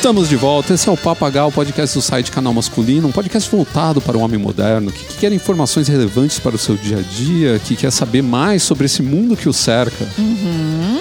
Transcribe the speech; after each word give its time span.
Estamos 0.00 0.30
de 0.30 0.36
volta. 0.36 0.72
Esse 0.72 0.88
é 0.88 0.92
o 0.92 0.96
Papagal, 0.96 1.48
o 1.48 1.52
podcast 1.52 1.94
do 1.94 2.00
site 2.00 2.32
Canal 2.32 2.54
Masculino, 2.54 3.06
um 3.06 3.12
podcast 3.12 3.50
voltado 3.50 4.00
para 4.00 4.16
o 4.16 4.22
homem 4.22 4.40
moderno, 4.40 4.90
que, 4.90 5.04
que 5.04 5.18
quer 5.18 5.30
informações 5.30 5.88
relevantes 5.88 6.38
para 6.38 6.56
o 6.56 6.58
seu 6.58 6.74
dia 6.74 7.00
a 7.00 7.02
dia, 7.02 7.58
que 7.58 7.76
quer 7.76 7.92
saber 7.92 8.22
mais 8.22 8.62
sobre 8.62 8.86
esse 8.86 9.02
mundo 9.02 9.36
que 9.36 9.46
o 9.46 9.52
cerca. 9.52 10.08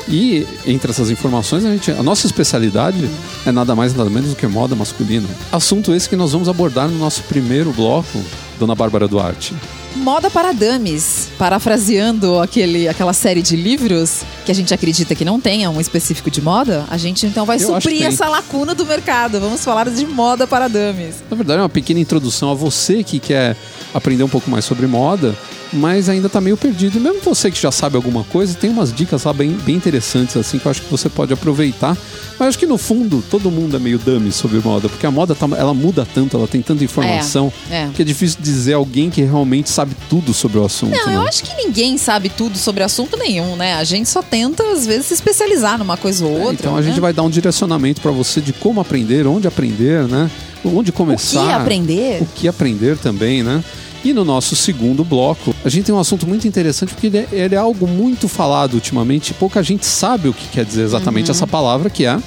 E 0.05 0.45
entre 0.67 0.91
essas 0.91 1.09
informações, 1.09 1.63
a, 1.63 1.71
gente, 1.71 1.91
a 1.91 2.03
nossa 2.03 2.27
especialidade 2.27 3.09
é 3.45 3.53
nada 3.53 3.73
mais 3.73 3.95
nada 3.95 4.09
menos 4.09 4.31
do 4.31 4.35
que 4.35 4.45
moda 4.47 4.75
masculina. 4.75 5.29
Assunto 5.49 5.95
esse 5.95 6.09
que 6.09 6.17
nós 6.17 6.33
vamos 6.33 6.49
abordar 6.49 6.89
no 6.89 6.97
nosso 6.97 7.23
primeiro 7.23 7.71
bloco, 7.71 8.21
Dona 8.59 8.75
Bárbara 8.75 9.07
Duarte. 9.07 9.55
Moda 9.95 10.29
para 10.29 10.53
dames. 10.53 11.29
Parafraseando 11.37 12.39
aquele, 12.39 12.87
aquela 12.87 13.13
série 13.13 13.41
de 13.41 13.55
livros 13.55 14.21
que 14.45 14.51
a 14.51 14.55
gente 14.55 14.73
acredita 14.73 15.15
que 15.15 15.25
não 15.25 15.39
tenha 15.39 15.69
um 15.69 15.81
específico 15.81 16.29
de 16.31 16.41
moda, 16.41 16.85
a 16.89 16.97
gente 16.97 17.25
então 17.25 17.45
vai 17.45 17.57
Eu 17.57 17.67
suprir 17.73 17.97
tem. 17.99 18.05
essa 18.07 18.27
lacuna 18.27 18.73
do 18.75 18.85
mercado. 18.85 19.39
Vamos 19.39 19.63
falar 19.63 19.89
de 19.89 20.05
moda 20.05 20.45
para 20.47 20.67
dames. 20.67 21.15
Na 21.29 21.35
verdade, 21.35 21.59
é 21.59 21.63
uma 21.63 21.69
pequena 21.69 21.99
introdução 21.99 22.51
a 22.51 22.53
você 22.53 23.03
que 23.03 23.19
quer 23.19 23.55
aprender 23.93 24.23
um 24.23 24.29
pouco 24.29 24.49
mais 24.49 24.63
sobre 24.65 24.85
moda, 24.87 25.35
mas 25.71 26.09
ainda 26.09 26.29
tá 26.29 26.41
meio 26.41 26.57
perdido. 26.57 26.97
E 26.97 26.99
mesmo 26.99 27.21
você 27.21 27.51
que 27.51 27.59
já 27.59 27.71
sabe 27.71 27.95
alguma 27.95 28.23
coisa, 28.23 28.53
tem 28.53 28.69
umas 28.69 28.93
dicas 28.93 29.23
lá 29.23 29.33
bem, 29.33 29.51
bem 29.51 29.75
interessantes, 29.75 30.35
assim, 30.35 30.57
que 30.57 30.65
eu 30.65 30.71
acho 30.71 30.81
que 30.81 30.89
você 30.89 31.09
pode 31.09 31.33
aproveitar. 31.33 31.97
Mas 32.37 32.49
acho 32.49 32.59
que 32.59 32.65
no 32.65 32.77
fundo, 32.77 33.23
todo 33.29 33.51
mundo 33.51 33.75
é 33.75 33.79
meio 33.79 33.99
dummy 33.99 34.31
sobre 34.31 34.59
moda, 34.59 34.87
porque 34.87 35.05
a 35.05 35.11
moda 35.11 35.35
tá, 35.35 35.47
ela 35.57 35.73
muda 35.73 36.07
tanto, 36.13 36.37
ela 36.37 36.47
tem 36.47 36.61
tanta 36.61 36.83
informação, 36.83 37.51
É, 37.69 37.83
é. 37.83 37.89
que 37.93 38.01
é 38.01 38.05
difícil 38.05 38.39
dizer 38.41 38.73
alguém 38.73 39.09
que 39.09 39.21
realmente 39.21 39.69
sabe 39.69 39.95
tudo 40.09 40.33
sobre 40.33 40.57
o 40.57 40.65
assunto. 40.65 40.95
Não, 40.95 41.07
né? 41.07 41.15
eu 41.15 41.21
acho 41.21 41.43
que 41.43 41.53
ninguém 41.55 41.97
sabe 41.97 42.29
tudo 42.29 42.57
sobre 42.57 42.81
assunto 42.81 43.17
nenhum, 43.17 43.55
né? 43.55 43.73
A 43.75 43.83
gente 43.83 44.07
só 44.07 44.21
tenta, 44.21 44.63
às 44.71 44.85
vezes, 44.85 45.07
se 45.07 45.13
especializar 45.13 45.77
numa 45.77 45.97
coisa 45.97 46.25
ou 46.25 46.31
outra. 46.31 46.53
Então 46.53 46.77
a 46.77 46.81
gente 46.81 46.95
né? 46.95 47.01
vai 47.01 47.13
dar 47.13 47.23
um 47.23 47.29
direcionamento 47.29 47.99
para 47.99 48.11
você 48.11 48.39
de 48.39 48.53
como 48.53 48.79
aprender, 48.79 49.27
onde 49.27 49.47
aprender, 49.47 50.07
né? 50.07 50.31
Onde 50.63 50.91
começar. 50.91 51.41
O 51.41 51.45
que 51.45 51.51
aprender? 51.51 52.21
O 52.21 52.25
que 52.25 52.47
aprender 52.47 52.97
também, 52.97 53.43
né? 53.43 53.63
E 54.03 54.13
no 54.13 54.23
nosso 54.23 54.55
segundo 54.55 55.03
bloco, 55.03 55.53
a 55.63 55.69
gente 55.69 55.85
tem 55.85 55.95
um 55.95 55.99
assunto 55.99 56.25
muito 56.27 56.47
interessante 56.47 56.93
porque 56.93 57.07
ele 57.07 57.17
é, 57.17 57.27
ele 57.31 57.55
é 57.55 57.57
algo 57.57 57.85
muito 57.87 58.27
falado 58.29 58.75
ultimamente. 58.75 59.31
e 59.31 59.33
Pouca 59.33 59.61
gente 59.61 59.85
sabe 59.85 60.29
o 60.29 60.33
que 60.33 60.47
quer 60.47 60.63
dizer 60.65 60.83
exatamente 60.83 61.25
Uhum. 61.27 61.31
essa 61.31 61.45
palavra, 61.47 61.89
que 61.89 62.05
é. 62.05 62.17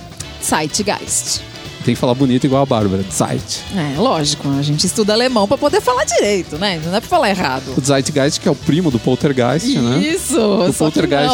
Zeitgeist. 0.45 1.41
Tem 1.85 1.95
que 1.95 2.01
falar 2.01 2.15
bonito 2.15 2.45
igual 2.45 2.63
a 2.63 2.67
Bárbara. 2.67 3.05
Zeit. 3.11 3.61
É, 3.77 3.99
lógico, 3.99 4.49
a 4.59 4.63
gente 4.63 4.87
estuda 4.87 5.13
alemão 5.13 5.49
pra 5.49 5.59
poder 5.59 5.81
falar 5.81 6.05
direito, 6.05 6.57
né? 6.59 6.81
Não 6.85 6.95
é 6.95 7.01
pra 7.01 7.09
falar 7.09 7.31
errado. 7.31 7.75
O 7.77 7.81
Zeitgeist, 7.85 8.41
que 8.41 8.49
é 8.49 8.51
o 8.51 8.55
primo 8.55 8.91
do 8.91 8.99
Poltergeist, 8.99 9.79
né? 9.79 9.99
Isso, 9.99 10.39
O 10.41 10.73
Poltergeist 10.73 11.31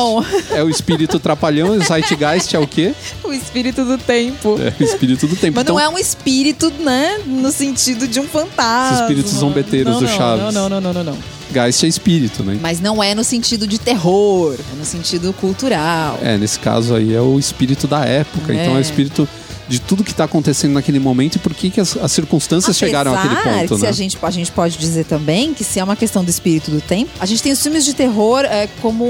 é 0.51 0.63
o 0.63 0.69
espírito 0.71 1.19
trapalhão 1.19 1.75
e 1.75 1.79
o 1.79 1.85
Zeitgeist 1.85 2.55
é 2.55 2.59
o 2.59 2.67
quê? 2.67 2.95
O 3.23 3.33
espírito 3.33 3.85
do 3.85 3.99
tempo. 3.99 4.57
É 4.59 4.73
o 4.81 4.85
espírito 4.85 5.27
do 5.27 5.37
tempo. 5.37 5.57
Mas 5.57 5.63
Então, 5.65 5.75
não 5.77 5.81
é 5.83 5.89
um 5.89 5.99
espírito, 5.99 6.73
né? 6.81 7.19
No 7.27 7.51
sentido 7.51 8.09
de 8.09 8.19
um 8.21 8.27
fantasma. 8.27 8.95
Os 8.97 9.01
espíritos 9.03 9.33
zombeteiros 9.33 9.93
Não, 9.93 10.01
do 10.01 10.07
não, 10.07 10.17
Chaves. 10.17 10.45
Não, 10.45 10.53
não, 10.53 10.69
não, 10.69 10.81
não, 10.81 10.93
não, 10.93 11.05
não. 11.13 11.19
Geist 11.53 11.83
é 11.85 11.89
espírito, 11.89 12.43
né? 12.43 12.59
Mas 12.61 12.79
não 12.81 13.03
é 13.03 13.15
no 13.15 13.25
sentido 13.25 13.67
de 13.67 13.79
terror, 13.79 14.55
é 14.55 14.77
no 14.79 14.85
sentido 14.85 15.33
cultural. 15.33 16.19
É, 16.23 16.37
nesse 16.37 16.59
caso 16.59 16.95
aí 16.95 17.15
é 17.15 17.21
o 17.21 17.39
espírito 17.39 17.87
da 17.87 18.05
época. 18.05 18.53
Então 18.53 18.73
é 18.73 18.77
o 18.77 18.79
É. 18.79 18.81
espírito 18.83 19.27
de 19.69 19.81
tudo 19.81 20.03
que 20.03 20.11
está 20.11 20.25
acontecendo 20.25 20.73
naquele 20.73 20.99
momento 20.99 21.37
e 21.37 21.39
por 21.39 21.55
que, 21.55 21.71
que 21.71 21.81
as, 21.81 21.97
as 21.97 22.11
circunstâncias 22.11 22.77
chegaram 22.77 23.15
àquele 23.15 23.35
Apesar 23.35 23.59
ponto, 23.61 23.77
que 23.77 23.83
né? 23.83 23.89
a 23.89 23.93
gente, 23.93 24.19
a 24.21 24.31
gente 24.31 24.51
pode 24.51 24.79
dizer 24.79 25.05
também 25.05 25.53
que 25.53 25.63
se 25.63 25.79
é 25.79 25.85
uma 25.85 25.97
questão 25.97 26.25
do 26.25 26.31
espírito 26.31 26.71
do 26.71 26.81
tempo, 26.81 27.11
a 27.21 27.27
gente 27.27 27.43
tem 27.43 27.53
os 27.53 27.63
filmes 27.63 27.85
de 27.85 27.95
terror 27.95 28.45
é, 28.45 28.69
como 28.81 29.05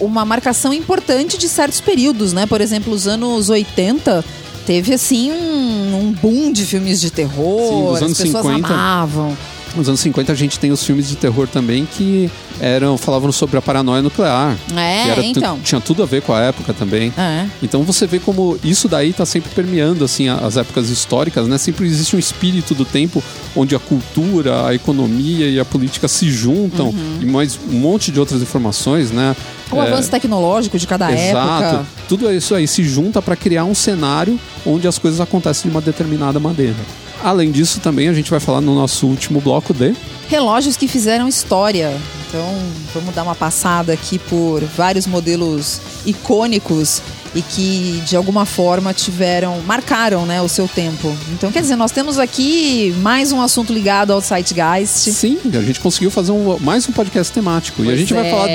uma 0.00 0.24
marcação 0.24 0.72
importante 0.72 1.36
de 1.36 1.48
certos 1.48 1.80
períodos, 1.80 2.32
né? 2.32 2.46
Por 2.46 2.60
exemplo, 2.60 2.92
os 2.92 3.06
anos 3.06 3.48
80 3.48 4.24
teve 4.66 4.94
assim 4.94 5.30
um, 5.32 5.98
um 5.98 6.12
boom 6.12 6.52
de 6.52 6.64
filmes 6.64 7.00
de 7.00 7.10
terror, 7.10 7.98
Sim, 7.98 8.04
as 8.06 8.18
pessoas 8.18 8.46
50. 8.46 8.66
amavam. 8.66 9.36
Nos 9.76 9.88
anos 9.88 10.00
50 10.00 10.30
a 10.30 10.34
gente 10.36 10.58
tem 10.58 10.70
os 10.70 10.84
filmes 10.84 11.08
de 11.08 11.16
terror 11.16 11.48
também 11.48 11.84
que 11.84 12.30
eram 12.60 12.96
falavam 12.96 13.32
sobre 13.32 13.56
a 13.58 13.62
paranoia 13.62 14.00
nuclear. 14.02 14.56
É, 14.76 15.08
era 15.08 15.24
então. 15.24 15.58
tinha 15.64 15.80
tudo 15.80 16.02
a 16.02 16.06
ver 16.06 16.22
com 16.22 16.32
a 16.32 16.40
época 16.40 16.72
também. 16.72 17.12
É. 17.18 17.46
Então 17.62 17.82
você 17.82 18.06
vê 18.06 18.20
como 18.20 18.56
isso 18.62 18.86
daí 18.88 19.12
tá 19.12 19.26
sempre 19.26 19.50
permeando 19.52 20.04
assim 20.04 20.28
as 20.28 20.56
épocas 20.56 20.90
históricas, 20.90 21.48
né? 21.48 21.58
Sempre 21.58 21.86
existe 21.86 22.14
um 22.14 22.18
espírito 22.20 22.72
do 22.74 22.84
tempo 22.84 23.22
onde 23.56 23.74
a 23.74 23.78
cultura, 23.80 24.66
a 24.66 24.74
economia 24.74 25.48
e 25.48 25.58
a 25.58 25.64
política 25.64 26.06
se 26.06 26.30
juntam 26.30 26.90
Uhum. 26.90 27.18
e 27.20 27.26
mais 27.26 27.58
um 27.68 27.76
monte 27.78 28.12
de 28.12 28.20
outras 28.20 28.40
informações, 28.42 29.10
né? 29.10 29.34
O 29.72 29.76
É, 29.76 29.88
avanço 29.90 30.08
tecnológico 30.10 30.78
de 30.78 30.86
cada 30.86 31.10
Exato. 31.12 31.64
época. 31.64 31.86
Tudo 32.08 32.30
isso 32.32 32.54
aí 32.54 32.68
se 32.68 32.84
junta 32.84 33.20
para 33.20 33.34
criar 33.34 33.64
um 33.64 33.74
cenário 33.74 34.38
onde 34.64 34.86
as 34.86 34.98
coisas 34.98 35.20
acontecem 35.20 35.68
de 35.68 35.76
uma 35.76 35.80
determinada 35.80 36.38
maneira. 36.38 36.76
Além 37.24 37.50
disso, 37.50 37.80
também 37.80 38.06
a 38.10 38.12
gente 38.12 38.30
vai 38.30 38.38
falar 38.38 38.60
no 38.60 38.74
nosso 38.74 39.06
último 39.06 39.40
bloco 39.40 39.72
de 39.72 39.96
relógios 40.28 40.76
que 40.76 40.86
fizeram 40.86 41.26
história. 41.26 41.98
Então, 42.28 42.44
vamos 42.92 43.14
dar 43.14 43.22
uma 43.22 43.34
passada 43.34 43.94
aqui 43.94 44.18
por 44.18 44.62
vários 44.62 45.06
modelos 45.06 45.80
icônicos 46.04 47.00
e 47.34 47.42
que 47.42 48.02
de 48.06 48.16
alguma 48.16 48.44
forma 48.46 48.92
tiveram, 48.94 49.60
marcaram, 49.66 50.24
né, 50.24 50.40
o 50.40 50.48
seu 50.48 50.68
tempo. 50.68 51.14
Então, 51.32 51.50
quer 51.50 51.60
dizer, 51.62 51.76
nós 51.76 51.90
temos 51.90 52.18
aqui 52.18 52.94
mais 52.98 53.32
um 53.32 53.40
assunto 53.42 53.72
ligado 53.72 54.12
ao 54.12 54.20
Zeitgeist. 54.20 55.10
Sim, 55.12 55.38
a 55.52 55.60
gente 55.62 55.80
conseguiu 55.80 56.10
fazer 56.10 56.32
um- 56.32 56.58
mais 56.60 56.88
um 56.88 56.92
podcast 56.92 57.32
temático. 57.32 57.82
e 57.82 57.84
a 57.84 57.86
Pois 57.86 57.98
gente 57.98 58.14
vai 58.14 58.26
é. 58.26 58.30
falar 58.30 58.48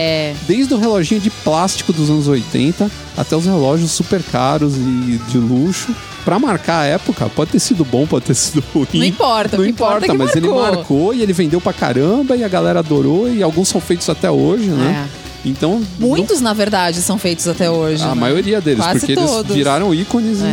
desde 0.48 0.74
o 0.74 0.78
reloginho 0.78 1.20
de 1.22 1.30
plástico 1.30 1.92
dos 1.92 2.10
anos 2.10 2.28
80 2.28 2.90
até 3.18 3.36
os 3.36 3.46
relógios 3.46 3.92
super 3.92 4.22
caros 4.24 4.76
e 4.76 5.20
de 5.30 5.38
luxo. 5.38 5.94
Pra 6.26 6.38
marcar 6.38 6.82
a 6.82 6.86
época, 6.86 7.28
pode 7.30 7.52
ter 7.52 7.60
sido 7.60 7.84
bom, 7.84 8.06
pode 8.06 8.26
ter 8.26 8.36
sido 8.36 8.64
ruim. 8.74 8.86
Não 8.94 9.04
importa, 9.06 9.58
Não 9.58 9.66
importa, 9.66 10.06
importa, 10.06 10.12
é 10.12 10.14
mas 10.14 10.36
ele 10.36 10.48
marcou. 10.48 10.72
marcou 10.76 11.14
e 11.14 11.22
ele 11.22 11.34
vendeu 11.34 11.60
pra 11.60 11.74
caramba 11.74 12.36
e 12.36 12.44
a 12.44 12.48
galera 12.48 12.80
adorou 12.80 13.32
e 13.34 13.42
alguns 13.42 13.68
são 13.70 13.80
feitos 13.82 14.08
até 14.10 14.30
hoje, 14.30 14.66
né? 14.70 15.08
É. 15.26 15.29
Então, 15.46 15.82
Muitos, 15.98 16.42
na 16.42 16.54
verdade, 16.54 17.02
são 17.02 17.18
feitos 17.18 17.48
até 17.48 17.70
hoje. 17.70 18.04
A 18.04 18.10
né? 18.10 18.14
maioria 18.16 18.60
deles, 18.60 18.84
Quase 18.84 19.00
porque 19.00 19.16
todos. 19.16 19.46
eles 19.46 19.56
viraram 19.56 19.94
ícones 19.94 20.42
É. 20.42 20.46
e 20.46 20.50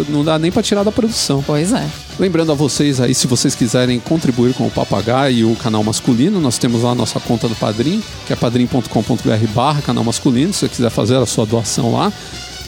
eh, 0.00 0.04
não 0.08 0.24
dá 0.24 0.38
nem 0.38 0.50
pra 0.50 0.62
tirar 0.62 0.82
da 0.82 0.90
produção. 0.90 1.44
Pois 1.46 1.72
é. 1.72 1.86
Lembrando 2.18 2.50
a 2.52 2.54
vocês 2.54 3.00
aí, 3.00 3.14
se 3.14 3.26
vocês 3.26 3.54
quiserem 3.54 4.00
contribuir 4.00 4.54
com 4.54 4.66
o 4.66 4.70
Papagaio 4.70 5.36
e 5.36 5.44
o 5.44 5.54
canal 5.56 5.84
masculino, 5.84 6.40
nós 6.40 6.56
temos 6.58 6.82
lá 6.82 6.90
a 6.92 6.94
nossa 6.94 7.20
conta 7.20 7.48
do 7.48 7.54
Padrim, 7.54 8.02
que 8.26 8.32
é 8.32 8.36
padrim.com.br 8.36 9.46
barra 9.54 9.82
canal 9.82 10.04
masculino, 10.04 10.52
se 10.52 10.60
você 10.60 10.68
quiser 10.68 10.90
fazer 10.90 11.16
a 11.16 11.26
sua 11.26 11.44
doação 11.46 11.92
lá. 11.92 12.12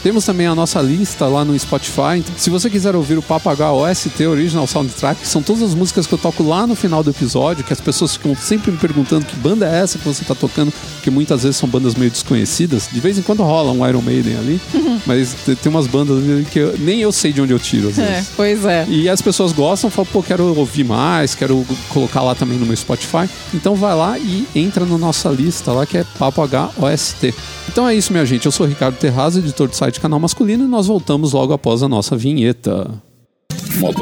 Temos 0.02 0.24
também 0.24 0.46
a 0.46 0.54
nossa 0.54 0.80
lista 0.80 1.26
lá 1.26 1.44
no 1.44 1.56
Spotify. 1.58 2.16
Então, 2.18 2.34
se 2.36 2.50
você 2.50 2.68
quiser 2.68 2.96
ouvir 2.96 3.16
o 3.18 3.22
Papagaio 3.22 3.74
OST 3.76 4.26
Original 4.26 4.66
Soundtrack, 4.66 5.20
que 5.20 5.26
são 5.28 5.42
todas 5.42 5.62
as 5.62 5.74
músicas 5.74 6.06
que 6.06 6.12
eu 6.14 6.18
toco 6.18 6.42
lá 6.42 6.66
no 6.66 6.74
final 6.74 7.02
do 7.04 7.10
episódio, 7.10 7.62
que 7.62 7.72
as 7.72 7.80
pessoas 7.80 8.12
ficam 8.16 8.34
sempre 8.34 8.72
me 8.72 8.78
perguntando 8.78 9.24
que 9.24 9.36
banda 9.36 9.66
é 9.66 9.78
essa 9.80 9.98
que 9.98 10.04
você 10.04 10.24
tá 10.24 10.34
tocando, 10.34 10.72
porque 10.94 11.08
muitas 11.10 11.42
vezes 11.44 11.56
são 11.56 11.68
bandas 11.68 11.94
meio 11.94 12.10
desconhecidas. 12.10 12.88
De 12.90 12.98
vez 12.98 13.16
em 13.16 13.22
quando 13.22 13.42
rola 13.44 13.70
um 13.70 13.86
Iron 13.88 14.02
Maiden 14.02 14.36
ali, 14.38 14.60
mas 15.06 15.34
te- 15.44 15.54
tem 15.54 15.70
umas 15.70 15.86
bandas 15.86 16.18
que 16.48 16.58
eu- 16.58 16.74
nem 16.78 17.00
eu 17.00 17.12
sei 17.12 17.32
de 17.32 17.40
onde 17.40 17.52
eu 17.52 17.58
tiro 17.60 17.88
às 17.88 17.96
vezes. 17.96 18.10
É, 18.12 18.24
pois 18.36 18.64
é. 18.64 18.84
E 18.88 19.08
as 19.08 19.22
pessoas 19.22 19.52
gostam, 19.52 19.88
falam, 19.88 20.08
pô, 20.12 20.22
quero 20.22 20.44
ouvir 20.58 20.84
mais, 20.84 21.34
quero 21.36 21.64
colocar 21.90 22.22
lá 22.22 22.34
também 22.34 22.58
no 22.58 22.66
meu 22.66 22.76
Spotify. 22.76 23.28
Então 23.54 23.76
vai 23.76 23.94
lá 23.94 24.18
e 24.18 24.46
entra 24.54 24.84
na 24.84 24.98
nossa 24.98 25.28
lista 25.28 25.70
lá, 25.72 25.86
que 25.86 25.98
é 25.98 26.04
Papo 26.18 26.42
HOST. 26.42 27.32
Então 27.68 27.86
é 27.88 27.94
isso, 27.94 28.12
minha 28.12 28.26
gente. 28.26 28.46
Eu 28.46 28.52
sou 28.52 28.66
o 28.66 28.68
Ricardo 28.68 28.96
Terraz, 28.96 29.36
editor 29.36 29.68
do 29.68 29.76
site 29.76 29.91
Canal 30.00 30.20
Masculino, 30.20 30.64
e 30.64 30.68
nós 30.68 30.86
voltamos 30.86 31.32
logo 31.32 31.52
após 31.52 31.82
a 31.82 31.88
nossa 31.88 32.16
vinheta. 32.16 32.90
Moda, 33.78 34.00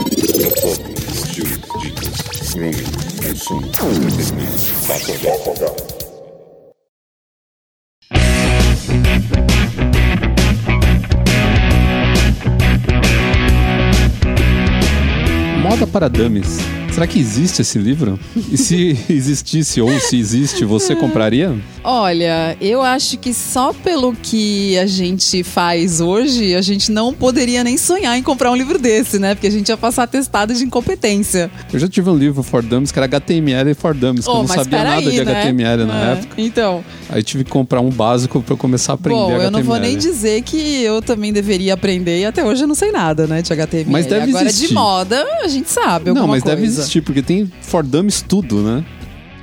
Moda 15.63 15.87
para 15.87 16.09
Dummies. 16.09 16.80
Será 16.93 17.07
que 17.07 17.19
existe 17.21 17.63
esse 17.63 17.79
livro? 17.79 18.19
E 18.51 18.59
se 18.59 18.99
existisse 19.09 19.81
ou 19.81 19.99
se 20.01 20.19
existe, 20.19 20.65
você 20.65 20.95
compraria? 20.95 21.57
Olha, 21.83 22.57
eu 22.61 22.83
acho 22.83 23.17
que 23.17 23.33
só 23.33 23.73
pelo 23.73 24.13
que 24.15 24.77
a 24.77 24.85
gente 24.87 25.43
faz 25.43 26.01
hoje, 26.01 26.55
a 26.55 26.61
gente 26.61 26.93
não 26.93 27.15
poderia 27.15 27.65
nem 27.65 27.79
sonhar 27.79 28.19
em 28.19 28.23
comprar 28.23 28.51
um 28.51 28.57
livro 28.57 28.79
desse, 28.79 29.19
né? 29.19 29.35
Porque 29.35 29.47
a 29.47 29.51
gente 29.51 29.69
ia 29.71 29.79
passar 29.79 30.03
atestado 30.03 30.53
de 30.53 30.63
incompetência. 30.63 31.51
Eu 31.73 31.79
já 31.79 31.89
tive 31.89 32.11
um 32.11 32.17
livro 32.17 32.43
For 32.43 32.63
Dummies 32.63 32.93
que 32.93 32.99
era 32.99 33.07
HTML 33.07 33.71
e 33.71 33.75
For 33.75 33.95
Dummies, 33.95 34.25
que 34.27 34.31
eu 34.31 34.35
Oh, 34.35 34.39
não 34.39 34.49
mas 34.49 34.57
sabia 34.57 34.85
nada 34.85 35.01
de 35.11 35.25
né? 35.25 35.33
HTML 35.43 35.85
na 35.87 36.09
É, 36.09 36.13
época. 36.13 36.35
Então, 36.43 36.85
Aí 37.09 37.23
tive 37.23 37.45
que 37.45 37.51
comprar 37.51 37.81
um 37.81 37.91
básico 37.91 38.43
para 38.43 38.53
eu 38.53 38.59
começar 38.59 38.93
a 38.93 38.95
aprender 38.97 39.17
bom, 39.19 39.25
HTML. 39.27 39.45
eu 39.47 39.51
não 39.51 39.63
vou 39.63 39.79
nem 39.79 39.97
dizer 39.97 40.43
que 40.43 40.83
eu 40.83 41.01
também 41.01 41.33
deveria 41.33 41.75
aprender 41.75 42.21
e 42.21 42.25
até 42.27 42.45
hoje 42.45 42.63
eu 42.63 42.69
não 42.69 42.75
sei 42.75 42.93
nada, 42.93 43.27
né, 43.27 43.41
de 43.43 43.53
HTML. 43.53 43.91
Mas 43.91 44.07
deve 44.07 44.29
Agora 44.31 44.45
existir. 44.47 44.69
de 44.69 44.75
moda, 44.75 45.25
a 45.43 45.49
gente 45.49 45.71
sabe 45.71 46.11
alguma 46.11 46.27
Não, 46.27 46.33
mas 46.33 46.43
coisa. 46.43 46.57
deve 46.57 46.67
existir, 46.81 47.03
porque 47.03 47.23
tem 47.23 47.51
For 47.63 47.83
Dummies 47.83 48.23
tudo, 48.23 48.63
né? 48.63 48.85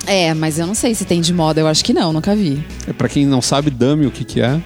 É, 0.06 0.32
mas 0.32 0.58
eu 0.58 0.66
não 0.66 0.74
sei 0.74 0.94
se 0.94 1.04
tem 1.04 1.20
de 1.20 1.34
moda, 1.34 1.60
eu 1.60 1.66
acho 1.66 1.84
que 1.84 1.92
não, 1.92 2.12
nunca 2.12 2.34
vi. 2.34 2.64
É 2.86 2.92
pra 2.92 3.08
quem 3.08 3.26
não 3.26 3.42
sabe, 3.42 3.70
dummy 3.70 4.06
o 4.06 4.10
que 4.10 4.24
que 4.24 4.40
é. 4.40 4.60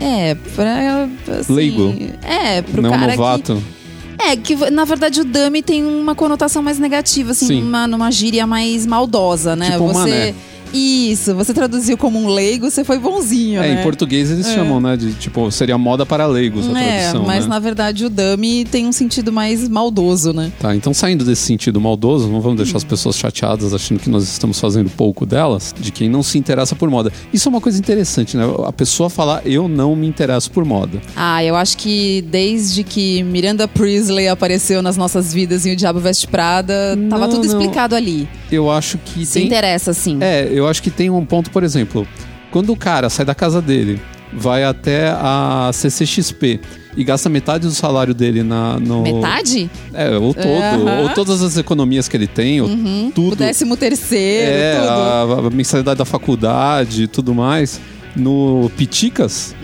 É, 0.00 0.34
pra. 0.34 1.08
Assim, 1.38 1.52
Leigo. 1.52 1.94
É, 2.22 2.62
pro 2.62 2.80
não 2.80 2.90
cara 2.90 3.14
novato. 3.14 3.56
que. 3.56 3.82
É, 4.24 4.36
que 4.36 4.70
na 4.70 4.84
verdade 4.84 5.20
o 5.20 5.24
dummy 5.24 5.62
tem 5.62 5.84
uma 5.84 6.14
conotação 6.14 6.62
mais 6.62 6.78
negativa, 6.78 7.32
assim, 7.32 7.46
Sim. 7.46 7.60
numa, 7.62 7.86
numa 7.86 8.10
gíria 8.10 8.46
mais 8.46 8.86
maldosa, 8.86 9.54
né? 9.54 9.72
Tipo 9.72 9.88
você. 9.88 9.98
mané. 9.98 10.34
Isso, 10.72 11.34
você 11.34 11.52
traduziu 11.52 11.96
como 11.98 12.18
um 12.18 12.28
leigo, 12.28 12.70
você 12.70 12.82
foi 12.84 12.98
bonzinho, 12.98 13.62
É, 13.62 13.74
né? 13.74 13.80
em 13.80 13.82
português 13.84 14.30
eles 14.30 14.46
chamam, 14.48 14.80
né? 14.80 14.96
De 14.96 15.12
tipo, 15.14 15.50
seria 15.50 15.76
moda 15.76 16.06
para 16.06 16.26
leigos 16.26 16.66
a 16.74 16.80
É, 16.80 16.98
tradução. 17.00 17.24
mas 17.26 17.44
né? 17.44 17.48
na 17.50 17.58
verdade 17.58 18.04
o 18.04 18.10
dummy 18.10 18.64
tem 18.64 18.86
um 18.86 18.92
sentido 18.92 19.32
mais 19.32 19.68
maldoso, 19.68 20.32
né? 20.32 20.50
Tá, 20.58 20.74
então 20.74 20.94
saindo 20.94 21.24
desse 21.24 21.42
sentido 21.42 21.80
maldoso, 21.80 22.28
não 22.28 22.40
vamos 22.40 22.56
deixar 22.58 22.78
as 22.78 22.84
pessoas 22.84 23.16
chateadas 23.16 23.74
achando 23.74 23.98
que 24.00 24.08
nós 24.08 24.22
estamos 24.24 24.58
fazendo 24.58 24.88
pouco 24.90 25.26
delas, 25.26 25.74
de 25.78 25.90
quem 25.92 26.08
não 26.08 26.22
se 26.22 26.38
interessa 26.38 26.74
por 26.74 26.88
moda. 26.90 27.12
Isso 27.32 27.48
é 27.48 27.50
uma 27.50 27.60
coisa 27.60 27.78
interessante, 27.78 28.36
né? 28.36 28.44
A 28.66 28.72
pessoa 28.72 29.10
falar, 29.10 29.42
eu 29.46 29.68
não 29.68 29.94
me 29.94 30.06
interesso 30.06 30.50
por 30.50 30.64
moda. 30.64 31.00
Ah, 31.14 31.44
eu 31.44 31.54
acho 31.56 31.76
que 31.76 32.22
desde 32.30 32.82
que 32.82 33.22
Miranda 33.24 33.68
Priestley 33.68 34.28
apareceu 34.28 34.82
nas 34.82 34.96
nossas 34.96 35.32
vidas 35.32 35.66
em 35.66 35.72
O 35.72 35.76
Diabo 35.76 36.00
Veste 36.00 36.26
Prada, 36.26 36.96
tava 37.10 37.26
Não, 37.26 37.34
tudo 37.34 37.46
não. 37.46 37.60
explicado 37.60 37.94
ali. 37.94 38.28
Eu 38.50 38.70
acho 38.70 38.98
que 38.98 39.24
Se 39.24 39.34
tem. 39.34 39.46
interessa, 39.46 39.92
sim. 39.92 40.18
É, 40.20 40.48
eu 40.52 40.61
acho 40.68 40.82
que 40.82 40.90
tem 40.90 41.10
um 41.10 41.24
ponto, 41.24 41.50
por 41.50 41.62
exemplo, 41.62 42.06
quando 42.50 42.72
o 42.72 42.76
cara 42.76 43.08
sai 43.10 43.24
da 43.24 43.34
casa 43.34 43.60
dele, 43.62 44.00
vai 44.32 44.64
até 44.64 45.08
a 45.10 45.70
CCXP 45.72 46.60
e 46.96 47.04
gasta 47.04 47.28
metade 47.28 47.66
do 47.66 47.72
salário 47.72 48.12
dele 48.14 48.42
na, 48.42 48.78
no. 48.78 49.02
Metade? 49.02 49.70
É, 49.94 50.10
ou 50.16 50.34
todo. 50.34 50.46
Aham. 50.46 51.02
Ou 51.02 51.08
todas 51.10 51.42
as 51.42 51.56
economias 51.56 52.08
que 52.08 52.16
ele 52.16 52.26
tem, 52.26 52.60
ou 52.60 52.68
O 52.68 53.12
tudo. 53.14 53.36
décimo 53.36 53.76
terceiro, 53.76 54.50
É, 54.52 54.76
tudo. 54.76 54.88
a, 54.88 55.46
a 55.46 55.50
mensalidade 55.50 55.98
da 55.98 56.04
faculdade 56.04 57.04
e 57.04 57.06
tudo 57.06 57.34
mais. 57.34 57.80
No 58.14 58.70
Piticas, 58.76 59.54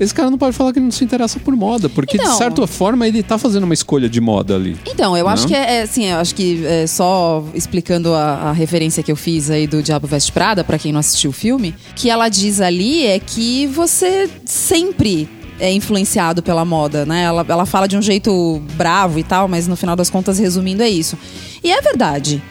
esse 0.00 0.14
cara 0.14 0.30
não 0.30 0.38
pode 0.38 0.56
falar 0.56 0.72
que 0.72 0.78
ele 0.78 0.86
não 0.86 0.92
se 0.92 1.04
interessa 1.04 1.38
por 1.38 1.54
moda, 1.54 1.88
porque 1.88 2.16
de 2.16 2.24
Uhum. 2.24 2.30
Então. 2.30 2.38
certa 2.38 2.66
forma 2.66 3.06
ele 3.06 3.22
tá 3.22 3.36
fazendo 3.36 3.64
uma 3.64 3.74
escolha 3.74 4.08
de 4.08 4.20
moda 4.20 4.54
ali. 4.54 4.76
Então, 4.86 5.16
eu 5.16 5.28
acho 5.28 5.46
que 5.46 5.54
é, 5.54 5.76
é, 5.76 5.82
assim, 5.82 6.06
eu 6.06 6.16
acho 6.16 6.34
que 6.34 6.64
é, 6.64 6.86
só 6.86 7.44
explicando 7.54 8.14
a, 8.14 8.50
a 8.50 8.52
referência 8.52 9.02
que 9.02 9.12
eu 9.12 9.16
fiz 9.16 9.50
aí 9.50 9.66
do 9.66 9.82
Diabo 9.82 10.06
Veste 10.06 10.32
Prada, 10.32 10.64
pra 10.64 10.78
quem 10.78 10.92
não 10.92 11.00
assistiu 11.00 11.30
o 11.30 11.32
filme, 11.32 11.74
que 11.94 12.08
ela 12.08 12.28
diz 12.28 12.60
ali 12.60 13.04
é 13.06 13.18
que 13.18 13.66
você 13.66 14.28
sempre 14.44 15.28
é 15.60 15.72
influenciado 15.72 16.42
pela 16.42 16.64
moda, 16.64 17.04
né? 17.06 17.22
Ela, 17.24 17.44
ela 17.48 17.66
fala 17.66 17.86
de 17.86 17.96
um 17.96 18.02
jeito 18.02 18.62
bravo 18.74 19.18
e 19.18 19.22
tal, 19.22 19.48
mas 19.48 19.66
no 19.66 19.76
final 19.76 19.96
das 19.96 20.10
contas, 20.10 20.38
resumindo, 20.38 20.82
é 20.82 20.88
isso. 20.88 21.16
E 21.62 21.70
é 21.70 21.80
verdade. 21.80 22.42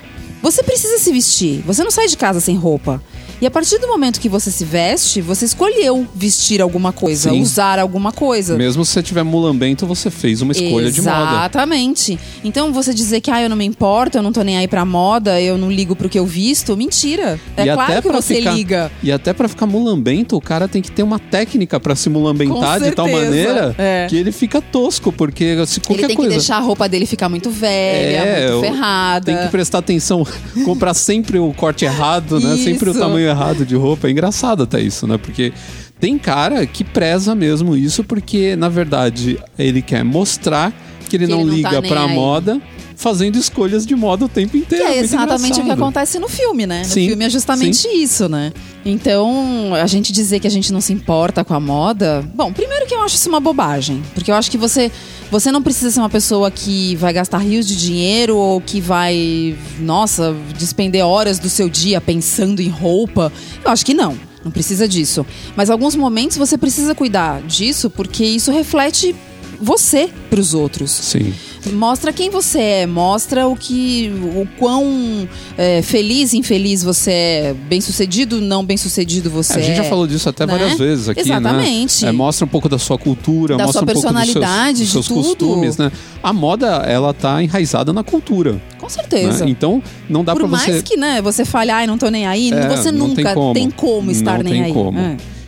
Você 0.42 0.62
precisa 0.62 0.98
se 1.00 1.12
vestir. 1.12 1.64
Você 1.66 1.84
não 1.84 1.90
sai 1.92 2.08
de 2.08 2.18
casa 2.18 2.40
sem 2.40 2.56
roupa. 2.56 3.02
E 3.42 3.46
a 3.46 3.52
partir 3.52 3.78
do 3.80 3.88
momento 3.88 4.20
que 4.20 4.30
você 4.30 4.50
se 4.50 4.64
veste, 4.66 5.22
você 5.22 5.46
escolheu 5.46 6.08
vestir 6.16 6.62
alguma 6.62 6.92
coisa, 6.92 7.30
Sim. 7.30 7.42
usar 7.42 7.80
alguma 7.80 8.12
coisa. 8.12 8.56
Mesmo 8.56 8.84
se 8.86 8.92
você 8.94 9.04
tiver 9.04 9.24
mulambento, 9.24 9.86
você 9.86 10.10
fez 10.10 10.42
uma 10.42 10.52
escolha 10.52 10.92
de 10.92 11.02
moda. 11.02 11.22
Exatamente. 11.32 12.18
Então 12.44 12.72
você 12.72 12.94
dizer 12.94 13.22
que 13.22 13.30
ah, 13.32 13.42
eu 13.42 13.50
não 13.50 13.56
me 13.58 13.66
importo, 13.66 14.18
eu 14.18 14.24
não 14.24 14.32
tô 14.32 14.42
nem 14.42 14.58
aí 14.58 14.68
pra 14.68 14.86
moda, 14.86 15.40
eu 15.42 15.58
não 15.58 15.72
ligo 15.72 15.96
pro 15.96 16.08
que 16.10 16.18
eu 16.18 16.26
visto, 16.26 16.76
mentira. 16.78 17.40
É 17.58 17.64
E 17.68 17.74
claro 17.74 18.02
que 18.02 18.08
você 18.10 18.36
ficar- 18.36 18.52
liga. 18.54 18.92
E 19.04 19.12
até 19.12 19.34
pra 19.34 19.48
ficar 19.48 19.66
mulambento, 19.66 20.36
o 20.36 20.42
cara 20.42 20.68
tem 20.68 20.82
que 20.82 20.92
ter 20.92 21.04
uma 21.04 21.20
técnica 21.20 21.80
pra 21.80 21.96
se 21.96 22.10
mulambentar 22.10 22.80
de 22.80 22.92
tal 22.92 23.08
maneira 23.08 23.76
É. 23.78 24.08
que 24.10 24.16
ele 24.16 24.32
fica 24.32 24.62
tosco, 24.62 25.12
porque 25.12 25.56
se 25.66 25.80
Ele 25.80 25.86
qualquer 25.88 26.08
tem 26.08 26.16
coisa 26.16 26.32
que 26.32 26.38
deixar 26.38 26.58
a 26.58 26.62
roupa 26.62 26.88
dele 26.88 27.06
ficar 27.06 27.30
muito 27.30 27.50
velha, 27.50 28.18
É, 28.18 28.52
muito 28.52 28.62
ferrada. 28.66 29.26
tem 29.26 29.38
que 29.38 29.48
prestar 29.50 29.80
atenção, 29.80 30.26
comprar 30.66 30.94
sempre 30.94 31.38
o 31.40 31.54
corte 31.54 31.86
errado, 31.86 32.40
né? 32.40 32.56
Sempre 32.58 32.90
o 32.90 32.92
Isso. 32.92 33.00
Tamanho 33.26 33.38
errado 33.38 33.66
de 33.66 33.76
roupa. 33.76 34.08
É 34.08 34.12
engraçado 34.12 34.64
até 34.64 34.82
isso, 34.82 35.08
né? 35.08 35.18
Porque 35.18 35.52
tem 36.00 36.18
cara 36.18 36.66
que 36.66 36.84
preza 36.84 37.34
mesmo 37.36 37.76
isso, 37.76 38.04
porque 38.04 38.56
na 38.56 38.70
verdade 38.70 39.40
ele 39.58 39.82
quer 39.82 40.04
mostrar 40.04 40.74
que 41.10 41.16
ele 41.18 41.26
Que 41.28 41.32
não 41.32 41.42
ele 41.42 41.48
não 41.50 41.62
tá 41.64 41.70
liga 41.70 41.82
nem 41.82 41.90
pra 41.92 42.06
aí. 42.06 42.16
moda, 42.16 42.62
fazendo 42.96 43.38
escolhas 43.38 43.86
de 43.86 43.96
moda 43.96 44.26
o 44.26 44.30
tempo 44.30 44.54
Que 44.54 44.58
inteiro. 44.60 44.84
é 44.84 44.88
muito 44.88 45.04
exatamente 45.04 45.60
o 45.60 45.64
que 45.64 45.72
acontece 45.72 46.18
no 46.18 46.28
filme, 46.28 46.66
né? 46.66 46.80
No 46.80 46.86
Sim, 46.86 47.08
filme 47.10 47.26
é 47.26 47.30
justamente 47.30 47.88
isso, 47.88 48.28
né? 48.28 48.52
Então, 48.84 49.74
a 49.76 49.86
gente 49.86 50.12
dizer 50.12 50.40
que 50.40 50.48
a 50.48 50.50
gente 50.50 50.72
não 50.74 50.82
se 50.82 50.94
importa 50.94 51.44
com 51.44 51.54
a 51.54 51.60
moda. 51.60 52.24
Bom, 52.34 52.52
primeiro 52.52 52.86
que 52.88 52.94
eu 52.96 53.02
acho 53.04 53.16
isso 53.16 53.30
uma 53.30 53.40
bobagem. 53.40 54.02
Porque 54.16 54.32
eu 54.32 54.36
acho 54.36 54.50
que 54.50 54.58
você, 54.58 54.92
você 55.32 55.52
não 55.52 55.62
precisa 55.62 55.92
ser 55.92 56.00
uma 56.00 56.10
pessoa 56.10 56.50
que 56.52 56.96
vai 56.96 57.12
gastar 57.12 57.40
rios 57.40 57.68
de 57.68 57.76
dinheiro 57.76 58.38
ou 58.38 58.62
que 58.62 58.80
vai, 58.80 59.58
nossa, 59.80 60.36
despender 60.58 61.06
horas 61.06 61.40
do 61.40 61.50
seu 61.50 61.70
dia 61.70 62.00
pensando 62.00 62.62
em 62.62 62.70
roupa. 62.70 63.32
Eu 63.64 63.72
acho 63.72 63.86
que 63.86 63.94
não. 63.94 64.18
Não 64.44 64.52
precisa 64.52 64.88
disso. 64.88 65.26
Mas 65.56 65.72
alguns 65.72 65.96
momentos 65.96 66.38
você 66.38 66.56
precisa 66.56 66.94
cuidar 66.94 67.42
disso 67.42 67.90
porque 67.90 68.24
isso 68.24 68.52
reflete 68.52 69.16
você 69.62 70.10
pros 70.30 70.54
outros. 70.54 70.92
Sim. 70.92 71.34
Mostra 71.74 72.14
quem 72.14 72.30
você 72.30 72.60
é, 72.60 72.86
mostra 72.86 73.48
o 73.48 73.56
que, 73.56 74.12
o 74.36 74.48
quão 74.60 75.28
é, 75.58 75.82
feliz, 75.82 76.32
infeliz 76.34 76.84
você 76.84 77.12
é, 77.12 77.56
bem 77.68 77.82
sucedido, 77.82 78.40
não 78.40 78.64
bem 78.64 78.78
sucedido 78.78 79.32
você 79.32 79.54
É, 79.54 79.56
a 79.56 79.60
gente 79.62 79.72
é. 79.72 79.84
já 79.84 79.84
falou 79.86 80.06
disso 80.06 80.30
até 80.30 80.46
né? 80.46 80.54
várias 80.58 80.78
vezes 80.78 81.10
aqui, 81.10 81.22
Exatamente. 81.22 82.04
né? 82.04 82.10
É, 82.10 82.12
mostra 82.12 82.46
um 82.46 82.48
pouco 82.48 82.70
da 82.70 82.78
sua 82.78 83.00
cultura, 83.00 83.58
Da 83.58 83.66
mostra 83.66 83.80
sua 83.80 83.84
um 83.84 83.94
pouco 83.94 84.02
dos 84.08 84.14
seus, 84.14 84.34
personalidade, 84.34 84.80
dos 84.84 84.92
seus 84.92 85.06
de 85.06 85.14
tudo. 85.14 85.24
costumes, 85.24 85.78
né? 85.78 85.92
A 86.22 86.32
moda, 86.32 86.68
ela 86.86 87.14
tá 87.16 87.42
enraizada 87.42 87.92
na 87.92 88.04
cultura. 88.04 88.62
Com 88.78 88.86
né? 88.86 88.90
certeza. 88.90 89.50
Então, 89.50 89.82
não 90.08 90.24
dá 90.24 90.34
Por 90.34 90.42
pra 90.42 90.50
mais 90.50 90.66
você... 90.66 90.82
que 90.84 90.96
né, 90.98 91.20
você 91.20 91.44
fale, 91.44 91.72
ai, 91.72 91.88
não 91.88 91.98
tô 91.98 92.10
nem 92.10 92.28
aí, 92.28 92.52
É, 92.54 92.68
você 92.70 92.92
não 92.92 93.08
nunca 93.08 93.34
tem 93.56 93.72
como. 93.72 94.12
estar 94.12 94.38
não 94.38 94.44
nem 94.44 94.54
tem 94.54 94.64
aí. 94.66 94.74
como. 94.74 95.00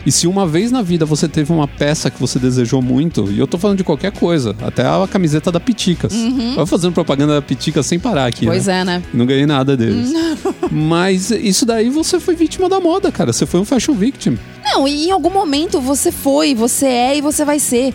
E 0.07 0.11
se 0.11 0.25
uma 0.25 0.47
vez 0.47 0.71
na 0.71 0.81
vida 0.81 1.05
você 1.05 1.27
teve 1.27 1.51
uma 1.51 1.67
peça 1.67 2.09
que 2.09 2.17
você 2.17 2.39
desejou 2.39 2.81
muito, 2.81 3.29
e 3.29 3.37
eu 3.39 3.45
tô 3.45 3.57
falando 3.57 3.79
de 3.79 3.83
qualquer 3.83 4.13
coisa, 4.13 4.55
até 4.61 4.81
a 4.83 5.05
camiseta 5.05 5.51
da 5.51 5.59
Piticas. 5.59 6.13
Vai 6.55 6.65
fazendo 6.65 6.93
propaganda 6.93 7.33
da 7.33 7.41
Piticas 7.41 7.85
sem 7.85 7.99
parar 7.99 8.25
aqui, 8.25 8.45
Uhum. 8.45 8.51
Pois 8.51 8.67
né? 8.67 8.79
é, 8.79 8.83
né? 8.85 9.03
Não 9.13 9.25
ganhei 9.25 9.45
nada 9.45 9.75
deles. 9.75 10.13
Mas 10.71 11.29
isso 11.29 11.65
daí 11.65 11.89
você 11.89 12.21
foi 12.21 12.37
vítima 12.37 12.69
da 12.69 12.79
moda, 12.79 13.11
cara. 13.11 13.33
Você 13.33 13.45
foi 13.45 13.59
um 13.59 13.65
fashion 13.65 13.95
victim. 13.95 14.37
Não, 14.63 14.87
e 14.87 15.07
em 15.07 15.11
algum 15.11 15.29
momento 15.29 15.81
você 15.81 16.09
foi, 16.09 16.55
você 16.55 16.85
é 16.85 17.17
e 17.17 17.21
você 17.21 17.43
vai 17.43 17.59
ser. 17.59 17.93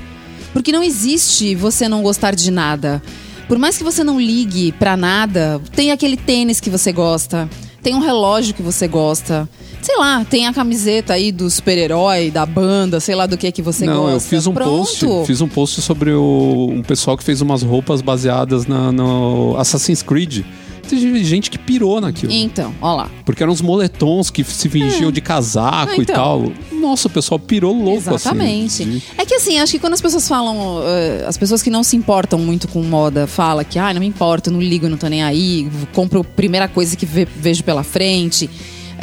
Porque 0.52 0.70
não 0.70 0.82
existe 0.82 1.54
você 1.54 1.88
não 1.88 2.02
gostar 2.02 2.34
de 2.34 2.50
nada. 2.50 3.02
Por 3.48 3.56
mais 3.56 3.78
que 3.78 3.84
você 3.84 4.04
não 4.04 4.20
ligue 4.20 4.70
pra 4.72 4.98
nada, 4.98 5.58
tem 5.74 5.90
aquele 5.90 6.18
tênis 6.18 6.60
que 6.60 6.68
você 6.68 6.92
gosta, 6.92 7.48
tem 7.82 7.94
um 7.94 8.00
relógio 8.00 8.52
que 8.52 8.62
você 8.62 8.86
gosta. 8.86 9.48
Sei 9.82 9.96
lá, 9.98 10.24
tem 10.24 10.46
a 10.46 10.52
camiseta 10.52 11.12
aí 11.14 11.32
do 11.32 11.50
super-herói, 11.50 12.30
da 12.30 12.46
banda, 12.46 13.00
sei 13.00 13.14
lá 13.16 13.26
do 13.26 13.36
que 13.36 13.50
que 13.50 13.60
você 13.60 13.84
Não, 13.84 14.02
gosta. 14.04 14.14
eu 14.16 14.20
fiz 14.20 14.46
um 14.46 14.54
Pronto. 14.54 14.70
post, 14.78 15.06
fiz 15.26 15.40
um 15.40 15.48
post 15.48 15.82
sobre 15.82 16.12
o, 16.12 16.68
um 16.70 16.82
pessoal 16.82 17.16
que 17.16 17.24
fez 17.24 17.40
umas 17.40 17.62
roupas 17.62 18.00
baseadas 18.00 18.64
na, 18.66 18.92
no 18.92 19.56
Assassin's 19.58 20.00
Creed. 20.02 20.44
Teve 20.88 21.24
gente 21.24 21.50
que 21.50 21.58
pirou 21.58 22.00
naquilo. 22.00 22.32
Então, 22.32 22.74
ó 22.80 22.94
lá. 22.94 23.10
Porque 23.24 23.42
eram 23.42 23.52
uns 23.52 23.60
moletons 23.62 24.30
que 24.30 24.44
se 24.44 24.68
fingiam 24.68 25.10
de 25.10 25.20
casaco 25.20 25.92
Ah, 25.92 25.96
e 25.96 26.00
então. 26.02 26.14
tal. 26.14 26.52
Nossa, 26.72 27.06
o 27.08 27.10
pessoal 27.10 27.38
pirou 27.38 27.72
louco 27.72 27.98
Exatamente. 28.14 28.82
assim. 28.82 28.90
de- 28.98 29.02
É 29.16 29.24
que 29.24 29.34
assim, 29.34 29.58
acho 29.58 29.72
que 29.72 29.78
quando 29.78 29.94
as 29.94 30.00
pessoas 30.00 30.28
falam, 30.28 30.80
eh, 30.84 31.24
as 31.26 31.36
pessoas 31.38 31.62
que 31.62 31.70
não 31.70 31.82
se 31.84 31.96
importam 31.96 32.38
muito 32.38 32.68
com 32.68 32.82
moda, 32.82 33.26
fala 33.26 33.64
que, 33.64 33.78
ah, 33.78 33.92
não 33.94 34.00
me 34.00 34.06
importo, 34.06 34.50
não 34.50 34.60
ligo, 34.60 34.88
não 34.88 34.96
tô 34.96 35.06
nem 35.08 35.22
aí, 35.22 35.68
compro 35.92 36.20
a 36.20 36.24
primeira 36.24 36.66
coisa 36.68 36.96
que 36.96 37.06
ve- 37.06 37.26
vejo 37.36 37.62
pela 37.64 37.82
frente. 37.84 38.50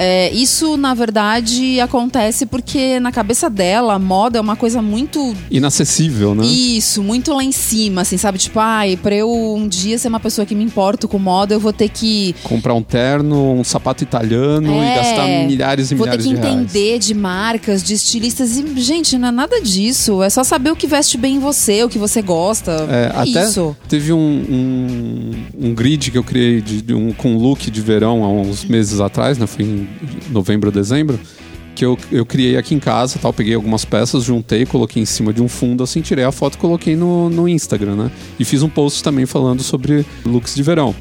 É, 0.01 0.32
isso, 0.32 0.77
na 0.77 0.94
verdade, 0.94 1.77
acontece 1.82 2.46
porque 2.46 3.01
na 3.01 3.12
cabeça 3.12 3.50
dela, 3.50 3.96
a 3.96 4.00
moda 4.00 4.38
é 4.38 4.41
uma 4.41 4.56
coisa 4.56 4.82
muito 4.82 5.36
Inacessível, 5.51 6.34
né? 6.34 6.46
isso, 6.46 7.03
muito 7.03 7.34
lá 7.34 7.44
em 7.44 7.51
cima, 7.51 8.01
assim, 8.01 8.15
sabe? 8.15 8.38
Tipo, 8.38 8.60
ai, 8.62 8.96
pra 8.96 9.13
eu 9.13 9.29
um 9.29 9.68
dia 9.68 9.98
ser 9.98 10.08
uma 10.08 10.20
pessoa 10.20 10.46
que 10.46 10.56
me 10.56 10.63
importo 10.63 11.06
com 11.06 11.20
moda, 11.20 11.53
eu 11.53 11.60
vou 11.60 11.74
ter 11.74 11.89
que. 11.89 12.34
Comprar 12.44 12.74
um 12.75 12.82
terno, 12.82 13.53
um 13.53 13.63
sapato 13.63 14.01
italiano 14.01 14.72
É, 14.82 14.91
e 14.91 14.96
gastar 14.96 15.27
milhares 15.48 15.91
e 15.91 15.96
Vou 15.96 16.08
ter 16.08 16.12
milhares 16.18 16.25
que 16.25 16.34
de 16.34 16.39
reais. 16.41 16.56
entender 16.62 17.00
de 17.00 17.13
marcas, 17.13 17.84
de 17.84 17.94
estilistas. 17.94 18.58
E, 18.58 18.79
gente, 18.79 19.18
não 19.18 19.27
é 19.27 19.32
nada 19.32 19.60
disso. 19.62 20.24
É 20.24 20.29
só 20.29 20.46
saber 20.46 20.72
o 20.72 20.75
que 20.77 20.88
veste 20.88 21.18
bem 21.18 21.36
em 21.36 21.39
você, 21.39 21.84
o 21.84 21.89
que 21.89 21.98
você 21.98 22.22
gosta. 22.22 22.88
É, 22.89 23.00
É, 23.00 23.12
até 23.15 23.46
isso. 23.48 23.75
teve 23.89 24.13
um, 24.13 24.20
um, 24.20 25.32
um 25.70 25.74
grid 25.74 26.12
que 26.12 26.18
eu 26.18 26.24
criei 26.24 26.62
de, 26.62 26.82
de 26.82 26.94
um, 26.94 27.12
com 27.12 27.36
look 27.36 27.70
de 27.70 27.82
verão 27.82 28.24
há 28.24 28.29
uns 28.29 28.63
meses 28.63 29.00
atrás, 29.00 29.38
né? 29.38 29.46
Foi 29.48 29.65
em 29.65 29.88
novembro 30.29 30.72
dezembro. 30.72 31.19
Que 31.75 31.86
eu, 31.86 31.98
eu 32.12 32.25
criei 32.25 32.58
aqui 32.58 32.75
em 32.75 32.79
casa, 32.79 33.17
tal, 33.19 33.31
peguei 33.31 33.53
algumas 33.53 33.86
peças, 33.86 34.25
juntei, 34.25 34.65
coloquei 34.65 35.01
em 35.01 35.05
cima 35.05 35.31
de 35.31 35.41
um 35.41 35.48
fundo, 35.48 35.81
assim, 35.81 36.01
tirei 36.01 36.25
a 36.25 36.31
foto 36.31 36.55
e 36.55 36.58
coloquei 36.58 36.96
no, 36.96 37.29
no 37.29 37.48
Instagram, 37.48 37.96
né? 37.96 38.12
E 38.38 38.43
fiz 38.43 38.62
um 38.63 38.67
post 38.67 39.01
também 39.01 39.25
falando 39.25 39.63
sobre 39.63 40.05
looks 40.25 40.55
de 40.55 40.63
verão. 40.63 40.93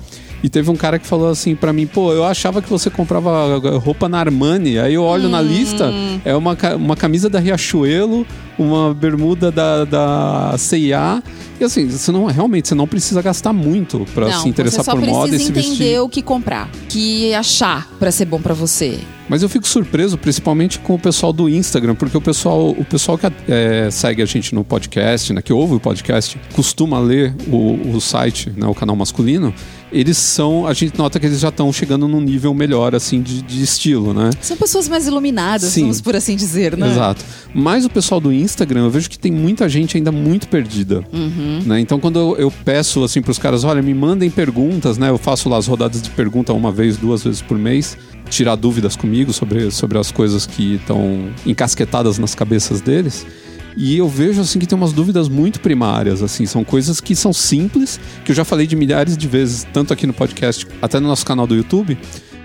E 0.43 0.49
teve 0.49 0.71
um 0.71 0.77
cara 0.77 0.99
que 0.99 1.07
falou 1.07 1.29
assim 1.29 1.57
pra 1.57 1.73
mim, 1.73 1.87
pô, 1.87 2.13
eu 2.13 2.25
achava 2.25 2.63
que 2.63 2.71
você 2.71 2.89
comprava 2.89 3.59
roupa 3.79 4.09
na 4.09 4.21
Armani. 4.21 4.79
Aí 4.79 4.95
eu 4.95 5.03
olho 5.03 5.29
na 5.29 5.43
lista, 5.43 5.93
é 6.25 6.35
uma, 6.37 6.57
uma 6.77 6.97
camisa 6.97 7.29
da 7.29 7.39
Riachuelo, 7.41 8.27
uma 8.59 8.95
bermuda 8.95 9.51
da, 9.51 9.85
da 9.85 10.55
CIA. 10.57 11.23
E 11.61 11.65
assim, 11.65 11.89
você 11.89 12.13
não, 12.13 12.27
realmente, 12.27 12.69
você 12.69 12.75
não 12.75 12.87
precisa 12.87 13.21
gastar 13.21 13.53
muito 13.53 14.07
pra 14.15 14.29
Não, 14.29 14.43
se 14.43 14.49
interessar 14.49 14.85
você 14.85 14.91
por 14.93 15.01
moda 15.01 15.27
e 15.27 15.31
precisa 15.31 15.45
se 15.55 15.61
entender 15.61 15.79
vestir. 15.79 16.01
o 16.01 16.09
que 16.09 16.23
comprar, 16.23 16.71
que 16.89 17.35
achar 17.35 17.89
pra 17.99 18.13
ser 18.13 18.27
bom 18.27 18.41
pra 18.41 18.55
você. 18.55 19.01
Mas 19.29 19.43
eu 19.43 19.49
fico 19.49 19.67
surpreso, 19.67 20.17
principalmente 20.17 20.79
com 20.79 20.95
o 20.95 20.99
pessoal 20.99 21.33
do 21.33 21.49
Instagram, 21.49 21.97
porque 21.97 22.17
o 22.17 22.21
pessoal, 22.21 22.71
o 22.71 22.85
pessoal 22.85 23.19
que 23.19 23.27
é, 23.49 23.91
segue 23.91 24.23
a 24.23 24.25
gente 24.25 24.55
no 24.55 24.65
podcast, 24.65 25.33
né, 25.33 25.43
que 25.43 25.53
ouve 25.53 25.75
o 25.75 25.81
podcast, 25.81 26.41
costuma 26.55 26.99
ler 27.01 27.35
o, 27.49 27.95
o 27.95 28.01
site, 28.01 28.53
né, 28.57 28.67
o 28.67 28.75
canal 28.75 28.95
masculino. 28.95 29.53
Eles 29.91 30.19
são, 30.19 30.67
a 30.67 30.75
gente 30.75 30.99
nota 30.99 31.19
que 31.19 31.27
eles 31.27 31.41
já 31.41 31.49
estão 31.49 31.73
chegando 31.73 32.07
num 32.07 32.21
nível 32.21 32.53
melhor, 32.53 32.95
assim, 32.95 33.23
de, 33.23 33.43
de 33.43 33.63
estilo, 33.63 34.13
né? 34.13 34.31
São 34.41 34.57
pessoas 34.57 34.89
mais 34.89 35.07
iluminadas, 35.07 35.71
Sim. 35.71 35.83
vamos 35.83 36.01
por 36.01 36.15
assim 36.15 36.37
dizer, 36.37 36.77
né? 36.77 36.91
Exato. 36.91 37.25
Mas 37.55 37.85
o 37.85 37.91
pessoal 37.91 38.21
do 38.21 38.33
Instagram, 38.33 38.85
eu 38.85 38.91
vejo 38.91 39.09
que 39.09 39.19
tem 39.19 39.33
muita 39.33 39.69
gente 39.69 39.97
ainda 39.97 40.13
muito 40.13 40.49
perdida. 40.49 41.03
Uhum. 41.13 41.63
Né? 41.65 41.81
Então, 41.81 41.99
quando 41.99 42.19
eu, 42.19 42.37
eu 42.37 42.51
peço 42.51 43.03
assim 43.03 43.23
para 43.23 43.31
os 43.31 43.39
caras, 43.39 43.65
olha, 43.65 43.81
me 43.81 43.95
mandem 43.95 44.31
perguntas, 44.31 44.99
né? 44.99 45.09
Eu 45.09 45.19
faço 45.19 45.49
lá 45.49 45.57
as 45.57 45.67
rodadas 45.67 46.03
de 46.03 46.11
pergunta 46.11 46.53
uma 46.53 46.71
vez, 46.71 46.97
duas 46.97 47.25
vezes 47.25 47.41
por 47.41 47.59
mês, 47.59 47.97
tirar 48.29 48.57
dúvidas 48.57 48.95
comigo 48.95 49.33
sobre, 49.33 49.71
sobre 49.71 49.99
as 49.99 50.13
coisas 50.13 50.47
que 50.47 50.75
estão 50.75 51.31
encasquetadas 51.47 52.19
nas 52.19 52.35
cabeças 52.35 52.81
deles. 52.81 53.27
E 53.81 53.97
eu 53.97 54.09
vejo 54.09 54.41
assim 54.41 54.59
que 54.59 54.67
tem 54.67 54.77
umas 54.77 54.93
dúvidas 54.93 55.29
muito 55.29 55.61
primárias, 55.61 56.21
assim, 56.21 56.45
são 56.47 56.65
coisas 56.65 57.01
que 57.01 57.15
são 57.15 57.33
simples, 57.33 58.01
que 58.25 58.33
eu 58.33 58.35
já 58.37 58.45
falei 58.45 58.67
de 58.67 58.75
milhares 58.75 59.17
de 59.17 59.29
vezes, 59.29 59.65
tanto 59.73 59.93
aqui 59.93 60.05
no 60.05 60.13
podcast, 60.13 60.67
até 60.83 60.99
no 60.99 61.07
nosso 61.07 61.25
canal 61.25 61.47
do 61.47 61.55
YouTube. 61.55 61.97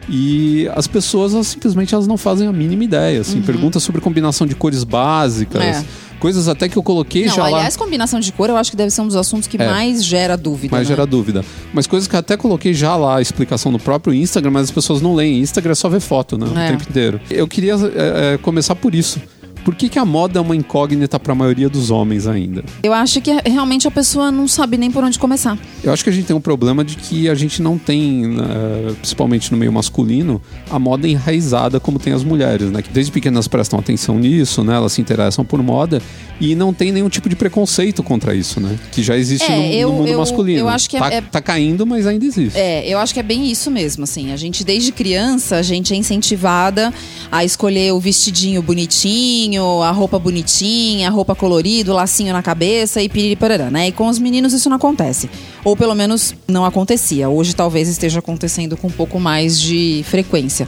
E 0.07 0.69
as 0.75 0.85
pessoas 0.85 1.33
elas, 1.33 1.47
simplesmente 1.47 1.93
elas 1.95 2.05
não 2.05 2.17
fazem 2.17 2.47
a 2.47 2.51
mínima 2.53 2.83
ideia, 2.83 3.21
assim, 3.21 3.41
perguntas 3.41 3.81
sobre 3.81 3.99
combinação 3.99 4.45
de 4.45 4.53
cores 4.53 4.83
básicas, 4.83 5.61
Uhum. 5.63 5.69
É. 5.81 5.85
coisas 6.19 6.47
até 6.47 6.69
que 6.69 6.77
eu 6.77 6.83
coloquei 6.83 7.25
Não, 7.25 7.33
já 7.35 7.41
lá. 7.47 7.57
aliás, 7.57 7.75
combinação 7.77 8.19
de 8.19 8.31
cor 8.31 8.49
eu 8.49 8.57
acho 8.57 8.69
que 8.69 8.77
deve 8.77 8.91
ser 8.91 9.01
um 9.01 9.07
dos 9.07 9.15
assuntos 9.15 9.47
que 9.47 9.59
É. 9.59 9.65
mais 9.67 10.03
gera 10.03 10.35
dúvida. 10.37 10.69
Mas 10.75 10.87
né? 10.87 10.93
gera 10.95 11.05
dúvida. 11.07 11.43
Mas 11.73 11.87
coisas 11.87 12.07
que 12.07 12.15
eu 12.15 12.19
até 12.19 12.37
coloquei 12.37 12.73
já 12.73 12.95
lá 12.95 13.17
a 13.17 13.21
explicação 13.21 13.71
no 13.71 13.79
próprio 13.79 14.13
Instagram, 14.13 14.51
mas 14.51 14.63
as 14.65 14.71
pessoas 14.71 15.01
não 15.01 15.15
leem. 15.15 15.39
Instagram 15.39 15.71
é 15.71 15.75
só 15.75 15.89
ver 15.89 15.99
foto, 16.01 16.37
né? 16.37 16.45
O 16.47 16.57
É. 16.59 16.67
tempo 16.71 16.83
inteiro. 16.87 17.19
Eu 17.31 17.47
queria 17.47 17.73
é, 17.73 18.33
é, 18.33 18.37
começar 18.37 18.75
por 18.75 18.93
isso. 18.93 19.19
Por 19.63 19.75
que, 19.75 19.87
que 19.89 19.97
a 19.99 20.05
moda 20.05 20.39
é 20.39 20.41
uma 20.41 20.55
incógnita 20.55 21.19
para 21.19 21.31
a 21.33 21.35
maioria 21.35 21.69
dos 21.69 21.89
homens 21.89 22.27
ainda? 22.27 22.63
Eu 22.83 22.93
acho 22.93 23.21
que 23.21 23.31
realmente 23.45 23.87
a 23.87 23.91
pessoa 23.91 24.31
não 24.31 24.47
sabe 24.47 24.77
nem 24.77 24.91
por 24.91 25.03
onde 25.03 25.17
começar. 25.17 25.57
Eu 25.83 25.91
acho 25.93 26.03
que 26.03 26.09
a 26.09 26.13
gente 26.13 26.25
tem 26.25 26.35
um 26.35 26.41
problema 26.41 26.83
de 26.83 26.95
que 26.97 27.29
a 27.29 27.35
gente 27.35 27.61
não 27.61 27.77
tem, 27.77 28.27
né, 28.27 28.93
principalmente 28.99 29.51
no 29.51 29.57
meio 29.57 29.71
masculino, 29.71 30.41
a 30.69 30.77
moda 30.77 31.07
enraizada 31.07 31.79
como 31.79 31.99
tem 31.99 32.13
as 32.13 32.23
mulheres, 32.23 32.69
né? 32.71 32.81
Que 32.81 32.89
desde 32.89 33.11
pequenas 33.11 33.47
prestam 33.47 33.79
atenção 33.79 34.19
nisso, 34.19 34.63
né? 34.63 34.75
Elas 34.75 34.93
se 34.93 35.01
interessam 35.01 35.45
por 35.45 35.61
moda 35.63 36.01
e 36.41 36.55
não 36.55 36.73
tem 36.73 36.91
nenhum 36.91 37.09
tipo 37.09 37.29
de 37.29 37.35
preconceito 37.35 38.03
contra 38.03 38.35
isso, 38.35 38.59
né? 38.59 38.77
Que 38.91 39.01
já 39.01 39.17
existe 39.17 39.49
É, 39.51 39.55
no, 39.55 39.61
no 39.63 39.73
eu- 39.73 39.91
mundo 39.93 40.07
eu- 40.09 40.19
masculino. 40.19 40.59
eu 40.59 40.69
acho 40.69 40.89
que 40.89 40.97
é- 40.97 40.99
tá, 40.99 41.13
é- 41.13 41.21
tá 41.21 41.41
caindo, 41.41 41.85
mas 41.85 42.05
ainda 42.07 42.25
existe. 42.25 42.57
É, 42.57 42.87
eu 42.87 42.97
acho 42.99 43.13
que 43.13 43.19
é 43.19 43.23
bem 43.23 43.49
isso 43.49 43.69
mesmo, 43.71 44.03
assim. 44.03 44.31
A 44.31 44.35
gente, 44.37 44.63
desde 44.63 44.91
criança, 44.91 45.55
a 45.57 45.61
gente 45.61 45.93
é 45.93 45.95
incentivada 45.97 46.93
a 47.31 47.43
escolher 47.45 47.93
o 47.93 47.99
vestidinho 47.99 48.61
bonitinho, 48.61 49.52
a 49.61 49.91
roupa 49.91 50.17
bonitinha, 50.17 51.07
a 51.07 51.11
roupa 51.11 51.35
colorida, 51.35 51.91
o 51.91 51.95
lacinho 51.95 52.33
na 52.33 52.41
cabeça 52.41 53.01
e 53.01 53.09
piriri 53.09 53.35
parará, 53.35 53.69
né? 53.69 53.87
E 53.87 53.91
com 53.91 54.07
os 54.07 54.19
meninos 54.19 54.53
isso 54.53 54.69
não 54.69 54.77
acontece. 54.77 55.29
Ou 55.63 55.75
pelo 55.75 55.95
menos 55.95 56.33
não 56.47 56.65
acontecia. 56.65 57.29
Hoje 57.29 57.55
talvez 57.55 57.87
esteja 57.87 58.19
acontecendo 58.19 58.77
com 58.77 58.87
um 58.87 58.91
pouco 58.91 59.19
mais 59.19 59.59
de 59.59 60.03
frequência. 60.07 60.67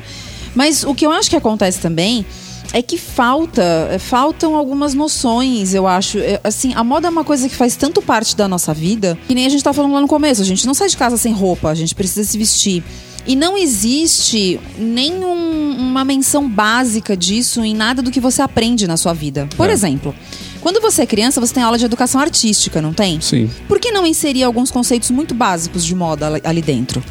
Mas 0.54 0.84
o 0.84 0.94
que 0.94 1.06
eu 1.06 1.12
acho 1.12 1.30
que 1.30 1.36
acontece 1.36 1.80
também 1.80 2.26
é 2.74 2.82
que 2.82 2.98
falta, 2.98 3.90
é, 3.92 4.00
faltam 4.00 4.56
algumas 4.56 4.94
noções, 4.94 5.74
eu 5.74 5.88
acho. 5.88 6.18
É, 6.20 6.40
Assim, 6.44 6.74
a 6.74 6.84
moda 6.84 7.08
é 7.08 7.10
uma 7.10 7.24
coisa 7.24 7.48
que 7.48 7.56
faz 7.56 7.76
tanto 7.76 8.02
parte 8.02 8.36
da 8.36 8.48
nossa 8.48 8.74
vida, 8.74 9.18
que 9.28 9.36
nem 9.36 9.46
a 9.46 9.50
gente 9.50 9.64
tá 9.64 9.74
falando 9.74 9.94
lá 9.94 10.02
no 10.02 10.08
começo. 10.08 10.42
A 10.42 10.46
gente 10.46 10.66
não 10.66 10.74
sai 10.74 10.90
de 10.90 10.98
casa 10.98 11.18
sem 11.18 11.34
roupa, 11.34 11.70
a 11.70 11.76
gente 11.76 11.96
precisa 11.96 12.24
se 12.24 12.38
vestir. 12.38 12.84
E 13.28 13.36
não 13.36 13.58
existe 13.58 14.60
nenhuma 14.78 16.04
menção 16.06 16.48
básica 16.50 17.16
disso 17.18 17.64
em 17.64 17.74
nada 17.74 18.02
do 18.02 18.12
que 18.12 18.20
você 18.20 18.42
aprende 18.42 18.88
na 18.88 18.98
sua 18.98 19.14
vida. 19.14 19.48
Por 19.58 19.70
É. 19.70 19.74
exemplo, 19.74 20.14
quando 20.62 20.80
você 20.82 21.02
é 21.04 21.06
criança, 21.06 21.40
você 21.42 21.54
tem 21.54 21.64
aula 21.64 21.78
de 21.78 21.86
educação 21.86 22.20
artística, 22.22 22.82
não 22.82 22.94
tem? 22.94 23.20
Sim. 23.22 23.50
Por 23.68 23.80
que 23.80 23.92
não 23.92 24.06
inserir 24.06 24.44
alguns 24.44 24.70
conceitos 24.72 25.10
muito 25.12 25.34
básicos 25.34 25.84
de 25.86 25.96
moda 25.96 26.28
ali- 26.28 26.42
ali 26.44 26.62
dentro? 26.62 27.04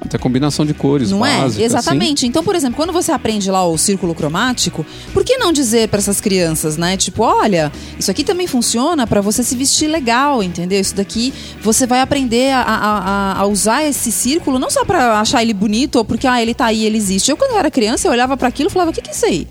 Até 0.00 0.16
combinação 0.16 0.64
de 0.64 0.72
cores 0.72 1.10
Não 1.10 1.18
básicas. 1.18 1.58
é? 1.58 1.64
Exatamente. 1.64 2.24
Então, 2.26 2.44
por 2.44 2.54
exemplo, 2.54 2.76
quando 2.76 2.92
você 2.92 3.10
aprende 3.10 3.50
lá 3.50 3.66
o 3.66 3.76
círculo 3.76 4.14
cromático, 4.14 4.86
por 5.12 5.24
que 5.24 5.36
não 5.38 5.52
dizer 5.52 5.88
para 5.88 5.98
essas 5.98 6.20
crianças, 6.20 6.76
né? 6.76 6.96
Tipo, 6.96 7.24
olha, 7.24 7.72
isso 7.98 8.08
aqui 8.10 8.22
também 8.22 8.46
funciona 8.46 9.06
para 9.08 9.20
você 9.20 9.42
se 9.42 9.56
vestir 9.56 9.88
legal, 9.88 10.40
entendeu? 10.42 10.80
Isso 10.80 10.94
daqui 10.94 11.34
você 11.60 11.84
vai 11.84 12.00
aprender 12.00 12.52
a, 12.52 12.60
a- 12.62 13.40
a- 13.40 13.46
usar 13.46 13.82
esse 13.84 14.12
círculo 14.12 14.56
não 14.58 14.70
só 14.70 14.84
para 14.84 15.18
achar 15.20 15.42
ele 15.42 15.52
bonito 15.52 15.96
ou 15.96 16.04
porque 16.04 16.28
ah, 16.28 16.40
ele 16.40 16.54
tá 16.54 16.66
aí, 16.66 16.84
ele 16.86 16.96
existe. 16.96 17.30
Eu 17.30 17.36
quando 17.36 17.50
eu 17.52 17.58
era 17.58 17.70
criança, 17.70 18.06
eu 18.06 18.12
olhava 18.12 18.36
para 18.36 18.46
aquilo 18.48 18.68
e 18.68 18.72
falava, 18.72 18.92
o 18.92 18.94
que 18.94 19.02
que 19.02 19.10
é 19.10 19.12
isso 19.12 19.26
aí? 19.26 19.48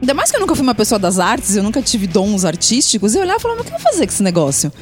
Ainda 0.00 0.14
mais 0.14 0.30
que 0.30 0.36
eu 0.36 0.40
nunca 0.40 0.54
fui 0.54 0.62
uma 0.62 0.74
pessoa 0.74 0.98
das 0.98 1.18
artes, 1.18 1.56
eu 1.56 1.62
nunca 1.62 1.80
tive 1.82 2.06
dons 2.06 2.44
artísticos, 2.46 3.14
eu 3.14 3.20
olhava 3.20 3.38
e 3.38 3.42
falava, 3.42 3.60
o 3.60 3.64
que 3.64 3.70
eu 3.72 3.78
vou 3.78 3.82
fazer 3.82 4.06
com 4.06 4.12
esse 4.12 4.22
negócio? 4.22 4.72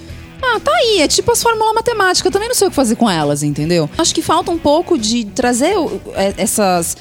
Ah, 0.43 0.59
tá 0.61 0.71
aí, 0.73 1.01
é 1.01 1.09
tipo 1.09 1.31
as 1.31 1.43
fórmulas 1.43 1.75
matemáticas, 1.75 2.25
eu 2.25 2.31
também 2.33 2.49
não 2.49 2.55
sei 2.55 2.67
o 2.67 2.71
que 2.71 2.77
fazer 2.77 2.97
com 2.97 3.09
elas, 3.09 3.43
entendeu? 3.43 3.89
Acho 3.97 4.15
que 4.15 4.21
falta 4.23 4.51
um 4.51 4.59
pouco 4.59 4.99
de 4.99 5.25
trazer 5.25 5.77
o- 5.79 6.01
é, 6.15 6.35
essas 6.37 6.97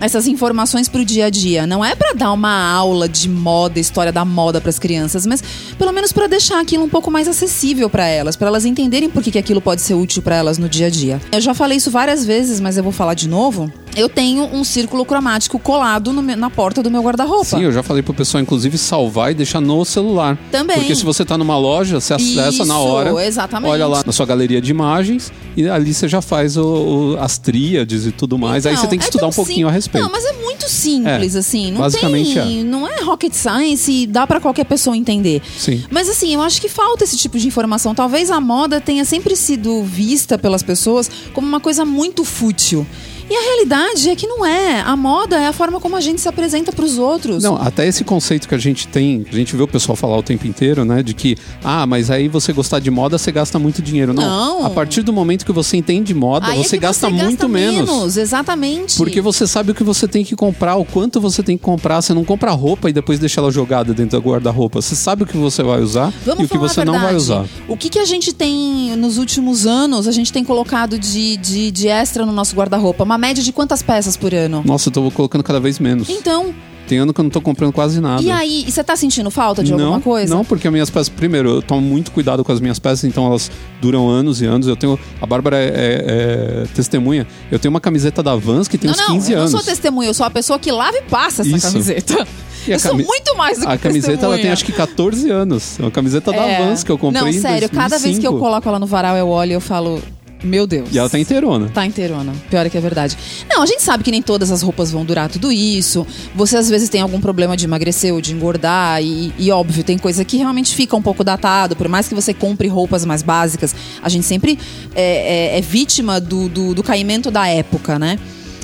essas 0.00 0.28
informações 0.28 0.88
pro 0.88 1.04
dia 1.04 1.26
a 1.26 1.30
dia. 1.30 1.66
Não 1.66 1.84
é 1.84 1.92
pra 1.96 2.12
dar 2.12 2.30
uma 2.32 2.72
aula 2.72 3.08
de 3.08 3.28
moda, 3.28 3.80
história 3.80 4.12
da 4.12 4.24
moda 4.24 4.60
pras 4.60 4.78
crianças, 4.78 5.26
mas 5.26 5.42
pelo 5.76 5.90
menos 5.92 6.12
pra 6.12 6.28
deixar 6.28 6.60
aquilo 6.60 6.84
um 6.84 6.88
pouco 6.88 7.10
mais 7.10 7.26
acessível 7.26 7.90
pra 7.90 8.06
elas, 8.06 8.36
pra 8.36 8.46
elas 8.46 8.64
entenderem 8.64 9.10
por 9.10 9.24
que, 9.24 9.32
que 9.32 9.38
aquilo 9.38 9.60
pode 9.60 9.80
ser 9.80 9.94
útil 9.94 10.22
pra 10.22 10.36
elas 10.36 10.56
no 10.56 10.68
dia 10.68 10.86
a 10.86 10.90
dia. 10.90 11.20
Eu 11.32 11.40
já 11.40 11.52
falei 11.52 11.78
isso 11.78 11.90
várias 11.90 12.24
vezes, 12.24 12.60
mas 12.60 12.76
eu 12.76 12.84
vou 12.84 12.92
falar 12.92 13.14
de 13.14 13.28
novo. 13.28 13.72
Eu 13.98 14.08
tenho 14.08 14.44
um 14.44 14.62
círculo 14.62 15.04
cromático 15.04 15.58
colado 15.58 16.12
meu- 16.12 16.36
na 16.36 16.48
porta 16.48 16.82
do 16.82 16.90
meu 16.90 17.02
guarda-roupa. 17.02 17.44
Sim, 17.44 17.62
eu 17.64 17.72
já 17.72 17.82
falei 17.82 18.02
pro 18.02 18.14
pessoal, 18.14 18.40
inclusive, 18.40 18.78
salvar 18.78 19.32
e 19.32 19.34
deixar 19.34 19.60
no 19.60 19.84
celular. 19.84 20.38
Também. 20.52 20.76
Porque 20.78 20.94
se 20.94 21.04
você 21.04 21.24
tá 21.24 21.36
numa 21.36 21.58
loja, 21.58 22.00
você 22.00 22.14
acessa 22.14 22.64
na 22.64 22.74
Isso, 22.76 22.86
hora. 22.86 23.26
exatamente. 23.26 23.70
Olha 23.70 23.86
lá 23.86 24.02
na 24.06 24.12
sua 24.12 24.24
galeria 24.24 24.60
de 24.60 24.70
imagens 24.70 25.32
e 25.56 25.68
ali 25.68 25.92
você 25.92 26.06
já 26.06 26.22
faz 26.22 26.56
o- 26.56 26.62
o- 26.64 27.16
as 27.18 27.38
tríades 27.38 28.06
e 28.06 28.12
tudo 28.12 28.38
mais. 28.38 28.64
Aí 28.66 28.72
Então, 28.72 28.84
você 28.84 28.88
tem 28.88 28.98
que 28.98 29.04
é 29.04 29.08
estudar 29.08 29.26
um 29.26 29.32
pouquinho 29.32 29.66
sim- 29.66 29.70
a 29.70 29.70
respeito. 29.70 30.04
Não, 30.04 30.12
mas 30.12 30.24
é 30.24 30.32
muito 30.34 30.68
simples, 30.70 31.34
É, 31.34 31.38
assim. 31.38 31.70
Não 31.72 31.80
basicamente 31.80 32.34
tem. 32.34 32.60
é. 32.60 32.62
Não 32.62 32.86
é 32.86 33.02
rocket 33.02 33.32
science 33.32 33.90
e 33.90 34.06
dá 34.06 34.26
pra 34.26 34.40
qualquer 34.40 34.64
pessoa 34.64 34.96
entender. 34.96 35.42
Sim. 35.58 35.82
Mas 35.90 36.08
assim, 36.08 36.34
eu 36.34 36.40
acho 36.42 36.60
que 36.60 36.68
falta 36.68 37.02
esse 37.04 37.16
tipo 37.16 37.38
de 37.38 37.48
informação. 37.48 37.94
Talvez 37.94 38.30
a 38.30 38.40
moda 38.40 38.80
tenha 38.80 39.04
sempre 39.04 39.34
sido 39.34 39.82
vista 39.82 40.38
pelas 40.38 40.62
pessoas 40.62 41.10
como 41.34 41.46
uma 41.48 41.58
coisa 41.60 41.84
muito 41.84 42.24
fútil. 42.24 42.86
E 43.30 43.34
a 43.36 43.40
realidade 43.40 44.08
é 44.08 44.16
que 44.16 44.26
não 44.26 44.44
é. 44.44 44.80
A 44.80 44.96
moda 44.96 45.36
é 45.36 45.46
a 45.46 45.52
forma 45.52 45.80
como 45.80 45.96
a 45.96 46.00
gente 46.00 46.20
se 46.20 46.28
apresenta 46.28 46.72
pros 46.72 46.98
outros. 46.98 47.42
Não, 47.42 47.56
até 47.56 47.86
esse 47.86 48.04
conceito 48.04 48.48
que 48.48 48.54
a 48.54 48.58
gente 48.58 48.88
tem, 48.88 49.24
a 49.30 49.34
gente 49.34 49.54
vê 49.54 49.62
o 49.62 49.68
pessoal 49.68 49.96
falar 49.96 50.16
o 50.16 50.22
tempo 50.22 50.46
inteiro, 50.46 50.84
né? 50.84 51.02
De 51.02 51.12
que, 51.14 51.36
ah, 51.62 51.86
mas 51.86 52.10
aí 52.10 52.28
você 52.28 52.52
gostar 52.52 52.78
de 52.78 52.90
moda, 52.90 53.18
você 53.18 53.30
gasta 53.30 53.58
muito 53.58 53.82
dinheiro. 53.82 54.12
Não. 54.14 54.22
Não. 54.22 54.66
A 54.66 54.70
partir 54.70 55.02
do 55.02 55.12
momento 55.12 55.44
que 55.44 55.52
você 55.52 55.76
entende 55.76 56.14
moda, 56.14 56.46
Aí 56.46 56.60
é 56.60 56.62
você 56.62 56.76
que 56.76 56.82
gasta 56.82 57.10
muito 57.10 57.48
menos. 57.48 58.16
Exatamente. 58.16 58.96
Porque 58.96 59.20
você 59.20 59.46
sabe 59.46 59.72
o 59.72 59.74
que 59.74 59.84
você 59.84 60.08
tem 60.08 60.24
que 60.24 60.34
comprar, 60.34 60.76
o 60.76 60.84
quanto 60.84 61.20
você 61.20 61.42
tem 61.42 61.56
que 61.56 61.64
comprar. 61.64 62.00
Você 62.00 62.14
não 62.14 62.24
compra 62.24 62.50
roupa 62.52 62.88
e 62.88 62.92
depois 62.92 63.18
deixa 63.18 63.40
ela 63.40 63.50
jogada 63.50 63.92
dentro 63.92 64.18
da 64.18 64.24
guarda-roupa. 64.24 64.80
Você 64.80 64.94
sabe 64.94 65.24
o 65.24 65.26
que 65.26 65.36
você 65.36 65.62
vai 65.62 65.80
usar 65.80 66.12
Vamos 66.24 66.42
e 66.42 66.46
o 66.46 66.48
que 66.48 66.58
você 66.58 66.84
não 66.84 66.98
vai 66.98 67.14
usar. 67.14 67.44
O 67.66 67.76
que, 67.76 67.88
que 67.88 67.98
a 67.98 68.04
gente 68.04 68.32
tem 68.32 68.96
nos 68.96 69.18
últimos 69.18 69.66
anos, 69.66 70.06
a 70.06 70.12
gente 70.12 70.32
tem 70.32 70.44
colocado 70.44 70.98
de, 70.98 71.36
de, 71.36 71.70
de 71.70 71.88
extra 71.88 72.24
no 72.24 72.32
nosso 72.32 72.54
guarda-roupa? 72.54 73.04
Uma 73.18 73.26
média 73.26 73.42
de 73.42 73.52
quantas 73.52 73.82
peças 73.82 74.16
por 74.16 74.32
ano? 74.32 74.62
Nossa, 74.64 74.88
eu 74.88 74.92
tô 74.92 75.10
colocando 75.10 75.42
cada 75.42 75.58
vez 75.58 75.80
menos. 75.80 76.08
Então, 76.08 76.54
Tem 76.86 76.98
ano 76.98 77.12
que 77.12 77.18
eu 77.20 77.24
não 77.24 77.30
tô 77.30 77.40
comprando 77.40 77.72
quase 77.72 78.00
nada. 78.00 78.22
e 78.22 78.30
aí, 78.30 78.64
e 78.66 78.70
você 78.70 78.82
tá 78.84 78.94
sentindo 78.94 79.28
falta 79.28 79.62
de 79.64 79.72
não, 79.72 79.80
alguma 79.80 80.00
coisa? 80.00 80.32
Não, 80.32 80.44
porque 80.44 80.68
as 80.68 80.72
minhas 80.72 80.88
peças. 80.88 81.08
Primeiro, 81.08 81.56
eu 81.56 81.60
tomo 81.62 81.80
muito 81.82 82.12
cuidado 82.12 82.44
com 82.44 82.52
as 82.52 82.60
minhas 82.60 82.78
peças, 82.78 83.02
então 83.04 83.26
elas 83.26 83.50
duram 83.82 84.08
anos 84.08 84.40
e 84.40 84.46
anos. 84.46 84.68
Eu 84.68 84.76
tenho. 84.76 84.96
A 85.20 85.26
Bárbara 85.26 85.56
é, 85.58 85.66
é- 85.66 86.62
é 86.62 86.66
testemunha. 86.74 87.26
Eu 87.50 87.58
tenho 87.58 87.70
uma 87.74 87.80
camiseta 87.80 88.22
da 88.22 88.36
Vans 88.36 88.68
que 88.68 88.78
tem 88.78 88.88
não, 88.88 88.94
uns 88.94 89.00
não, 89.00 89.06
15 89.16 89.32
eu 89.32 89.38
anos. 89.40 89.52
não 89.52 89.58
sou 89.60 89.66
testemunha, 89.68 90.08
eu 90.08 90.14
sou 90.14 90.24
a 90.24 90.30
pessoa 90.30 90.58
que 90.60 90.70
lava 90.70 90.96
e 90.96 91.02
passa 91.02 91.42
essa 91.42 91.56
Isso. 91.56 91.66
camiseta. 91.72 92.26
E 92.66 92.70
eu 92.70 92.78
sou 92.78 92.94
muito 92.94 93.36
mais 93.36 93.58
do 93.58 93.66
que 93.66 93.72
A 93.72 93.78
camiseta 93.78 94.26
ela 94.26 94.36
tem 94.38 94.50
acho 94.50 94.64
que 94.64 94.72
14 94.72 95.28
anos. 95.30 95.78
É 95.78 95.82
uma 95.82 95.90
camiseta 95.90 96.30
da 96.32 96.46
É. 96.46 96.64
Vans 96.64 96.84
que 96.84 96.90
eu 96.92 96.96
comprei 96.98 97.32
Não, 97.32 97.32
sério, 97.40 97.68
cada 97.68 97.98
vez 97.98 98.18
que 98.18 98.26
eu 98.26 98.30
2005. 98.32 98.38
coloco 98.38 98.68
ela 98.68 98.78
no 98.78 98.86
varal, 98.86 99.16
eu 99.16 99.28
olho 99.28 99.50
e 99.50 99.54
eu 99.54 99.60
falo. 99.60 100.00
Meu 100.42 100.66
Deus. 100.66 100.88
E 100.92 100.98
ela 100.98 101.08
tá 101.10 101.18
inteirona. 101.18 101.68
Tá 101.68 101.84
inteirona. 101.84 102.32
Pior 102.48 102.64
é 102.64 102.70
que 102.70 102.78
é 102.78 102.80
verdade. 102.80 103.16
Não, 103.50 103.60
a 103.62 103.66
gente 103.66 103.82
sabe 103.82 104.04
que 104.04 104.10
nem 104.10 104.22
todas 104.22 104.50
as 104.52 104.62
roupas 104.62 104.90
vão 104.90 105.04
durar 105.04 105.28
tudo 105.28 105.50
isso. 105.50 106.06
Você 106.34 106.56
às 106.56 106.68
vezes 106.68 106.88
tem 106.88 107.00
algum 107.00 107.20
problema 107.20 107.56
de 107.56 107.64
emagrecer 107.64 108.14
ou 108.14 108.20
de 108.20 108.32
engordar. 108.32 109.02
E, 109.02 109.32
e 109.38 109.50
óbvio, 109.50 109.82
tem 109.82 109.98
coisa 109.98 110.24
que 110.24 110.36
realmente 110.36 110.74
fica 110.76 110.94
um 110.96 111.02
pouco 111.02 111.24
datado. 111.24 111.74
Por 111.74 111.88
mais 111.88 112.06
que 112.08 112.14
você 112.14 112.32
compre 112.32 112.68
roupas 112.68 113.04
mais 113.04 113.22
básicas, 113.22 113.74
a 114.02 114.08
gente 114.08 114.24
sempre 114.26 114.58
é, 114.94 115.54
é- 115.54 115.58
é 115.58 115.60
vítima 115.60 116.20
do, 116.20 116.48
do, 116.48 116.74
do 116.74 116.82
caimento 116.82 117.30
da 117.30 117.48
época, 117.48 117.98
né? 117.98 118.18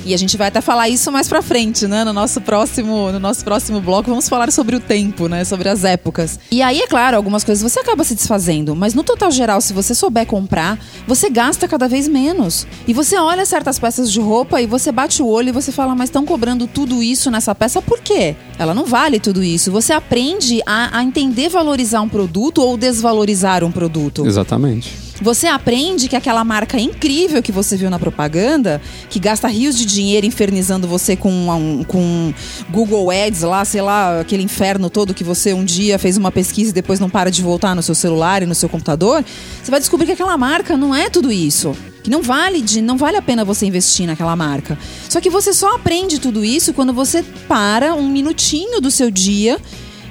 E 0.05 0.13
a 0.13 0.17
gente 0.17 0.37
vai 0.37 0.49
até 0.49 0.61
falar 0.61 0.87
isso 0.87 1.11
mais 1.11 1.27
pra 1.27 1.41
frente, 1.41 1.87
né? 1.87 2.03
No 2.03 2.13
nosso 2.13 2.39
próximo, 2.39 3.11
no 3.11 3.19
nosso 3.19 3.43
próximo 3.43 3.81
bloco, 3.81 4.07
vamos 4.07 4.29
falar 4.29 4.51
sobre 4.51 4.75
o 4.75 4.79
tempo, 4.79 5.27
né? 5.27 5.43
Sobre 5.43 5.67
as 5.67 5.83
épocas. 5.83 6.39
E 6.51 6.61
aí, 6.61 6.79
é 6.79 6.87
claro, 6.87 7.17
algumas 7.17 7.43
coisas 7.43 7.63
você 7.63 7.79
acaba 7.79 8.03
se 8.03 8.13
desfazendo, 8.13 8.75
mas 8.75 8.93
no 8.93 9.03
total 9.03 9.31
geral, 9.31 9.59
se 9.59 9.73
você 9.73 9.95
souber 9.95 10.27
comprar, 10.27 10.77
você 11.07 11.27
gasta 11.27 11.67
cada 11.67 11.87
vez 11.87 12.07
menos. 12.07 12.67
E 12.87 12.93
você 12.93 13.17
olha 13.17 13.45
certas 13.47 13.79
peças 13.79 14.11
de 14.11 14.19
roupa 14.19 14.61
e 14.61 14.67
você 14.67 14.91
bate 14.91 15.23
o 15.23 15.27
olho 15.27 15.49
e 15.49 15.51
você 15.51 15.71
fala, 15.71 15.95
mas 15.95 16.09
estão 16.09 16.23
cobrando 16.23 16.67
tudo 16.67 17.01
isso 17.01 17.31
nessa 17.31 17.55
peça, 17.55 17.81
por 17.81 17.99
quê? 17.99 18.35
Ela 18.59 18.75
não 18.75 18.85
vale 18.85 19.19
tudo 19.19 19.43
isso. 19.43 19.71
Você 19.71 19.91
aprende 19.91 20.61
a, 20.67 20.99
a 20.99 21.03
entender 21.03 21.49
valorizar 21.49 22.01
um 22.01 22.09
produto 22.09 22.61
ou 22.61 22.77
desvalorizar 22.77 23.63
um 23.63 23.71
produto. 23.71 24.25
Exatamente. 24.25 25.04
Você 25.21 25.47
aprende 25.47 26.09
que 26.09 26.15
aquela 26.15 26.43
marca 26.43 26.79
incrível 26.79 27.41
que 27.41 27.51
você 27.51 27.77
viu 27.77 27.89
na 27.89 27.97
propaganda, 27.97 28.81
que 29.09 29.17
gasta 29.17 29.47
rios 29.47 29.77
de 29.77 29.85
dinheiro 29.85 30.25
infernizando 30.25 30.87
você 30.87 31.15
com, 31.15 31.31
um, 31.31 31.83
com 31.83 32.33
Google 32.69 33.09
Ads 33.09 33.41
lá, 33.41 33.63
sei 33.63 33.81
lá, 33.81 34.19
aquele 34.19 34.43
inferno 34.43 34.89
todo 34.89 35.13
que 35.13 35.23
você 35.23 35.53
um 35.53 35.63
dia 35.63 35.97
fez 35.97 36.17
uma 36.17 36.31
pesquisa 36.31 36.71
e 36.71 36.73
depois 36.73 36.99
não 36.99 37.09
para 37.09 37.31
de 37.31 37.41
voltar 37.41 37.73
no 37.75 37.81
seu 37.81 37.95
celular 37.95 38.43
e 38.43 38.45
no 38.45 38.53
seu 38.53 38.67
computador, 38.67 39.23
você 39.63 39.71
vai 39.71 39.79
descobrir 39.79 40.05
que 40.05 40.11
aquela 40.11 40.37
marca 40.37 40.75
não 40.75 40.93
é 40.93 41.09
tudo 41.09 41.31
isso. 41.31 41.75
Que 42.03 42.09
não 42.11 42.21
vale, 42.21 42.61
de, 42.61 42.81
não 42.81 42.97
vale 42.97 43.17
a 43.17 43.21
pena 43.21 43.43
você 43.43 43.65
investir 43.65 44.05
naquela 44.05 44.35
marca. 44.35 44.77
Só 45.09 45.19
que 45.19 45.29
você 45.29 45.53
só 45.53 45.75
aprende 45.75 46.19
tudo 46.19 46.45
isso 46.45 46.71
quando 46.71 46.93
você 46.93 47.23
para 47.47 47.95
um 47.95 48.07
minutinho 48.07 48.79
do 48.79 48.91
seu 48.91 49.09
dia 49.09 49.59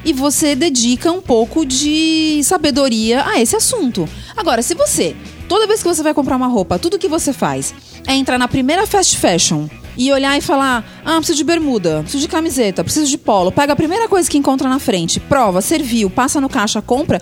e 0.05 0.13
você 0.13 0.55
dedica 0.55 1.11
um 1.11 1.21
pouco 1.21 1.65
de 1.65 2.39
sabedoria 2.43 3.25
a 3.25 3.41
esse 3.41 3.55
assunto. 3.55 4.07
Agora, 4.37 4.61
se 4.61 4.75
você, 4.75 5.15
toda 5.49 5.67
vez 5.67 5.81
que 5.81 5.87
você 5.89 6.03
vai 6.03 6.13
comprar 6.13 6.35
uma 6.37 6.47
roupa, 6.47 6.77
tudo 6.77 6.99
que 6.99 7.07
você 7.07 7.33
faz 7.33 7.73
é 8.07 8.13
entrar 8.13 8.37
na 8.37 8.47
primeira 8.47 8.85
fast 8.85 9.17
fashion 9.17 9.67
e 9.97 10.11
olhar 10.11 10.37
e 10.37 10.41
falar: 10.41 10.85
ah, 11.03 11.17
preciso 11.17 11.37
de 11.37 11.43
bermuda, 11.43 12.01
preciso 12.03 12.21
de 12.21 12.27
camiseta, 12.27 12.83
preciso 12.83 13.09
de 13.09 13.17
polo, 13.17 13.51
pega 13.51 13.73
a 13.73 13.75
primeira 13.75 14.07
coisa 14.07 14.29
que 14.29 14.37
encontra 14.37 14.69
na 14.69 14.79
frente, 14.79 15.19
prova, 15.19 15.59
serviu, 15.59 16.09
passa 16.09 16.39
no 16.39 16.47
caixa, 16.47 16.81
compra. 16.81 17.19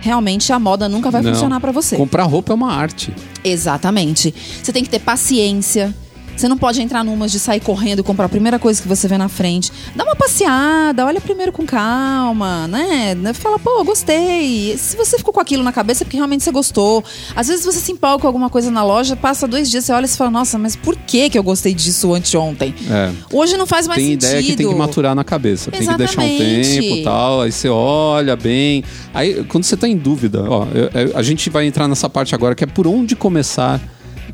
Realmente 0.00 0.52
a 0.52 0.60
moda 0.60 0.88
nunca 0.88 1.10
vai 1.10 1.22
Não. 1.22 1.32
funcionar 1.32 1.58
pra 1.58 1.72
você. 1.72 1.96
Comprar 1.96 2.22
roupa 2.22 2.52
é 2.52 2.54
uma 2.54 2.72
arte. 2.72 3.12
Exatamente. 3.42 4.32
Você 4.62 4.72
tem 4.72 4.84
que 4.84 4.90
ter 4.90 5.00
paciência. 5.00 5.92
Você 6.38 6.46
não 6.46 6.56
pode 6.56 6.80
entrar 6.80 7.02
numas 7.02 7.32
de 7.32 7.40
sair 7.40 7.58
correndo 7.58 7.98
e 7.98 8.02
comprar 8.04 8.26
a 8.26 8.28
primeira 8.28 8.60
coisa 8.60 8.80
que 8.80 8.86
você 8.86 9.08
vê 9.08 9.18
na 9.18 9.28
frente. 9.28 9.72
Dá 9.96 10.04
uma 10.04 10.14
passeada, 10.14 11.04
olha 11.04 11.20
primeiro 11.20 11.50
com 11.50 11.66
calma, 11.66 12.68
né? 12.68 13.16
Fala, 13.34 13.58
pô, 13.58 13.82
gostei. 13.82 14.78
Se 14.78 14.96
você 14.96 15.18
ficou 15.18 15.34
com 15.34 15.40
aquilo 15.40 15.64
na 15.64 15.72
cabeça 15.72 16.04
é 16.04 16.04
porque 16.04 16.16
realmente 16.16 16.44
você 16.44 16.52
gostou. 16.52 17.02
Às 17.34 17.48
vezes 17.48 17.64
você 17.64 17.80
se 17.80 17.90
empolga 17.90 18.20
com 18.20 18.28
alguma 18.28 18.48
coisa 18.48 18.70
na 18.70 18.84
loja, 18.84 19.16
passa 19.16 19.48
dois 19.48 19.68
dias, 19.68 19.84
você 19.84 19.92
olha 19.92 20.04
e 20.04 20.08
fala, 20.08 20.30
nossa, 20.30 20.56
mas 20.56 20.76
por 20.76 20.94
que, 20.94 21.28
que 21.28 21.36
eu 21.36 21.42
gostei 21.42 21.74
disso 21.74 22.14
anteontem? 22.14 22.72
É. 22.88 23.10
Hoje 23.32 23.56
não 23.56 23.66
faz 23.66 23.88
mais 23.88 23.98
tem 23.98 24.12
sentido. 24.12 24.28
ideia 24.28 24.42
que 24.44 24.54
tem 24.54 24.68
que 24.68 24.74
maturar 24.76 25.16
na 25.16 25.24
cabeça. 25.24 25.72
Tem 25.72 25.80
que 25.80 25.96
deixar 25.96 26.20
um 26.20 26.24
Exatamente. 26.24 26.70
tempo 26.70 26.96
e 26.98 27.02
tal. 27.02 27.40
Aí 27.40 27.50
você 27.50 27.68
olha 27.68 28.36
bem. 28.36 28.84
Aí, 29.12 29.42
quando 29.48 29.64
você 29.64 29.76
tá 29.76 29.88
em 29.88 29.96
dúvida, 29.96 30.44
ó, 30.48 30.68
a 31.16 31.22
gente 31.22 31.50
vai 31.50 31.66
entrar 31.66 31.88
nessa 31.88 32.08
parte 32.08 32.32
agora 32.32 32.54
que 32.54 32.62
é 32.62 32.66
por 32.66 32.86
onde 32.86 33.16
começar 33.16 33.80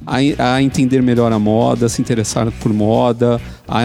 a, 0.06 0.54
a 0.54 0.62
entender 0.62 1.02
melhor 1.02 1.32
a 1.32 1.38
moda, 1.38 1.88
se 1.88 2.00
interessar 2.00 2.50
por 2.61 2.73
moda, 2.73 3.40
a, 3.66 3.78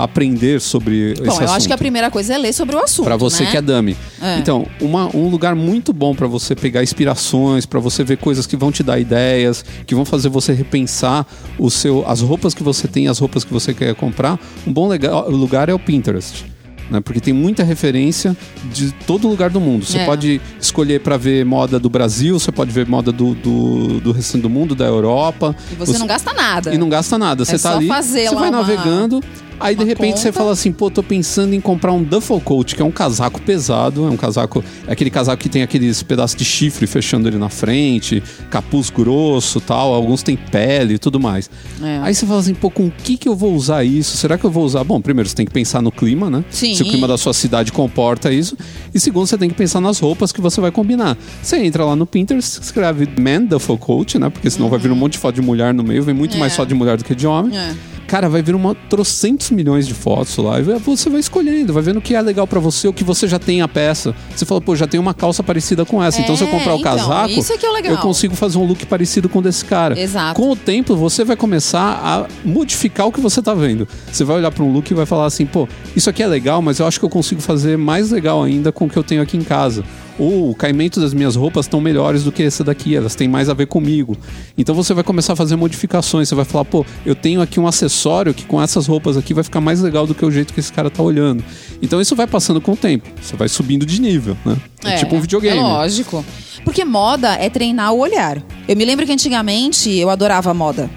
a 0.00 0.02
aprender 0.04 0.60
sobre 0.60 1.12
esse 1.12 1.20
Bom, 1.22 1.26
eu 1.26 1.30
assunto. 1.32 1.50
acho 1.50 1.66
que 1.66 1.72
a 1.72 1.78
primeira 1.78 2.10
coisa 2.10 2.34
é 2.34 2.38
ler 2.38 2.52
sobre 2.52 2.76
o 2.76 2.78
assunto. 2.82 3.04
Pra 3.04 3.16
você 3.16 3.44
né? 3.44 3.50
que 3.50 3.56
é 3.56 3.60
dummy. 3.62 3.96
É. 4.22 4.38
Então, 4.38 4.66
uma- 4.80 5.14
um 5.14 5.28
lugar 5.28 5.54
muito 5.54 5.92
bom 5.92 6.14
pra 6.14 6.26
você 6.26 6.54
pegar 6.54 6.82
inspirações, 6.82 7.66
pra 7.66 7.80
você 7.80 8.02
ver 8.04 8.16
coisas 8.18 8.46
que 8.46 8.56
vão 8.56 8.72
te 8.72 8.82
dar 8.82 8.98
ideias, 8.98 9.64
que 9.86 9.94
vão 9.94 10.04
fazer 10.04 10.28
você 10.28 10.52
repensar 10.52 11.26
o 11.58 11.70
seu, 11.70 12.04
as 12.08 12.20
roupas 12.20 12.54
que 12.54 12.62
você 12.62 12.88
tem, 12.88 13.08
as 13.08 13.18
roupas 13.18 13.44
que 13.44 13.52
você 13.52 13.74
quer 13.74 13.94
comprar. 13.94 14.38
Um 14.66 14.72
bom 14.72 14.88
lega- 14.88 15.20
lugar 15.26 15.68
é 15.68 15.74
o 15.74 15.78
Pinterest. 15.78 16.44
Né? 16.90 17.00
Porque 17.00 17.20
tem 17.20 17.34
muita 17.34 17.62
referência 17.64 18.36
de 18.72 18.92
todo 19.06 19.28
lugar 19.28 19.50
do 19.50 19.60
mundo. 19.60 19.84
Você 19.84 19.98
É. 19.98 20.04
pode 20.06 20.40
escolher 20.60 21.00
pra 21.00 21.16
ver 21.16 21.44
moda 21.44 21.78
do 21.78 21.90
Brasil, 21.90 22.38
você 22.38 22.50
pode 22.50 22.70
ver 22.70 22.86
moda 22.86 23.12
do, 23.12 23.34
do, 23.34 24.00
do 24.00 24.12
restante 24.12 24.42
do 24.42 24.48
mundo, 24.50 24.74
da 24.74 24.86
Europa. 24.86 25.54
E 25.70 25.74
você, 25.74 25.98
não 25.98 26.06
gasta 26.06 26.32
nada. 26.32 26.74
E 26.74 26.78
não 26.78 26.88
gasta 26.88 27.18
nada. 27.18 27.44
Você 27.44 27.52
tá 27.52 27.58
só 27.72 27.76
ali, 27.76 27.86
fazer 27.88 28.28
você 28.28 28.34
vai 28.34 28.48
uma- 28.48 28.58
navegando, 28.58 29.22
aí 29.60 29.74
de 29.76 29.84
repente 29.84 30.18
você 30.18 30.28
conta. 30.28 30.38
fala 30.38 30.52
assim, 30.52 30.72
pô, 30.72 30.90
tô 30.90 31.02
pensando 31.02 31.54
em 31.54 31.60
comprar 31.60 31.92
um 31.92 32.02
duffel 32.02 32.40
coat, 32.40 32.74
que 32.76 32.82
é 32.82 32.84
um 32.84 32.90
casaco 32.90 33.40
pesado, 33.40 34.06
é 34.06 34.10
um 34.10 34.16
casaco, 34.16 34.62
é 34.86 34.92
aquele 34.92 35.10
casaco 35.10 35.42
que 35.42 35.48
tem 35.48 35.62
aqueles 35.62 36.02
pedaços 36.02 36.36
de 36.36 36.44
chifre 36.44 36.86
fechando 36.86 37.28
ele 37.28 37.38
na 37.38 37.48
frente, 37.48 38.22
capuz 38.50 38.90
grosso, 38.90 39.60
tal, 39.60 39.92
alguns 39.94 40.22
tem 40.22 40.36
pele 40.36 40.94
e 40.94 40.98
tudo 40.98 41.18
mais. 41.20 41.50
É. 41.82 41.98
Aí 42.02 42.14
você 42.14 42.26
fala 42.26 42.40
assim, 42.40 42.54
pô, 42.54 42.70
com 42.70 42.86
o 42.86 42.90
que 42.90 43.16
que 43.16 43.28
eu 43.28 43.34
vou 43.36 43.54
usar 43.54 43.84
isso? 43.84 44.16
Será 44.16 44.36
que 44.38 44.44
eu 44.44 44.50
vou 44.50 44.64
usar? 44.64 44.84
Bom, 44.84 45.00
primeiro 45.00 45.28
você 45.28 45.34
tem 45.34 45.46
que 45.46 45.52
pensar 45.52 45.82
no 45.82 45.90
clima, 45.90 46.30
né? 46.30 46.44
Sim. 46.50 46.74
Se 46.74 46.82
o 46.82 46.86
clima 46.86 47.06
da 47.08 47.18
sua 47.18 47.32
cidade 47.34 47.72
comporta 47.72 48.32
isso. 48.32 48.56
E 48.94 49.00
segundo, 49.00 49.26
você 49.26 49.36
tem 49.38 49.48
que 49.48 49.54
pensar 49.56 49.80
nas 49.80 49.98
roupas 49.98 50.32
que 50.32 50.40
você 50.40 50.60
vai 50.60 50.70
combinar. 50.70 51.16
Você 51.42 51.58
entra 51.58 51.84
lá 51.84 51.94
no 51.96 52.06
Pinterest, 52.06 52.60
escreve 52.62 53.08
man 53.20 53.42
duffel 53.44 53.76
coat, 53.78 54.18
né? 54.18 54.28
Porque 54.30 54.48
senão 54.50 54.68
vai 54.68 54.78
vir 54.78 54.90
um 54.90 54.96
monte 54.96 55.12
de 55.12 55.18
foto 55.18 55.34
de 55.34 55.42
mulher 55.42 55.72
no 55.74 55.82
meio, 55.82 56.02
vem 56.02 56.14
muito 56.14 56.36
É. 56.36 56.38
mais 56.38 56.54
foto 56.56 56.68
de 56.68 56.74
mulher 56.74 56.96
do 56.96 57.04
que 57.04 57.14
de 57.14 57.26
homem. 57.26 57.56
É. 57.56 57.74
Cara, 58.08 58.26
vai 58.26 58.40
vir 58.40 58.54
uma 58.54 58.74
trocentos 58.88 59.50
milhões 59.50 59.86
de 59.86 59.92
fotos 59.92 60.34
lá. 60.38 60.58
E 60.58 60.62
você 60.62 61.10
vai 61.10 61.20
escolhendo, 61.20 61.74
vai 61.74 61.82
vendo 61.82 61.98
o 61.98 62.00
que 62.00 62.14
é 62.14 62.22
legal 62.22 62.46
pra 62.46 62.58
você, 62.58 62.88
o 62.88 62.92
que 62.92 63.04
você 63.04 63.28
já 63.28 63.38
tem 63.38 63.60
a 63.60 63.68
peça. 63.68 64.14
Você 64.34 64.46
fala, 64.46 64.62
pô, 64.62 64.74
já 64.74 64.86
tem 64.86 64.98
uma 64.98 65.12
calça 65.12 65.42
parecida 65.42 65.84
com 65.84 66.02
essa. 66.02 66.18
então, 66.22 66.34
se 66.34 66.42
eu 66.42 66.48
É, 66.48 66.50
comprar 66.50 66.74
o 66.74 66.78
então, 66.78 66.96
casaco, 66.96 67.28
é 67.28 67.34
é 67.34 67.92
eu 67.92 67.98
consigo 67.98 68.34
fazer 68.34 68.56
um 68.56 68.64
look 68.64 68.86
parecido 68.86 69.28
com 69.28 69.40
o 69.40 69.42
desse 69.42 69.62
cara. 69.62 70.00
Exato. 70.00 70.40
Com 70.40 70.50
o 70.50 70.56
tempo, 70.56 70.96
você 70.96 71.22
vai 71.22 71.36
começar 71.36 72.00
a 72.02 72.26
modificar 72.42 73.06
o 73.06 73.12
que 73.12 73.20
você 73.20 73.42
tá 73.42 73.52
vendo. 73.52 73.86
Você 74.10 74.24
vai 74.24 74.38
olhar 74.38 74.50
pra 74.50 74.64
um 74.64 74.72
look 74.72 74.90
e 74.90 74.94
vai 74.94 75.04
falar 75.04 75.26
assim, 75.26 75.44
pô, 75.44 75.68
isso 75.94 76.08
aqui 76.08 76.22
é 76.22 76.26
legal, 76.26 76.62
mas 76.62 76.78
eu 76.78 76.86
acho 76.86 76.98
que 76.98 77.04
eu 77.04 77.10
consigo 77.10 77.42
fazer 77.42 77.76
mais 77.76 78.10
legal 78.10 78.42
ainda 78.42 78.72
com 78.72 78.86
o 78.86 78.88
que 78.88 78.96
eu 78.96 79.04
tenho 79.04 79.20
aqui 79.20 79.36
em 79.36 79.44
casa. 79.44 79.84
Ou 80.18 80.50
o 80.50 80.54
caimento 80.54 81.00
das 81.00 81.14
minhas 81.14 81.36
roupas 81.36 81.66
estão 81.66 81.80
melhores 81.80 82.24
do 82.24 82.32
que 82.32 82.42
essa 82.42 82.64
daqui, 82.64 82.96
elas 82.96 83.14
têm 83.14 83.28
mais 83.28 83.48
a 83.48 83.54
ver 83.54 83.66
comigo. 83.66 84.16
Então 84.56 84.74
você 84.74 84.92
vai 84.92 85.04
começar 85.04 85.34
a 85.34 85.36
fazer 85.36 85.56
modificações, 85.56 86.28
você 86.28 86.34
vai 86.34 86.44
falar, 86.44 86.64
pô, 86.64 86.84
eu 87.06 87.14
tenho 87.14 87.40
aqui 87.40 87.60
um 87.60 87.66
acessório 87.66 88.34
que 88.34 88.44
com 88.44 88.60
essas 88.60 88.86
roupas 88.86 89.16
aqui 89.16 89.32
vai 89.32 89.44
ficar 89.44 89.60
mais 89.60 89.80
legal 89.80 90.06
do 90.06 90.14
que 90.14 90.24
o 90.24 90.30
jeito 90.30 90.52
que 90.52 90.60
esse 90.60 90.72
cara 90.72 90.90
tá 90.90 91.02
olhando. 91.02 91.44
Então 91.80 92.00
isso 92.00 92.16
vai 92.16 92.26
passando 92.26 92.60
com 92.60 92.72
o 92.72 92.76
tempo, 92.76 93.08
você 93.20 93.36
vai 93.36 93.48
subindo 93.48 93.86
de 93.86 94.00
nível, 94.00 94.36
né? 94.44 94.56
É, 94.84 94.96
tipo 94.96 95.14
um 95.14 95.20
videogame. 95.20 95.58
É 95.58 95.62
lógico. 95.62 96.24
Porque 96.64 96.84
moda 96.84 97.34
é 97.34 97.48
treinar 97.48 97.92
o 97.92 97.98
olhar. 97.98 98.42
Eu 98.66 98.76
me 98.76 98.84
lembro 98.84 99.06
que 99.06 99.12
antigamente 99.12 99.90
eu 99.90 100.10
adorava 100.10 100.52
moda. 100.52 100.90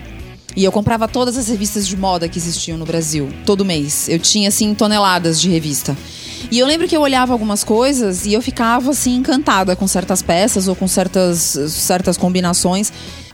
E 0.56 0.64
eu 0.64 0.72
comprava 0.72 1.08
todas 1.08 1.38
as 1.38 1.48
revistas 1.48 1.88
de 1.88 1.96
moda 1.96 2.28
que 2.28 2.38
existiam 2.38 2.78
no 2.78 2.86
Brasil, 2.86 3.30
todo 3.46 3.64
mês. 3.64 4.10
Eu 4.10 4.20
tinha, 4.20 4.50
assim, 4.50 4.74
toneladas 4.74 5.40
de 5.40 5.50
revista. 5.50 5.96
E 6.52 6.60
eu 6.60 6.68
lembro 6.68 6.86
que 6.88 6.96
eu 6.96 7.02
olhava 7.02 7.32
algumas 7.32 7.64
coisas 7.64 8.26
e 8.26 8.34
eu 8.34 8.42
ficava, 8.42 8.92
assim, 8.92 9.16
encantada 9.16 9.74
com 9.76 9.88
certas 9.88 10.22
peças 10.22 10.68
ou 10.68 10.76
com 10.76 10.88
certas, 10.88 11.58
certas 11.70 12.18
combinações. 12.18 12.92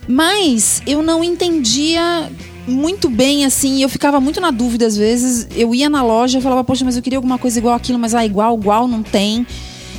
Mas 0.07 0.81
eu 0.85 1.01
não 1.01 1.23
entendia 1.23 2.29
muito 2.67 3.09
bem, 3.09 3.43
assim, 3.43 3.81
eu 3.81 3.89
ficava 3.89 4.19
muito 4.21 4.39
na 4.39 4.51
dúvida 4.51 4.85
às 4.85 4.95
vezes. 4.95 5.47
Eu 5.55 5.73
ia 5.73 5.89
na 5.89 6.03
loja 6.03 6.37
e 6.37 6.41
falava, 6.41 6.63
poxa, 6.63 6.85
mas 6.85 6.95
eu 6.95 7.01
queria 7.01 7.17
alguma 7.17 7.39
coisa 7.39 7.57
igual 7.57 7.73
aquilo, 7.75 7.97
mas 7.97 8.13
ah, 8.13 8.23
igual, 8.25 8.55
igual 8.57 8.87
não 8.87 9.01
tem. 9.01 9.47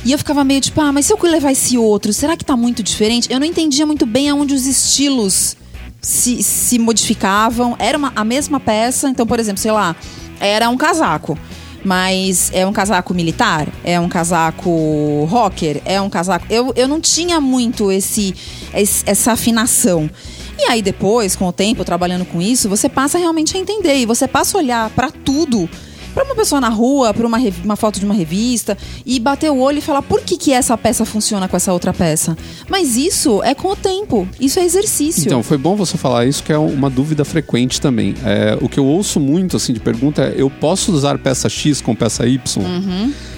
E 0.05 0.13
eu 0.13 0.17
ficava 0.17 0.43
meio 0.45 0.61
tipo, 0.61 0.79
ah, 0.79 0.93
mas 0.93 1.05
se 1.05 1.11
eu 1.13 1.19
levar 1.23 1.51
esse 1.51 1.77
outro, 1.77 2.13
será 2.13 2.37
que 2.37 2.45
tá 2.45 2.55
muito 2.55 2.81
diferente? 2.81 3.27
Eu 3.29 3.37
não 3.39 3.45
entendia 3.45 3.85
muito 3.85 4.05
bem 4.05 4.29
aonde 4.29 4.53
os 4.53 4.65
estilos 4.65 5.57
se, 6.01 6.41
se 6.41 6.79
modificavam. 6.79 7.75
Era 7.77 7.97
uma- 7.97 8.13
a 8.15 8.23
mesma 8.23 8.61
peça, 8.61 9.09
então, 9.09 9.27
por 9.27 9.39
exemplo, 9.41 9.61
sei 9.61 9.71
lá, 9.71 9.93
era 10.39 10.69
um 10.69 10.77
casaco. 10.77 11.37
Mas 11.83 12.51
é 12.53 12.65
um 12.65 12.73
casaco 12.73 13.13
militar? 13.13 13.67
É 13.83 13.99
um 13.99 14.09
casaco 14.09 15.25
rocker? 15.29 15.81
É 15.85 15.99
um 16.01 16.09
casaco. 16.09 16.45
Eu, 16.49 16.73
eu 16.75 16.87
não 16.87 16.99
tinha 16.99 17.39
muito 17.39 17.91
esse, 17.91 18.35
esse- 18.73 19.03
essa 19.05 19.31
afinação. 19.31 20.09
E 20.57 20.63
aí, 20.69 20.81
depois, 20.81 21.35
com 21.37 21.47
o 21.47 21.53
tempo, 21.53 21.85
trabalhando 21.85 22.25
com 22.25 22.41
isso, 22.41 22.67
você 22.67 22.89
passa 22.89 23.17
realmente 23.17 23.55
a 23.55 23.59
entender. 23.59 23.95
E 23.95 24.05
você 24.05 24.27
passa 24.27 24.57
a 24.57 24.61
olhar 24.61 24.89
pra 24.89 25.09
tudo. 25.09 25.69
Pra 26.13 26.23
uma 26.23 26.35
pessoa 26.35 26.59
na 26.59 26.69
rua, 26.69 27.13
pra 27.13 27.25
uma, 27.25 27.37
uma 27.63 27.75
foto 27.75 27.99
de 27.99 28.05
uma 28.05 28.13
revista, 28.13 28.77
e 29.05 29.19
bater 29.19 29.51
o 29.51 29.57
olho 29.57 29.77
e 29.77 29.81
falar 29.81 30.01
por 30.01 30.21
que, 30.21 30.37
que 30.37 30.51
essa 30.51 30.77
peça 30.77 31.05
funciona 31.05 31.47
com 31.47 31.55
essa 31.55 31.71
outra 31.71 31.93
peça. 31.93 32.37
Mas 32.67 32.95
isso 32.97 33.41
é 33.43 33.53
com 33.53 33.69
o 33.69 33.75
tempo. 33.75 34.27
Isso 34.39 34.59
é 34.59 34.63
exercício. 34.63 35.25
Então, 35.25 35.43
foi 35.43 35.57
bom 35.57 35.75
você 35.75 35.97
falar 35.97 36.25
isso, 36.25 36.43
que 36.43 36.51
é 36.51 36.57
uma 36.57 36.89
dúvida 36.89 37.23
frequente 37.23 37.79
também. 37.79 38.15
É, 38.25 38.57
o 38.61 38.67
que 38.67 38.79
eu 38.79 38.85
ouço 38.85 39.19
muito, 39.19 39.57
assim, 39.57 39.73
de 39.73 39.79
pergunta 39.79 40.23
é, 40.23 40.35
eu 40.37 40.49
posso 40.49 40.91
usar 40.91 41.17
peça 41.17 41.47
X 41.49 41.81
com 41.81 41.95
peça 41.95 42.25
Y? 42.27 42.63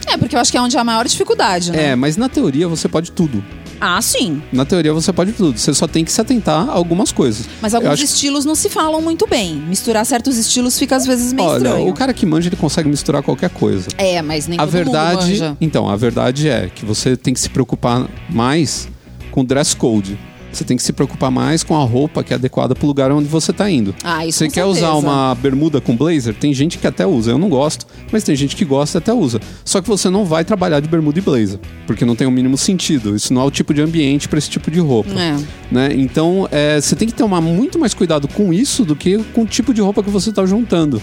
É, 0.08 0.18
porque 0.18 0.36
eu 0.36 0.40
acho 0.40 0.52
que 0.52 0.58
é 0.58 0.62
onde 0.62 0.78
há 0.78 0.82
a 0.82 0.84
maior 0.84 1.08
dificuldade, 1.08 1.72
né? 1.72 1.90
É, 1.90 1.96
mas 1.96 2.18
na 2.18 2.28
teoria 2.28 2.68
você 2.68 2.88
pode 2.88 3.12
tudo. 3.12 3.44
Ah, 3.82 4.00
sim. 4.02 4.42
Na 4.54 4.64
teoria 4.64 4.94
você 4.94 5.12
pode 5.12 5.32
tudo, 5.34 5.58
você 5.58 5.74
só 5.74 5.88
tem 5.88 6.06
que 6.06 6.12
se 6.12 6.22
atentar 6.22 6.70
a 6.70 6.72
algumas 6.72 7.12
coisas. 7.12 7.48
Mas 7.62 7.74
alguns 7.74 7.94
acho- 7.94 8.04
estilos 8.04 8.46
não 8.46 8.54
se 8.54 8.70
falam 8.70 9.02
muito 9.02 9.26
bem. 9.28 9.56
Misturar 9.56 10.06
certos 10.06 10.38
estilos 10.38 10.78
fica 10.78 10.96
às 10.96 11.06
vezes 11.06 11.34
meio 11.34 11.48
Olha, 11.50 11.68
estranho. 11.68 11.90
o 11.90 11.94
cara 11.94 12.14
que 12.14 12.26
manja, 12.26 12.48
ele 12.48 12.56
consegue 12.56 12.88
misturar 12.88 13.24
qualquer 13.24 13.50
coisa. 13.50 13.88
É, 13.98 14.22
mas 14.22 14.48
nem 14.48 14.60
a 14.60 14.64
todo 14.64 14.72
verdade, 14.72 15.32
manja. 15.32 15.58
então, 15.60 15.90
a 15.90 15.96
verdade 15.96 16.48
é 16.48 16.70
que 16.74 16.86
você 16.86 17.18
tem 17.18 17.34
que 17.34 17.40
se 17.40 17.50
preocupar 17.50 18.08
mais 18.30 18.88
com 19.32 19.42
o 19.42 19.44
dress 19.44 19.76
code. 19.76 20.18
Você 20.52 20.64
tem 20.64 20.76
que 20.76 20.84
se 20.84 20.92
preocupar 20.92 21.32
mais 21.32 21.64
com 21.64 21.76
a 21.80 21.84
roupa 21.84 22.24
que 22.24 22.34
é 22.34 22.36
adequada 22.36 22.76
pro 22.76 22.86
lugar 22.86 23.12
onde 23.12 23.28
você 23.28 23.54
tá 23.54 23.70
indo. 23.70 23.96
Ah, 24.04 24.26
isso 24.26 24.40
Você 24.40 24.50
quer 24.50 24.66
usar 24.66 24.92
certeza. 24.92 25.08
uma 25.08 25.36
bermuda 25.36 25.80
com 25.80 25.96
blazer? 25.96 26.34
Tem 26.34 26.54
gente 26.54 26.78
que 26.78 26.86
até 26.86 27.06
usa. 27.06 27.32
Eu 27.32 27.38
não 27.38 27.50
gosto, 27.50 27.86
mas 28.12 28.24
tem 28.24 28.36
gente 28.36 28.56
que 28.56 28.66
gosta 28.66 28.98
e 28.98 29.00
até 29.00 29.14
usa. 29.14 29.40
Só 29.64 29.82
que 29.82 29.88
você 29.88 30.10
não 30.10 30.26
vai 30.26 30.44
trabalhar 30.44 30.80
de 30.80 30.90
bermuda 30.90 31.20
e 31.20 31.22
blazer, 31.22 31.60
porque 31.88 32.04
não 32.04 32.16
tem 32.16 32.28
o 32.28 32.32
mínimo 32.32 32.58
sentido. 32.58 33.16
Isso 33.16 33.34
não 33.34 33.42
é 33.42 33.46
o 33.46 33.52
tipo 33.52 33.74
de 33.74 33.82
ambiente 33.82 34.28
para 34.28 34.38
esse 34.40 34.50
tipo 34.50 34.70
de 34.70 34.80
roupa. 34.80 35.12
É. 35.12 35.38
Né? 35.72 35.90
Então, 35.96 36.48
é, 36.52 36.80
você 36.82 36.96
tem 36.96 37.08
que 37.08 37.14
tomar 37.14 37.40
muito 37.40 37.80
mais 37.80 37.94
cuidado 37.94 38.28
com 38.28 38.52
isso 38.54 38.84
do 38.84 38.96
que 38.96 39.18
com 39.34 39.44
o 39.44 39.46
tipo 39.46 39.74
de 39.74 39.82
roupa 39.82 40.04
que 40.04 40.10
você 40.10 40.30
está 40.32 40.46
juntando. 40.46 41.02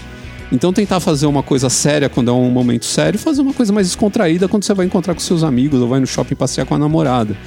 Então, 0.51 0.73
tentar 0.73 0.99
fazer 0.99 1.27
uma 1.27 1.43
coisa 1.43 1.69
séria 1.69 2.09
quando 2.09 2.29
é 2.29 2.33
um 2.33 2.49
momento 2.49 2.85
sério, 2.85 3.19
fazer 3.19 3.41
uma 3.41 3.53
coisa 3.53 3.71
mais 3.71 3.87
descontraída 3.87 4.47
quando 4.47 4.63
você 4.63 4.73
vai 4.73 4.85
encontrar 4.85 5.13
com 5.13 5.19
seus 5.19 5.43
amigos 5.43 5.79
ou 5.79 5.87
vai 5.87 5.99
no 5.99 6.07
shopping 6.07 6.35
passear 6.35 6.65
com 6.65 6.73
a 6.73 6.77
namorada. 6.77 7.37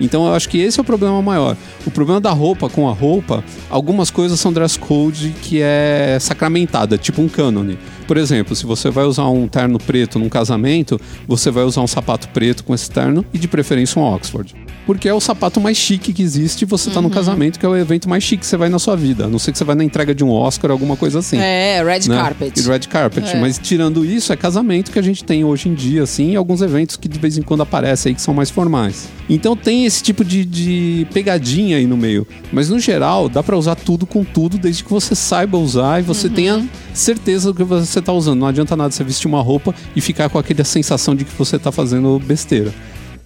Então, 0.00 0.26
eu 0.26 0.34
acho 0.34 0.48
que 0.48 0.58
esse 0.58 0.78
é 0.78 0.82
o 0.82 0.84
problema 0.84 1.20
maior. 1.20 1.56
O 1.86 1.90
problema 1.90 2.20
da 2.20 2.30
roupa 2.30 2.68
com 2.68 2.88
a 2.88 2.92
roupa, 2.92 3.44
algumas 3.70 4.10
coisas 4.10 4.38
são 4.38 4.52
dress 4.52 4.78
code 4.78 5.34
que 5.42 5.60
é 5.62 6.18
sacramentada, 6.20 6.96
tipo 6.96 7.20
um 7.20 7.28
cânone. 7.28 7.78
Por 8.06 8.16
exemplo, 8.16 8.54
se 8.56 8.64
você 8.64 8.90
vai 8.90 9.04
usar 9.04 9.28
um 9.28 9.46
terno 9.46 9.78
preto 9.78 10.18
num 10.18 10.28
casamento, 10.28 11.00
você 11.26 11.50
vai 11.50 11.64
usar 11.64 11.82
um 11.82 11.86
sapato 11.86 12.28
preto 12.28 12.64
com 12.64 12.74
esse 12.74 12.90
terno 12.90 13.24
e 13.32 13.38
de 13.38 13.48
preferência 13.48 14.00
um 14.00 14.04
Oxford. 14.04 14.54
Porque 14.88 15.06
é 15.06 15.12
o 15.12 15.20
sapato 15.20 15.60
mais 15.60 15.76
chique 15.76 16.14
que 16.14 16.22
existe 16.22 16.62
e 16.62 16.64
você 16.64 16.88
Uhum. 16.88 16.94
tá 16.94 17.02
no 17.02 17.10
casamento, 17.10 17.58
que 17.58 17.66
é 17.66 17.68
o 17.68 17.76
evento 17.76 18.08
mais 18.08 18.24
chique 18.24 18.40
que 18.40 18.46
você 18.46 18.56
vai 18.56 18.70
na 18.70 18.78
sua 18.78 18.96
vida. 18.96 19.26
A 19.26 19.28
não 19.28 19.38
ser 19.38 19.52
que 19.52 19.58
você 19.58 19.64
vai 19.64 19.76
na 19.76 19.84
entrega 19.84 20.14
de 20.14 20.24
um 20.24 20.30
Oscar 20.30 20.70
ou 20.70 20.72
alguma 20.72 20.96
coisa 20.96 21.18
assim. 21.18 21.36
É, 21.36 21.84
red 21.84 22.08
né? 22.08 22.16
carpet. 22.16 22.58
E 22.58 22.62
red 22.62 22.78
carpet. 22.88 23.28
É. 23.28 23.38
Mas 23.38 23.58
tirando 23.58 24.02
isso, 24.02 24.32
é 24.32 24.36
casamento 24.36 24.90
que 24.90 24.98
a 24.98 25.02
gente 25.02 25.22
tem 25.22 25.44
hoje 25.44 25.68
em 25.68 25.74
dia, 25.74 26.04
assim, 26.04 26.30
e 26.30 26.36
alguns 26.36 26.62
eventos 26.62 26.96
que 26.96 27.06
de 27.06 27.18
vez 27.18 27.36
em 27.36 27.42
quando 27.42 27.62
aparecem 27.64 28.08
aí 28.08 28.14
que 28.14 28.22
são 28.22 28.32
mais 28.32 28.48
formais. 28.48 29.10
Então 29.28 29.54
tem 29.54 29.84
esse 29.84 30.02
tipo 30.02 30.24
de, 30.24 30.42
de 30.42 31.06
pegadinha 31.12 31.76
aí 31.76 31.86
no 31.86 31.98
meio. 31.98 32.26
Mas 32.50 32.70
no 32.70 32.80
geral, 32.80 33.28
dá 33.28 33.42
pra 33.42 33.58
usar 33.58 33.74
tudo 33.74 34.06
com 34.06 34.24
tudo, 34.24 34.56
desde 34.56 34.82
que 34.82 34.90
você 34.90 35.14
saiba 35.14 35.58
usar 35.58 36.00
e 36.00 36.02
você 36.02 36.30
tenha 36.30 36.66
certeza 36.94 37.52
do 37.52 37.54
que 37.54 37.62
você 37.62 38.00
tá 38.00 38.14
usando. 38.14 38.40
Não 38.40 38.46
adianta 38.46 38.74
nada 38.74 38.90
você 38.90 39.04
vestir 39.04 39.26
uma 39.28 39.42
roupa 39.42 39.74
e 39.94 40.00
ficar 40.00 40.30
com 40.30 40.38
aquela 40.38 40.64
sensação 40.64 41.14
de 41.14 41.26
que 41.26 41.32
você 41.36 41.58
tá 41.58 41.70
fazendo 41.70 42.18
besteira. 42.20 42.72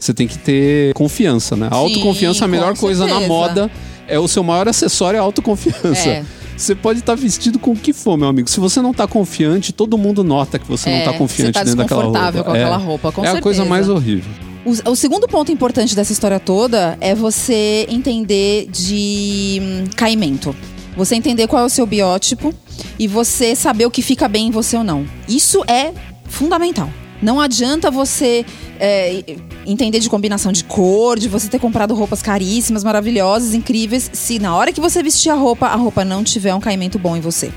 Você 0.03 0.13
tem 0.13 0.27
que 0.27 0.37
ter 0.37 0.93
confiança, 0.95 1.55
né? 1.55 1.69
A 1.71 1.77
autoconfiança, 1.77 2.43
é 2.43 2.47
a 2.47 2.49
melhor 2.49 2.77
coisa 2.77 3.05
na 3.07 3.11
certeza. 3.21 3.29
moda 3.29 3.71
é 4.09 4.19
o 4.19 4.27
seu 4.27 4.43
maior 4.43 4.67
acessório 4.67 5.17
é 5.17 5.21
a 5.21 5.23
autoconfiança. 5.23 6.09
É. 6.09 6.25
Você 6.57 6.75
pode 6.75 6.99
estar 6.99 7.15
vestido 7.15 7.57
com 7.57 7.71
o 7.71 7.77
que 7.77 7.93
for, 7.93 8.17
meu 8.17 8.27
amigo. 8.27 8.51
Se 8.51 8.59
você 8.59 8.83
não 8.83 8.93
tá 8.93 9.07
confiante, 9.07 9.73
todo 9.73 9.97
mundo 9.97 10.25
nota 10.25 10.59
que 10.59 10.67
você 10.67 10.91
não 10.91 10.97
É, 10.97 11.05
tá 11.05 11.13
confiante 11.13 11.53
você 11.53 11.53
tá 11.53 11.63
dentro 11.63 11.79
daquela 11.79 12.03
roupa. 12.03 12.19
desconfortável 12.19 12.45
com 12.45 12.51
aquela 12.51 12.77
roupa, 12.77 13.13
com 13.13 13.25
é 13.25 13.29
a 13.29 13.41
coisa 13.41 13.63
certeza. 13.63 13.65
mais 13.65 13.89
horrível. 13.89 14.31
O, 14.65 14.91
o 14.91 14.97
segundo 14.97 15.29
ponto 15.29 15.53
importante 15.53 15.95
dessa 15.95 16.13
história 16.13 16.41
toda 16.41 16.99
é 17.01 17.15
você 17.15 17.87
entender 17.89 18.67
de 18.73 19.61
hum, 19.63 19.85
caimento. 19.97 20.55
Você 20.97 21.15
entender 21.15 21.47
qual 21.47 21.63
é 21.63 21.65
o 21.65 21.71
seu 21.71 21.87
biótipo 21.87 22.53
e 22.99 23.07
você 23.07 23.55
saber 23.55 23.87
o 23.87 23.91
que 23.91 24.03
fica 24.03 24.27
bem 24.27 24.49
em 24.49 24.51
você 24.51 24.77
ou 24.77 24.83
não. 24.83 25.07
Isso 25.29 25.63
é 25.69 25.93
fundamental. 26.25 26.91
Não 27.23 27.41
adianta 27.41 27.91
você 27.91 28.45
é, 28.81 29.23
entender 29.65 30.01
de 30.01 30.11
combinação 30.11 30.51
de 30.51 30.65
cor, 30.65 31.19
de 31.19 31.29
você 31.29 31.49
ter 31.49 31.61
comprado 31.61 31.95
roupas 31.95 32.21
caríssimas, 32.21 32.83
maravilhosas, 32.83 33.55
incríveis, 33.55 34.11
se 34.13 34.39
na 34.41 34.55
hora 34.57 34.73
que 34.73 34.81
você 34.81 35.03
vestir 35.03 35.31
a 35.31 35.35
roupa, 35.35 35.67
a 35.69 35.77
roupa 35.77 36.05
não 36.05 36.25
tiver 36.25 36.53
um 36.55 36.61
caimento 36.61 36.99
bom 36.99 37.17
em 37.17 37.21
você. 37.21 37.53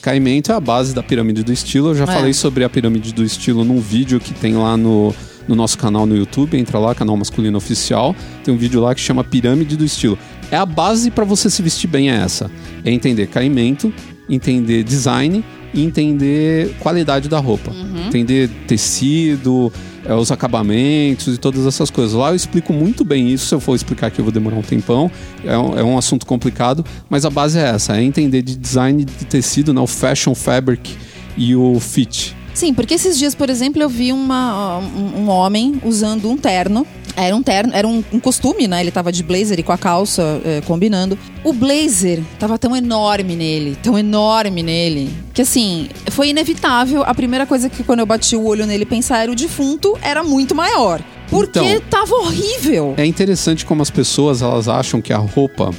Caimento 0.00 0.52
é 0.52 0.54
a 0.54 0.60
base 0.60 0.94
da 0.94 1.02
pirâmide 1.02 1.42
do 1.42 1.52
estilo. 1.52 1.88
Eu 1.88 1.94
já 1.94 2.04
É. 2.04 2.06
falei 2.06 2.32
sobre 2.32 2.64
a 2.64 2.68
pirâmide 2.70 3.12
do 3.12 3.22
estilo 3.24 3.64
num 3.64 3.80
vídeo 3.80 4.18
que 4.20 4.34
tem 4.34 4.54
lá 4.54 4.76
no, 4.76 5.14
no 5.48 5.54
nosso 5.54 5.78
canal 5.78 6.04
no 6.06 6.14
YouTube. 6.16 6.58
Entra 6.58 6.78
lá, 6.78 6.94
canal 6.94 7.16
masculino 7.16 7.56
oficial. 7.56 8.14
Tem 8.42 8.52
um 8.52 8.56
vídeo 8.56 8.80
lá 8.80 8.94
que 8.94 9.00
chama 9.00 9.24
Pirâmide 9.24 9.76
do 9.76 9.84
Estilo. 9.84 10.18
É 10.50 10.56
a 10.56 10.66
base 10.66 11.10
para 11.10 11.24
você 11.24 11.48
se 11.48 11.62
vestir 11.62 11.88
bem 11.88 12.10
é 12.10 12.16
essa. 12.16 12.50
É 12.84 12.90
entender 12.90 13.28
caimento, 13.28 13.92
entender 14.28 14.82
design 14.84 15.42
e 15.74 15.84
entender 15.84 16.74
qualidade 16.78 17.28
da 17.28 17.38
roupa. 17.38 17.72
Entender 18.06 18.48
tecido, 18.66 19.72
é, 20.04 20.14
os 20.14 20.30
acabamentos 20.30 21.34
e 21.34 21.38
todas 21.38 21.66
essas 21.66 21.90
coisas. 21.90 22.14
Lá 22.14 22.30
eu 22.30 22.36
explico 22.36 22.72
muito 22.72 23.04
bem 23.04 23.32
isso. 23.32 23.46
Se 23.46 23.54
eu 23.54 23.60
for 23.60 23.74
explicar 23.74 24.08
aqui, 24.08 24.20
eu 24.20 24.24
vou 24.24 24.32
demorar 24.32 24.56
um 24.56 24.62
tempão. 24.62 25.10
É 25.44 25.56
um, 25.56 25.78
é 25.78 25.82
um 25.82 25.98
assunto 25.98 26.26
complicado, 26.26 26.84
mas 27.08 27.24
a 27.24 27.30
base 27.30 27.58
é 27.58 27.62
essa: 27.62 27.96
é 27.96 28.02
entender 28.02 28.42
de 28.42 28.56
design 28.56 29.04
de 29.04 29.24
tecido, 29.24 29.72
né, 29.72 29.80
o 29.80 29.86
fashion 29.86 30.34
fabric 30.34 30.94
e 31.36 31.56
o 31.56 31.80
fit. 31.80 32.36
Sim, 32.52 32.72
porque 32.72 32.94
esses 32.94 33.18
dias, 33.18 33.34
por 33.34 33.50
exemplo, 33.50 33.82
eu 33.82 33.88
vi 33.88 34.12
uma, 34.12 34.78
um, 34.78 35.22
um 35.22 35.28
homem 35.28 35.80
usando 35.84 36.30
um 36.30 36.36
terno. 36.36 36.86
Era 37.16 37.34
um 37.36 37.42
terno, 37.42 37.72
era 37.74 37.86
um, 37.86 38.02
um 38.12 38.18
costume, 38.18 38.66
né? 38.66 38.80
Ele 38.80 38.90
tava 38.90 39.12
de 39.12 39.22
blazer 39.22 39.58
e 39.58 39.62
com 39.62 39.72
a 39.72 39.78
calça 39.78 40.40
eh, 40.44 40.62
combinando. 40.66 41.16
O 41.44 41.52
blazer 41.52 42.20
tava 42.38 42.58
tão 42.58 42.74
enorme 42.74 43.36
nele, 43.36 43.76
tão 43.82 43.96
enorme 43.98 44.62
nele, 44.62 45.10
que 45.32 45.42
assim, 45.42 45.88
foi 46.10 46.30
inevitável. 46.30 47.02
A 47.04 47.14
primeira 47.14 47.46
coisa 47.46 47.68
que 47.68 47.84
quando 47.84 48.00
eu 48.00 48.06
bati 48.06 48.34
o 48.34 48.44
olho 48.44 48.66
nele 48.66 48.84
pensar 48.84 49.22
era 49.22 49.30
o 49.30 49.34
defunto, 49.34 49.96
era 50.02 50.22
muito 50.24 50.54
maior. 50.54 51.00
Porque 51.30 51.58
Então. 51.58 51.80
tava 51.88 52.14
horrível. 52.16 52.94
É 52.96 53.06
interessante 53.06 53.64
como 53.64 53.80
as 53.82 53.90
pessoas 53.90 54.42
elas 54.42 54.68
acham 54.68 55.00
que 55.00 55.12
a 55.12 55.18
roupa 55.18 55.70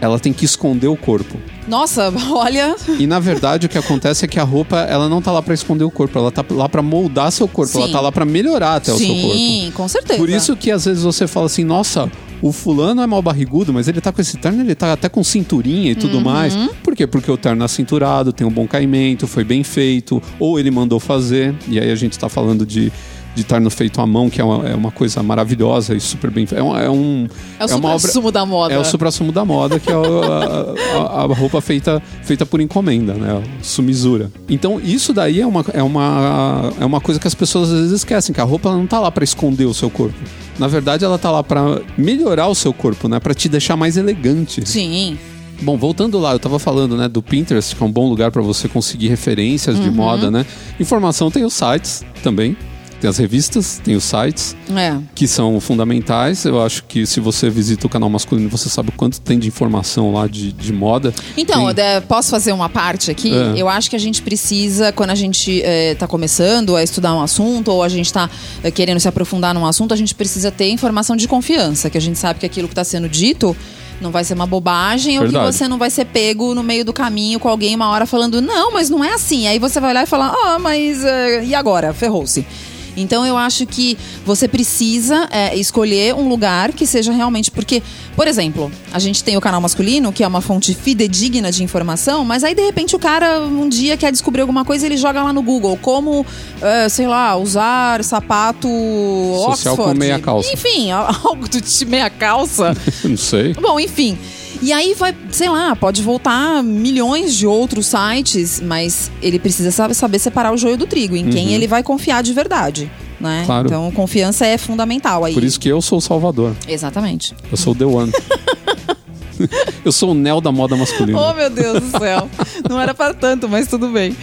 ela 0.00 0.18
tem 0.18 0.32
que 0.32 0.44
esconder 0.44 0.88
o 0.88 0.96
corpo. 0.96 1.38
Nossa, 1.68 2.12
olha. 2.32 2.74
E 2.98 3.06
na 3.06 3.18
verdade 3.20 3.66
o 3.66 3.68
que 3.68 3.78
acontece 3.78 4.24
é 4.24 4.28
que 4.28 4.38
a 4.40 4.44
roupa 4.44 4.78
ela 4.80 5.08
não 5.08 5.22
tá 5.22 5.30
lá 5.32 5.40
pra 5.42 5.54
esconder 5.54 5.84
o 5.84 5.90
corpo, 5.90 6.18
ela 6.18 6.30
tá 6.30 6.44
lá 6.50 6.68
pra 6.68 6.82
moldar 6.82 7.30
seu 7.30 7.46
corpo, 7.48 7.72
Sim. 7.72 7.82
ela 7.82 7.88
tá 7.92 8.00
lá 8.00 8.12
pra 8.12 8.24
melhorar 8.24 8.76
até 8.76 8.92
o 8.92 8.98
seu 8.98 9.06
corpo. 9.06 9.32
Sim, 9.34 9.72
com 9.74 9.88
certeza. 9.88 10.18
Por 10.18 10.28
isso 10.28 10.56
que 10.56 10.70
às 10.70 10.84
vezes 10.84 11.02
você 11.02 11.26
fala 11.26 11.46
assim, 11.46 11.64
nossa, 11.64 12.10
o 12.40 12.50
fulano 12.52 13.00
é 13.00 13.06
mal 13.06 13.22
barrigudo, 13.22 13.72
mas 13.72 13.86
ele 13.86 14.00
tá 14.00 14.10
com 14.12 14.20
esse 14.20 14.36
terno, 14.36 14.60
ele 14.62 14.74
tá 14.74 14.92
até 14.92 15.08
com 15.08 15.22
cinturinha 15.22 15.92
e 15.92 15.94
tudo 15.94 16.16
Uhum. 16.16 16.24
mais. 16.24 16.56
Por 16.82 16.96
quê? 16.96 17.06
Porque 17.06 17.30
o 17.30 17.36
terno 17.36 17.64
é 17.64 17.68
cinturado, 17.68 18.32
tem 18.32 18.44
um 18.46 18.50
bom 18.50 18.66
caimento, 18.66 19.26
foi 19.28 19.44
bem 19.44 19.62
feito, 19.62 20.20
ou 20.40 20.58
ele 20.58 20.70
mandou 20.70 20.98
fazer, 20.98 21.54
e 21.68 21.78
aí 21.78 21.90
a 21.92 21.94
gente 21.94 22.18
tá 22.18 22.28
falando 22.28 22.66
de, 22.66 22.92
de 23.34 23.44
terno 23.44 23.70
feito 23.70 24.00
à 24.00 24.06
mão, 24.06 24.28
que 24.28 24.40
é 24.40 24.44
uma, 24.44 24.68
é 24.68 24.74
uma 24.74 24.90
coisa 24.90 25.22
maravilhosa 25.22 25.94
e 25.94 26.00
super 26.00 26.30
bem. 26.30 26.46
É 26.52 26.62
um, 26.62 26.76
é 26.76 26.90
um- 26.90 27.26
É 27.58 27.64
o 27.64 27.76
obra- 27.76 27.98
supra-sumo 27.98 28.30
da 28.30 28.44
moda. 28.44 28.74
é 28.74 28.78
o 28.78 28.84
supra-sumo 28.84 29.32
da 29.32 29.44
moda, 29.44 29.78
que 29.80 29.90
é 29.90 29.94
a, 29.94 30.98
a- 31.00 31.22
a 31.22 31.26
roupa 31.34 31.60
feita, 31.60 32.02
feita 32.22 32.44
por 32.44 32.60
encomenda, 32.60 33.14
né? 33.14 33.42
Sumizura. 33.62 34.30
Então, 34.48 34.80
isso 34.82 35.12
daí 35.12 35.40
é 35.40 35.46
uma, 35.46 35.64
é, 35.72 35.82
uma, 35.82 36.72
é 36.80 36.84
uma 36.84 37.00
coisa 37.00 37.18
que 37.18 37.26
as 37.26 37.34
pessoas 37.34 37.70
às 37.70 37.78
vezes 37.80 37.92
esquecem, 37.92 38.34
que 38.34 38.40
a 38.40 38.44
roupa 38.44 38.70
não 38.70 38.86
tá 38.86 38.98
lá 39.00 39.10
pra 39.10 39.24
esconder 39.24 39.64
o 39.64 39.74
seu 39.74 39.88
corpo. 39.90 40.14
Na 40.58 40.68
verdade, 40.68 41.04
ela 41.04 41.18
tá 41.18 41.30
lá 41.30 41.42
pra 41.42 41.80
melhorar 41.96 42.48
o 42.48 42.54
seu 42.54 42.72
corpo, 42.72 43.08
né? 43.08 43.18
Pra 43.18 43.32
te 43.34 43.48
deixar 43.48 43.76
mais 43.76 43.96
elegante. 43.96 44.68
Sim. 44.68 45.18
Bom, 45.62 45.76
voltando 45.78 46.18
lá, 46.18 46.32
eu 46.32 46.38
tava 46.40 46.58
falando, 46.58 46.96
né, 46.96 47.08
do 47.08 47.22
Pinterest, 47.22 47.76
que 47.76 47.82
é 47.82 47.86
um 47.86 47.90
bom 47.90 48.08
lugar 48.08 48.30
pra 48.32 48.42
você 48.42 48.68
conseguir 48.68 49.08
referências 49.08 49.76
Uhum. 49.78 49.82
de 49.84 49.90
moda, 49.90 50.30
né? 50.30 50.44
Informação 50.80 51.30
tem 51.30 51.44
os 51.44 51.52
sites 51.54 52.04
também. 52.22 52.56
Tem 53.02 53.10
as 53.10 53.18
revistas, 53.18 53.80
tem 53.82 53.96
os 53.96 54.04
sites 54.04 54.54
É. 54.76 54.96
que 55.12 55.26
são 55.26 55.58
fundamentais. 55.58 56.44
Eu 56.44 56.62
acho 56.62 56.84
que 56.84 57.04
se 57.04 57.18
você 57.18 57.50
visita 57.50 57.84
o 57.84 57.90
canal 57.90 58.08
masculino, 58.08 58.48
você 58.48 58.68
sabe 58.68 58.90
o 58.90 58.92
quanto 58.92 59.20
tem 59.20 59.40
de 59.40 59.48
informação 59.48 60.12
lá 60.12 60.28
de, 60.28 60.52
de 60.52 60.72
moda. 60.72 61.12
Então, 61.36 61.74
Tem- 61.74 62.00
posso 62.02 62.30
fazer 62.30 62.52
uma 62.52 62.68
parte 62.68 63.10
aqui? 63.10 63.34
É. 63.34 63.54
Eu 63.56 63.68
acho 63.68 63.90
que 63.90 63.96
a 63.96 63.98
gente 63.98 64.22
precisa, 64.22 64.92
quando 64.92 65.10
a 65.10 65.16
gente 65.16 65.50
está 65.64 66.06
começando 66.06 66.76
a 66.76 66.82
estudar 66.84 67.12
um 67.12 67.20
assunto 67.20 67.72
ou 67.72 67.82
a 67.82 67.88
gente 67.88 68.06
está 68.06 68.30
querendo 68.72 69.00
se 69.00 69.08
aprofundar 69.08 69.52
num 69.52 69.66
assunto, 69.66 69.92
a 69.92 69.96
gente 69.96 70.14
precisa 70.14 70.52
ter 70.52 70.70
informação 70.70 71.16
de 71.16 71.26
confiança, 71.26 71.90
que 71.90 71.98
a 71.98 72.00
gente 72.00 72.20
sabe 72.20 72.38
que 72.38 72.46
aquilo 72.46 72.68
que 72.68 72.72
está 72.72 72.84
sendo 72.84 73.08
dito 73.08 73.56
não 74.00 74.12
vai 74.12 74.22
ser 74.22 74.34
uma 74.34 74.46
bobagem 74.46 75.18
ou 75.18 75.24
Verdade. 75.24 75.46
que 75.46 75.52
você 75.52 75.66
não 75.66 75.76
vai 75.76 75.90
ser 75.90 76.04
pego 76.04 76.54
no 76.54 76.62
meio 76.62 76.84
do 76.84 76.92
caminho 76.92 77.40
com 77.40 77.48
alguém 77.48 77.74
uma 77.74 77.88
hora 77.88 78.06
falando, 78.06 78.40
não, 78.40 78.72
mas 78.72 78.88
não 78.88 79.02
é 79.02 79.12
assim. 79.12 79.48
Aí 79.48 79.58
você 79.58 79.80
vai 79.80 79.90
olhar 79.90 80.04
e 80.04 80.06
falar, 80.06 80.32
ah, 80.44 80.58
mas 80.60 81.04
eh, 81.04 81.44
e 81.46 81.54
agora? 81.54 81.92
Ferrou-se. 81.92 82.46
Então 82.96 83.26
eu 83.26 83.36
acho 83.36 83.66
que 83.66 83.96
você 84.24 84.46
precisa 84.46 85.28
é, 85.30 85.56
escolher 85.56 86.14
um 86.14 86.28
lugar 86.28 86.72
que 86.72 86.86
seja 86.86 87.12
realmente. 87.12 87.50
Porque, 87.50 87.82
por 88.16 88.26
exemplo, 88.26 88.70
a 88.92 88.98
gente 88.98 89.22
tem 89.24 89.36
o 89.36 89.40
canal 89.40 89.60
masculino, 89.60 90.12
que 90.12 90.22
é 90.22 90.26
uma 90.26 90.40
fonte 90.40 90.74
fidedigna 90.74 91.50
de 91.50 91.62
informação, 91.62 92.24
mas 92.24 92.44
aí 92.44 92.54
de 92.54 92.62
repente 92.62 92.94
o 92.94 92.98
cara 92.98 93.40
um 93.40 93.68
dia 93.68 93.96
quer 93.96 94.12
descobrir 94.12 94.42
alguma 94.42 94.64
coisa 94.64 94.86
e 94.86 94.88
ele 94.88 94.96
joga 94.96 95.22
lá 95.22 95.32
no 95.32 95.42
Google 95.42 95.78
como, 95.80 96.24
é, 96.60 96.88
sei 96.88 97.06
lá, 97.06 97.36
usar 97.36 98.02
sapato 98.04 98.68
Social 98.68 99.74
Oxford. 99.74 99.92
com 99.92 99.98
meia 99.98 100.18
calça. 100.18 100.52
Enfim, 100.52 100.90
algo 100.92 101.48
do 101.48 101.60
tipo 101.60 101.90
meia 101.90 102.10
calça. 102.10 102.76
Não 103.04 103.16
sei. 103.16 103.54
Bom, 103.54 103.78
enfim. 103.78 104.18
E 104.60 104.72
aí 104.72 104.94
vai, 104.94 105.14
sei 105.30 105.48
lá, 105.48 105.74
pode 105.74 106.02
voltar 106.02 106.62
milhões 106.62 107.34
de 107.34 107.46
outros 107.46 107.86
sites, 107.86 108.60
mas 108.60 109.10
ele 109.22 109.38
precisa 109.38 109.70
saber, 109.70 110.18
separar 110.18 110.52
o 110.52 110.56
joio 110.56 110.76
do 110.76 110.86
trigo, 110.86 111.16
em 111.16 111.30
quem 111.30 111.52
ele 111.54 111.66
vai 111.66 111.82
confiar 111.82 112.22
de 112.22 112.32
verdade. 112.32 112.90
né? 113.20 113.44
Claro. 113.46 113.66
Então, 113.66 113.90
confiança 113.92 114.44
é 114.46 114.58
fundamental 114.58 115.24
aí. 115.24 115.32
Por 115.34 115.44
isso 115.44 115.58
que 115.58 115.68
eu 115.68 115.80
sou 115.80 115.98
o 115.98 116.00
salvador. 116.00 116.54
Exatamente. 116.68 117.34
Eu 117.50 117.56
sou 117.56 117.72
o 117.72 117.76
The 117.76 117.84
One. 117.84 118.12
eu 119.84 119.92
sou 119.92 120.10
o 120.10 120.14
Neo 120.14 120.40
da 120.40 120.52
moda 120.52 120.76
masculina. 120.76 121.18
Oh, 121.18 121.34
meu 121.34 121.50
Deus 121.50 121.80
do 121.80 121.98
céu. 121.98 122.28
Não 122.68 122.80
era 122.80 122.94
pra 122.94 123.14
tanto, 123.14 123.48
mas 123.48 123.66
tudo 123.68 123.88
bem. 123.88 124.16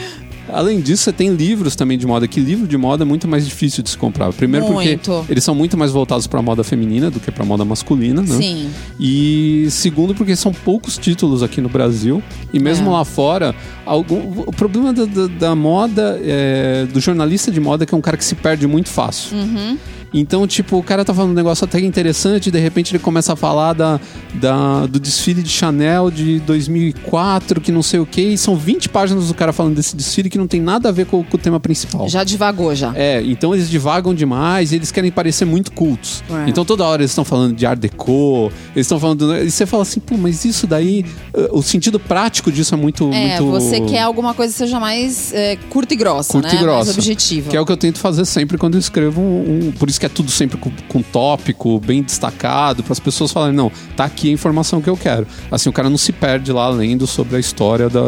Além 0.53 0.79
disso, 0.81 1.03
você 1.03 1.13
tem 1.13 1.33
livros 1.33 1.75
também 1.75 1.97
de 1.97 2.05
moda, 2.07 2.27
que 2.27 2.39
livro 2.39 2.67
de 2.67 2.77
moda 2.77 3.03
é 3.03 3.05
muito 3.05 3.27
mais 3.27 3.45
difícil 3.45 3.83
de 3.83 3.89
se 3.89 3.97
comprar. 3.97 4.31
Primeiro 4.33 4.67
Muito. 4.71 5.11
porque 5.11 5.31
eles 5.31 5.43
são 5.43 5.53
muito 5.55 5.77
mais 5.77 5.91
voltados 5.91 6.27
para 6.27 6.41
moda 6.41 6.63
feminina 6.63 7.09
do 7.11 7.19
que 7.19 7.31
para 7.31 7.45
moda 7.45 7.63
masculina, 7.65 8.21
né? 8.21 8.35
Sim. 8.37 8.69
E 8.99 9.67
segundo 9.69 10.13
porque 10.13 10.35
são 10.35 10.51
poucos 10.53 10.97
títulos 10.97 11.41
aqui 11.43 11.61
no 11.61 11.69
Brasil 11.69 12.21
e 12.53 12.59
mesmo 12.59 12.89
É. 12.89 12.93
lá 12.93 13.05
fora, 13.05 13.55
algum, 13.85 14.43
o 14.45 14.51
problema 14.51 14.91
da, 14.93 15.05
da- 15.05 15.27
da 15.27 15.55
moda, 15.55 16.19
é, 16.23 16.85
do 16.91 16.99
jornalista 16.99 17.51
de 17.51 17.59
moda 17.59 17.83
é 17.83 17.87
que 17.87 17.93
é 17.93 17.97
um 17.97 18.01
cara 18.01 18.17
que 18.17 18.25
se 18.25 18.35
perde 18.35 18.67
muito 18.67 18.89
fácil. 18.89 19.37
Uhum. 19.37 19.77
Então, 20.13 20.45
tipo, 20.47 20.77
o 20.77 20.83
cara 20.83 21.05
tá 21.05 21.13
falando 21.13 21.31
um 21.31 21.35
negócio 21.35 21.65
até 21.65 21.79
interessante 21.79 22.49
de 22.51 22.59
repente 22.59 22.91
ele 22.91 22.99
começa 23.03 23.33
a 23.33 23.35
falar 23.35 23.73
da, 23.73 23.99
da- 24.35 24.85
do 24.85 24.99
desfile 24.99 25.41
de 25.43 25.49
Chanel 25.49 26.09
de 26.09 26.39
2004, 26.39 27.61
que 27.61 27.71
não 27.71 27.81
sei 27.83 27.99
o 27.99 28.05
que, 28.05 28.21
e 28.21 28.37
são 28.37 28.55
20 28.55 28.89
páginas 28.89 29.27
do 29.27 29.33
cara 29.33 29.53
falando 29.53 29.75
desse 29.75 29.95
desfile 29.95 30.29
que 30.29 30.37
não 30.37 30.47
tem 30.47 30.61
nada 30.61 30.89
a 30.89 30.91
ver 30.91 31.05
com, 31.05 31.23
com 31.23 31.37
o 31.37 31.39
tema 31.39 31.59
principal. 31.59 32.07
Já 32.09 32.23
divagou, 32.23 32.73
já. 32.75 32.91
É, 32.95 33.21
então 33.23 33.53
eles 33.53 33.69
divagam 33.69 34.13
demais 34.13 34.71
e 34.71 34.75
eles 34.75 34.91
querem 34.91 35.11
parecer 35.11 35.45
muito 35.45 35.71
cultos. 35.71 36.23
É. 36.29 36.49
Então 36.49 36.65
toda 36.65 36.83
hora 36.85 37.01
eles 37.01 37.11
estão 37.11 37.25
falando 37.25 37.55
de 37.55 37.65
Art 37.65 37.79
Deco, 37.79 38.51
eles 38.75 38.85
estão 38.85 38.99
falando. 38.99 39.35
E 39.35 39.49
você 39.51 39.65
fala 39.65 39.83
assim, 39.83 39.99
pô, 39.99 40.17
mas 40.17 40.43
isso 40.45 40.65
daí. 40.67 41.05
eh, 41.33 41.49
O 41.51 41.61
sentido 41.61 41.99
prático 41.99 42.51
disso 42.51 42.73
é 42.73 42.77
muito. 42.77 43.11
É, 43.13 43.39
muito... 43.39 43.51
você 43.51 43.81
quer 43.81 44.01
alguma 44.01 44.33
coisa 44.33 44.51
que 44.51 44.57
seja 44.57 44.79
mais 44.79 45.33
é, 45.33 45.55
curta 45.69 45.93
e 45.93 45.97
grossa, 45.97 46.31
Curta 46.33 46.47
né? 46.49 46.55
e 46.55 46.57
grossa. 46.57 46.85
Mais 46.85 46.97
objetiva. 46.97 47.49
Que 47.49 47.57
é 47.57 47.61
o 47.61 47.65
que 47.65 47.71
eu 47.71 47.77
tento 47.77 47.99
fazer 47.99 48.25
sempre 48.25 48.57
quando 48.57 48.75
eu 48.75 48.79
escrevo 48.79 49.21
um. 49.21 49.67
um- 49.67 49.71
por 49.71 49.89
isso 49.89 49.98
que 49.99 50.05
é 50.05 50.09
tudo 50.09 50.31
sempre 50.31 50.57
com, 50.57 50.71
com 50.87 51.01
tópico, 51.01 51.79
bem 51.79 52.01
destacado, 52.01 52.83
para 52.83 52.93
as 52.93 52.99
pessoas 52.99 53.31
falarem, 53.31 53.55
não, 53.55 53.71
tá 53.95 54.05
aqui 54.05 54.29
a 54.29 54.31
informação 54.31 54.81
que 54.81 54.89
eu 54.89 54.97
quero. 54.97 55.27
Assim, 55.51 55.69
o 55.69 55.73
cara 55.73 55.89
não 55.89 55.97
se 55.97 56.11
perde 56.11 56.51
lá 56.51 56.69
lendo 56.69 57.05
sobre 57.05 57.35
a 57.35 57.39
história 57.39 57.89
da 57.89 57.99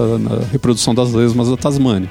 reprodução 0.51 0.95
das 0.95 1.11
lesmas 1.11 1.49
da 1.49 1.57
Tasmânia. 1.57 2.09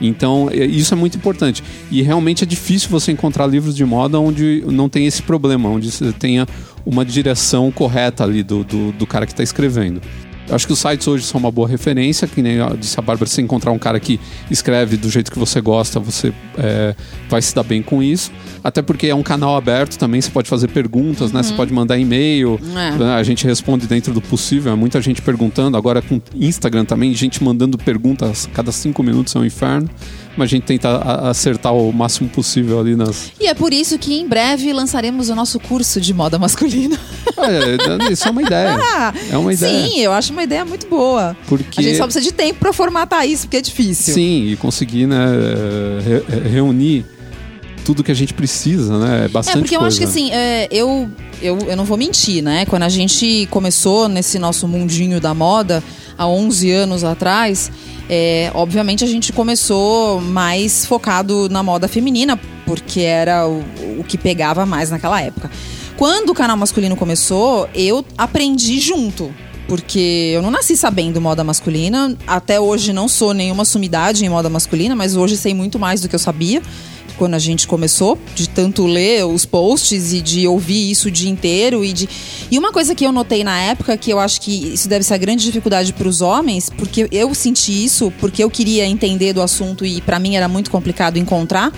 Então, 0.00 0.48
é- 0.50 0.64
isso 0.64 0.94
é 0.94 0.96
muito 0.96 1.16
importante. 1.16 1.62
E 1.90 2.02
realmente 2.02 2.44
é 2.44 2.46
difícil 2.46 2.88
você 2.88 3.12
encontrar 3.12 3.46
livros 3.46 3.74
de 3.74 3.84
moda 3.84 4.18
onde 4.18 4.62
não 4.66 4.88
tem 4.88 5.06
esse 5.06 5.22
problema, 5.22 5.68
onde 5.68 5.90
você 5.90 6.12
tenha 6.12 6.46
uma 6.86 7.04
direção 7.04 7.70
correta 7.70 8.24
ali 8.24 8.42
do, 8.42 8.64
do, 8.64 8.92
do 8.92 9.06
cara 9.06 9.26
que 9.26 9.32
está 9.32 9.42
escrevendo. 9.42 10.00
Eu 10.48 10.54
acho 10.54 10.66
que 10.66 10.72
os 10.72 10.78
sites 10.78 11.06
hoje 11.06 11.24
são 11.24 11.38
uma 11.38 11.50
boa 11.50 11.68
referência, 11.68 12.26
que 12.26 12.40
nem 12.40 12.56
disse 12.78 12.98
a 12.98 13.02
Bárbara, 13.02 13.28
se 13.28 13.40
encontrar 13.42 13.70
um 13.70 13.78
cara 13.78 14.00
que 14.00 14.18
escreve 14.50 14.96
do 14.96 15.10
jeito 15.10 15.30
que 15.30 15.38
você 15.38 15.60
gosta, 15.60 16.00
você 16.00 16.32
é, 16.56 16.94
vai 17.28 17.42
se 17.42 17.54
dar 17.54 17.62
bem 17.62 17.82
com 17.82 18.02
isso. 18.02 18.32
Até 18.64 18.80
porque 18.80 19.08
é 19.08 19.14
um 19.14 19.22
canal 19.22 19.56
aberto 19.56 19.98
também, 19.98 20.20
você 20.20 20.30
pode 20.30 20.48
fazer 20.48 20.68
perguntas, 20.68 21.32
né? 21.32 21.42
Você 21.42 21.52
pode 21.52 21.72
mandar 21.72 21.98
e-mail, 21.98 22.58
É. 22.74 23.12
a 23.14 23.22
gente 23.22 23.44
responde 23.46 23.86
dentro 23.86 24.14
do 24.14 24.20
possível. 24.22 24.72
É 24.72 24.76
muita 24.76 25.00
gente 25.02 25.20
perguntando, 25.20 25.76
agora 25.76 26.00
com 26.00 26.20
Instagram 26.34 26.84
também, 26.86 27.14
gente 27.14 27.44
mandando 27.44 27.76
perguntas 27.76 28.48
a 28.50 28.54
cada 28.56 28.72
cinco 28.72 29.02
minutos 29.02 29.34
é 29.36 29.38
um 29.38 29.44
inferno. 29.44 29.88
Mas 30.36 30.44
a 30.44 30.50
gente 30.50 30.62
tenta 30.64 30.98
acertar 31.28 31.74
o 31.74 31.92
máximo 31.92 32.28
possível 32.28 32.78
ali 32.78 32.94
nas. 32.94 33.32
E 33.40 33.46
é 33.48 33.54
por 33.54 33.72
isso 33.72 33.98
que 33.98 34.14
em 34.20 34.28
breve 34.28 34.72
lançaremos 34.72 35.28
o 35.28 35.34
nosso 35.34 35.58
curso 35.58 36.00
de 36.00 36.14
moda 36.14 36.38
masculina. 36.38 36.96
Olha, 37.36 38.12
isso 38.12 38.28
é 38.28 38.30
uma 38.30 38.42
ideia. 38.42 38.78
Ah, 38.80 39.12
É 39.32 39.36
uma 39.36 39.52
ideia. 39.52 39.88
Sim, 39.88 39.98
eu 40.00 40.12
acho 40.12 40.32
uma 40.32 40.42
ideia 40.44 40.64
muito 40.64 40.86
boa. 40.86 41.36
Porque... 41.48 41.80
A 41.80 41.82
gente 41.82 41.96
só 41.96 42.04
precisa 42.04 42.24
de 42.24 42.32
tempo 42.32 42.60
pra 42.60 42.72
formatar 42.72 43.26
isso, 43.26 43.46
porque 43.46 43.56
é 43.56 43.60
difícil. 43.60 44.14
Sim, 44.14 44.44
e 44.52 44.56
conseguir 44.56 45.06
né, 45.06 45.16
re- 46.04 46.48
reunir 46.50 47.04
tudo 47.84 48.04
que 48.04 48.12
a 48.12 48.14
gente 48.14 48.34
precisa, 48.34 48.98
né? 48.98 49.24
É 49.24 49.28
bastante 49.28 49.56
É, 49.56 49.60
porque 49.60 49.74
eu 49.76 49.80
coisa. 49.80 49.94
acho 49.96 49.98
que 49.98 50.04
assim, 50.04 50.30
é, 50.30 50.68
eu, 50.70 51.08
eu, 51.40 51.58
eu 51.66 51.76
não 51.76 51.84
vou 51.84 51.96
mentir, 51.96 52.42
né? 52.42 52.66
Quando 52.66 52.82
a 52.82 52.88
gente 52.88 53.48
começou 53.50 54.08
nesse 54.08 54.38
nosso 54.38 54.68
mundinho 54.68 55.20
da 55.20 55.32
moda, 55.32 55.82
há 56.18 56.26
11 56.26 56.70
anos 56.72 57.04
atrás, 57.04 57.70
é, 58.10 58.50
obviamente 58.54 59.04
a 59.04 59.06
gente 59.06 59.32
começou 59.32 60.20
mais 60.20 60.84
focado 60.84 61.48
na 61.48 61.62
moda 61.62 61.86
feminina, 61.86 62.38
porque 62.66 63.00
era 63.00 63.46
o, 63.46 63.62
o 63.98 64.04
que 64.04 64.18
pegava 64.18 64.66
mais 64.66 64.90
naquela 64.90 65.20
época. 65.22 65.50
Quando 65.96 66.30
o 66.30 66.34
canal 66.34 66.56
masculino 66.56 66.96
começou, 66.96 67.68
eu 67.74 68.04
aprendi 68.16 68.78
junto. 68.80 69.32
Porque 69.66 70.32
eu 70.34 70.40
não 70.40 70.50
nasci 70.50 70.74
sabendo 70.78 71.20
moda 71.20 71.44
masculina, 71.44 72.16
até 72.26 72.58
hoje 72.58 72.90
não 72.90 73.06
sou 73.06 73.34
nenhuma 73.34 73.66
sumidade 73.66 74.24
em 74.24 74.28
moda 74.28 74.48
masculina, 74.48 74.96
mas 74.96 75.14
hoje 75.14 75.36
sei 75.36 75.52
muito 75.52 75.78
mais 75.78 76.00
do 76.00 76.08
que 76.08 76.14
eu 76.14 76.18
sabia 76.18 76.62
quando 77.18 77.34
a 77.34 77.38
gente 77.38 77.66
começou, 77.66 78.16
de 78.34 78.48
tanto 78.48 78.86
ler 78.86 79.26
os 79.26 79.44
posts 79.44 80.12
e 80.12 80.20
de 80.20 80.46
ouvir 80.46 80.90
isso 80.90 81.08
o 81.08 81.10
dia 81.10 81.28
inteiro 81.28 81.84
e 81.84 81.92
de 81.92 82.08
E 82.50 82.56
uma 82.58 82.72
coisa 82.72 82.94
que 82.94 83.04
eu 83.04 83.12
notei 83.12 83.42
na 83.42 83.60
época 83.60 83.96
que 83.96 84.10
eu 84.10 84.18
acho 84.18 84.40
que 84.40 84.72
isso 84.72 84.88
deve 84.88 85.04
ser 85.04 85.14
a 85.14 85.18
grande 85.18 85.44
dificuldade 85.44 85.92
para 85.92 86.08
os 86.08 86.20
homens, 86.20 86.70
porque 86.70 87.08
eu 87.10 87.34
senti 87.34 87.84
isso, 87.84 88.12
porque 88.20 88.42
eu 88.42 88.48
queria 88.48 88.86
entender 88.86 89.32
do 89.32 89.42
assunto 89.42 89.84
e 89.84 90.00
para 90.00 90.18
mim 90.18 90.36
era 90.36 90.48
muito 90.48 90.70
complicado 90.70 91.18
encontrar, 91.18 91.72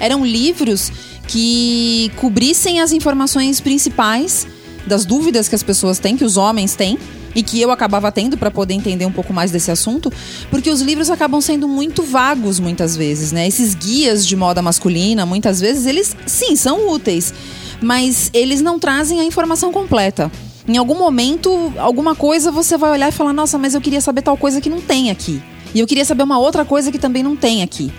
eram 0.00 0.26
livros 0.26 0.90
que 1.28 2.10
cobrissem 2.16 2.80
as 2.80 2.90
informações 2.90 3.60
principais 3.60 4.46
das 4.86 5.04
dúvidas 5.04 5.48
que 5.48 5.54
as 5.54 5.62
pessoas 5.62 5.98
têm, 5.98 6.16
que 6.16 6.24
os 6.24 6.36
homens 6.36 6.74
têm, 6.74 6.98
e 7.34 7.42
que 7.42 7.60
eu 7.60 7.70
acabava 7.70 8.10
tendo 8.10 8.36
para 8.36 8.50
poder 8.50 8.74
entender 8.74 9.06
um 9.06 9.12
pouco 9.12 9.32
mais 9.32 9.50
desse 9.50 9.70
assunto, 9.70 10.12
porque 10.50 10.70
os 10.70 10.80
livros 10.80 11.10
acabam 11.10 11.40
sendo 11.40 11.68
muito 11.68 12.02
vagos 12.02 12.58
muitas 12.58 12.96
vezes, 12.96 13.32
né? 13.32 13.46
Esses 13.46 13.74
guias 13.74 14.26
de 14.26 14.36
moda 14.36 14.60
masculina, 14.62 15.24
muitas 15.24 15.60
vezes, 15.60 15.86
eles 15.86 16.16
sim 16.26 16.56
são 16.56 16.90
úteis, 16.90 17.32
mas 17.80 18.30
eles 18.32 18.60
não 18.60 18.78
trazem 18.78 19.20
a 19.20 19.24
informação 19.24 19.72
completa. 19.72 20.30
Em 20.68 20.76
algum 20.76 20.98
momento, 20.98 21.72
alguma 21.78 22.14
coisa 22.14 22.50
você 22.50 22.76
vai 22.76 22.90
olhar 22.90 23.08
e 23.08 23.12
falar: 23.12 23.32
"Nossa, 23.32 23.58
mas 23.58 23.74
eu 23.74 23.80
queria 23.80 24.00
saber 24.00 24.22
tal 24.22 24.36
coisa 24.36 24.60
que 24.60 24.70
não 24.70 24.80
tem 24.80 25.10
aqui". 25.10 25.42
E 25.74 25.80
eu 25.80 25.86
queria 25.86 26.04
saber 26.04 26.22
uma 26.22 26.38
outra 26.38 26.64
coisa 26.64 26.90
que 26.90 26.98
também 26.98 27.22
não 27.22 27.36
tem 27.36 27.62
aqui. 27.62 27.92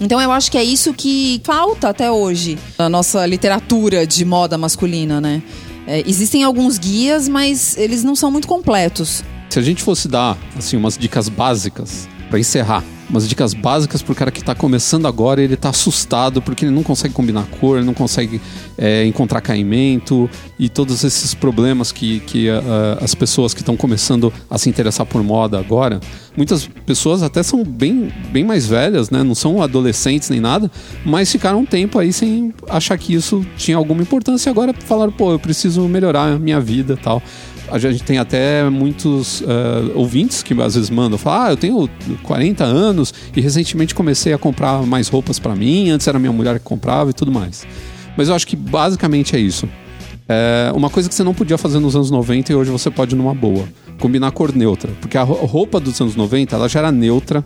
Então 0.00 0.20
eu 0.20 0.30
acho 0.30 0.50
que 0.50 0.56
é 0.56 0.62
isso 0.62 0.94
que 0.94 1.40
falta 1.44 1.88
até 1.88 2.10
hoje 2.10 2.58
na 2.78 2.88
nossa 2.88 3.26
literatura 3.26 4.06
de 4.06 4.24
moda 4.24 4.56
masculina, 4.56 5.20
né? 5.20 5.42
É, 5.90 6.02
existem 6.06 6.44
alguns 6.44 6.76
guias, 6.76 7.30
mas 7.30 7.74
eles 7.78 8.04
não 8.04 8.14
são 8.14 8.30
muito 8.30 8.46
completos. 8.46 9.24
Se 9.48 9.58
a 9.58 9.62
gente 9.62 9.82
fosse 9.82 10.06
dar 10.06 10.36
assim 10.54 10.76
umas 10.76 10.98
dicas 10.98 11.30
básicas 11.30 12.06
para 12.28 12.38
encerrar, 12.38 12.84
umas 13.08 13.28
dicas 13.28 13.54
básicas 13.54 14.02
pro 14.02 14.14
cara 14.14 14.30
que 14.30 14.42
tá 14.42 14.54
começando 14.54 15.06
agora, 15.06 15.40
e 15.40 15.44
ele 15.44 15.56
tá 15.56 15.70
assustado 15.70 16.42
porque 16.42 16.64
ele 16.64 16.74
não 16.74 16.82
consegue 16.82 17.14
combinar 17.14 17.46
cor, 17.60 17.78
ele 17.78 17.86
não 17.86 17.94
consegue 17.94 18.40
é, 18.76 19.04
encontrar 19.06 19.40
caimento 19.40 20.28
e 20.58 20.68
todos 20.68 21.04
esses 21.04 21.34
problemas 21.34 21.90
que, 21.90 22.20
que 22.20 22.48
ah, 22.50 22.98
as 23.00 23.14
pessoas 23.14 23.54
que 23.54 23.60
estão 23.60 23.76
começando 23.76 24.32
a 24.50 24.58
se 24.58 24.68
interessar 24.68 25.06
por 25.06 25.22
moda 25.22 25.58
agora, 25.58 26.00
muitas 26.36 26.68
pessoas 26.86 27.22
até 27.22 27.42
são 27.42 27.64
bem, 27.64 28.12
bem 28.30 28.44
mais 28.44 28.66
velhas, 28.66 29.10
né? 29.10 29.22
Não 29.22 29.34
são 29.34 29.62
adolescentes 29.62 30.30
nem 30.30 30.40
nada, 30.40 30.70
mas 31.04 31.30
ficaram 31.30 31.60
um 31.60 31.66
tempo 31.66 31.98
aí 31.98 32.12
sem 32.12 32.52
achar 32.68 32.96
que 32.98 33.14
isso 33.14 33.44
tinha 33.56 33.76
alguma 33.76 34.02
importância 34.02 34.48
e 34.48 34.52
agora 34.52 34.72
falaram, 34.72 35.12
pô, 35.12 35.32
eu 35.32 35.38
preciso 35.38 35.82
melhorar 35.88 36.32
a 36.32 36.38
minha 36.38 36.60
vida 36.60 36.94
e 36.94 36.96
tal. 36.96 37.22
A 37.70 37.78
gente 37.78 38.02
tem 38.02 38.18
até 38.18 38.68
muitos 38.70 39.42
eh, 39.42 39.92
ouvintes 39.94 40.42
que 40.42 40.54
às 40.60 40.74
vezes 40.74 40.90
mandam, 40.90 41.18
falam, 41.18 41.46
ah, 41.46 41.50
eu 41.50 41.56
tenho 41.56 41.88
40 42.22 42.64
anos 42.64 43.12
e 43.36 43.40
recentemente 43.40 43.94
comecei 43.94 44.32
a 44.32 44.38
comprar 44.38 44.82
mais 44.84 45.08
roupas 45.08 45.38
pra 45.38 45.54
mim, 45.54 45.90
antes 45.90 46.06
era 46.08 46.18
minha 46.18 46.32
mulher 46.32 46.58
que 46.58 46.64
comprava 46.64 47.10
e 47.10 47.12
tudo 47.12 47.30
mais. 47.30 47.66
Mas 48.16 48.28
eu 48.28 48.34
acho 48.34 48.46
que 48.46 48.56
basicamente 48.56 49.36
é 49.36 49.38
isso. 49.38 49.68
É 50.28 50.70
uma 50.74 50.90
coisa 50.90 51.08
que 51.08 51.14
você 51.14 51.22
não 51.24 51.32
podia 51.32 51.56
fazer 51.56 51.78
nos 51.78 51.94
anos 51.96 52.10
90 52.10 52.52
e 52.52 52.54
hoje 52.54 52.70
você 52.70 52.90
pode 52.90 53.16
numa 53.16 53.34
boa. 53.34 53.64
Combinar 53.98 54.30
cor 54.32 54.54
neutra. 54.54 54.90
Porque 55.00 55.16
a 55.16 55.22
ro- 55.22 55.44
roupa 55.46 55.80
dos 55.80 55.98
anos 56.00 56.14
90, 56.16 56.54
ela 56.54 56.68
já 56.68 56.80
era 56.80 56.92
neutra, 56.92 57.44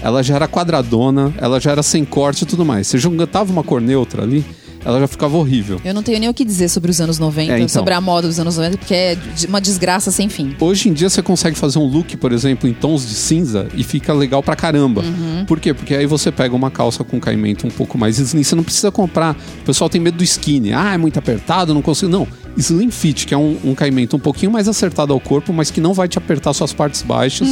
ela 0.00 0.22
já 0.22 0.36
era 0.36 0.46
quadradona, 0.46 1.32
ela 1.38 1.58
já 1.60 1.72
era 1.72 1.82
sem 1.82 2.04
corte 2.04 2.42
e 2.42 2.46
tudo 2.46 2.64
mais. 2.64 2.86
Você 2.86 2.98
juntava 2.98 3.52
uma 3.52 3.62
cor 3.64 3.80
neutra 3.80 4.22
ali, 4.22 4.44
ela 4.84 5.00
já 5.00 5.06
ficava 5.06 5.36
horrível. 5.36 5.80
Eu 5.84 5.94
não 5.94 6.02
tenho 6.02 6.18
nem 6.18 6.28
o 6.28 6.34
que 6.34 6.44
dizer 6.44 6.68
sobre 6.68 6.90
os 6.90 7.00
anos 7.00 7.18
90, 7.18 7.52
É, 7.52 7.56
então. 7.56 7.68
sobre 7.68 7.94
a 7.94 8.00
moda 8.00 8.26
dos 8.28 8.38
anos 8.38 8.56
90, 8.56 8.78
porque 8.78 8.94
é 8.94 9.18
uma 9.48 9.60
desgraça 9.60 10.10
sem 10.10 10.28
fim. 10.28 10.54
Hoje 10.60 10.88
em 10.88 10.92
dia 10.92 11.08
você 11.08 11.22
consegue 11.22 11.56
fazer 11.56 11.78
um 11.78 11.86
look, 11.86 12.16
por 12.16 12.32
exemplo, 12.32 12.68
em 12.68 12.72
tons 12.72 13.06
de 13.08 13.14
cinza 13.14 13.68
e 13.74 13.82
fica 13.84 14.12
legal 14.12 14.42
pra 14.42 14.56
caramba. 14.56 15.02
Por 15.46 15.60
quê? 15.60 15.72
Porque 15.74 15.94
aí 15.94 16.06
você 16.06 16.30
pega 16.32 16.54
uma 16.54 16.70
calça 16.70 17.04
com 17.04 17.18
caimento 17.20 17.66
um 17.66 17.70
pouco 17.70 17.96
mais 17.98 18.18
slim, 18.18 18.42
você 18.42 18.54
não 18.54 18.64
precisa 18.64 18.90
comprar. 18.90 19.36
O 19.62 19.64
pessoal 19.64 19.88
tem 19.88 20.00
medo 20.00 20.16
do 20.18 20.24
skinny. 20.24 20.72
Ah, 20.72 20.94
é 20.94 20.98
muito 20.98 21.18
apertado, 21.18 21.72
não 21.74 21.82
consigo. 21.82 22.10
Não. 22.10 22.26
Slim 22.56 22.90
fit, 22.90 23.26
que 23.26 23.32
é 23.32 23.38
um, 23.38 23.56
um 23.64 23.74
caimento 23.74 24.14
um 24.16 24.18
pouquinho 24.20 24.52
mais 24.52 24.68
acertado 24.68 25.12
ao 25.12 25.18
corpo, 25.20 25.52
mas 25.54 25.70
que 25.70 25.80
não 25.80 25.94
vai 25.94 26.06
te 26.06 26.18
apertar 26.18 26.52
suas 26.52 26.70
partes 26.72 27.00
baixas, 27.00 27.48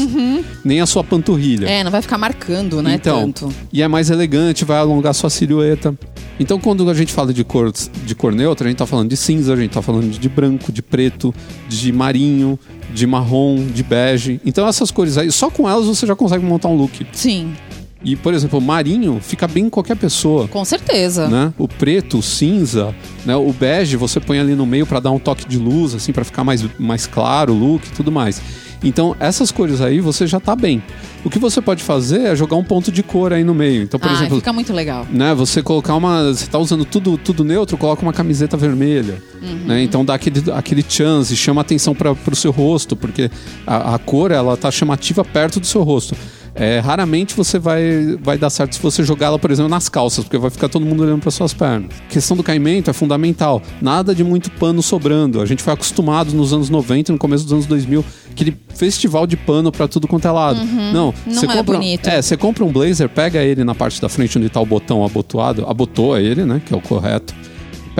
nem 0.62 0.80
a 0.82 0.86
sua 0.86 1.02
panturrilha. 1.02 1.66
É, 1.66 1.82
não 1.82 1.90
vai 1.90 2.02
ficar 2.02 2.18
marcando, 2.18 2.82
né, 2.82 2.96
então, 2.96 3.32
tanto. 3.32 3.54
e 3.72 3.80
é 3.82 3.88
mais 3.88 4.10
elegante, 4.10 4.62
vai 4.62 4.76
alongar 4.78 5.14
sua 5.14 5.30
silhueta. 5.30 5.94
Então, 6.40 6.58
quando 6.58 6.88
a 6.88 6.94
gente 6.94 7.12
fala 7.12 7.34
de 7.34 7.44
cor, 7.44 7.70
de 7.70 8.14
cor 8.14 8.32
neutra, 8.32 8.66
a 8.66 8.70
gente 8.70 8.78
tá 8.78 8.86
falando 8.86 9.10
de 9.10 9.16
cinza, 9.16 9.52
a 9.52 9.56
gente 9.56 9.72
tá 9.72 9.82
falando 9.82 10.10
de 10.10 10.28
branco, 10.28 10.72
de 10.72 10.80
preto, 10.80 11.34
de 11.68 11.92
marinho, 11.92 12.58
de 12.94 13.06
marrom, 13.06 13.66
de 13.66 13.82
bege. 13.82 14.40
Então, 14.44 14.66
essas 14.66 14.90
cores 14.90 15.18
aí, 15.18 15.30
só 15.30 15.50
com 15.50 15.68
elas 15.68 15.84
você 15.84 16.06
já 16.06 16.16
consegue 16.16 16.42
montar 16.42 16.68
um 16.68 16.76
look. 16.76 17.06
Sim. 17.12 17.52
E, 18.02 18.16
por 18.16 18.32
exemplo, 18.32 18.58
o 18.58 18.62
marinho 18.62 19.20
fica 19.20 19.46
bem 19.46 19.66
em 19.66 19.70
qualquer 19.70 19.96
pessoa. 19.96 20.48
Com 20.48 20.64
certeza. 20.64 21.28
Né? 21.28 21.52
O 21.58 21.68
preto, 21.68 22.18
o 22.18 22.22
cinza, 22.22 22.94
né? 23.26 23.36
o 23.36 23.52
bege 23.52 23.96
você 23.96 24.18
põe 24.18 24.38
ali 24.38 24.54
no 24.54 24.64
meio 24.64 24.86
para 24.86 25.00
dar 25.00 25.10
um 25.10 25.18
toque 25.18 25.46
de 25.46 25.58
luz, 25.58 25.94
assim, 25.94 26.12
para 26.12 26.24
ficar 26.24 26.42
mais, 26.42 26.64
mais 26.78 27.06
claro 27.06 27.52
o 27.52 27.58
look 27.58 27.86
e 27.86 27.90
tudo 27.90 28.10
mais. 28.10 28.40
Então, 28.82 29.14
essas 29.20 29.50
cores 29.50 29.80
aí 29.80 30.00
você 30.00 30.26
já 30.26 30.40
tá 30.40 30.56
bem. 30.56 30.82
O 31.22 31.28
que 31.28 31.38
você 31.38 31.60
pode 31.60 31.82
fazer 31.82 32.20
é 32.20 32.36
jogar 32.36 32.56
um 32.56 32.64
ponto 32.64 32.90
de 32.90 33.02
cor 33.02 33.32
aí 33.32 33.44
no 33.44 33.54
meio. 33.54 33.82
Então, 33.82 34.00
por 34.00 34.08
ah, 34.08 34.14
exemplo, 34.14 34.38
fica 34.38 34.52
muito 34.52 34.72
legal. 34.72 35.06
né, 35.10 35.34
você 35.34 35.62
colocar 35.62 35.94
uma. 35.94 36.32
Você 36.32 36.46
tá 36.46 36.58
usando 36.58 36.86
tudo, 36.86 37.18
tudo 37.18 37.44
neutro, 37.44 37.76
coloca 37.76 38.00
uma 38.02 38.12
camiseta 38.12 38.56
vermelha. 38.56 39.22
Uhum. 39.42 39.66
Né? 39.66 39.82
Então 39.82 40.02
dá 40.02 40.14
aquele, 40.14 40.42
aquele 40.52 40.84
chance, 40.86 41.36
chama 41.36 41.60
atenção 41.60 41.94
para 41.94 42.12
o 42.12 42.36
seu 42.36 42.50
rosto, 42.50 42.96
porque 42.96 43.30
a, 43.66 43.96
a 43.96 43.98
cor 43.98 44.30
ela 44.30 44.56
tá 44.56 44.70
chamativa 44.70 45.22
perto 45.22 45.60
do 45.60 45.66
seu 45.66 45.82
rosto. 45.82 46.16
É, 46.54 46.78
raramente 46.80 47.34
você 47.34 47.58
vai, 47.58 48.18
vai 48.22 48.36
dar 48.36 48.50
certo 48.50 48.74
se 48.74 48.82
você 48.82 49.04
jogar 49.04 49.26
ela, 49.26 49.38
por 49.38 49.50
exemplo, 49.50 49.70
nas 49.70 49.88
calças, 49.88 50.24
porque 50.24 50.38
vai 50.38 50.50
ficar 50.50 50.68
todo 50.68 50.84
mundo 50.84 51.02
olhando 51.02 51.20
para 51.20 51.30
suas 51.30 51.54
pernas. 51.54 51.90
A 52.08 52.12
questão 52.12 52.36
do 52.36 52.42
caimento 52.42 52.90
é 52.90 52.92
fundamental. 52.92 53.62
Nada 53.80 54.14
de 54.14 54.24
muito 54.24 54.50
pano 54.52 54.82
sobrando. 54.82 55.40
A 55.40 55.46
gente 55.46 55.62
foi 55.62 55.72
acostumado 55.72 56.32
nos 56.32 56.52
anos 56.52 56.68
90 56.68 57.10
e 57.10 57.12
no 57.12 57.18
começo 57.18 57.44
dos 57.44 57.52
anos 57.52 57.66
2000, 57.66 58.04
aquele 58.30 58.56
festival 58.74 59.26
de 59.26 59.36
pano 59.36 59.70
para 59.70 59.86
tudo 59.86 60.08
quanto 60.08 60.26
é 60.26 60.30
lado. 60.30 60.60
Não, 60.92 61.08
Uhum. 61.10 61.12
Não 61.26 61.34
você 61.34 61.46
é 61.46 61.48
compra, 61.48 61.74
bonito. 61.74 62.08
É, 62.08 62.20
você 62.22 62.36
compra 62.36 62.64
um 62.64 62.72
blazer, 62.72 63.08
pega 63.08 63.42
ele 63.42 63.64
na 63.64 63.74
parte 63.74 64.00
da 64.00 64.08
frente 64.08 64.38
onde 64.38 64.48
tá 64.48 64.60
o 64.60 64.66
botão 64.66 65.04
abotoado, 65.04 65.64
abotoa 65.68 66.20
ele, 66.20 66.44
né, 66.44 66.60
que 66.64 66.72
é 66.74 66.76
o 66.76 66.80
correto. 66.80 67.34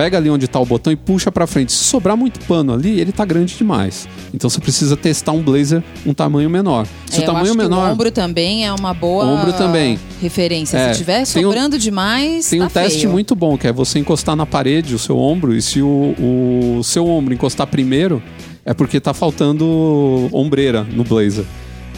Pega 0.01 0.17
ali 0.17 0.31
onde 0.31 0.47
tá 0.47 0.59
o 0.59 0.65
botão 0.65 0.91
e 0.91 0.95
puxa 0.95 1.31
pra 1.31 1.45
frente. 1.45 1.71
Se 1.71 1.83
sobrar 1.83 2.17
muito 2.17 2.39
pano 2.47 2.73
ali, 2.73 2.99
ele 2.99 3.11
tá 3.11 3.23
grande 3.23 3.55
demais. 3.55 4.07
Então 4.33 4.49
você 4.49 4.59
precisa 4.59 4.97
testar 4.97 5.31
um 5.31 5.43
blazer 5.43 5.83
um 6.03 6.11
tamanho 6.11 6.49
menor. 6.49 6.87
Se 7.05 7.19
É, 7.19 7.23
o 7.23 7.25
tamanho 7.27 7.53
menor. 7.53 7.89
o 7.89 7.93
ombro 7.93 8.09
também 8.11 8.65
é 8.65 8.73
uma 8.73 8.95
boa 8.95 9.23
Ombro 9.25 9.53
também. 9.53 9.99
referência. 10.19 10.75
É, 10.75 10.91
Se 10.93 10.97
tiver 11.01 11.23
tem 11.27 11.45
um- 11.45 11.49
sobrando 11.49 11.77
demais, 11.77 12.49
Tem 12.49 12.59
um 12.63 12.67
tá 12.67 12.81
teste 12.81 13.01
feio. 13.01 13.11
muito 13.11 13.35
bom, 13.35 13.55
que 13.59 13.67
é 13.67 13.71
você 13.71 13.99
encostar 13.99 14.35
na 14.35 14.45
parede 14.47 14.95
o 14.95 14.99
seu 14.99 15.19
ombro, 15.19 15.55
e 15.55 15.61
se 15.61 15.83
o, 15.83 16.15
o 16.79 16.83
seu 16.83 17.05
ombro 17.07 17.31
encostar 17.35 17.67
primeiro, 17.67 18.23
é 18.65 18.73
porque 18.73 18.99
tá 18.99 19.13
faltando 19.13 20.29
ombreira 20.33 20.83
no 20.83 21.03
blazer. 21.03 21.45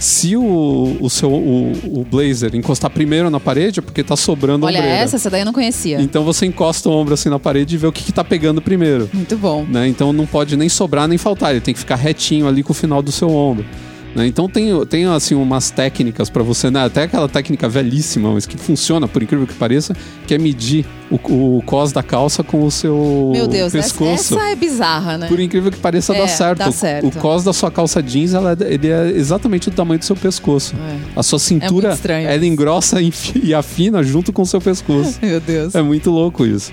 Se 0.03 0.35
o, 0.35 0.97
o 0.99 1.09
seu 1.09 1.31
o, 1.31 1.71
o 2.01 2.03
blazer 2.09 2.53
encostar 2.55 2.91
primeiro 2.91 3.29
na 3.29 3.39
parede, 3.39 3.79
é 3.79 3.81
porque 3.81 4.03
tá 4.03 4.17
sobrando 4.17 4.65
Olha, 4.65 4.79
ombreira. 4.79 4.97
essa, 4.97 5.15
essa 5.15 5.29
daí 5.29 5.41
eu 5.41 5.45
não 5.45 5.53
conhecia. 5.53 6.01
Então 6.01 6.25
você 6.25 6.45
encosta 6.45 6.89
o 6.89 6.91
ombro 6.91 7.13
assim 7.13 7.29
na 7.29 7.39
parede 7.39 7.75
e 7.75 7.77
vê 7.77 7.87
o 7.87 7.91
que, 7.91 8.03
que 8.03 8.11
tá 8.11 8.21
pegando 8.23 8.61
primeiro. 8.61 9.09
Muito 9.13 9.37
bom. 9.37 9.63
né? 9.63 9.87
Então 9.87 10.11
não 10.11 10.25
pode 10.25 10.57
nem 10.57 10.67
sobrar 10.67 11.07
nem 11.07 11.17
faltar, 11.17 11.51
ele 11.51 11.61
tem 11.61 11.73
que 11.73 11.79
ficar 11.79 11.95
retinho 11.95 12.47
ali 12.49 12.63
com 12.63 12.73
o 12.73 12.75
final 12.75 13.01
do 13.01 13.13
seu 13.13 13.29
ombro. 13.29 13.65
Né? 14.15 14.27
Então 14.27 14.47
tem, 14.47 14.85
tem 14.85 15.05
assim 15.05 15.35
umas 15.35 15.69
técnicas 15.71 16.29
pra 16.29 16.43
você, 16.43 16.69
né? 16.69 16.83
até 16.85 17.03
aquela 17.03 17.27
técnica 17.27 17.67
velhíssima, 17.67 18.31
mas 18.33 18.45
que 18.45 18.57
funciona, 18.57 19.07
por 19.07 19.21
incrível 19.23 19.47
que 19.47 19.53
pareça, 19.53 19.95
que 20.27 20.33
é 20.33 20.37
medir 20.37 20.85
o, 21.11 21.57
o 21.57 21.63
cos 21.65 21.91
da 21.91 22.01
calça 22.03 22.43
com 22.43 22.63
o 22.63 22.71
seu 22.71 23.31
Meu 23.33 23.47
Deus, 23.47 23.71
pescoço. 23.71 24.35
essa 24.37 24.49
é 24.49 24.55
bizarra, 24.55 25.17
né? 25.17 25.27
Por 25.27 25.39
incrível 25.39 25.71
que 25.71 25.77
pareça, 25.77 26.13
É, 26.15 26.19
dá 26.19 26.27
certo. 26.27 26.59
dá 26.59 26.71
certo. 26.71 27.07
O 27.07 27.11
cos 27.11 27.43
da 27.43 27.53
sua 27.53 27.69
calça 27.71 28.01
jeans, 28.01 28.33
ela, 28.33 28.51
é- 28.59 28.73
ele 28.73 28.89
é 28.89 29.09
exatamente 29.11 29.69
do 29.69 29.75
tamanho 29.75 29.99
do 29.99 30.05
seu 30.05 30.15
pescoço. 30.15 30.75
É. 30.75 31.19
A 31.19 31.23
sua 31.23 31.39
cintura, 31.39 31.93
estranho 31.93 32.27
ela 32.27 32.45
engrossa 32.45 33.01
e 33.01 33.11
e 33.43 33.53
afina 33.53 34.01
junto 34.03 34.31
com 34.33 34.41
o 34.41 34.45
seu 34.45 34.61
pescoço. 34.61 35.17
Meu 35.21 35.39
Deus. 35.39 35.75
É 35.75 35.81
muito 35.81 36.09
louco 36.11 36.45
isso. 36.45 36.71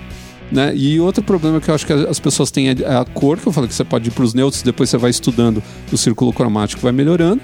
Né? 0.51 0.73
E 0.75 0.99
outro 0.99 1.23
problema 1.23 1.61
que 1.61 1.69
eu 1.69 1.75
acho 1.75 1.85
que 1.85 1.93
as 1.93 2.19
pessoas 2.19 2.51
têm 2.51 2.69
é 2.69 2.71
a 2.73 3.05
cor, 3.05 3.37
que 3.37 3.47
eu 3.47 3.53
falei 3.53 3.69
que 3.69 3.73
você 3.75 3.85
pode 3.85 4.09
ir 4.09 4.11
para 4.11 4.23
os 4.25 4.33
neutros, 4.33 4.61
depois 4.61 4.89
você 4.89 4.97
vai 4.97 5.09
estudando 5.09 5.63
o 5.91 5.97
círculo 5.97 6.33
cromático, 6.33 6.81
vai 6.81 6.91
melhorando. 6.91 7.41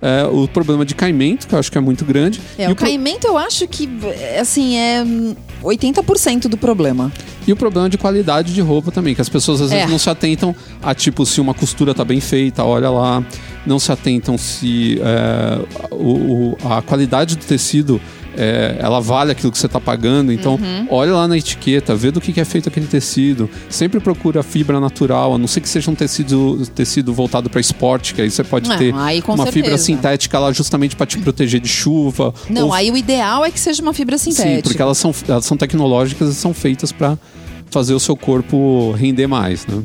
É, 0.00 0.24
o 0.24 0.46
problema 0.46 0.84
de 0.84 0.94
caimento, 0.94 1.48
que 1.48 1.54
eu 1.54 1.58
acho 1.58 1.72
que 1.72 1.78
é 1.78 1.80
muito 1.80 2.04
grande. 2.04 2.40
É, 2.56 2.64
e, 2.64 2.68
o 2.68 2.70
o 2.72 2.74
pro- 2.76 2.84
caimento 2.86 3.26
eu 3.26 3.36
acho 3.36 3.66
que, 3.66 3.88
assim, 4.40 4.76
é 4.76 5.02
hum, 5.04 5.34
80% 5.62 6.48
do 6.48 6.56
problema. 6.56 7.12
e 7.46 7.52
o 7.52 7.56
problema 7.56 7.88
de 7.88 7.96
qualidade 7.98 8.52
de 8.54 8.60
roupa 8.60 8.90
também, 8.92 9.14
que 9.14 9.20
as 9.20 9.28
pessoas 9.28 9.60
às 9.60 9.72
É. 9.72 9.76
vezes 9.76 9.90
não 9.90 9.98
se 9.98 10.08
atentam 10.10 10.54
a, 10.82 10.94
tipo, 10.94 11.24
se 11.26 11.40
uma 11.40 11.54
costura 11.54 11.94
tá 11.94 12.04
bem 12.04 12.20
feita, 12.20 12.62
olha 12.62 12.90
lá. 12.90 13.24
Não 13.66 13.78
se 13.78 13.90
atentam 13.90 14.36
se 14.38 15.00
é, 15.02 15.58
o, 15.90 16.52
o- 16.52 16.58
a 16.72 16.80
qualidade 16.82 17.36
do 17.36 17.44
tecido 17.44 18.00
é, 18.38 18.76
ela 18.78 19.00
vale 19.00 19.32
aquilo 19.32 19.50
que 19.50 19.58
você 19.58 19.66
está 19.66 19.80
pagando. 19.80 20.32
Então, 20.32 20.54
Uhum. 20.54 20.86
olha 20.90 21.12
lá 21.12 21.26
na 21.28 21.36
etiqueta, 21.36 21.94
vê 21.96 22.10
do 22.12 22.20
que, 22.20 22.32
que 22.32 22.40
é 22.40 22.44
feito 22.44 22.68
aquele 22.68 22.86
tecido. 22.86 23.50
Sempre 23.68 23.98
procura 24.00 24.42
fibra 24.42 24.78
natural, 24.80 25.34
a 25.34 25.38
não 25.38 25.48
ser 25.48 25.60
que 25.60 25.68
seja 25.68 25.90
um 25.90 25.94
tecido, 25.94 26.64
tecido 26.74 27.12
voltado 27.12 27.50
para 27.50 27.60
esporte, 27.60 28.14
que 28.14 28.22
aí 28.22 28.30
você 28.30 28.44
pode 28.44 28.68
Não, 28.68 28.78
ter 28.78 28.94
aí 28.94 29.22
uma 29.26 29.44
fibra 29.46 29.70
certeza. 29.72 29.78
sintética 29.84 30.38
lá 30.38 30.52
justamente 30.52 30.94
para 30.94 31.06
te 31.06 31.18
proteger 31.18 31.60
de 31.60 31.68
chuva. 31.68 32.32
Não, 32.48 32.66
ou 32.68 32.72
aí 32.72 32.90
o 32.90 32.96
ideal 32.96 33.44
é 33.44 33.50
que 33.50 33.58
seja 33.58 33.82
uma 33.82 33.92
fibra 33.92 34.16
sintética. 34.16 34.56
Sim, 34.56 34.62
porque 34.62 34.80
elas 34.80 34.96
são, 34.98 35.12
elas 35.28 35.44
são 35.44 35.56
tecnológicas 35.56 36.28
e 36.30 36.34
são 36.34 36.54
feitas 36.54 36.92
para 36.92 37.18
fazer 37.70 37.92
o 37.94 38.00
seu 38.00 38.16
corpo 38.16 38.92
render 38.92 39.26
mais, 39.26 39.66
né? 39.66 39.82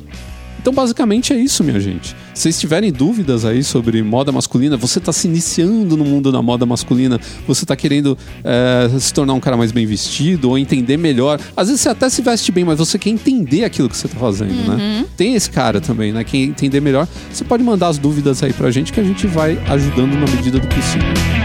Então, 0.63 0.71
basicamente 0.71 1.33
é 1.33 1.35
isso, 1.35 1.61
minha 1.61 1.77
gente. 1.77 2.15
Se 2.33 2.43
vocês 2.43 2.57
tiverem 2.57 2.89
dúvidas 2.89 3.43
aí 3.43 3.61
sobre 3.65 4.01
moda 4.01 4.31
masculina, 4.31 4.77
você 4.77 4.97
está 4.97 5.11
se 5.11 5.27
iniciando 5.27 5.97
no 5.97 6.05
mundo 6.05 6.31
da 6.31 6.41
moda 6.41 6.65
masculina, 6.65 7.19
você 7.45 7.65
está 7.65 7.75
querendo 7.75 8.17
eh, 8.45 8.89
se 8.97 9.13
tornar 9.13 9.33
um 9.33 9.41
cara 9.41 9.57
mais 9.57 9.73
bem 9.73 9.85
vestido 9.85 10.49
ou 10.49 10.57
entender 10.57 10.95
melhor. 10.95 11.37
Às 11.53 11.67
vezes 11.67 11.81
você 11.81 11.89
até 11.89 12.07
se 12.07 12.21
veste 12.21 12.49
bem, 12.49 12.63
mas 12.63 12.79
você 12.79 12.97
quer 12.97 13.09
entender 13.09 13.65
aquilo 13.65 13.89
que 13.89 13.97
você 13.97 14.07
está 14.07 14.17
fazendo, 14.17 14.53
né? 14.71 15.05
Tem 15.17 15.35
esse 15.35 15.51
cara 15.51 15.81
também, 15.81 16.13
né? 16.13 16.23
Quer 16.23 16.37
entender 16.37 16.79
melhor. 16.79 17.09
Você 17.29 17.43
pode 17.43 17.61
mandar 17.61 17.89
as 17.89 17.97
dúvidas 17.97 18.41
aí 18.41 18.53
pra 18.53 18.71
gente 18.71 18.93
que 18.93 19.01
a 19.01 19.03
gente 19.03 19.27
vai 19.27 19.61
ajudando 19.67 20.13
na 20.13 20.31
medida 20.33 20.59
do 20.59 20.67
possível. 20.69 21.42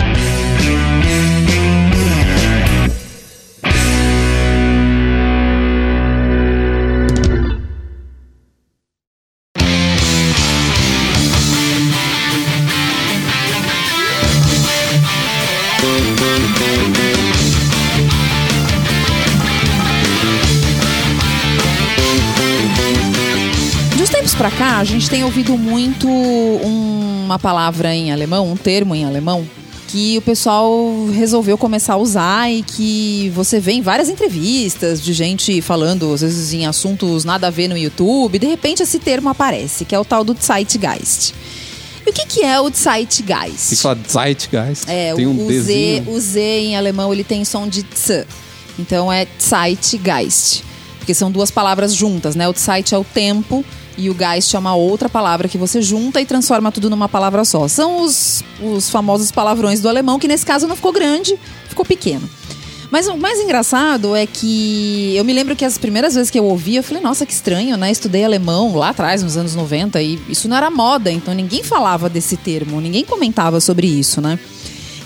A 24.79 24.85
gente 24.85 25.11
tem 25.11 25.25
ouvido 25.25 25.57
muito 25.59 26.09
um- 26.09 27.25
uma 27.25 27.38
palavra 27.38 27.95
em 27.95 28.12
alemão, 28.12 28.51
um 28.51 28.57
termo 28.57 28.95
em 28.95 29.05
alemão, 29.05 29.47
que 29.88 30.19
o 30.19 30.23
pessoal 30.23 30.71
resolveu 31.12 31.57
começar 31.59 31.95
a 31.95 31.97
usar 31.97 32.51
e 32.53 32.62
que 32.62 33.33
você 33.35 33.59
vê 33.59 33.73
em 33.73 33.83
várias 33.83 34.09
entrevistas 34.09 35.03
de 35.03 35.12
gente 35.12 35.61
falando, 35.62 36.12
às 36.12 36.21
vezes, 36.21 36.53
em 36.53 36.67
assuntos 36.67 37.25
nada 37.25 37.47
a 37.49 37.51
ver 37.51 37.69
no 37.69 37.77
YouTube, 37.77 38.38
de 38.38 38.47
repente 38.47 38.83
esse 38.83 38.99
termo 38.99 39.29
aparece, 39.31 39.85
que 39.85 39.95
é 39.95 39.99
o 39.99 40.05
tal 40.05 40.23
do 40.23 40.37
Zeitgeist. 40.41 41.33
E 42.07 42.11
o 42.11 42.12
que, 42.12 42.25
que 42.27 42.43
é 42.45 42.61
o 42.61 42.71
Zeitgeist? 42.73 43.69
Que 43.71 43.77
falar 43.77 43.99
Zeitgeist. 44.09 44.85
É, 44.88 45.12
tem 45.14 45.27
um 45.27 45.45
o, 45.47 45.62
Z, 45.62 46.03
o 46.07 46.21
Z 46.21 46.41
em 46.41 46.77
alemão 46.77 47.12
ele 47.12 47.25
tem 47.25 47.45
som 47.45 47.67
de 47.67 47.83
ts. 47.83 48.27
Então 48.79 49.12
é 49.12 49.27
Zeitgeist. 49.41 50.62
Porque 50.99 51.14
são 51.14 51.31
duas 51.31 51.51
palavras 51.51 51.95
juntas, 51.95 52.35
né? 52.37 52.47
O 52.49 52.53
Zeit 52.55 52.95
é 52.95 52.99
o 52.99 53.05
tempo 53.05 53.64
e 53.99 54.09
o 54.09 54.17
Geist 54.17 54.55
é 54.55 54.59
uma 54.59 54.77
outra 54.77 55.09
palavra 55.09 55.49
que 55.49 55.59
você 55.59 55.83
junta 55.83 56.21
e 56.21 56.25
transforma 56.25 56.71
tudo 56.71 56.89
numa 56.89 57.09
palavra 57.09 57.45
só. 57.45 57.67
São 57.67 58.01
os, 58.01 58.45
os 58.63 58.89
famosos 58.89 59.33
palavrões 59.33 59.81
do 59.81 59.89
alemão, 59.89 60.21
que 60.21 60.29
nesse 60.29 60.47
caso 60.47 60.69
não 60.69 60.77
ficou 60.77 60.93
grande, 60.93 61.37
ficou 61.69 61.85
pequeno. 61.85 62.31
Mas 62.93 63.09
o 63.09 63.17
mais 63.19 63.41
engraçado 63.41 64.15
é 64.15 64.25
que 64.25 65.15
eu 65.17 65.25
me 65.25 65.33
lembro 65.33 65.57
que 65.57 65.65
as 65.65 65.77
primeiras 65.77 66.15
vezes 66.15 66.31
que 66.31 66.39
eu 66.39 66.45
ouvi, 66.45 66.77
eu 66.77 66.83
falei, 66.83 67.03
nossa, 67.03 67.27
que 67.27 67.33
estranho, 67.33 67.77
né? 67.77 67.91
Estudei 67.91 68.25
alemão 68.25 68.75
lá 68.77 68.91
atrás, 68.91 69.23
nos 69.23 69.37
anos 69.37 69.55
90, 69.55 70.01
e 70.01 70.19
isso 70.29 70.49
não 70.49 70.57
era 70.57 70.71
moda, 70.71 71.11
então 71.11 71.35
ninguém 71.35 71.65
falava 71.65 72.09
desse 72.09 72.37
termo, 72.37 72.81
ninguém 72.81 73.05
comentava 73.05 73.61
sobre 73.61 73.89
isso, 73.89 74.21
né? 74.21 74.39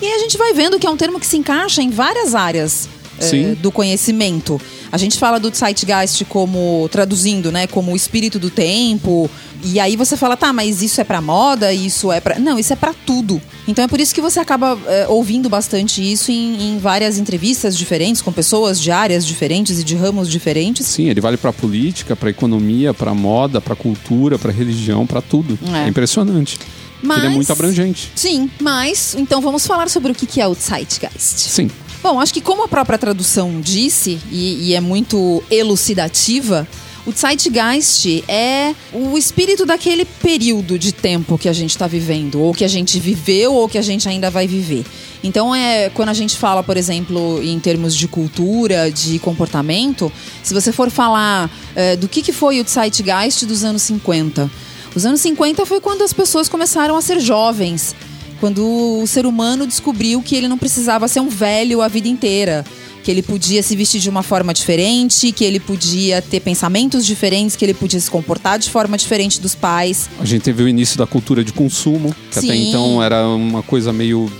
E 0.00 0.06
aí 0.06 0.12
a 0.12 0.18
gente 0.18 0.36
vai 0.36 0.52
vendo 0.52 0.78
que 0.78 0.86
é 0.86 0.90
um 0.90 0.96
termo 0.96 1.18
que 1.18 1.26
se 1.26 1.38
encaixa 1.38 1.82
em 1.82 1.90
várias 1.90 2.34
áreas 2.34 2.88
eh, 3.20 3.54
do 3.56 3.72
conhecimento. 3.72 4.60
A 4.92 4.98
gente 4.98 5.18
fala 5.18 5.40
do 5.40 5.50
Zeitgeist 5.54 6.22
como, 6.26 6.86
traduzindo, 6.92 7.50
né, 7.50 7.66
como 7.66 7.92
o 7.92 7.96
espírito 7.96 8.38
do 8.38 8.50
tempo. 8.50 9.28
E 9.64 9.80
aí 9.80 9.96
você 9.96 10.16
fala, 10.16 10.36
tá, 10.36 10.52
mas 10.52 10.82
isso 10.82 11.00
é 11.00 11.04
pra 11.04 11.20
moda, 11.22 11.72
isso 11.72 12.12
é 12.12 12.20
pra. 12.20 12.38
Não, 12.38 12.58
isso 12.58 12.72
é 12.72 12.76
pra 12.76 12.92
tudo. 13.06 13.40
Então 13.66 13.84
é 13.84 13.88
por 13.88 13.98
isso 14.00 14.12
que 14.14 14.20
você 14.20 14.38
acaba 14.40 14.76
eh, 14.86 15.06
ouvindo 15.08 15.48
bastante 15.48 16.02
isso 16.02 16.30
em, 16.32 16.74
em 16.74 16.78
várias 16.78 17.16
entrevistas 17.16 17.74
diferentes, 17.78 18.20
com 18.20 18.30
pessoas 18.32 18.78
de 18.80 18.90
áreas 18.90 19.24
diferentes 19.24 19.78
e 19.78 19.84
de 19.84 19.94
ramos 19.94 20.28
diferentes. 20.28 20.84
Sim, 20.86 21.08
ele 21.08 21.20
vale 21.20 21.36
pra 21.36 21.52
política, 21.52 22.14
pra 22.16 22.28
economia, 22.28 22.92
pra 22.92 23.14
moda, 23.14 23.60
pra 23.60 23.74
cultura, 23.76 24.36
pra 24.38 24.50
religião, 24.52 25.06
pra 25.06 25.22
tudo. 25.22 25.56
É. 25.74 25.84
É, 25.84 25.88
impressionante. 25.88 26.58
Mas- 27.00 27.18
Ele 27.18 27.26
é 27.28 27.30
muito 27.30 27.50
abrangente. 27.52 28.10
Sim, 28.14 28.50
mas 28.60 29.14
então 29.16 29.40
vamos 29.40 29.66
falar 29.66 29.88
sobre 29.88 30.12
o 30.12 30.14
que 30.14 30.40
é 30.40 30.46
o 30.46 30.54
Zeitgeist. 30.54 31.38
Sim. 31.38 31.70
Bom, 32.02 32.20
acho 32.20 32.34
que 32.34 32.40
como 32.40 32.64
a 32.64 32.68
própria 32.68 32.98
tradução 32.98 33.60
disse, 33.60 34.18
e, 34.30 34.70
e 34.70 34.74
é 34.74 34.80
muito 34.80 35.42
elucidativa, 35.50 36.66
O 37.04 37.12
Zeitgeist 37.12 38.22
é 38.28 38.74
o 38.92 39.18
espírito 39.18 39.66
daquele 39.66 40.04
período 40.04 40.78
de 40.78 40.92
tempo 40.92 41.36
que 41.36 41.48
a 41.48 41.52
gente 41.52 41.70
está 41.70 41.88
vivendo, 41.88 42.40
ou 42.40 42.54
que 42.54 42.64
a 42.64 42.68
gente 42.68 42.98
viveu, 43.00 43.54
ou 43.54 43.68
que 43.68 43.76
a 43.76 43.82
gente 43.82 44.08
ainda 44.08 44.30
vai 44.30 44.46
viver. 44.46 44.84
Então, 45.22 45.54
é 45.54 45.90
quando 45.90 46.10
a 46.10 46.14
gente 46.14 46.36
fala, 46.36 46.62
por 46.62 46.76
exemplo, 46.76 47.42
em 47.42 47.58
termos 47.58 47.94
de 47.94 48.06
cultura, 48.06 48.90
de 48.90 49.18
comportamento, 49.18 50.12
se 50.42 50.54
você 50.54 50.72
for 50.72 50.90
falar 50.90 51.50
é, 51.74 51.96
do 51.96 52.08
que, 52.08 52.22
que 52.22 52.32
foi 52.32 52.60
o 52.60 52.68
Zeitgeist 52.68 53.46
dos 53.46 53.64
anos 53.64 53.82
50, 53.82 54.50
os 54.94 55.06
anos 55.06 55.20
50 55.20 55.64
foi 55.66 55.80
quando 55.80 56.02
as 56.02 56.12
pessoas 56.12 56.48
começaram 56.48 56.96
a 56.96 57.02
ser 57.02 57.18
jovens, 57.18 57.94
quando 58.42 58.66
o 59.00 59.06
ser 59.06 59.24
humano 59.24 59.68
descobriu 59.68 60.20
que 60.20 60.34
ele 60.34 60.48
não 60.48 60.58
precisava 60.58 61.06
ser 61.06 61.20
um 61.20 61.28
velho 61.28 61.80
a 61.80 61.86
vida 61.86 62.08
inteira 62.08 62.64
que 63.02 63.10
ele 63.10 63.22
podia 63.22 63.62
se 63.62 63.74
vestir 63.74 64.00
de 64.00 64.08
uma 64.08 64.22
forma 64.22 64.54
diferente, 64.54 65.32
que 65.32 65.44
ele 65.44 65.58
podia 65.58 66.22
ter 66.22 66.40
pensamentos 66.40 67.04
diferentes, 67.04 67.56
que 67.56 67.64
ele 67.64 67.74
podia 67.74 67.98
se 67.98 68.08
comportar 68.08 68.58
de 68.58 68.70
forma 68.70 68.96
diferente 68.96 69.40
dos 69.40 69.54
pais. 69.54 70.08
A 70.20 70.24
gente 70.24 70.42
teve 70.42 70.62
o 70.62 70.68
início 70.68 70.96
da 70.96 71.06
cultura 71.06 71.42
de 71.42 71.52
consumo, 71.52 72.14
que 72.30 72.40
Sim. 72.40 72.46
até 72.46 72.56
então 72.56 73.02
era 73.02 73.26
uma 73.26 73.62
coisa 73.62 73.92
meio 73.92 74.30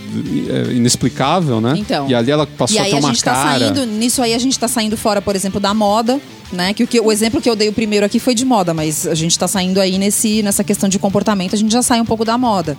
é, 0.49 0.73
inexplicável, 0.75 1.61
né? 1.61 1.75
Então. 1.77 2.09
E 2.09 2.15
ali 2.15 2.31
ela 2.31 2.47
passou 2.47 2.81
a 2.81 2.85
ter 2.85 2.95
a 2.95 2.99
uma 2.99 3.09
gente 3.09 3.25
tá 3.25 3.33
cara. 3.33 3.59
saindo, 3.59 3.85
nisso 3.85 4.23
aí 4.23 4.33
a 4.33 4.39
gente 4.39 4.57
tá 4.57 4.69
saindo 4.69 4.97
fora, 4.97 5.21
por 5.21 5.35
exemplo, 5.35 5.59
da 5.59 5.75
moda, 5.75 6.21
né? 6.53 6.73
Que 6.73 6.85
o, 6.85 6.87
que 6.87 7.01
o 7.01 7.11
exemplo 7.11 7.41
que 7.41 7.51
eu 7.51 7.57
dei 7.57 7.69
o 7.69 7.73
primeiro 7.73 8.07
aqui 8.07 8.21
foi 8.21 8.35
de 8.35 8.45
moda, 8.45 8.73
mas 8.73 9.09
a 9.09 9.15
gente 9.15 9.37
tá 9.37 9.49
saindo 9.49 9.81
aí 9.81 9.99
nesse, 9.99 10.41
nessa 10.41 10.63
questão 10.63 10.89
de 10.89 11.01
comportamento, 11.01 11.55
a 11.55 11.59
gente 11.59 11.73
já 11.73 11.83
sai 11.83 12.01
um 12.01 12.07
pouco 12.07 12.25
da 12.25 12.39
moda. 12.39 12.79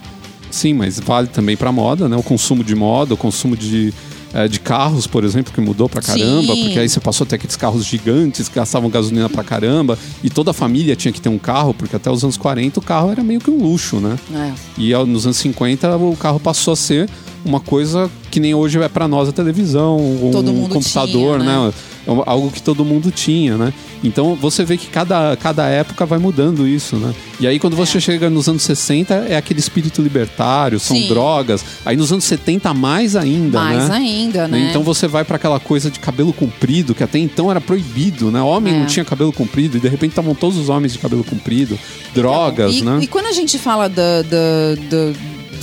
Sim, 0.53 0.75
mas 0.75 0.99
vale 0.99 1.27
também 1.27 1.57
para 1.57 1.71
moda, 1.71 2.07
né? 2.07 2.15
O 2.15 2.21
consumo 2.21 2.63
de 2.63 2.75
moda, 2.75 3.15
o 3.15 3.17
consumo 3.17 3.57
de, 3.57 3.91
eh, 4.35 4.47
de 4.47 4.59
carros, 4.59 5.07
por 5.07 5.23
exemplo, 5.23 5.51
que 5.51 5.59
mudou 5.59 5.89
pra 5.89 5.99
caramba, 5.99 6.53
Sim. 6.53 6.63
porque 6.63 6.77
aí 6.77 6.87
você 6.87 6.99
passou 6.99 7.25
a 7.25 7.27
ter 7.27 7.37
aqueles 7.37 7.55
carros 7.55 7.83
gigantes 7.83 8.47
que 8.47 8.55
gastavam 8.55 8.87
gasolina 8.87 9.27
pra 9.27 9.43
caramba, 9.43 9.97
e 10.23 10.29
toda 10.29 10.51
a 10.51 10.53
família 10.53 10.95
tinha 10.95 11.11
que 11.11 11.19
ter 11.19 11.27
um 11.27 11.39
carro, 11.39 11.73
porque 11.73 11.95
até 11.95 12.11
os 12.11 12.23
anos 12.23 12.37
40 12.37 12.79
o 12.79 12.83
carro 12.83 13.09
era 13.09 13.23
meio 13.23 13.39
que 13.39 13.49
um 13.49 13.63
luxo, 13.63 13.99
né? 13.99 14.15
É. 14.31 14.53
E 14.77 14.93
nos 15.05 15.25
anos 15.25 15.37
50 15.37 15.97
o 15.97 16.15
carro 16.15 16.39
passou 16.39 16.73
a 16.73 16.75
ser 16.75 17.09
uma 17.45 17.59
coisa 17.59 18.09
que 18.31 18.39
nem 18.39 18.53
hoje 18.53 18.79
é 18.81 18.89
para 18.89 19.07
nós 19.07 19.29
a 19.29 19.31
televisão, 19.31 19.97
um 19.97 20.67
computador, 20.69 21.39
tinha, 21.39 21.51
né? 21.51 21.67
né? 21.67 21.73
É 22.05 22.11
algo 22.29 22.51
que 22.51 22.61
todo 22.61 22.83
mundo 22.83 23.11
tinha, 23.11 23.55
né? 23.57 23.73
Então 24.03 24.35
você 24.35 24.65
vê 24.65 24.75
que 24.75 24.87
cada, 24.87 25.37
cada 25.37 25.65
época 25.67 26.05
vai 26.05 26.19
mudando 26.19 26.67
isso, 26.67 26.97
né? 26.97 27.13
E 27.39 27.47
aí 27.47 27.57
quando 27.59 27.77
você 27.77 28.01
chega 28.01 28.29
nos 28.29 28.49
anos 28.49 28.61
60 28.63 29.13
é 29.29 29.37
aquele 29.37 29.61
espírito 29.61 30.01
libertário, 30.01 30.81
são 30.81 30.97
Sim. 30.97 31.07
drogas. 31.07 31.63
Aí 31.85 31.95
nos 31.95 32.11
anos 32.11 32.25
70 32.25 32.73
mais 32.73 33.15
ainda, 33.15 33.57
Mais 33.61 33.87
né? 33.87 33.95
ainda, 33.95 34.47
né? 34.49 34.67
Então 34.69 34.83
você 34.83 35.07
vai 35.07 35.23
para 35.23 35.37
aquela 35.37 35.61
coisa 35.61 35.89
de 35.89 35.97
cabelo 35.99 36.33
comprido, 36.33 36.93
que 36.93 37.03
até 37.03 37.17
então 37.19 37.49
era 37.49 37.61
proibido, 37.61 38.29
né? 38.31 38.41
Homem 38.41 38.73
É. 38.73 38.79
não 38.79 38.85
tinha 38.85 39.05
cabelo 39.05 39.31
comprido 39.31 39.77
e 39.77 39.79
de 39.79 39.87
repente 39.87 40.09
estavam 40.11 40.35
todos 40.35 40.57
os 40.57 40.67
homens 40.67 40.91
de 40.91 40.99
cabelo 40.99 41.23
comprido. 41.23 41.79
Drogas, 42.13 42.75
Então, 42.75 42.95
e, 42.95 42.97
né? 42.97 43.03
E 43.03 43.07
quando 43.07 43.27
a 43.27 43.31
gente 43.31 43.57
fala 43.57 43.87
da- 43.87 44.21
da- 44.23 44.75
da- 44.89 45.13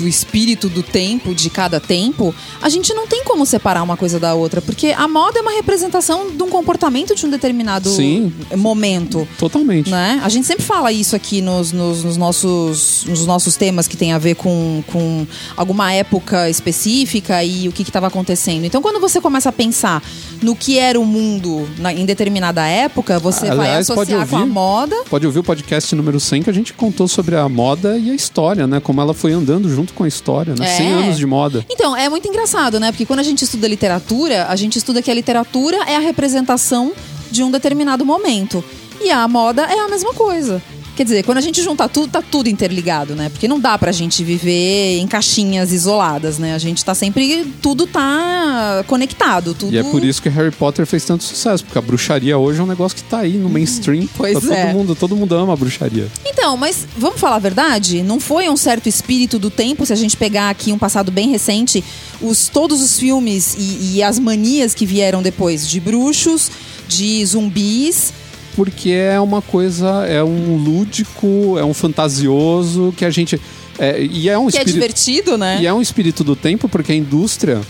do 0.01 0.09
espírito 0.09 0.69
do 0.69 0.83
tempo, 0.83 1.35
de 1.35 1.51
cada 1.51 1.79
tempo, 1.79 2.35
a 2.61 2.69
gente 2.69 2.93
não 2.95 3.07
tem 3.07 3.23
como 3.25 3.45
separar 3.45 3.83
uma 3.83 3.97
coisa 3.97 4.19
da 4.19 4.35
outra, 4.35 4.61
porque 4.63 4.89
a 4.89 5.07
moda 5.07 5.39
é 5.39 5.43
uma 5.43 5.53
representação 5.53 6.31
de 6.31 6.43
um 6.43 6.49
comportamento 6.49 7.15
de 7.15 7.27
um 7.27 7.31
determinado 7.31 7.89
Sim. 7.91 8.33
momento. 8.57 9.27
Totalmente. 9.39 9.91
Né? 9.91 10.21
A 10.23 10.29
gente 10.29 10.47
sempre 10.47 10.65
fala 10.65 10.91
isso 10.93 11.15
aqui 11.15 11.41
nos, 11.41 11.73
nos, 11.73 12.03
nos 12.05 12.17
nossos, 12.17 13.05
nos 13.07 13.27
nossos 13.27 13.57
temas 13.57 13.87
que 13.87 13.97
tem 13.97 14.13
a 14.13 14.19
ver 14.19 14.35
com, 14.37 14.83
com 14.87 15.27
alguma 15.57 15.93
época 15.93 16.49
específica 16.49 17.43
e 17.45 17.69
o 17.69 17.73
que 17.73 17.83
estava 17.83 18.07
acontecendo. 18.07 18.65
Então, 18.65 18.81
quando 18.81 19.01
você 19.01 19.21
começa 19.21 19.49
a 19.49 19.53
pensar 19.53 20.03
no 20.43 20.57
que 20.57 20.79
era 20.79 20.99
o 20.99 21.05
mundo 21.05 21.69
na- 21.79 21.93
em 21.93 22.07
determinada 22.07 22.67
época, 22.67 23.19
você 23.19 23.47
vai 23.49 23.69
Aliás, 23.69 23.87
pode 23.89 24.01
associar 24.13 24.27
com 24.29 24.37
a 24.37 24.41
ouvir. 24.41 24.53
moda. 24.53 24.97
Pode 25.11 25.27
ouvir 25.27 25.41
o 25.41 25.45
podcast 25.45 25.95
número 25.95 26.19
100 26.19 26.43
que 26.45 26.51
a 26.51 26.53
gente 26.53 26.73
contou 26.73 27.07
sobre 27.09 27.37
a 27.37 27.49
moda 27.49 27.99
e 27.99 28.11
a 28.11 28.15
história, 28.15 28.67
né? 28.67 28.81
Como 28.81 29.01
ela 29.01 29.13
foi 29.13 29.33
andando 29.33 29.69
junto 29.69 29.89
com 29.93 30.05
a 30.05 30.09
história, 30.09 30.55
né? 30.55 30.66
É. 30.66 30.76
100 30.76 30.93
anos 30.93 31.18
de 31.18 31.26
moda. 31.26 31.64
Então, 31.68 31.97
é 31.97 32.09
muito 32.09 32.26
engraçado, 32.28 32.78
né? 32.80 32.91
Porque 32.93 33.07
quando 33.07 33.20
a 33.20 33.24
gente 33.24 33.45
estuda 33.45 33.66
literatura, 33.68 34.47
a 34.49 34.57
gente 34.57 34.76
estuda 34.76 35.03
que 35.03 35.11
a 35.11 35.14
literatura 35.14 35.76
é 35.86 35.97
a 35.97 36.01
representação 36.01 36.93
de 37.30 37.43
um 37.43 37.51
determinado 37.51 38.05
momento. 38.05 38.62
E 39.01 39.11
a 39.11 39.26
moda 39.26 39.62
é 39.62 39.78
a 39.78 39.88
mesma 39.88 40.12
coisa. 40.12 40.62
Quer 40.97 41.05
dizer, 41.05 41.22
quando 41.24 41.38
a 41.38 41.41
gente 41.41 41.62
junta 41.62 41.88
tudo, 41.88 42.11
tá 42.11 42.22
tudo 42.22 42.49
interligado, 42.49 43.14
né? 43.14 43.28
Porque 43.28 43.49
não 43.49 43.59
dá 43.59 43.78
pra 43.78 43.93
gente 43.93 44.22
viver 44.22 44.99
em 44.99 45.07
caixinhas 45.07 45.72
isoladas, 45.72 46.38
né? 46.38 46.55
A 46.55 46.59
gente 46.59 46.84
tá 46.84 46.95
sempre. 46.95 47.47
Tudo 47.62 47.86
tá 47.86 48.84
conectado. 48.86 49.55
Tudo... 49.55 49.72
E 49.72 49.78
é 49.78 49.82
por 49.82 50.05
isso 50.05 50.20
que 50.20 50.28
Harry 50.28 50.51
Potter 50.51 50.86
fez 50.86 51.05
tanto 51.05 51.24
sucesso, 51.24 51.64
porque 51.64 51.78
a 51.78 51.82
bruxaria 51.82 52.36
hoje 52.36 52.61
é 52.61 52.62
um 52.62 52.66
negócio 52.66 52.97
que 52.97 53.05
tá 53.05 53.20
aí 53.20 53.38
no 53.38 53.49
mainstream. 53.49 54.09
Pois 54.20 54.34
tá 54.34 54.41
todo 54.41 54.53
é. 54.53 54.72
mundo, 54.72 54.95
todo 54.95 55.16
mundo 55.16 55.34
ama 55.34 55.55
a 55.55 55.57
bruxaria. 55.57 56.07
Então, 56.26 56.57
mas 56.57 56.86
vamos 56.97 57.18
falar 57.18 57.36
a 57.36 57.38
verdade? 57.38 58.03
Não 58.03 58.20
foi 58.20 58.49
um 58.49 58.57
certo 58.57 58.88
espírito 58.88 59.38
do 59.38 59.51
tempo, 59.51 59.86
se 59.86 59.93
a 59.93 59.97
gente 59.97 60.16
pegar 60.16 60.51
aqui 60.51 60.72
um 60.72 60.78
passado 60.78 61.11
bem 61.11 61.30
recente, 61.30 61.82
os, 62.20 62.49
todos 62.49 62.82
os 62.82 62.99
filmes 62.99 63.55
e, 63.59 63.95
e 63.95 64.03
as 64.03 64.18
manias 64.18 64.74
que 64.74 64.84
vieram 64.84 65.22
depois 65.22 65.66
de 65.66 65.80
bruxos, 65.80 66.51
de 66.86 67.24
zumbis. 67.24 68.12
Porque 68.57 68.91
é 68.91 69.21
uma 69.21 69.41
coisa, 69.41 70.05
é 70.07 70.23
um 70.23 70.57
lúdico, 70.57 71.57
é 71.59 71.65
um 71.65 71.73
fantasioso 71.75 72.93
que 72.97 73.05
a 73.05 73.11
gente. 73.11 73.41
é, 73.79 74.03
e 74.03 74.29
é 74.29 74.39
um 74.39 74.49
Que 74.49 74.59
é 74.59 74.61
espírito. 74.61 74.75
divertido, 74.75 75.39
né? 75.39 75.59
E 75.61 75.67
é 75.67 75.73
um 75.73 75.81
espírito 75.81 76.23
do 76.23 76.37
tempo, 76.37 76.69
porque 76.69 76.93
a 76.93 76.95
indústria 76.95 77.61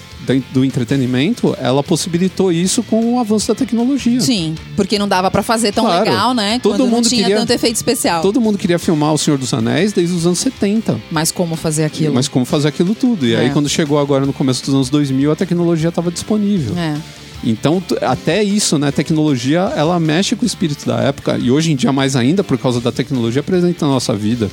do 0.53 0.64
entretenimento, 0.64 1.57
ela 1.61 1.83
possibilitou 1.83 2.53
isso 2.53 2.85
com 2.85 3.14
o 3.14 3.18
avanço 3.18 3.49
da 3.49 3.55
tecnologia. 3.55 4.20
Sim, 4.20 4.55
porque 4.76 4.97
não 4.97 5.09
dava 5.09 5.28
pra 5.28 5.43
fazer 5.43 5.72
tão 5.72 5.85
Claro. 5.85 6.05
legal, 6.05 6.35
né? 6.35 6.61
Todo 6.62 6.76
quando 6.76 6.89
mundo 6.91 7.09
tinha 7.09 7.22
queria- 7.22 7.37
tanto 7.39 7.51
efeito 7.53 7.74
especial. 7.76 8.22
Todo 8.22 8.41
mundo 8.41 8.57
queria 8.57 8.78
filmar 8.78 9.12
O 9.12 9.18
Senhor 9.18 9.37
dos 9.39 9.53
Anéis 9.53 9.93
desde 9.93 10.14
os 10.14 10.26
anos 10.26 10.39
70. 10.39 11.01
Mas 11.11 11.33
como 11.33 11.57
fazer 11.57 11.85
aquilo? 11.85 12.14
Mas 12.14 12.28
como 12.28 12.45
fazer 12.45 12.68
aquilo 12.68 12.95
tudo? 12.95 13.26
E 13.26 13.35
É. 13.35 13.41
aí, 13.41 13.51
quando 13.51 13.68
chegou 13.68 13.99
agora 13.99 14.24
no 14.24 14.33
começo 14.33 14.64
dos 14.64 14.72
anos 14.74 14.89
2000, 14.89 15.33
a 15.33 15.37
tecnologia 15.37 15.89
estava 15.89 16.12
disponível. 16.12 16.76
É. 16.78 16.95
Então, 17.43 17.82
até 18.03 18.43
isso, 18.43 18.78
né? 18.78 18.88
A 18.88 18.93
tecnologia, 18.93 19.72
ela 19.74 19.99
mexe 19.99 20.36
com 20.36 20.43
o 20.43 20.47
espírito 20.47 20.86
da 20.86 20.99
época. 21.01 21.38
E 21.38 21.51
hoje 21.51 21.72
em 21.72 21.76
dia, 21.76 21.93
mais 21.93 22.14
ainda, 22.16 22.45
por 22.45 22.59
causa 22.59 22.80
da 22.80 22.93
tecnologia 22.93 23.43
presente 23.43 23.80
na 23.80 23.88
nossa 23.88 24.14
vida. 24.14 24.51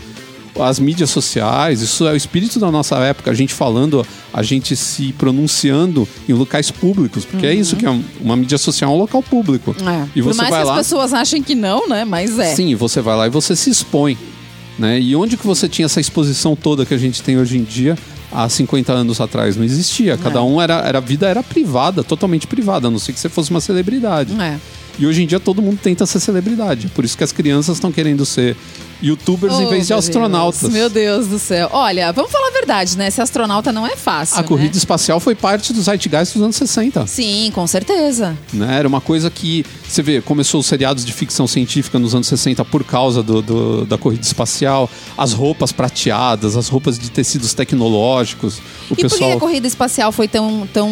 As 0.59 0.79
mídias 0.79 1.11
sociais, 1.11 1.81
isso 1.81 2.07
é 2.07 2.13
o 2.13 2.15
espírito 2.15 2.59
da 2.59 2.71
nossa 2.71 2.95
época. 2.97 3.29
A 3.29 3.33
gente 3.33 3.53
falando, 3.53 4.03
a 4.33 4.41
gente 4.41 4.75
se 4.75 5.13
pronunciando 5.13 6.07
em 6.27 6.33
locais 6.33 6.71
públicos. 6.71 7.25
Porque 7.25 7.45
é 7.45 7.53
isso 7.53 7.75
que 7.75 7.85
é 7.85 7.91
um- 7.91 8.03
uma 8.19 8.35
mídia 8.35 8.57
social, 8.57 8.91
é 8.91 8.95
um 8.95 8.97
local 8.97 9.21
público. 9.21 9.75
É. 9.85 10.07
E 10.15 10.21
Por 10.23 10.33
você 10.33 10.37
mais 10.39 10.49
vai 10.49 10.61
que 10.61 10.65
lá... 10.67 10.71
as 10.73 10.77
pessoas 10.79 11.13
achem 11.13 11.43
que 11.43 11.53
não, 11.53 11.87
né? 11.87 12.03
Mas 12.05 12.39
é. 12.39 12.55
Sim, 12.55 12.73
você 12.73 13.01
vai 13.01 13.15
lá 13.15 13.27
e 13.27 13.29
você 13.29 13.55
se 13.55 13.69
expõe. 13.69 14.17
Né? 14.79 14.99
E 14.99 15.15
onde 15.15 15.37
que 15.37 15.45
você 15.45 15.67
tinha 15.67 15.85
essa 15.87 15.99
exposição 15.99 16.55
toda 16.55 16.85
que 16.85 16.93
a 16.93 16.97
gente 16.97 17.21
tem 17.21 17.37
hoje 17.37 17.57
em 17.57 17.63
dia, 17.63 17.95
há 18.31 18.47
50 18.49 18.91
anos 18.93 19.19
atrás? 19.21 19.55
Não 19.55 19.63
existia. 19.63 20.17
Cada 20.17 20.39
É. 20.39 20.41
um 20.41 20.61
era, 20.61 20.75
era. 20.81 20.97
A 20.97 21.01
vida 21.01 21.27
era 21.27 21.41
privada, 21.43 22.03
totalmente 22.03 22.47
privada, 22.47 22.87
a 22.87 22.91
não 22.91 22.99
ser 22.99 23.13
que 23.13 23.19
você 23.19 23.29
fosse 23.29 23.51
uma 23.51 23.61
celebridade. 23.61 24.33
É. 24.41 24.57
E 24.99 25.05
hoje 25.05 25.21
em 25.23 25.27
dia 25.27 25.39
todo 25.39 25.61
mundo 25.61 25.77
tenta 25.81 26.05
ser 26.07 26.19
celebridade. 26.19 26.87
Por 26.87 27.05
isso 27.05 27.15
que 27.17 27.23
as 27.23 27.31
crianças 27.31 27.77
estão 27.77 27.91
querendo 27.91 28.25
ser 28.25 28.57
youtubers 29.01 29.53
em 29.59 29.65
Oh, 29.65 29.69
vez 29.69 29.87
de 29.87 29.93
meu 29.93 29.99
astronautas. 29.99 30.61
Deus. 30.61 30.73
Meu 30.73 30.89
Deus 30.89 31.27
do 31.27 31.37
céu. 31.39 31.69
Olha, 31.71 32.11
vamos 32.11 32.31
falar 32.31 32.47
a 32.47 32.51
verdade, 32.51 32.97
né? 32.97 33.09
Ser 33.09 33.21
astronauta 33.21 33.71
não 33.71 33.85
é 33.85 33.95
fácil. 33.95 34.37
A 34.37 34.41
né? 34.41 34.47
corrida 34.47 34.77
espacial 34.77 35.19
foi 35.19 35.35
parte 35.35 35.73
do 35.73 35.81
Zeitgeist 35.81 36.33
dos 36.33 36.41
anos 36.43 36.55
60. 36.55 37.05
Sim, 37.07 37.51
com 37.53 37.65
certeza. 37.67 38.37
né? 38.53 38.77
Era 38.79 38.87
uma 38.87 39.01
coisa 39.01 39.29
que, 39.29 39.65
você 39.87 40.01
vê, 40.01 40.21
começou 40.21 40.59
os 40.59 40.65
seriados 40.65 41.05
de 41.05 41.13
ficção 41.13 41.47
científica 41.47 41.99
nos 41.99 42.13
anos 42.15 42.27
60 42.27 42.63
por 42.65 42.83
causa 42.83 43.21
do, 43.21 43.41
do- 43.41 43.85
da 43.85 43.97
corrida 43.97 44.23
espacial, 44.23 44.89
as 45.17 45.33
roupas 45.33 45.71
prateadas, 45.71 46.55
as 46.57 46.67
roupas 46.67 46.97
de 46.97 47.09
tecidos 47.11 47.53
tecnológicos. 47.53 48.57
O 48.57 48.59
e 48.59 48.87
por 48.89 48.95
que 48.95 49.01
pessoal. 49.03 49.31
a 49.33 49.39
corrida 49.39 49.67
espacial 49.67 50.11
foi 50.11 50.27
tão, 50.27 50.67
tão 50.73 50.89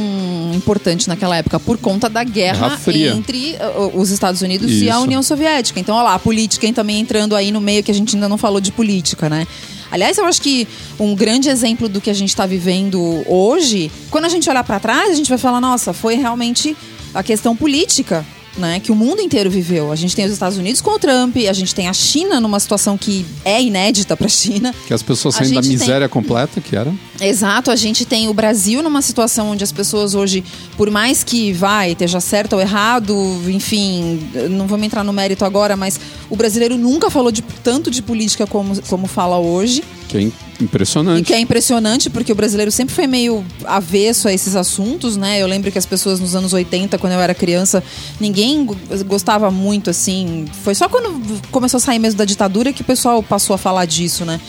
importante 0.53 1.07
naquela 1.07 1.35
época? 1.37 1.59
Por 1.59 1.77
conta 1.77 2.09
da 2.09 2.23
guerra 2.23 2.75
Guerra 2.85 3.15
entre 3.17 3.55
uh, 3.55 3.97
os 3.99 4.09
Estados 4.11 4.41
Unidos 4.41 4.69
e 4.71 4.89
a 4.89 4.95
Isso. 4.95 5.03
União 5.03 5.23
Soviética. 5.23 5.79
Então, 5.79 5.95
olha 5.95 6.03
lá, 6.03 6.13
a 6.15 6.19
política 6.19 6.65
também 6.73 6.99
entrando 6.99 7.35
aí 7.35 7.51
no 7.51 7.61
meio 7.61 7.83
que 7.83 7.91
a 7.91 7.93
gente 7.95 8.15
ainda 8.15 8.29
não 8.29 8.37
falou 8.37 8.61
de 8.61 8.71
política, 8.71 9.29
né? 9.29 9.47
Aliás, 9.91 10.17
eu 10.17 10.25
acho 10.25 10.41
que 10.41 10.67
um 10.99 11.15
grande 11.15 11.49
exemplo 11.49 11.87
do 11.87 12.01
que 12.01 12.09
a 12.09 12.13
gente 12.13 12.29
está 12.29 12.45
vivendo 12.45 13.23
hoje, 13.27 13.91
quando 14.09 14.25
a 14.25 14.29
gente 14.29 14.49
olhar 14.49 14.63
para 14.63 14.79
trás, 14.79 15.11
a 15.11 15.13
gente 15.13 15.29
vai 15.29 15.37
falar, 15.37 15.61
nossa, 15.61 15.93
foi 15.93 16.15
realmente 16.15 16.75
a 17.13 17.23
questão 17.23 17.55
política. 17.55 18.25
Né, 18.57 18.79
que 18.79 18.89
o 18.89 18.95
mundo 18.95 19.21
inteiro 19.21 19.49
viveu. 19.51 19.91
A 19.91 19.97
gente 19.97 20.15
tem 20.15 20.23
os 20.23 20.31
Estados 20.31 20.57
Unidos 20.57 20.79
com 20.79 20.91
o 20.91 20.97
Trump, 20.97 21.35
a 21.35 21.51
gente 21.51 21.75
tem 21.75 21.89
a 21.89 21.93
China 21.93 22.39
numa 22.39 22.57
situação 22.57 22.97
que 22.97 23.25
é 23.43 23.61
inédita 23.61 24.15
para 24.15 24.27
a 24.27 24.29
China. 24.29 24.73
Que 24.87 24.93
as 24.93 25.03
pessoas 25.03 25.35
saem 25.35 25.49
da 25.53 25.61
gente 25.61 25.77
tem- 25.77 25.77
miséria 25.77 26.07
completa, 26.07 26.61
que 26.61 26.73
era. 26.73 26.93
Exato, 27.19 27.69
a 27.69 27.75
gente 27.75 28.05
tem 28.05 28.29
o 28.29 28.33
Brasil 28.33 28.81
numa 28.81 29.01
situação 29.01 29.49
onde 29.51 29.61
as 29.61 29.73
pessoas 29.73 30.15
hoje, 30.15 30.41
por 30.77 30.89
mais 30.89 31.21
que 31.21 31.51
vai, 31.51 31.91
esteja 31.91 32.21
certo 32.21 32.53
ou 32.53 32.61
errado, 32.61 33.13
enfim, 33.49 34.21
não 34.51 34.67
vamos 34.67 34.85
entrar 34.85 35.03
no 35.03 35.11
mérito 35.11 35.43
agora, 35.43 35.75
mas 35.75 35.99
o 36.29 36.37
brasileiro 36.37 36.77
nunca 36.77 37.09
falou 37.09 37.31
de, 37.33 37.41
tanto 37.41 37.91
de 37.91 38.01
política 38.01 38.47
como, 38.47 38.81
como 38.83 39.05
fala 39.05 39.37
hoje. 39.37 39.83
Que 40.07 40.31
Que 40.57 40.61
é 40.61 40.63
im- 40.63 40.63
E 40.63 40.65
impressionante. 40.65 41.23
que 41.25 41.33
é 41.33 41.39
impressionante 41.39 42.09
porque 42.09 42.31
o 42.31 42.35
brasileiro 42.35 42.71
sempre 42.71 42.93
foi 42.95 43.07
meio 43.07 43.43
avesso 43.65 44.27
a 44.27 44.33
esses 44.33 44.55
assuntos, 44.55 45.17
né? 45.17 45.41
Eu 45.41 45.47
lembro 45.47 45.71
que 45.71 45.77
as 45.77 45.85
pessoas 45.85 46.19
nos 46.19 46.33
anos 46.35 46.53
80, 46.53 46.97
quando 46.97 47.13
eu 47.13 47.19
era 47.19 47.33
criança, 47.33 47.83
ninguém 48.19 48.65
go- 48.65 48.77
gostava 49.05 49.51
muito, 49.51 49.89
assim. 49.89 50.45
Foi 50.63 50.73
só 50.73 50.87
quando 50.87 51.21
começou 51.51 51.77
a 51.77 51.81
sair 51.81 51.99
mesmo 51.99 52.17
da 52.17 52.25
ditadura 52.25 52.71
que 52.71 52.81
o 52.81 52.85
pessoal 52.85 53.21
passou 53.21 53.53
a 53.53 53.57
falar 53.57 53.85
disso, 53.85 54.23
né? 54.25 54.39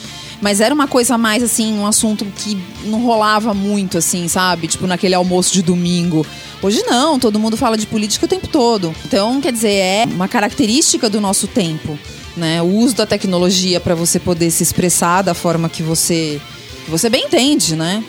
Mas 0.40 0.61
era 0.61 0.74
uma 0.74 0.86
coisa 0.86 1.16
mais, 1.16 1.42
assim, 1.42 1.72
um 1.78 1.86
assunto 1.86 2.24
que 2.36 2.59
não 2.84 3.02
rolava 3.02 3.54
muito, 3.54 3.96
assim, 3.96 4.28
sabe? 4.28 4.68
Tipo, 4.68 4.86
naquele 4.86 5.14
almoço 5.14 5.50
de 5.52 5.62
domingo. 5.62 6.26
Hoje 6.62 6.82
não, 6.86 7.18
todo 7.18 7.38
mundo 7.38 7.57
fala 7.57 7.76
de 7.76 7.86
política 7.86 8.26
o 8.26 8.28
tempo 8.28 8.46
todo. 8.46 8.94
Então, 9.07 9.40
quer 9.40 9.50
dizer, 9.52 9.70
é 9.72 10.04
uma 10.04 10.28
característica 10.28 11.09
do 11.09 11.20
nosso 11.22 11.46
tempo, 11.46 11.98
né? 12.37 12.61
O 12.62 12.66
uso 12.66 12.95
da 12.97 13.07
tecnologia 13.07 13.80
para 13.80 13.95
você 13.95 14.18
poder 14.18 14.51
se 14.51 14.62
expressar 14.62 15.22
da 15.22 15.34
forma 15.34 15.68
que 15.68 15.82
você 15.82 16.41
que 16.84 16.91
você 16.91 17.11
bem 17.11 17.24
entende, 17.24 17.74
né? 17.74 18.03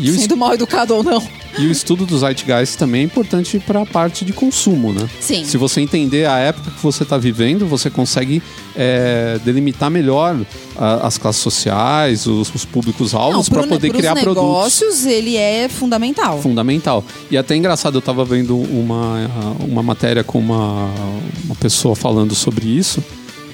E 0.00 0.12
Sendo 0.12 0.36
mal 0.36 0.54
educado 0.54 0.94
ou 0.94 1.02
não. 1.02 1.20
E 1.58 1.66
o 1.66 1.70
estudo 1.72 2.06
dos 2.06 2.20
Zeitgeist 2.20 2.76
também 2.78 3.00
é 3.00 3.04
importante 3.04 3.58
para 3.58 3.82
a 3.82 3.86
parte 3.86 4.24
de 4.24 4.32
consumo, 4.32 4.92
né? 4.92 5.08
Sim. 5.20 5.44
Se 5.44 5.56
você 5.56 5.80
entender 5.80 6.26
a 6.26 6.38
época 6.38 6.70
que 6.70 6.80
você 6.80 7.02
está 7.02 7.18
vivendo, 7.18 7.66
você 7.66 7.90
consegue 7.90 8.40
é, 8.76 9.36
delimitar 9.44 9.90
melhor 9.90 10.36
a- 10.76 11.06
as 11.08 11.18
classes 11.18 11.42
sociais, 11.42 12.24
os, 12.26 12.54
os 12.54 12.64
públicos-alvos, 12.64 13.48
para 13.48 13.66
poder 13.66 13.88
pros 13.88 13.98
criar 14.00 14.14
produtos. 14.14 14.42
negócios, 14.44 15.06
ele 15.06 15.36
é 15.36 15.68
fundamental. 15.68 16.40
Fundamental. 16.40 17.04
E 17.32 17.36
até 17.36 17.56
engraçado, 17.56 17.96
eu 17.96 18.00
estava 18.00 18.24
vendo 18.24 18.56
uma, 18.56 19.28
uma 19.68 19.82
matéria 19.82 20.22
com 20.22 20.38
uma, 20.38 20.88
uma 21.44 21.54
pessoa 21.56 21.96
falando 21.96 22.32
sobre 22.34 22.66
isso. 22.68 23.02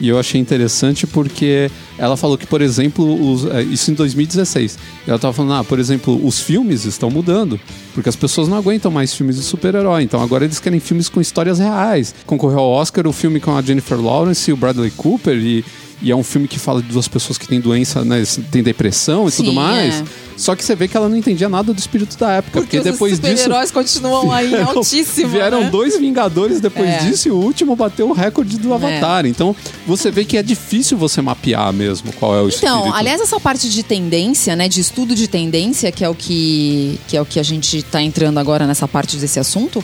E 0.00 0.08
eu 0.08 0.18
achei 0.18 0.40
interessante 0.40 1.06
porque 1.06 1.70
ela 1.98 2.16
falou 2.16 2.36
que, 2.36 2.46
por 2.46 2.60
exemplo, 2.60 3.32
os- 3.32 3.46
é, 3.46 3.62
isso 3.62 3.90
em 3.90 3.94
2016. 3.94 4.78
Ela 5.06 5.16
estava 5.16 5.32
falando, 5.32 5.54
ah, 5.54 5.64
por 5.64 5.78
exemplo, 5.78 6.20
os 6.26 6.38
filmes 6.40 6.84
estão 6.84 7.10
mudando. 7.10 7.58
Porque 7.94 8.08
as 8.08 8.16
pessoas 8.16 8.46
não 8.48 8.56
aguentam 8.58 8.90
mais 8.90 9.14
filmes 9.14 9.36
de 9.36 9.42
super-herói. 9.42 10.02
Então 10.02 10.20
agora 10.22 10.44
eles 10.44 10.60
querem 10.60 10.80
filmes 10.80 11.08
com 11.08 11.20
histórias 11.20 11.58
reais. 11.58 12.14
Concorreu 12.26 12.58
ao 12.58 12.70
Oscar 12.70 13.06
o 13.06 13.12
filme 13.12 13.40
com 13.40 13.56
a 13.56 13.62
Jennifer 13.62 13.98
Lawrence 14.00 14.50
e 14.50 14.52
o 14.52 14.56
Bradley 14.56 14.90
Cooper. 14.90 15.36
E, 15.36 15.64
e 16.02 16.10
é 16.10 16.16
um 16.16 16.22
filme 16.22 16.46
que 16.46 16.58
fala 16.58 16.82
de 16.82 16.88
duas 16.88 17.08
pessoas 17.08 17.38
que 17.38 17.48
têm 17.48 17.58
doença, 17.60 18.04
né? 18.04 18.22
Tem 18.50 18.62
depressão 18.62 19.26
e 19.26 19.30
Sim, 19.30 19.38
tudo 19.44 19.54
mais. 19.54 19.94
é. 20.02 20.04
Só 20.36 20.54
que 20.54 20.64
você 20.64 20.74
vê 20.74 20.86
que 20.86 20.96
ela 20.96 21.08
não 21.08 21.16
entendia 21.16 21.48
nada 21.48 21.72
do 21.72 21.78
espírito 21.78 22.16
da 22.18 22.32
época. 22.32 22.60
Porque, 22.60 22.78
os 22.78 22.84
depois 22.84 23.18
disso. 23.18 23.36
super-heróis 23.38 23.70
continuam 23.70 24.30
aí 24.32 24.54
altíssimo. 24.54 25.30
Vieram 25.30 25.62
né? 25.62 25.70
dois 25.70 25.98
Vingadores 25.98 26.60
depois 26.60 26.88
É. 26.88 26.98
disso 26.98 27.28
e 27.28 27.30
o 27.30 27.36
último 27.36 27.74
bateu 27.74 28.08
o 28.08 28.12
recorde 28.12 28.58
do 28.58 28.72
Avatar. 28.74 29.24
Então 29.26 29.56
você 29.86 30.10
vê 30.10 30.24
que 30.24 30.36
é 30.36 30.42
difícil 30.42 30.98
você 30.98 31.22
mapear 31.22 31.72
mesmo 31.72 32.12
qual 32.12 32.34
é 32.34 32.42
o 32.42 32.48
espírito. 32.48 32.76
Então, 32.76 32.94
aliás, 32.94 33.20
essa 33.20 33.40
parte 33.40 33.68
de 33.68 33.82
tendência, 33.82 34.54
né, 34.54 34.68
de 34.68 34.80
estudo 34.80 35.14
de 35.14 35.26
tendência, 35.26 35.90
que 35.90 36.04
é 36.04 36.08
o 36.08 36.14
que, 36.14 37.00
que 37.08 37.16
é 37.16 37.22
o 37.22 37.24
que 37.26 37.40
a 37.40 37.42
gente 37.42 37.78
está 37.78 38.02
entrando 38.02 38.38
agora 38.38 38.66
nessa 38.66 38.86
parte 38.86 39.16
desse 39.16 39.38
assunto, 39.40 39.82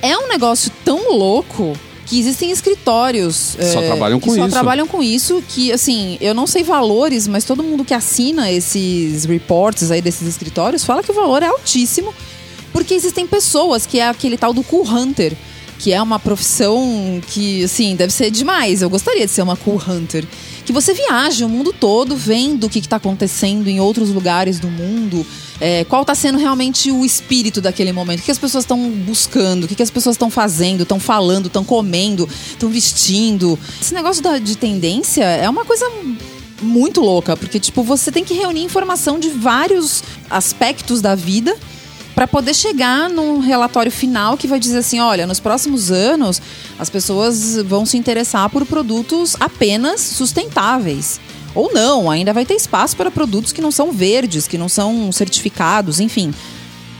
é 0.00 0.16
um 0.16 0.28
negócio 0.28 0.70
tão 0.84 1.16
louco 1.16 1.72
que 2.08 2.18
existem 2.18 2.50
escritórios 2.50 3.54
Que 3.58 3.66
só 3.66 3.80
é, 3.82 3.86
trabalham 3.86 4.18
com 4.18 4.34
só 4.34 4.40
isso. 4.40 4.48
trabalham 4.50 4.86
com 4.86 5.02
isso, 5.02 5.42
que 5.48 5.70
assim, 5.70 6.16
eu 6.20 6.34
não 6.34 6.46
sei 6.46 6.62
valores, 6.64 7.28
mas 7.28 7.44
todo 7.44 7.62
mundo 7.62 7.84
que 7.84 7.92
assina 7.92 8.50
esses 8.50 9.26
reports 9.26 9.90
aí 9.90 10.00
desses 10.00 10.26
escritórios 10.26 10.84
fala 10.84 11.02
que 11.02 11.10
o 11.10 11.14
valor 11.14 11.42
é 11.42 11.46
altíssimo, 11.46 12.14
porque 12.72 12.94
existem 12.94 13.26
pessoas 13.26 13.84
que 13.84 14.00
é 14.00 14.08
aquele 14.08 14.38
tal 14.38 14.54
do 14.54 14.62
cool 14.62 14.88
hunter, 14.88 15.34
que 15.78 15.92
é 15.92 16.02
uma 16.02 16.18
profissão 16.18 17.20
que, 17.28 17.62
assim, 17.64 17.94
deve 17.94 18.12
ser 18.12 18.30
demais. 18.30 18.82
Eu 18.82 18.90
gostaria 18.90 19.24
de 19.26 19.32
ser 19.32 19.42
uma 19.42 19.56
cool 19.56 19.80
hunter. 19.88 20.24
Que 20.64 20.72
você 20.72 20.92
viaja 20.92 21.46
o 21.46 21.48
mundo 21.48 21.72
todo 21.72 22.16
vendo 22.16 22.64
o 22.64 22.68
que 22.68 22.80
está 22.80 22.96
acontecendo 22.96 23.68
em 23.68 23.80
outros 23.80 24.10
lugares 24.10 24.58
do 24.60 24.68
mundo, 24.68 25.24
é, 25.60 25.84
qual 25.84 26.02
está 26.02 26.14
sendo 26.14 26.36
realmente 26.36 26.90
o 26.90 27.04
espírito 27.04 27.60
daquele 27.60 27.92
momento, 27.92 28.20
o 28.20 28.22
que 28.22 28.30
as 28.30 28.38
pessoas 28.38 28.64
estão 28.64 28.90
buscando, 28.90 29.64
o 29.64 29.68
que 29.68 29.82
as 29.82 29.90
pessoas 29.90 30.14
estão 30.14 30.28
fazendo, 30.30 30.82
estão 30.82 31.00
falando, 31.00 31.46
estão 31.46 31.64
comendo, 31.64 32.28
estão 32.50 32.68
vestindo. 32.68 33.58
Esse 33.80 33.94
negócio 33.94 34.22
da- 34.22 34.38
de 34.38 34.56
tendência 34.58 35.24
é 35.24 35.48
uma 35.48 35.64
coisa 35.64 35.90
muito 36.60 37.00
louca, 37.00 37.36
porque 37.36 37.58
tipo, 37.60 37.82
você 37.82 38.10
tem 38.12 38.24
que 38.24 38.34
reunir 38.34 38.62
informação 38.62 39.18
de 39.18 39.30
vários 39.30 40.02
aspectos 40.28 41.00
da 41.00 41.14
vida 41.14 41.56
para 42.18 42.26
poder 42.26 42.52
chegar 42.52 43.08
num 43.08 43.38
relatório 43.38 43.92
final 43.92 44.36
que 44.36 44.48
vai 44.48 44.58
dizer 44.58 44.78
assim, 44.78 44.98
olha, 44.98 45.24
nos 45.24 45.38
próximos 45.38 45.92
anos 45.92 46.42
as 46.76 46.90
pessoas 46.90 47.54
vão 47.58 47.86
se 47.86 47.96
interessar 47.96 48.50
por 48.50 48.66
produtos 48.66 49.36
apenas 49.38 50.00
sustentáveis. 50.00 51.20
Ou 51.54 51.72
não, 51.72 52.10
ainda 52.10 52.32
vai 52.32 52.44
ter 52.44 52.54
espaço 52.54 52.96
para 52.96 53.08
produtos 53.08 53.52
que 53.52 53.60
não 53.60 53.70
são 53.70 53.92
verdes, 53.92 54.48
que 54.48 54.58
não 54.58 54.68
são 54.68 55.12
certificados, 55.12 56.00
enfim. 56.00 56.34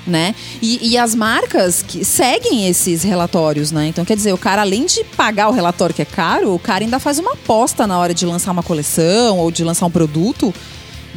Né? 0.06 0.36
E, 0.62 0.90
e 0.90 0.96
as 0.96 1.16
marcas 1.16 1.82
que 1.82 2.04
seguem 2.04 2.68
esses 2.68 3.02
relatórios, 3.02 3.72
né? 3.72 3.88
Então, 3.88 4.04
quer 4.04 4.14
dizer, 4.14 4.32
o 4.32 4.38
cara, 4.38 4.62
além 4.62 4.86
de 4.86 5.02
pagar 5.16 5.48
o 5.48 5.52
relatório 5.52 5.92
que 5.92 6.02
é 6.02 6.04
caro, 6.04 6.54
o 6.54 6.60
cara 6.60 6.84
ainda 6.84 7.00
faz 7.00 7.18
uma 7.18 7.32
aposta 7.32 7.88
na 7.88 7.98
hora 7.98 8.14
de 8.14 8.24
lançar 8.24 8.52
uma 8.52 8.62
coleção 8.62 9.36
ou 9.38 9.50
de 9.50 9.64
lançar 9.64 9.84
um 9.84 9.90
produto 9.90 10.54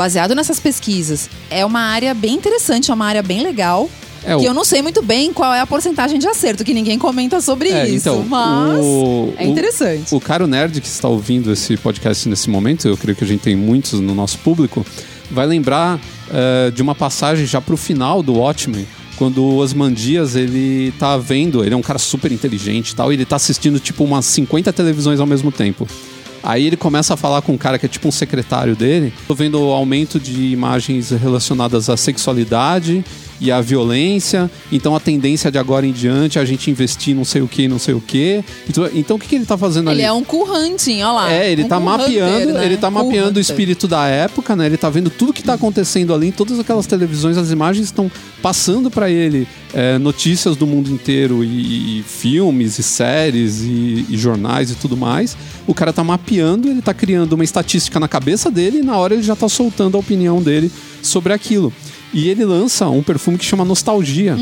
baseado 0.01 0.33
nessas 0.33 0.59
pesquisas. 0.59 1.29
É 1.49 1.63
uma 1.63 1.81
área 1.81 2.11
bem 2.15 2.33
interessante, 2.33 2.89
é 2.89 2.93
uma 2.93 3.05
área 3.05 3.21
bem 3.21 3.43
legal. 3.43 3.87
É, 4.23 4.35
que 4.35 4.43
o- 4.43 4.45
eu 4.45 4.53
não 4.53 4.63
sei 4.63 4.81
muito 4.81 5.01
bem 5.03 5.31
qual 5.31 5.53
é 5.53 5.59
a 5.59 5.67
porcentagem 5.67 6.17
de 6.17 6.27
acerto, 6.27 6.63
que 6.63 6.73
ninguém 6.73 6.97
comenta 6.97 7.39
sobre 7.39 7.69
É, 7.69 7.87
isso. 7.87 8.09
então, 8.09 8.23
mas 8.27 8.79
o- 8.79 9.33
é 9.37 9.45
o- 9.45 9.47
interessante. 9.49 10.13
O 10.15 10.19
caro 10.19 10.47
nerd 10.47 10.81
que 10.81 10.87
está 10.87 11.07
ouvindo 11.07 11.51
esse 11.51 11.77
podcast 11.77 12.27
nesse 12.27 12.49
momento, 12.49 12.87
eu 12.87 12.97
creio 12.97 13.15
que 13.15 13.23
a 13.23 13.27
gente 13.27 13.41
tem 13.41 13.55
muitos 13.55 13.99
no 13.99 14.15
nosso 14.15 14.39
público, 14.39 14.83
vai 15.29 15.45
lembrar 15.45 15.99
eh, 16.33 16.71
de 16.73 16.81
uma 16.81 16.95
passagem 16.95 17.45
já 17.45 17.59
pro 17.59 17.75
final 17.75 18.23
do 18.23 18.33
Watchmen, 18.35 18.87
quando 19.17 19.43
o 19.43 19.57
Osmandias, 19.57 20.33
ele 20.35 20.93
tá 20.97 21.17
vendo, 21.17 21.61
ele 21.63 21.73
é 21.73 21.77
um 21.77 21.81
cara 21.81 21.99
super 21.99 22.31
inteligente 22.31 22.91
e 22.91 22.95
tal, 22.95 23.11
e 23.11 23.15
ele 23.15 23.25
tá 23.25 23.35
assistindo 23.35 23.79
tipo 23.79 24.03
umas 24.05 24.25
50 24.25 24.71
televisões 24.71 25.19
ao 25.19 25.27
mesmo 25.27 25.51
tempo. 25.51 25.85
Aí 26.43 26.65
ele 26.65 26.77
começa 26.77 27.13
a 27.13 27.17
falar 27.17 27.41
com 27.41 27.53
um 27.53 27.57
cara 27.57 27.77
que 27.77 27.85
é 27.85 27.89
tipo 27.89 28.07
um 28.07 28.11
secretário 28.11 28.75
dele. 28.75 29.13
Tô 29.27 29.35
vendo 29.35 29.59
o 29.61 29.71
aumento 29.71 30.19
de 30.19 30.51
imagens 30.51 31.11
relacionadas 31.11 31.89
à 31.89 31.97
sexualidade 31.97 33.03
e 33.41 33.51
à 33.51 33.59
violência. 33.59 34.49
Então 34.71 34.95
a 34.95 34.99
tendência 34.99 35.51
de 35.51 35.57
agora 35.57 35.85
em 35.85 35.91
diante 35.91 36.37
é 36.37 36.41
a 36.41 36.45
gente 36.45 36.69
investir 36.69 37.15
não 37.15 37.25
sei 37.25 37.41
o 37.41 37.47
que, 37.47 37.67
não 37.67 37.79
sei 37.79 37.95
o 37.95 37.99
que. 37.99 38.43
Então, 38.69 38.89
então 38.93 39.17
o 39.17 39.19
que, 39.19 39.27
que 39.27 39.35
ele 39.35 39.45
tá 39.45 39.57
fazendo 39.57 39.89
ali? 39.89 40.01
Ele 40.01 40.07
é 40.07 40.13
um 40.13 40.23
cool 40.23 40.47
hunting, 40.47 41.01
olha 41.01 41.11
lá. 41.11 41.33
É, 41.33 41.51
ele 41.51 41.63
um 41.63 41.67
tá 41.67 41.77
cool 41.77 41.85
mapeando, 41.85 42.35
hunter, 42.35 42.53
né? 42.53 42.65
ele 42.65 42.77
tá 42.77 42.91
Cool 42.91 43.03
mapeando 43.03 43.39
o 43.39 43.41
espírito 43.41 43.87
da 43.87 44.05
época, 44.07 44.55
né? 44.55 44.67
Ele 44.67 44.77
tá 44.77 44.89
vendo 44.89 45.09
tudo 45.09 45.33
que 45.33 45.43
tá 45.43 45.55
acontecendo 45.55 46.13
ali, 46.13 46.27
em 46.27 46.31
todas 46.31 46.59
aquelas 46.59 46.85
televisões, 46.85 47.35
as 47.35 47.51
imagens 47.51 47.85
estão 47.85 48.11
passando 48.41 48.89
para 48.89 49.09
ele 49.09 49.47
é, 49.73 49.97
notícias 49.97 50.55
do 50.55 50.65
mundo 50.65 50.89
inteiro 50.91 51.43
e, 51.43 51.99
e 51.99 52.03
filmes 52.03 52.79
e 52.79 52.83
séries 52.83 53.61
e, 53.61 54.05
e 54.09 54.17
jornais 54.17 54.71
e 54.71 54.75
tudo 54.75 54.97
mais. 54.97 55.37
O 55.67 55.73
cara 55.73 55.93
tá 55.93 56.03
mapeando, 56.03 56.67
ele 56.67 56.81
tá 56.81 56.93
criando 56.93 57.33
uma 57.33 57.43
estatística 57.43 57.99
na 57.99 58.07
cabeça 58.07 58.49
dele 58.49 58.79
e 58.79 58.83
na 58.83 58.97
hora 58.97 59.13
ele 59.13 59.23
já 59.23 59.35
tá 59.35 59.47
soltando 59.47 59.95
a 59.95 59.99
opinião 59.99 60.41
dele 60.41 60.71
sobre 61.01 61.33
aquilo. 61.33 61.71
E 62.13 62.27
ele 62.27 62.43
lança 62.43 62.87
um 62.89 63.01
perfume 63.03 63.37
que 63.37 63.45
chama 63.45 63.63
Nostalgia. 63.63 64.35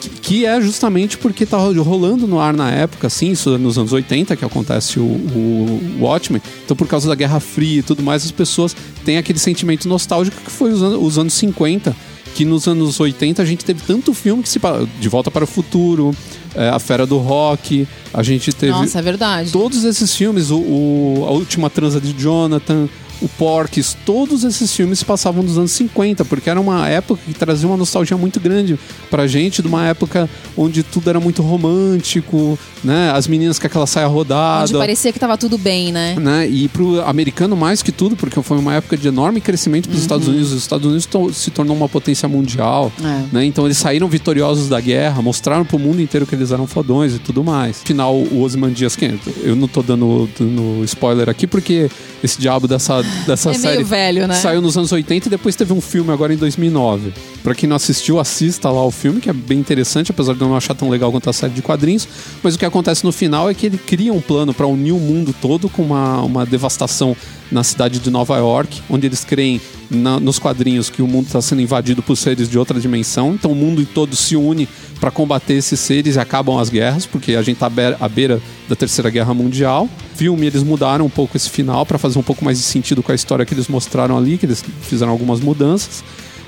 Que- 0.00 0.08
Que 0.08 0.46
é 0.46 0.60
justamente 0.60 1.16
porque 1.16 1.46
tá 1.46 1.56
rolando 1.56 2.26
no 2.26 2.38
ar 2.38 2.52
na 2.54 2.70
época, 2.70 3.06
assim, 3.06 3.30
isso 3.32 3.54
é 3.54 3.58
nos 3.58 3.78
anos 3.78 3.92
80 3.92 4.36
que 4.36 4.44
acontece 4.44 4.98
o, 5.00 5.02
o 5.04 5.80
Watchmen. 6.00 6.40
Então, 6.64 6.76
por 6.76 6.86
causa 6.86 7.08
da 7.08 7.14
Guerra 7.14 7.40
Fria 7.40 7.78
e 7.78 7.82
tudo 7.82 8.02
mais, 8.02 8.24
as 8.24 8.30
pessoas 8.30 8.76
têm 9.04 9.16
aquele 9.16 9.38
sentimento 9.38 9.88
nostálgico 9.88 10.36
que 10.42 10.50
foi 10.50 10.72
os 10.72 10.82
anos, 10.82 10.98
os 11.02 11.18
anos 11.18 11.32
50. 11.34 11.94
Que 12.36 12.44
nos 12.44 12.68
anos 12.68 13.00
80 13.00 13.40
a 13.42 13.46
gente 13.46 13.64
teve 13.64 13.80
tanto 13.86 14.12
filme 14.12 14.42
que 14.42 14.48
se. 14.48 14.60
De 15.00 15.08
Volta 15.08 15.30
para 15.30 15.44
o 15.44 15.46
Futuro, 15.46 16.14
é, 16.54 16.68
A 16.68 16.78
Fera 16.78 17.06
do 17.06 17.16
Rock, 17.16 17.88
a 18.12 18.22
gente 18.22 18.52
teve. 18.52 18.72
Nossa, 18.72 18.98
é 18.98 19.02
verdade. 19.02 19.50
Todos 19.52 19.84
esses 19.84 20.14
filmes, 20.14 20.50
o, 20.50 20.58
o- 20.58 21.24
A 21.26 21.30
Última 21.30 21.70
Transa 21.70 21.98
de 21.98 22.12
Jonathan, 22.12 22.88
o 23.22 23.28
Porques, 23.28 23.96
todos 24.04 24.44
esses 24.44 24.72
filmes 24.74 25.02
passavam 25.02 25.42
nos 25.42 25.56
anos 25.56 25.72
50, 25.72 26.24
porque 26.24 26.50
era 26.50 26.60
uma 26.60 26.88
época 26.88 27.20
que 27.26 27.32
trazia 27.34 27.66
uma 27.66 27.76
nostalgia 27.76 28.16
muito 28.16 28.38
grande 28.38 28.78
pra 29.10 29.26
gente, 29.26 29.62
de 29.62 29.68
uma 29.68 29.86
época 29.86 30.28
onde 30.56 30.82
tudo 30.82 31.08
era 31.08 31.18
muito 31.20 31.42
romântico, 31.42 32.58
né? 32.84 33.10
As 33.14 33.26
meninas 33.26 33.58
com 33.58 33.66
aquela 33.66 33.86
saia 33.86 34.06
rodada. 34.06 34.64
Onde 34.64 34.74
parecia 34.78 35.12
que 35.12 35.18
tava 35.18 35.36
tudo 35.38 35.56
bem, 35.58 35.92
né? 35.92 36.14
Né? 36.18 36.48
E 36.48 36.68
pro 36.68 37.00
americano 37.02 37.56
mais 37.56 37.82
que 37.82 37.92
tudo, 37.92 38.16
porque 38.16 38.40
foi 38.42 38.58
uma 38.58 38.74
época 38.74 38.96
de 38.96 39.08
enorme 39.08 39.40
crescimento 39.40 39.88
para 39.88 39.96
os 39.96 40.02
Estados 40.02 40.28
Unidos. 40.28 40.52
Os 40.52 40.58
Estados 40.62 40.84
Unidos 40.86 41.06
to- 41.06 41.32
se 41.32 41.50
tornou 41.50 41.76
uma 41.76 41.88
potência 41.88 42.28
mundial. 42.28 42.92
É. 43.00 43.24
Né? 43.32 43.44
Então 43.44 43.64
eles 43.64 43.78
saíram 43.78 44.08
vitoriosos 44.08 44.68
da 44.68 44.80
guerra, 44.80 45.22
mostraram 45.22 45.64
pro 45.64 45.78
mundo 45.78 46.00
inteiro 46.00 46.26
que 46.26 46.34
eles 46.34 46.50
eram 46.50 46.66
fodões 46.66 47.14
e 47.14 47.18
tudo 47.18 47.42
mais. 47.42 47.80
Afinal, 47.82 48.14
o 48.14 48.42
Osman 48.42 48.70
Dias, 48.72 48.94
quem? 48.96 49.18
Eu 49.42 49.56
não 49.56 49.68
tô 49.68 49.82
dando, 49.82 50.28
dando 50.38 50.84
spoiler 50.84 51.28
aqui 51.28 51.46
porque 51.46 51.90
esse 52.22 52.38
diabo 52.40 52.66
dessa, 52.68 53.02
dessa 53.26 53.50
É 53.50 53.52
meio 53.52 53.62
série 53.62 53.84
velho, 53.84 54.26
né? 54.26 54.34
saiu 54.34 54.60
nos 54.60 54.76
anos 54.76 54.92
80 54.92 55.26
e 55.26 55.30
depois 55.30 55.56
teve 55.56 55.72
um 55.72 55.80
filme 55.80 56.12
agora 56.12 56.32
em 56.32 56.36
2009. 56.36 57.12
Pra 57.46 57.54
quem 57.54 57.68
não 57.68 57.76
assistiu, 57.76 58.18
assista 58.18 58.68
lá 58.68 58.84
o 58.84 58.90
filme, 58.90 59.20
que 59.20 59.30
é 59.30 59.32
bem 59.32 59.60
interessante, 59.60 60.10
apesar 60.10 60.34
de 60.34 60.40
eu 60.40 60.48
não 60.48 60.56
achar 60.56 60.74
tão 60.74 60.88
legal 60.88 61.12
quanto 61.12 61.30
a 61.30 61.32
série 61.32 61.52
de 61.52 61.62
quadrinhos. 61.62 62.08
Mas 62.42 62.56
o 62.56 62.58
que 62.58 62.64
acontece 62.64 63.04
no 63.04 63.12
final 63.12 63.48
é 63.48 63.54
que 63.54 63.66
ele 63.66 63.78
cria 63.78 64.12
um 64.12 64.20
plano 64.20 64.52
pra 64.52 64.66
unir 64.66 64.90
o 64.90 64.98
mundo 64.98 65.32
todo 65.40 65.68
com 65.68 65.80
uma, 65.82 66.22
uma 66.22 66.44
devastação 66.44 67.16
na 67.48 67.62
cidade 67.62 68.00
de 68.00 68.10
Nova 68.10 68.36
York, 68.36 68.82
onde 68.90 69.06
eles 69.06 69.24
creem 69.24 69.60
na- 69.88 70.18
nos 70.18 70.40
quadrinhos 70.40 70.90
que 70.90 71.00
o 71.00 71.06
mundo 71.06 71.26
está 71.26 71.40
sendo 71.40 71.62
invadido 71.62 72.02
por 72.02 72.16
seres 72.16 72.48
de 72.50 72.58
outra 72.58 72.80
dimensão. 72.80 73.34
Então 73.34 73.52
o 73.52 73.54
mundo 73.54 73.86
todo 73.94 74.16
se 74.16 74.34
une 74.34 74.68
para 74.98 75.12
combater 75.12 75.54
esses 75.54 75.78
seres 75.78 76.16
e 76.16 76.18
acabam 76.18 76.58
as 76.58 76.68
guerras, 76.68 77.06
porque 77.06 77.36
a 77.36 77.42
gente 77.42 77.62
está 77.62 77.66
à 78.00 78.08
beira 78.08 78.42
da 78.68 78.74
Terceira 78.74 79.08
Guerra 79.08 79.32
Mundial. 79.32 79.88
Filme, 80.16 80.46
eles 80.48 80.64
mudaram 80.64 81.06
um 81.06 81.10
pouco 81.10 81.36
esse 81.36 81.48
final 81.48 81.86
para 81.86 81.96
fazer 81.96 82.18
um 82.18 82.24
pouco 82.24 82.44
mais 82.44 82.58
de 82.58 82.64
sentido 82.64 83.04
com 83.04 83.12
a 83.12 83.14
história 83.14 83.46
que 83.46 83.54
eles 83.54 83.68
mostraram 83.68 84.18
ali, 84.18 84.36
que 84.36 84.46
eles 84.46 84.64
fizeram 84.82 85.12
algumas 85.12 85.38
mudanças. 85.38 86.02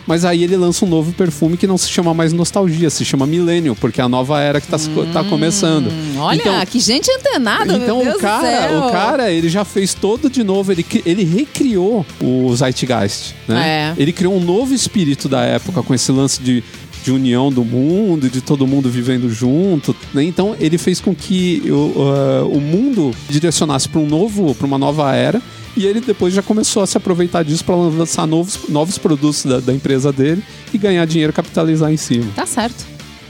Mas 0.09 0.25
aí 0.25 0.43
ele 0.43 0.57
lança 0.57 0.87
um 0.87 0.89
novo 0.89 1.13
perfume 1.13 1.59
que 1.59 1.67
não 1.67 1.77
se 1.77 1.91
chama 1.91 2.15
mais 2.15 2.33
Nostalgia, 2.33 2.89
se 2.89 3.05
chama 3.05 3.27
Milênio, 3.27 3.77
porque 3.77 4.01
é 4.01 4.05
a 4.05 4.09
nova 4.09 4.41
era 4.41 4.59
que 4.59 4.75
está 4.75 4.79
tá 5.13 5.23
começando. 5.23 5.89
Hum, 5.91 6.19
Olha, 6.19 6.41
Então- 6.41 6.67
que 6.67 6.81
gente 6.81 7.11
antenada, 7.11 7.77
então 7.77 8.01
o 8.01 8.19
cara, 8.19 8.79
o 8.89 8.91
cara, 8.91 9.31
ele 9.31 9.51
já 9.51 9.67
fez 9.67 9.93
todo 9.93 10.31
de 10.31 10.43
novo, 10.43 10.73
ele, 10.73 10.85
ele 11.05 11.25
recriou 11.25 12.07
o 12.23 12.51
Zeitgeist, 12.57 13.35
né? 13.47 13.95
É. 13.99 14.03
Ele 14.03 14.11
criou 14.11 14.35
um 14.35 14.41
novo 14.41 14.73
espírito 14.73 15.29
da 15.29 15.43
época 15.43 15.83
com 15.83 15.93
esse 15.93 16.11
lance 16.11 16.43
de, 16.43 16.65
de 17.05 17.13
união 17.13 17.53
do 17.53 17.63
mundo, 17.63 18.31
de 18.31 18.41
todo 18.41 18.67
mundo 18.67 18.89
vivendo 18.89 19.29
junto, 19.31 19.95
né? 20.15 20.23
Então 20.25 20.57
ele 20.59 20.79
fez 20.79 21.01
com 21.01 21.15
que 21.15 21.63
o, 21.71 21.93
ah, 22.11 22.45
o 22.47 22.59
mundo 22.61 23.11
direcionasse 23.29 23.87
para 23.87 24.01
um 24.01 24.07
novo, 24.07 24.55
para 24.55 24.67
uma 24.67 24.79
nova 24.79 25.15
era. 25.15 25.43
E 25.79 25.87
ele 25.87 26.01
depois 26.01 26.35
já 26.35 26.43
começou 26.43 26.83
a 26.83 26.87
se 26.89 26.97
aproveitar 26.97 27.45
disso 27.45 27.65
para 27.65 27.77
lançar 27.77 28.27
novos, 28.27 28.59
novos 28.69 28.99
produtos 28.99 29.45
da, 29.45 29.61
da 29.61 29.73
empresa 29.73 30.13
dele 30.13 30.43
e 30.75 30.77
ganhar 30.77 31.05
dinheiro, 31.05 31.33
capitalizar 31.33 31.93
em 31.93 31.97
cima. 31.97 32.27
Tá 32.35 32.45
certo. 32.45 32.85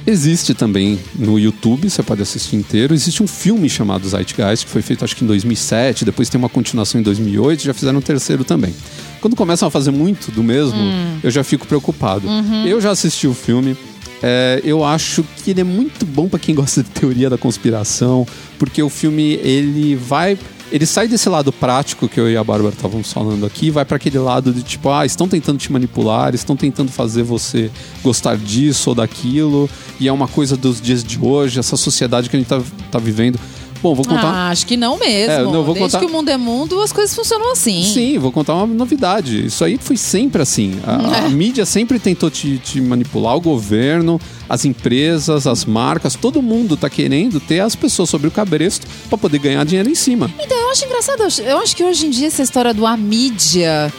Existe 0.06 0.54
também 0.54 0.98
no 1.14 1.38
YouTube, 1.38 1.90
você 1.90 2.02
pode 2.02 2.22
assistir 2.22 2.56
inteiro. 2.56 2.94
Existe 2.94 3.22
um 3.22 3.26
filme 3.26 3.68
chamado 3.68 4.08
Zeitgeist, 4.08 4.64
que 4.64 4.72
foi 4.72 4.80
feito 4.80 5.04
acho 5.04 5.14
que 5.14 5.22
em 5.22 5.26
2007, 5.26 6.06
depois 6.06 6.30
tem 6.30 6.38
uma 6.38 6.48
continuação 6.48 6.98
em 6.98 7.04
2008, 7.04 7.64
já 7.64 7.74
fizeram 7.74 7.98
um 7.98 8.00
terceiro 8.00 8.42
também. 8.44 8.74
Quando 9.20 9.36
começam 9.36 9.68
a 9.68 9.70
fazer 9.70 9.90
muito 9.90 10.30
do 10.32 10.42
mesmo, 10.42 10.78
eu 11.22 11.30
já 11.30 11.44
fico 11.44 11.66
preocupado. 11.66 12.26
Eu 12.66 12.80
já 12.80 12.90
assisti 12.92 13.26
o 13.26 13.34
filme. 13.34 13.76
é, 14.22 14.62
eu 14.64 14.82
acho 14.82 15.22
que 15.44 15.50
ele 15.50 15.60
é 15.60 15.64
muito 15.64 16.06
bom 16.06 16.26
para 16.30 16.38
quem 16.38 16.54
gosta 16.54 16.82
de 16.82 16.88
teoria 16.88 17.28
da 17.28 17.36
conspiração, 17.36 18.26
porque 18.58 18.82
o 18.82 18.88
filme 18.88 19.34
ele 19.42 19.94
vai 19.94 20.38
ele 20.70 20.86
sai 20.86 21.08
desse 21.08 21.28
lado 21.28 21.52
prático 21.52 22.08
que 22.08 22.20
eu 22.20 22.30
e 22.30 22.36
a 22.36 22.44
Bárbara 22.44 22.74
estávamos 22.74 23.12
falando 23.12 23.46
aqui, 23.46 23.70
vai 23.70 23.84
para 23.84 23.96
aquele 23.96 24.18
lado 24.18 24.52
de 24.52 24.62
tipo, 24.62 24.90
ah, 24.90 25.06
estão 25.06 25.28
tentando 25.28 25.58
te 25.58 25.72
manipular, 25.72 26.34
estão 26.34 26.56
tentando 26.56 26.90
fazer 26.90 27.22
você 27.22 27.70
gostar 28.02 28.36
disso 28.36 28.90
ou 28.90 28.94
daquilo, 28.94 29.68
e 29.98 30.08
é 30.08 30.12
uma 30.12 30.28
coisa 30.28 30.56
dos 30.56 30.80
dias 30.80 31.02
de 31.02 31.18
hoje, 31.18 31.58
essa 31.58 31.76
sociedade 31.76 32.28
que 32.28 32.36
a 32.36 32.38
gente 32.38 32.48
tá, 32.48 32.62
tá 32.90 32.98
vivendo. 32.98 33.38
Bom, 33.82 33.94
vou 33.94 34.04
contar. 34.04 34.26
Ah, 34.26 34.48
acho 34.50 34.66
que 34.66 34.76
não 34.76 34.98
mesmo. 34.98 35.32
É, 35.32 35.42
não, 35.42 35.62
vou 35.64 35.74
Desde 35.74 35.80
contar- 35.80 35.98
que 36.00 36.06
o 36.06 36.08
mundo 36.08 36.28
é 36.28 36.36
mundo, 36.36 36.80
as 36.80 36.92
coisas 36.92 37.14
funcionam 37.14 37.52
assim. 37.52 37.82
Sim, 37.84 38.18
vou 38.18 38.32
contar 38.32 38.54
uma 38.54 38.66
novidade. 38.66 39.46
Isso 39.46 39.64
aí 39.64 39.78
foi 39.80 39.96
sempre 39.96 40.42
assim. 40.42 40.78
A, 40.84 41.26
a 41.26 41.28
mídia 41.30 41.64
sempre 41.64 41.98
tentou 41.98 42.30
te, 42.30 42.58
te 42.58 42.80
manipular, 42.80 43.36
o 43.36 43.40
governo, 43.40 44.20
as 44.48 44.64
empresas, 44.64 45.46
as 45.46 45.64
marcas, 45.64 46.14
todo 46.16 46.42
mundo 46.42 46.76
tá 46.76 46.90
querendo 46.90 47.38
ter 47.40 47.60
as 47.60 47.76
pessoas 47.76 48.08
sobre 48.10 48.26
o 48.28 48.30
cabresto 48.30 48.86
para 49.08 49.18
poder 49.18 49.38
ganhar 49.38 49.64
dinheiro 49.64 49.88
em 49.88 49.94
cima. 49.94 50.30
Então, 50.40 50.56
eu 50.56 50.70
acho 50.70 50.84
engraçado. 50.84 51.22
Eu 51.44 51.58
acho 51.58 51.76
que 51.76 51.84
hoje 51.84 52.06
em 52.06 52.10
dia 52.10 52.26
essa 52.26 52.42
história 52.42 52.72
do 52.74 52.86
a 52.86 52.96
mídia. 52.96 53.92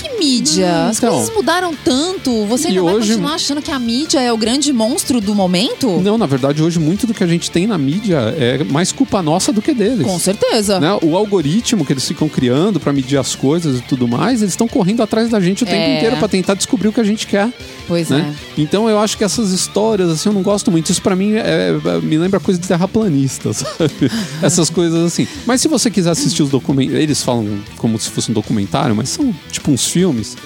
Que 0.00 0.18
mídia? 0.18 0.86
As 0.88 0.98
então. 0.98 1.12
coisas 1.14 1.34
mudaram 1.34 1.74
tanto. 1.84 2.44
Você 2.46 2.68
ainda 2.68 2.82
vai 2.82 2.94
hoje- 2.94 3.08
continuar 3.10 3.34
achando 3.34 3.60
que 3.62 3.70
a 3.70 3.78
mídia 3.78 4.20
é 4.20 4.32
o 4.32 4.36
grande 4.36 4.72
monstro 4.72 5.20
do 5.20 5.34
momento? 5.34 6.00
Não, 6.02 6.16
na 6.16 6.26
verdade, 6.26 6.62
hoje 6.62 6.78
muito 6.78 7.06
do 7.06 7.12
que 7.14 7.22
a 7.22 7.26
gente 7.26 7.50
tem 7.50 7.66
na 7.66 7.76
mídia 7.76 8.16
é 8.38 8.64
mais 8.64 8.92
culpa 8.92 9.22
nossa 9.22 9.52
do 9.52 9.60
que 9.60 9.74
deles. 9.74 10.06
Com 10.06 10.18
certeza. 10.18 10.80
Né? 10.80 10.98
O 11.02 11.16
algoritmo 11.16 11.84
que 11.84 11.92
eles 11.92 12.06
ficam 12.06 12.28
criando 12.28 12.80
para 12.80 12.92
medir 12.92 13.18
as 13.18 13.34
coisas 13.34 13.78
e 13.78 13.82
tudo 13.82 14.08
mais, 14.08 14.40
eles 14.42 14.52
estão 14.52 14.66
correndo 14.68 15.02
atrás 15.02 15.28
da 15.30 15.40
gente 15.40 15.62
o 15.62 15.66
tempo 15.66 15.78
É. 15.78 15.96
inteiro 15.98 16.16
para 16.16 16.28
tentar 16.28 16.54
descobrir 16.54 16.88
o 16.88 16.92
que 16.92 17.00
a 17.00 17.04
gente 17.04 17.26
quer. 17.26 17.48
Pois 17.90 18.08
né? 18.08 18.32
Então 18.56 18.88
eu 18.88 19.00
acho 19.00 19.18
que 19.18 19.24
essas 19.24 19.50
histórias, 19.50 20.08
assim, 20.08 20.28
eu 20.28 20.32
não 20.32 20.42
gosto 20.42 20.70
muito. 20.70 20.90
Isso 20.92 21.02
pra 21.02 21.16
mim 21.16 21.32
é- 21.32 21.70
é- 21.84 22.00
me 22.00 22.16
lembra 22.16 22.38
coisa 22.38 22.60
de 22.60 22.68
terraplanista, 22.68 23.50
sabe? 23.52 24.08
Essas 24.40 24.70
coisas 24.70 25.04
assim. 25.04 25.26
Mas 25.44 25.60
se 25.60 25.66
você 25.66 25.90
quiser 25.90 26.10
assistir 26.10 26.44
os 26.44 26.50
documentos, 26.50 26.94
eles 26.94 27.20
falam 27.20 27.58
como 27.76 27.98
se 27.98 28.08
fosse 28.10 28.30
um 28.30 28.34
documentário, 28.34 28.94
mas 28.94 29.08
são 29.08 29.34
tipo 29.50 29.72
uns 29.72 29.86
filmes. 29.88 30.36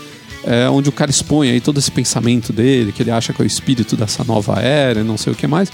é, 0.46 0.68
onde 0.68 0.88
o 0.88 0.92
cara 0.92 1.10
expõe 1.10 1.50
aí 1.50 1.60
todo 1.60 1.78
esse 1.78 1.90
pensamento 1.90 2.52
dele, 2.52 2.92
que 2.92 3.02
ele 3.02 3.10
acha 3.10 3.32
que 3.32 3.40
é 3.40 3.44
o 3.44 3.46
espírito 3.46 3.94
dessa 3.96 4.22
nova 4.24 4.60
era, 4.60 5.00
e 5.00 5.02
não 5.04 5.16
sei 5.18 5.32
o 5.32 5.36
que 5.36 5.46
mais. 5.46 5.70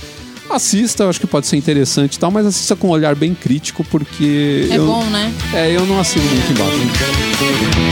Assista, 0.48 1.02
eu 1.04 1.08
acho 1.10 1.20
que 1.20 1.26
pode 1.28 1.46
ser 1.46 1.56
interessante 1.56 2.14
e 2.14 2.18
tal, 2.18 2.30
mas 2.30 2.44
assista 2.46 2.74
com 2.76 2.88
um 2.88 2.90
olhar 2.90 3.14
bem 3.14 3.34
crítico, 3.34 3.84
porque. 3.84 4.68
É 4.70 4.76
eu, 4.76 4.86
bom, 4.86 5.04
né? 5.06 5.32
É, 5.54 5.70
eu 5.70 5.84
não 5.86 5.98
assino 6.00 6.24
muito 6.24 6.52
embaixo. 6.52 7.90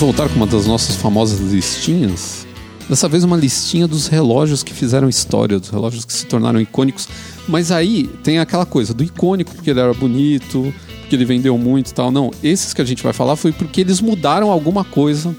Voltar 0.00 0.30
com 0.30 0.36
uma 0.36 0.46
das 0.46 0.66
nossas 0.66 0.96
famosas 0.96 1.38
listinhas. 1.52 2.46
Dessa 2.88 3.06
vez 3.06 3.22
uma 3.22 3.36
listinha 3.36 3.86
dos 3.86 4.06
relógios 4.06 4.62
que 4.62 4.72
fizeram 4.72 5.10
história, 5.10 5.60
dos 5.60 5.68
relógios 5.68 6.06
que 6.06 6.12
se 6.12 6.24
tornaram 6.24 6.58
icônicos. 6.58 7.06
Mas 7.46 7.70
aí 7.70 8.04
tem 8.24 8.38
aquela 8.38 8.64
coisa 8.64 8.94
do 8.94 9.04
icônico 9.04 9.54
porque 9.54 9.68
ele 9.68 9.78
era 9.78 9.92
bonito, 9.92 10.72
porque 11.00 11.14
ele 11.14 11.26
vendeu 11.26 11.56
muito 11.58 11.90
e 11.90 11.94
tal. 11.94 12.10
Não, 12.10 12.30
esses 12.42 12.72
que 12.72 12.80
a 12.80 12.84
gente 12.84 13.02
vai 13.02 13.12
falar 13.12 13.36
foi 13.36 13.52
porque 13.52 13.82
eles 13.82 14.00
mudaram 14.00 14.50
alguma 14.50 14.84
coisa 14.84 15.36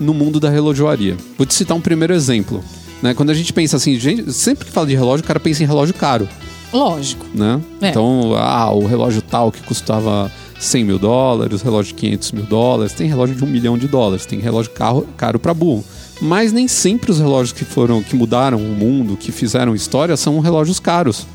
no 0.00 0.12
mundo 0.12 0.40
da 0.40 0.50
relojoaria. 0.50 1.16
Vou 1.38 1.46
te 1.46 1.54
citar 1.54 1.76
um 1.76 1.80
primeiro 1.80 2.12
exemplo. 2.12 2.64
Né? 3.00 3.14
Quando 3.14 3.30
a 3.30 3.34
gente 3.34 3.52
pensa 3.52 3.76
assim, 3.76 3.96
gente, 3.96 4.32
sempre 4.32 4.64
que 4.64 4.72
fala 4.72 4.88
de 4.88 4.94
relógio, 4.96 5.22
o 5.22 5.26
cara 5.26 5.38
pensa 5.38 5.62
em 5.62 5.66
relógio 5.66 5.94
caro 5.94 6.28
Lógico. 6.72 7.24
né? 7.32 7.60
É. 7.80 7.90
Então, 7.90 8.34
ah, 8.36 8.72
o 8.72 8.86
relógio 8.86 9.22
tal 9.22 9.52
que 9.52 9.62
custava 9.62 10.30
100 10.60 10.84
mil 10.84 10.98
dólares, 10.98 11.62
relógio 11.62 11.94
de 11.94 12.00
500 12.00 12.32
mil 12.32 12.44
dólares, 12.44 12.92
tem 12.92 13.08
relógio 13.08 13.34
de 13.34 13.42
um 13.42 13.46
milhão 13.46 13.78
de 13.78 13.88
dólares, 13.88 14.26
tem 14.26 14.38
relógio 14.38 14.70
carro, 14.72 15.06
caro 15.16 15.38
para 15.38 15.54
burro. 15.54 15.84
Mas 16.20 16.52
nem 16.52 16.68
sempre 16.68 17.10
os 17.10 17.18
relógios 17.18 17.52
que 17.52 17.64
foram, 17.64 18.02
que 18.02 18.14
mudaram 18.14 18.58
o 18.58 18.76
mundo, 18.76 19.16
que 19.16 19.32
fizeram 19.32 19.74
história, 19.74 20.16
são 20.16 20.38
relógios 20.38 20.78
caros. 20.78 21.26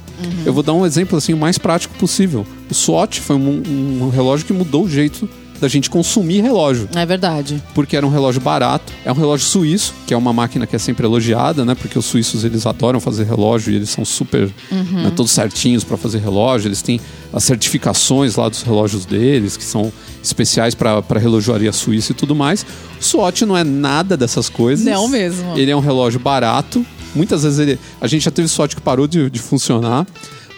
Eu 0.46 0.54
vou 0.54 0.64
dar 0.64 0.74
um 0.74 0.86
exemplo 0.86 1.18
assim 1.18 1.34
o 1.34 1.38
mais 1.38 1.58
prático 1.58 1.96
possível. 1.96 2.46
O 2.70 2.74
Swatch 2.74 3.20
foi 3.20 3.36
um, 3.36 3.64
um 4.02 4.10
relógio 4.10 4.46
que 4.46 4.54
mudou 4.54 4.86
o 4.86 4.90
jeito 4.90 5.28
da 5.60 5.68
gente 5.68 5.90
consumir 5.90 6.42
relógio 6.42 6.88
É 6.94 7.06
verdade. 7.06 7.62
porque 7.74 7.96
era 7.96 8.06
um 8.06 8.10
relógio 8.10 8.42
barato. 8.42 8.92
É 9.06 9.12
um 9.12 9.16
relógio 9.16 9.46
suíço, 9.48 9.94
que 10.06 10.14
é 10.14 10.18
uma 10.18 10.34
máquina 10.34 10.68
que 10.68 10.76
é 10.76 10.80
sempre 10.80 11.06
elogiada, 11.06 11.64
né? 11.64 11.74
Porque 11.76 11.98
os 11.98 12.06
suíços 12.06 12.44
eles 12.44 12.66
adoram 12.66 13.00
fazer 13.00 13.24
relógio 13.24 13.72
e 13.72 13.76
eles 13.76 13.90
são 13.90 14.04
super, 14.04 14.50
né, 14.72 15.12
todos 15.16 15.32
certinhos 15.32 15.84
para 15.84 15.96
fazer 15.98 16.20
relógio. 16.20 16.68
Eles 16.68 16.82
têm 16.82 17.00
as 17.32 17.44
certificações 17.44 18.36
lá 18.36 18.48
dos 18.50 18.62
relógios 18.62 19.06
deles, 19.06 19.58
que 19.58 19.64
são 19.64 19.92
especiais 20.22 20.76
para 20.76 21.02
relojoaria 21.20 21.72
suíça 21.72 22.12
e 22.12 22.16
tudo 22.16 22.36
mais. 22.36 22.66
O 23.00 23.04
Swatch 23.04 23.42
não 23.44 23.56
é 23.56 23.64
nada 23.64 24.18
dessas 24.18 24.50
coisas. 24.50 24.86
Não 24.86 25.08
mesmo. 25.08 25.58
Ele 25.58 25.72
é 25.72 25.76
um 25.76 25.80
relógio 25.80 26.20
barato. 26.20 26.86
Muitas 27.14 27.44
vezes 27.44 27.60
ele, 27.60 27.80
a 28.02 28.08
gente 28.08 28.24
já 28.26 28.32
teve 28.32 28.48
Swatch 28.50 28.76
que 28.76 28.82
parou 28.82 29.08
de, 29.08 29.30
de 29.30 29.40
funcionar. 29.40 30.06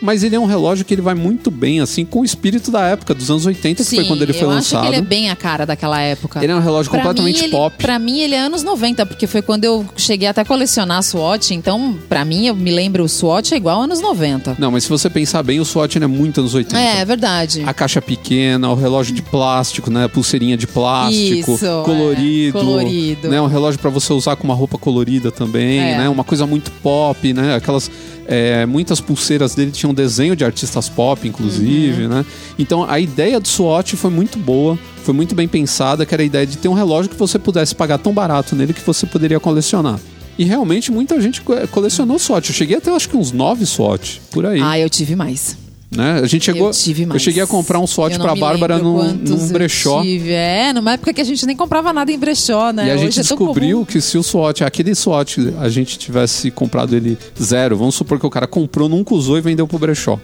Mas 0.01 0.23
ele 0.23 0.35
é 0.35 0.39
um 0.39 0.45
relógio 0.45 0.85
que 0.85 0.93
ele 0.93 1.01
vai 1.01 1.15
muito 1.15 1.49
bem, 1.49 1.79
assim, 1.79 2.05
com 2.05 2.19
o 2.21 2.25
espírito 2.25 2.69
da 2.69 2.81
época, 2.87 3.13
dos 3.13 3.29
anos 3.31 3.45
80, 3.45 3.83
que 3.83 3.95
foi 3.95 4.05
quando 4.05 4.21
ele 4.21 4.33
foi 4.33 4.43
eu 4.43 4.49
lançado. 4.49 4.81
acho 4.81 4.89
que 4.89 4.95
ele 4.95 5.01
é 5.03 5.07
bem 5.07 5.29
a 5.29 5.35
cara 5.35 5.65
daquela 5.65 5.99
época. 5.99 6.43
Ele 6.43 6.51
é 6.51 6.55
um 6.55 6.59
relógio 6.59 6.91
Pra 6.91 6.99
completamente 7.01 7.43
ele- 7.43 7.51
pop. 7.51 7.75
Pra 7.77 7.97
mim, 7.97 8.19
ele 8.19 8.35
é 8.35 8.39
anos 8.39 8.61
90, 8.63 9.05
porque 9.05 9.25
foi 9.25 9.41
quando 9.41 9.63
eu 9.65 9.85
cheguei 9.95 10.27
até 10.27 10.41
a 10.41 10.45
colecionar 10.45 10.99
a 10.99 11.01
Swatch. 11.01 11.51
Então, 11.51 11.97
pra 12.07 12.23
mim, 12.23 12.45
eu 12.47 12.55
me 12.55 12.69
lembro, 12.71 13.03
o 13.03 13.09
Swatch 13.09 13.51
é 13.53 13.55
igual 13.57 13.81
anos 13.81 13.99
90. 13.99 14.55
Não, 14.59 14.69
mas 14.71 14.83
se 14.83 14.89
você 14.89 15.09
pensar 15.09 15.41
bem, 15.41 15.59
o 15.59 15.65
Swatch 15.65 15.95
é 15.95 16.05
muito 16.07 16.41
anos 16.41 16.53
80. 16.53 16.79
É, 16.79 16.99
é 17.01 17.05
verdade. 17.05 17.63
A 17.65 17.73
caixa 17.73 18.01
pequena, 18.01 18.69
o 18.69 18.75
relógio 18.75 19.15
de 19.15 19.21
plástico, 19.23 19.89
né? 19.89 20.05
A 20.05 20.09
pulseirinha 20.09 20.55
de 20.55 20.67
plástico, 20.67 21.53
Isso, 21.53 21.65
é. 21.65 21.83
colorido. 21.83 22.59
Colorido. 22.59 23.27
Né? 23.29 23.41
Um 23.41 23.47
relógio 23.47 23.79
pra 23.79 23.89
você 23.89 24.13
usar 24.13 24.35
com 24.35 24.43
uma 24.43 24.53
roupa 24.53 24.77
colorida 24.77 25.31
também, 25.31 25.79
É. 25.79 25.97
né? 25.97 26.09
Uma 26.09 26.23
coisa 26.23 26.45
muito 26.45 26.69
pop, 26.83 27.33
né? 27.33 27.55
Aquelas. 27.55 27.89
É, 28.27 28.65
muitas 28.65 28.99
pulseiras 29.01 29.55
dele 29.55 29.71
tinham 29.71 29.93
desenho 29.93 30.35
de 30.35 30.43
artistas 30.43 30.89
pop, 30.89 31.27
inclusive, 31.27 32.03
Uhum. 32.03 32.09
né? 32.09 32.25
Então 32.59 32.83
a 32.89 32.99
ideia 32.99 33.39
do 33.39 33.47
Swatch 33.47 33.93
foi 33.95 34.09
muito 34.11 34.37
boa, 34.37 34.77
foi 35.03 35.13
muito 35.13 35.33
bem 35.33 35.47
pensada, 35.47 36.05
que 36.05 36.13
era 36.13 36.21
a 36.21 36.25
ideia 36.25 36.45
de 36.45 36.57
ter 36.57 36.67
um 36.67 36.73
relógio 36.73 37.09
que 37.09 37.15
você 37.17 37.39
pudesse 37.39 37.73
pagar 37.73 37.97
tão 37.97 38.13
barato 38.13 38.55
nele 38.55 38.73
que 38.73 38.81
você 38.85 39.05
poderia 39.05 39.39
colecionar. 39.39 39.99
E 40.37 40.43
realmente 40.43 40.91
muita 40.91 41.19
gente 41.19 41.41
co- 41.41 41.55
colecionou 41.69 42.19
Swatch. 42.19 42.49
Eu 42.49 42.55
cheguei 42.55 42.77
até 42.77 42.91
acho 42.95 43.09
que 43.09 43.17
uns 43.17 43.31
nove 43.31 43.65
Swatch, 43.65 44.17
por 44.31 44.45
aí. 44.45 44.59
Ah, 44.61 44.77
eu 44.77 44.89
tive 44.89 45.15
mais. 45.15 45.57
Né? 45.89 46.19
A 46.21 46.27
gente 46.27 46.45
chegou. 46.45 46.67
Eu 46.67 46.73
tive 46.73 47.05
mais. 47.05 47.21
cheguei 47.21 47.41
a 47.41 47.47
comprar 47.47 47.79
um 47.79 47.87
SWAT 47.87 48.11
Eu 48.13 48.19
não 48.19 48.25
pra 48.25 48.35
Bárbara 48.35 48.77
num, 48.77 49.13
num 49.13 49.45
eu 49.45 49.47
brechó. 49.47 50.01
tive. 50.01 50.31
É, 50.31 50.73
numa 50.73 50.93
época 50.93 51.13
que 51.13 51.21
a 51.21 51.23
gente 51.23 51.45
nem 51.45 51.55
comprava 51.55 51.93
nada 51.93 52.11
em 52.11 52.19
brechó, 52.19 52.71
né? 52.71 52.87
E 52.87 52.91
a 52.91 52.93
Hoje 52.95 53.03
gente 53.05 53.19
é 53.19 53.21
descobriu 53.21 53.85
que 53.85 54.01
se 54.01 54.17
o 54.17 54.23
SWAT, 54.23 54.63
aquele 54.63 54.93
SWAT, 54.93 55.37
a 55.59 55.69
gente 55.69 55.97
tivesse 55.97 56.51
comprado 56.51 56.95
ele 56.95 57.17
zero, 57.41 57.77
vamos 57.77 57.95
supor 57.95 58.19
que 58.19 58.25
o 58.25 58.29
cara 58.29 58.47
comprou, 58.47 58.89
nunca 58.89 59.15
usou 59.15 59.37
e 59.37 59.41
vendeu 59.41 59.65
pro 59.67 59.79
brechó. 59.79 60.19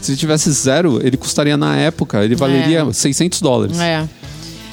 Se 0.00 0.10
ele 0.10 0.18
tivesse 0.18 0.50
zero, 0.50 1.00
ele 1.02 1.16
custaria 1.16 1.56
na 1.56 1.76
época, 1.76 2.22
ele 2.24 2.34
valeria 2.34 2.92
600 2.92 3.40
dólares. 3.40 3.80
É. 3.80 4.06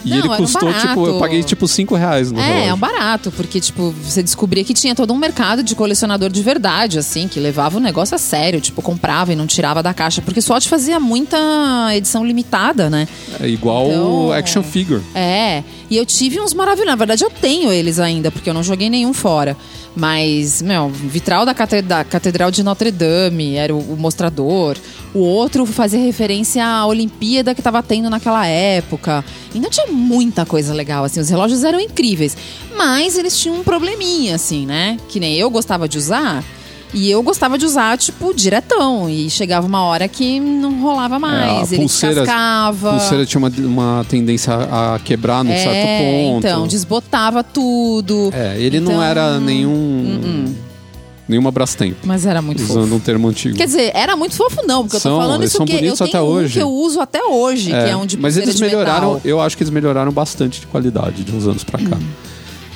E 0.04 0.10
Não, 0.10 0.18
ele 0.18 0.26
era 0.28 0.34
um 0.34 0.38
custou, 0.38 0.74
tipo, 0.74 1.08
eu 1.08 1.20
paguei 1.20 1.44
tipo 1.44 1.68
5 1.68 1.96
reais 1.96 2.32
no 2.32 2.40
É, 2.40 2.44
relógio. 2.44 2.70
é 2.70 2.74
um 2.74 2.78
barato, 2.78 3.32
porque, 3.32 3.60
tipo, 3.60 3.92
você 3.92 4.24
descobria 4.24 4.64
que 4.64 4.74
tinha 4.74 4.96
todo 4.96 5.14
um 5.14 5.18
mercado 5.18 5.62
de 5.64 5.76
colecionador 5.76 6.30
de 6.30 6.42
verdade, 6.42 6.98
assim, 7.00 7.28
que 7.28 7.40
levava 7.40 7.78
o 7.78 7.80
negócio 7.80 8.16
a 8.16 8.18
sério, 8.18 8.60
tipo, 8.60 8.82
comprava 8.82 9.32
e 9.34 9.36
não 9.36 9.46
tirava 9.46 9.84
da 9.84 9.94
caixa, 9.94 10.22
porque 10.22 10.42
SWAT 10.42 10.68
fazia 10.68 11.00
muita 11.00 11.38
edição 11.94 12.26
limitada, 12.26 12.90
né? 12.90 13.08
É 13.40 13.48
igual 13.48 13.88
Então- 13.88 14.28
o 14.28 14.34
action 14.34 14.64
figure. 14.64 15.02
É, 15.14 15.64
e 15.92 15.98
eu 15.98 16.06
tive 16.06 16.40
uns 16.40 16.54
maravilhosos. 16.54 16.90
Na 16.92 16.96
verdade, 16.96 17.24
eu 17.24 17.30
tenho 17.30 17.72
eles 17.72 18.00
ainda, 18.00 18.32
porque 18.32 18.50
eu 18.50 18.54
não 18.54 18.64
joguei 18.64 18.90
nenhum 18.90 19.14
fora. 19.14 19.56
Mas, 19.96 20.62
meu, 20.62 20.88
vitral 20.90 21.46
da, 21.46 21.54
cate- 21.54 21.82
da 21.82 22.04
Catedral 22.06 22.50
de 22.50 22.64
Notre 22.64 22.90
Dame 22.92 23.56
era 23.56 23.76
o, 23.76 23.98
mostrador. 23.98 24.78
O 25.14 25.20
outro 25.20 25.66
fazia 25.66 26.00
referência 26.00 26.66
à 26.66 26.86
Olimpíada 26.88 27.54
que 27.54 27.62
tava 27.62 27.84
tendo 27.84 28.10
naquela 28.10 28.48
época. 28.48 29.24
Ainda 29.54 29.70
tinha 29.70 29.88
muita 29.88 30.46
coisa 30.46 30.74
legal, 30.74 31.04
assim. 31.04 31.20
Os 31.20 31.30
relógios 31.30 31.66
eram 31.66 31.78
incríveis. 31.80 32.38
Mas 32.78 33.18
eles 33.18 33.38
tinham 33.38 33.58
um 33.58 33.64
probleminha, 33.64 34.36
assim, 34.36 34.66
né? 34.66 34.98
Que 35.10 35.20
nem 35.20 35.36
eu 35.36 35.50
gostava 35.50 35.90
de 35.90 35.98
usar. 35.98 36.42
E 36.94 37.10
eu 37.10 37.24
gostava 37.24 37.58
de 37.58 37.66
usar, 37.66 37.98
tipo, 37.98 38.34
diretão. 38.34 39.10
E 39.10 39.30
chegava 39.30 39.66
uma 39.66 39.82
hora 39.84 40.08
que 40.08 40.40
não 40.42 40.82
rolava 40.82 41.18
mais. 41.18 41.72
É, 41.72 41.76
a 41.76 41.76
ele 41.76 41.82
pulseira- 41.84 42.16
descascava. 42.22 42.92
pulseira 42.98 43.26
tinha 43.26 43.40
uma, 43.40 43.50
uma 43.60 44.06
tendência 44.10 44.54
a 44.54 45.00
quebrar 45.04 45.44
num 45.44 45.52
certo 45.52 46.04
ponto. 46.04 46.46
Então, 46.48 46.68
desbotava 46.68 47.44
tudo. 47.44 48.30
É, 48.34 48.58
ele 48.60 48.80
não 48.82 48.92
Então, 48.92 49.04
era 49.04 49.40
nenhum. 49.40 50.54
Nenhuma 51.30 51.50
Brastemp, 51.50 51.96
Mas 52.04 52.26
era 52.26 52.42
muito 52.42 52.62
usando 52.62 52.82
fofo. 52.84 52.96
um 52.96 53.00
termo 53.00 53.30
antigo. 53.30 53.56
Quer 53.56 53.66
dizer, 53.66 53.92
era 53.94 54.18
muito 54.18 54.36
fofo 54.36 54.68
não, 54.68 54.82
porque 54.84 54.98
eu 54.98 55.00
São, 55.00 55.16
tô 55.16 55.22
falando 55.22 55.44
isso 55.46 55.56
que 55.58 55.64
eu 55.64 55.66
tenho 55.80 55.94
um 55.94 56.48
que 56.50 56.60
eu 56.60 56.70
uso 56.70 57.00
até 57.00 57.24
hoje, 57.24 57.70
que 57.70 57.76
é 57.76 57.96
um 57.96 58.06
de 58.06 58.18
mas 58.18 58.36
eles 58.36 58.60
melhoraram, 58.60 59.22
eu 59.24 59.40
acho 59.40 59.56
que 59.56 59.64
eles 59.64 59.72
melhoraram 59.72 60.12
bastante 60.12 60.60
de 60.60 60.68
qualidade 60.68 61.24
de 61.24 61.34
uns 61.34 61.48
anos 61.48 61.64
pra 61.64 61.80
cá. 61.80 61.96
Hum. 61.96 62.32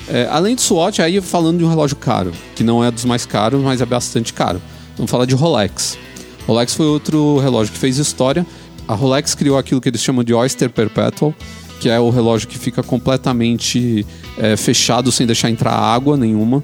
É, 0.08 0.28
além 0.30 0.54
do 0.54 0.60
SWAT, 0.60 1.00
aí 1.00 1.20
falando 1.20 1.58
de 1.58 1.64
um 1.64 1.68
relógio 1.68 1.96
caro, 1.96 2.32
que 2.54 2.62
não 2.62 2.84
é 2.84 2.90
dos 2.90 3.04
mais 3.04 3.26
caros, 3.26 3.60
mas 3.62 3.80
é 3.80 3.86
bastante 3.86 4.32
caro. 4.32 4.60
Vamos 4.96 5.10
falar 5.10 5.24
de 5.24 5.34
Rolex. 5.34 5.98
Rolex 6.46 6.74
foi 6.74 6.86
outro 6.86 7.38
relógio 7.38 7.72
que 7.72 7.78
fez 7.78 7.98
história. 7.98 8.46
A 8.86 8.94
Rolex 8.94 9.34
criou 9.34 9.58
aquilo 9.58 9.80
que 9.80 9.88
eles 9.88 10.00
chamam 10.00 10.22
de 10.22 10.32
Oyster 10.32 10.70
Perpetual, 10.70 11.34
que 11.80 11.88
é 11.88 11.98
o 11.98 12.08
relógio 12.08 12.46
que 12.46 12.58
fica 12.58 12.82
completamente 12.82 14.06
é, 14.38 14.56
fechado 14.56 15.10
sem 15.10 15.26
deixar 15.26 15.50
entrar 15.50 15.72
água 15.72 16.16
nenhuma. 16.16 16.62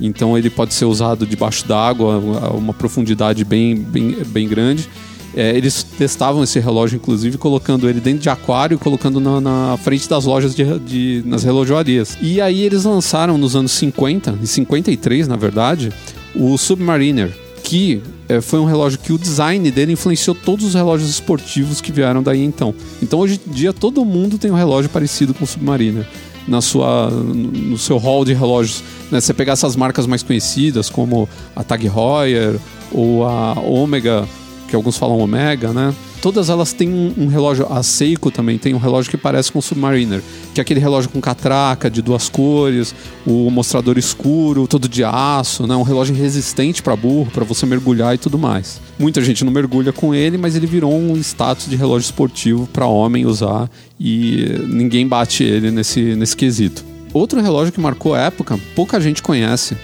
Então 0.00 0.36
ele 0.36 0.50
pode 0.50 0.74
ser 0.74 0.86
usado 0.86 1.26
debaixo 1.26 1.66
d'água 1.68 2.18
uma 2.54 2.72
profundidade 2.72 3.44
bem, 3.44 3.76
bem, 3.76 4.16
bem 4.26 4.48
grande. 4.48 4.88
É, 5.34 5.56
eles 5.56 5.82
testavam 5.82 6.42
esse 6.42 6.58
relógio, 6.58 6.96
inclusive, 6.96 7.38
colocando 7.38 7.88
ele 7.88 8.00
dentro 8.00 8.20
de 8.20 8.28
aquário 8.28 8.74
e 8.74 8.78
colocando 8.78 9.20
na, 9.20 9.40
na 9.40 9.76
frente 9.76 10.08
das 10.08 10.24
lojas 10.24 10.54
de, 10.54 10.64
de- 10.80 11.22
nas 11.24 11.44
relojoarias. 11.44 12.18
E 12.20 12.40
aí 12.40 12.62
eles 12.62 12.84
lançaram 12.84 13.38
nos 13.38 13.54
anos 13.54 13.70
50, 13.72 14.38
e 14.42 14.46
53 14.46 15.28
na 15.28 15.36
verdade, 15.36 15.92
o 16.34 16.58
Submariner, 16.58 17.30
que 17.62 18.02
é, 18.28 18.40
foi 18.40 18.58
um 18.58 18.64
relógio 18.64 18.98
que 18.98 19.12
o 19.12 19.18
design 19.18 19.70
dele 19.70 19.92
influenciou 19.92 20.34
todos 20.34 20.64
os 20.64 20.74
relógios 20.74 21.08
esportivos 21.10 21.80
que 21.80 21.92
vieram 21.92 22.22
daí 22.22 22.42
então. 22.44 22.74
Então 23.02 23.20
hoje 23.20 23.40
em 23.46 23.52
dia 23.52 23.72
todo 23.72 24.04
mundo 24.04 24.36
tem 24.38 24.50
um 24.50 24.54
relógio 24.56 24.90
parecido 24.90 25.32
com 25.32 25.44
o 25.44 25.46
Submariner 25.46 26.06
na 26.48 26.60
sua, 26.60 27.08
no 27.10 27.78
seu 27.78 27.98
hall 27.98 28.24
de 28.24 28.32
relógios. 28.32 28.82
Né? 29.10 29.20
Você 29.20 29.32
pegar 29.32 29.52
essas 29.52 29.76
marcas 29.76 30.06
mais 30.06 30.22
conhecidas, 30.22 30.90
como 30.90 31.28
a 31.54 31.62
Tag 31.62 31.86
Heuer 31.86 32.58
ou 32.90 33.24
a 33.24 33.52
Omega, 33.60 34.26
que 34.70 34.76
alguns 34.76 34.96
falam 34.96 35.18
Omega, 35.18 35.72
né? 35.72 35.92
Todas 36.22 36.48
elas 36.48 36.72
têm 36.72 36.88
um, 36.88 37.14
um 37.24 37.26
relógio. 37.26 37.66
A 37.70 37.82
Seiko 37.82 38.30
também 38.30 38.56
tem 38.56 38.72
um 38.72 38.78
relógio 38.78 39.10
que 39.10 39.16
parece 39.16 39.50
com 39.50 39.58
o 39.58 39.62
Submariner, 39.62 40.22
que 40.54 40.60
é 40.60 40.62
aquele 40.62 40.78
relógio 40.78 41.10
com 41.10 41.20
catraca 41.20 41.90
de 41.90 42.00
duas 42.00 42.28
cores, 42.28 42.94
o 43.26 43.50
mostrador 43.50 43.98
escuro, 43.98 44.66
todo 44.66 44.88
de 44.88 45.02
aço, 45.02 45.66
né? 45.66 45.74
Um 45.74 45.82
relógio 45.82 46.14
resistente 46.14 46.82
para 46.82 46.94
burro, 46.94 47.30
para 47.32 47.44
você 47.44 47.66
mergulhar 47.66 48.14
e 48.14 48.18
tudo 48.18 48.38
mais. 48.38 48.80
Muita 48.98 49.20
gente 49.22 49.44
não 49.44 49.52
mergulha 49.52 49.92
com 49.92 50.14
ele, 50.14 50.38
mas 50.38 50.54
ele 50.54 50.66
virou 50.66 50.94
um 50.94 51.16
status 51.16 51.68
de 51.68 51.76
relógio 51.76 52.06
esportivo 52.06 52.68
para 52.72 52.86
homem 52.86 53.26
usar 53.26 53.68
e 53.98 54.44
ninguém 54.68 55.06
bate 55.06 55.42
ele 55.42 55.70
nesse, 55.70 56.14
nesse 56.14 56.36
quesito. 56.36 56.84
Outro 57.12 57.40
relógio 57.40 57.72
que 57.72 57.80
marcou 57.80 58.14
a 58.14 58.20
época, 58.20 58.58
pouca 58.76 59.00
gente 59.00 59.20
conhece, 59.20 59.76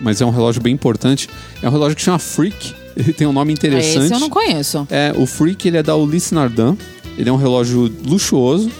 mas 0.00 0.20
é 0.20 0.24
um 0.24 0.30
relógio 0.30 0.62
bem 0.62 0.72
importante, 0.72 1.28
é 1.62 1.68
um 1.68 1.72
relógio 1.72 1.94
que 1.94 2.02
chama 2.02 2.18
Freak. 2.18 2.79
Ele 3.00 3.12
tem 3.14 3.26
um 3.26 3.32
nome 3.32 3.52
interessante. 3.52 4.04
Esse 4.04 4.14
eu 4.14 4.20
não 4.20 4.30
conheço. 4.30 4.86
É, 4.90 5.12
o 5.16 5.26
Freak 5.26 5.66
ele 5.66 5.78
é 5.78 5.82
da 5.82 5.96
Ulysse 5.96 6.34
Nardin. 6.34 6.76
Ele 7.16 7.28
é 7.28 7.32
um 7.32 7.36
relógio 7.36 7.92
luxuoso. 8.06 8.70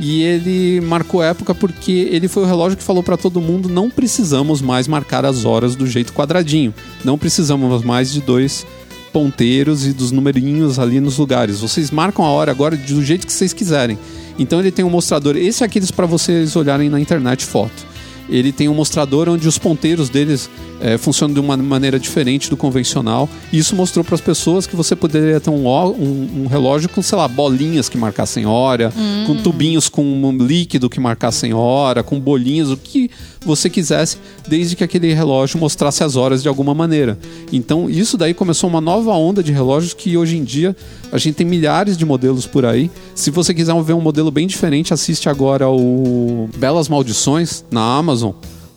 E 0.00 0.22
ele 0.22 0.80
marcou 0.80 1.22
época 1.22 1.52
porque 1.54 2.08
ele 2.12 2.28
foi 2.28 2.44
o 2.44 2.46
relógio 2.46 2.78
que 2.78 2.84
falou 2.84 3.02
para 3.02 3.16
todo 3.16 3.40
mundo: 3.40 3.68
não 3.68 3.90
precisamos 3.90 4.62
mais 4.62 4.86
marcar 4.86 5.24
as 5.24 5.44
horas 5.44 5.74
do 5.74 5.86
jeito 5.86 6.12
quadradinho. 6.12 6.72
Não 7.04 7.18
precisamos 7.18 7.82
mais 7.82 8.12
de 8.12 8.20
dois 8.20 8.64
ponteiros 9.12 9.86
e 9.86 9.92
dos 9.92 10.12
numerinhos 10.12 10.78
ali 10.78 11.00
nos 11.00 11.18
lugares. 11.18 11.60
Vocês 11.60 11.90
marcam 11.90 12.24
a 12.24 12.28
hora 12.28 12.52
agora 12.52 12.76
do 12.76 13.02
jeito 13.02 13.26
que 13.26 13.32
vocês 13.32 13.52
quiserem. 13.52 13.98
Então 14.38 14.60
ele 14.60 14.70
tem 14.70 14.84
um 14.84 14.90
mostrador. 14.90 15.36
Esse 15.36 15.64
é 15.64 15.66
aqueles 15.66 15.90
para 15.90 16.06
vocês 16.06 16.54
olharem 16.54 16.88
na 16.88 17.00
internet 17.00 17.44
foto 17.44 17.97
ele 18.28 18.52
tem 18.52 18.68
um 18.68 18.74
mostrador 18.74 19.28
onde 19.28 19.46
os 19.48 19.58
ponteiros 19.58 20.08
deles 20.08 20.48
eh, 20.80 20.96
funcionam 20.98 21.34
de 21.34 21.40
uma 21.40 21.56
maneira 21.56 21.98
diferente 21.98 22.48
do 22.50 22.56
convencional. 22.56 23.28
E 23.52 23.58
isso 23.58 23.74
mostrou 23.74 24.04
para 24.04 24.14
as 24.14 24.20
pessoas 24.20 24.66
que 24.66 24.76
você 24.76 24.94
poderia 24.94 25.40
ter 25.40 25.50
um, 25.50 25.66
um- 25.68 26.42
um 26.44 26.46
relógio 26.46 26.88
com, 26.88 27.02
sei 27.02 27.18
lá, 27.18 27.26
bolinhas 27.26 27.88
que 27.88 27.98
marcassem 27.98 28.46
hora, 28.46 28.92
com 29.26 29.34
tubinhos 29.36 29.88
com 29.88 30.02
um 30.04 30.36
líquido 30.38 30.88
que 30.88 31.00
marcassem 31.00 31.52
hora, 31.54 32.02
com 32.02 32.18
bolinhas, 32.20 32.70
o 32.70 32.76
que 32.76 33.10
você 33.44 33.70
quisesse, 33.70 34.18
desde 34.46 34.76
que 34.76 34.84
aquele 34.84 35.12
relógio 35.14 35.58
mostrasse 35.58 36.02
as 36.04 36.16
horas 36.16 36.42
de 36.42 36.48
alguma 36.48 36.74
maneira. 36.74 37.18
Então, 37.52 37.88
isso 37.88 38.16
daí 38.16 38.34
começou 38.34 38.68
uma 38.68 38.80
nova 38.80 39.12
onda 39.12 39.42
de 39.42 39.52
relógios 39.52 39.94
que 39.94 40.16
hoje 40.16 40.36
em 40.36 40.44
dia 40.44 40.76
a 41.10 41.18
gente 41.18 41.36
tem 41.36 41.46
milhares 41.46 41.96
de 41.96 42.04
modelos 42.04 42.46
por 42.46 42.64
aí. 42.66 42.90
Se 43.14 43.30
você 43.30 43.54
quiser 43.54 43.74
ver 43.82 43.94
um 43.94 44.00
modelo 44.00 44.30
bem 44.30 44.46
diferente, 44.46 44.92
assiste 44.92 45.28
agora 45.28 45.68
o 45.68 46.48
Belas 46.56 46.88
Maldições 46.88 47.64
na 47.70 47.80
Amazon. 47.96 48.17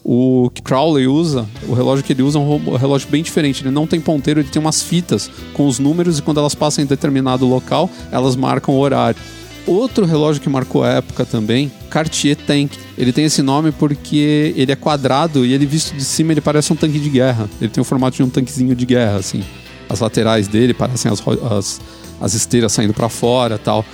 O 0.03 0.49
que 0.51 0.61
Crowley 0.63 1.07
usa, 1.07 1.47
o 1.67 1.73
relógio 1.73 2.03
que 2.03 2.11
ele 2.11 2.23
usa 2.23 2.39
é 2.39 2.41
um 2.41 2.75
relógio 2.75 3.07
bem 3.09 3.21
diferente. 3.21 3.61
Ele 3.61 3.69
não 3.71 3.85
tem 3.85 4.01
ponteiro, 4.01 4.39
ele 4.39 4.49
tem 4.49 4.59
umas 4.59 4.81
fitas 4.81 5.29
com 5.53 5.67
os 5.67 5.77
números 5.77 6.17
e 6.17 6.21
quando 6.21 6.39
elas 6.39 6.55
passam 6.55 6.83
em 6.83 6.87
determinado 6.87 7.45
local, 7.45 7.89
elas 8.11 8.35
marcam 8.35 8.73
o 8.73 8.79
horário. 8.79 9.21
Outro 9.67 10.05
relógio 10.05 10.41
que 10.41 10.49
marcou 10.49 10.83
a 10.83 10.89
época 10.89 11.23
também, 11.23 11.71
Cartier 11.89 12.35
Tank. 12.35 12.71
Ele 12.97 13.13
tem 13.13 13.25
esse 13.25 13.43
nome 13.43 13.71
porque 13.71 14.53
ele 14.57 14.71
é 14.71 14.75
quadrado 14.75 15.45
e 15.45 15.53
ele 15.53 15.67
visto 15.67 15.95
de 15.95 16.03
cima 16.03 16.33
ele 16.33 16.41
parece 16.41 16.73
um 16.73 16.75
tanque 16.75 16.99
de 16.99 17.09
guerra. 17.09 17.47
Ele 17.61 17.69
tem 17.69 17.81
o 17.81 17.85
formato 17.85 18.17
de 18.17 18.23
um 18.23 18.29
tanquezinho 18.29 18.75
de 18.75 18.85
guerra, 18.85 19.17
assim. 19.17 19.43
As 19.87 19.99
laterais 19.99 20.47
dele 20.47 20.73
parecem 20.73 21.11
as, 21.11 21.21
as, 21.51 21.81
as 22.19 22.33
esteiras 22.33 22.71
saindo 22.71 22.93
para 22.93 23.07
fora 23.07 23.59
tal. 23.59 23.85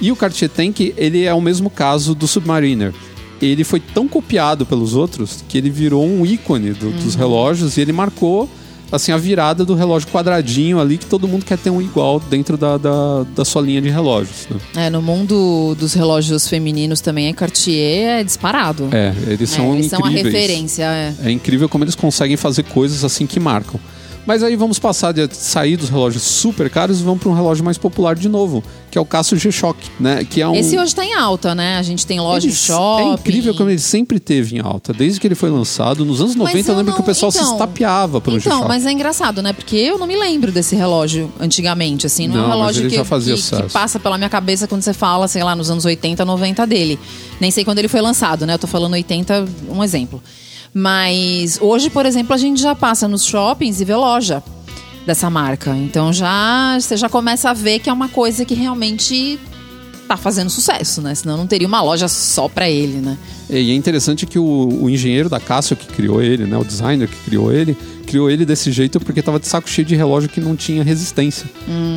E 0.00 0.12
o 0.12 0.16
Cartier 0.16 0.50
Tank, 0.50 0.94
ele 0.96 1.24
é 1.24 1.34
o 1.34 1.40
mesmo 1.40 1.70
caso 1.70 2.14
do 2.14 2.28
Submariner. 2.28 2.92
Ele 3.40 3.64
foi 3.64 3.80
tão 3.80 4.08
copiado 4.08 4.64
pelos 4.64 4.94
outros 4.94 5.44
que 5.48 5.58
ele 5.58 5.70
virou 5.70 6.04
um 6.06 6.24
ícone 6.24 6.72
do- 6.72 6.90
dos 6.90 7.14
relógios 7.14 7.76
e 7.76 7.80
ele 7.80 7.92
marcou 7.92 8.48
assim 8.90 9.10
a 9.10 9.16
virada 9.16 9.64
do 9.64 9.74
relógio 9.74 10.08
quadradinho 10.10 10.78
ali 10.80 10.96
que 10.96 11.06
todo 11.06 11.26
mundo 11.26 11.44
quer 11.44 11.58
ter 11.58 11.70
um 11.70 11.82
igual 11.82 12.20
dentro 12.20 12.56
da, 12.56 12.78
da, 12.78 13.24
da 13.34 13.44
sua 13.44 13.60
linha 13.60 13.82
de 13.82 13.88
relógios. 13.90 14.46
né? 14.48 14.86
É, 14.86 14.90
no 14.90 15.02
mundo 15.02 15.74
dos 15.78 15.92
relógios 15.92 16.46
femininos 16.48 17.00
também, 17.00 17.28
a 17.28 17.34
Cartier 17.34 18.20
é 18.20 18.24
disparado. 18.24 18.88
É, 18.92 19.12
eles 19.26 19.52
É, 19.52 19.56
são 19.56 19.74
eles 19.74 19.86
são 19.90 20.04
a 20.04 20.08
incríveis. 20.10 20.34
referência. 20.34 20.84
É. 20.84 21.14
É 21.24 21.30
incrível 21.32 21.68
como 21.68 21.82
eles 21.82 21.96
conseguem 21.96 22.36
fazer 22.36 22.62
coisas 22.62 23.02
assim 23.04 23.26
que 23.26 23.40
marcam. 23.40 23.78
Mas 24.26 24.42
aí 24.42 24.56
vamos 24.56 24.78
passar 24.78 25.12
de 25.12 25.32
sair 25.32 25.76
dos 25.76 25.88
relógios 25.88 26.24
super 26.24 26.68
caros 26.68 26.98
e 26.98 27.02
vamos 27.04 27.20
para 27.20 27.28
um 27.30 27.34
relógio 27.34 27.64
mais 27.64 27.78
popular 27.78 28.16
de 28.16 28.28
novo, 28.28 28.64
que 28.90 28.98
é 28.98 29.00
o 29.00 29.04
Casio 29.04 29.38
G-Shock, 29.38 29.78
né? 30.00 30.24
Que 30.28 30.40
é 30.42 30.48
um 30.48 30.54
Esse 30.56 30.76
hoje 30.76 30.92
tá 30.94 31.04
em 31.04 31.14
alta, 31.14 31.54
né? 31.54 31.76
A 31.78 31.82
gente 31.82 32.04
tem 32.04 32.18
loja 32.18 32.44
Ele 32.46 32.52
de 32.52 32.58
shopping. 32.58 33.10
É 33.10 33.12
incrível 33.14 33.54
como 33.54 33.70
ele 33.70 33.78
sempre 33.78 34.18
teve 34.18 34.56
em 34.56 34.60
alta, 34.60 34.92
desde 34.92 35.20
que 35.20 35.28
ele 35.28 35.36
foi 35.36 35.48
lançado. 35.48 36.04
Nos 36.04 36.20
anos 36.20 36.34
90 36.34 36.58
eu 36.70 36.72
eu 36.74 36.78
lembro 36.78 36.92
que 36.94 36.98
o 36.98 37.02
não- 37.02 37.06
pessoal 37.06 37.30
se 37.30 37.38
então- 37.38 37.52
estapeava 37.52 38.20
pelo 38.20 38.36
Então, 38.38 38.50
G-Shock. 38.52 38.68
mas 38.68 38.84
é 38.84 38.90
engraçado, 38.90 39.40
né? 39.42 39.52
Porque 39.52 39.76
eu 39.76 39.96
não 39.96 40.08
me 40.08 40.16
lembro 40.16 40.50
desse 40.50 40.74
relógio 40.74 41.32
antigamente, 41.38 42.04
assim. 42.06 42.26
Não, 42.26 42.34
é 42.34 42.38
Não, 42.38 42.44
um 42.44 42.48
mas 42.48 42.56
relógio 42.58 42.82
que, 42.82 42.88
que- 42.96 43.62
que 43.62 43.72
passa 43.72 44.00
pela 44.00 44.18
minha 44.18 44.28
cabeça 44.30 44.66
quando 44.66 44.82
você 44.82 44.92
fala, 44.92 45.28
sei 45.28 45.44
lá, 45.44 45.54
nos 45.54 45.70
anos 45.70 45.84
80, 45.84 46.24
90 46.24 46.66
dele. 46.66 46.98
Nem 47.40 47.52
sei 47.52 47.64
quando 47.64 47.78
ele 47.78 47.88
foi 47.88 48.00
lançado, 48.00 48.44
né? 48.44 48.54
Eu 48.54 48.58
tô 48.58 48.66
falando 48.66 48.94
80, 48.94 49.44
um 49.70 49.84
exemplo. 49.84 50.20
Mas 50.78 51.58
hoje, 51.58 51.88
por 51.88 52.04
exemplo, 52.04 52.34
a 52.34 52.36
gente 52.36 52.60
já 52.60 52.74
passa 52.74 53.08
nos 53.08 53.24
shoppings 53.24 53.80
e 53.80 53.84
vê 53.86 53.96
loja. 53.96 54.42
dessa 55.06 55.30
marca. 55.30 55.74
Então 55.74 56.12
já 56.12 56.76
você 56.78 56.98
já 56.98 57.08
começa 57.08 57.48
a 57.48 57.54
ver 57.54 57.78
que 57.78 57.88
é 57.88 57.92
uma 57.92 58.08
coisa 58.08 58.44
que 58.44 58.54
realmente 58.54 59.38
tá 60.06 60.18
fazendo 60.18 60.50
sucesso, 60.50 61.00
né? 61.00 61.14
Senão 61.14 61.36
não 61.36 61.46
teria 61.46 61.66
uma 61.66 61.80
loja 61.80 62.08
só 62.08 62.46
pra 62.48 62.68
ele, 62.68 62.98
né? 62.98 63.16
E 63.48 63.70
é 63.70 63.74
interessante 63.74 64.26
que 64.26 64.38
o, 64.38 64.68
o 64.82 64.90
engenheiro 64.90 65.28
da 65.28 65.38
Casio 65.38 65.76
que 65.76 65.86
criou 65.86 66.20
ele, 66.20 66.44
né, 66.44 66.58
o 66.58 66.64
designer 66.64 67.08
que 67.08 67.16
criou 67.24 67.52
ele, 67.52 67.76
criou 68.06 68.30
ele 68.30 68.44
desse 68.44 68.72
jeito 68.72 68.98
porque 68.98 69.22
tava 69.22 69.38
de 69.38 69.46
saco 69.46 69.68
cheio 69.68 69.86
de 69.86 69.94
relógio 69.94 70.28
que 70.28 70.40
não 70.40 70.56
tinha 70.56 70.82
resistência. 70.82 71.46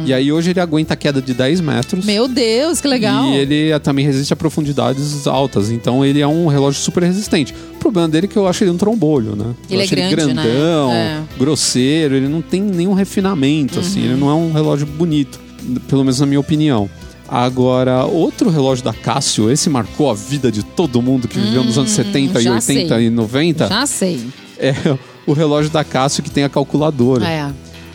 E 0.05 0.13
aí 0.13 0.31
hoje 0.31 0.51
ele 0.51 0.59
aguenta 0.59 0.93
a 0.93 0.97
queda 0.97 1.21
de 1.21 1.33
10 1.33 1.61
metros. 1.61 2.03
Hum. 2.03 2.07
Meu 2.07 2.27
Deus, 2.27 2.81
que 2.81 2.87
legal. 2.87 3.25
E 3.25 3.37
ele 3.37 3.71
eh, 3.71 3.79
também 3.79 4.05
resiste 4.05 4.33
a 4.33 4.35
profundidades 4.35 5.27
altas. 5.27 5.69
Então 5.69 6.03
ele 6.03 6.21
é 6.21 6.27
um 6.27 6.47
relógio 6.47 6.81
super 6.81 7.03
resistente. 7.03 7.53
O 7.89 7.91
problema 7.91 8.09
dele 8.11 8.25
é 8.25 8.29
que 8.29 8.37
eu 8.37 8.47
acho 8.47 8.63
ele 8.63 8.71
um 8.71 8.77
trombolho, 8.77 9.35
né? 9.35 9.53
Ele 9.69 9.77
eu 9.77 9.81
é 9.81 9.83
acho 9.83 9.95
grande, 9.95 10.13
ele 10.13 10.33
né? 10.33 10.43
grandão, 10.43 10.91
É. 10.91 11.21
grosseiro, 11.37 12.15
ele 12.15 12.27
não 12.27 12.41
tem 12.41 12.61
nenhum 12.61 12.93
refinamento, 12.93 13.79
assim. 13.79 14.01
Ele 14.03 14.15
não 14.15 14.29
é 14.29 14.33
um 14.33 14.51
relógio 14.53 14.85
bonito, 14.85 15.39
pelo 15.87 16.03
menos 16.03 16.19
na 16.19 16.25
minha 16.25 16.39
opinião. 16.39 16.89
Agora, 17.27 18.05
outro 18.05 18.49
relógio 18.49 18.83
da 18.83 18.93
Casio, 18.93 19.51
esse 19.51 19.69
marcou 19.69 20.09
a 20.09 20.13
vida 20.13 20.51
de 20.51 20.63
todo 20.63 21.01
mundo 21.01 21.27
que 21.27 21.37
viveu 21.37 21.63
nos 21.63 21.77
anos 21.77 21.91
70 21.91 22.39
e 22.39 22.43
já 22.43 22.53
80 22.53 22.95
sei. 22.95 23.05
e 23.05 23.09
90. 23.09 23.67
Já 23.67 23.85
sei. 23.85 24.19
É 24.57 24.73
o 25.27 25.33
relógio 25.33 25.69
da 25.71 25.83
Casio 25.83 26.23
que 26.23 26.29
tem 26.31 26.43
a 26.43 26.49
calculadora. 26.49 27.27
É. 27.27 27.51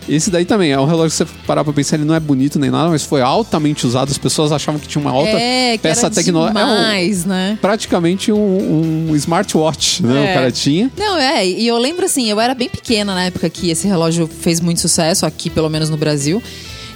Esse 0.08 0.30
daí 0.30 0.44
também 0.44 0.70
é 0.72 0.78
um 0.78 0.84
relógio 0.84 1.10
que 1.10 1.16
você 1.16 1.36
parar 1.46 1.64
pra 1.64 1.72
pensar, 1.72 1.96
ele 1.96 2.04
não 2.04 2.14
é 2.14 2.20
bonito 2.20 2.58
nem 2.58 2.70
nada, 2.70 2.90
mas 2.90 3.02
foi 3.04 3.22
altamente 3.22 3.86
usado. 3.86 4.10
As 4.10 4.18
pessoas 4.18 4.52
achavam 4.52 4.78
que 4.80 4.86
tinha 4.86 5.00
uma 5.00 5.10
alta 5.10 5.30
é, 5.30 5.78
peça 5.78 6.10
tecnológica. 6.10 6.60
É 6.60 6.64
um- 6.64 7.26
né? 7.26 7.58
praticamente 7.60 8.30
um, 8.32 9.08
um 9.10 9.16
smartwatch, 9.16 10.02
né? 10.04 10.26
É. 10.26 10.30
O 10.30 10.34
cara 10.34 10.52
tinha. 10.52 10.90
Não, 10.96 11.16
é, 11.16 11.46
e 11.46 11.66
eu 11.66 11.78
lembro 11.78 12.04
assim, 12.04 12.28
eu 12.28 12.40
era 12.40 12.54
bem 12.54 12.68
pequena 12.68 13.14
na 13.14 13.24
época 13.24 13.48
que 13.48 13.70
esse 13.70 13.86
relógio 13.86 14.26
fez 14.28 14.60
muito 14.60 14.80
sucesso, 14.80 15.24
aqui 15.24 15.48
pelo 15.48 15.68
menos 15.70 15.88
no 15.88 15.96
Brasil. 15.96 16.42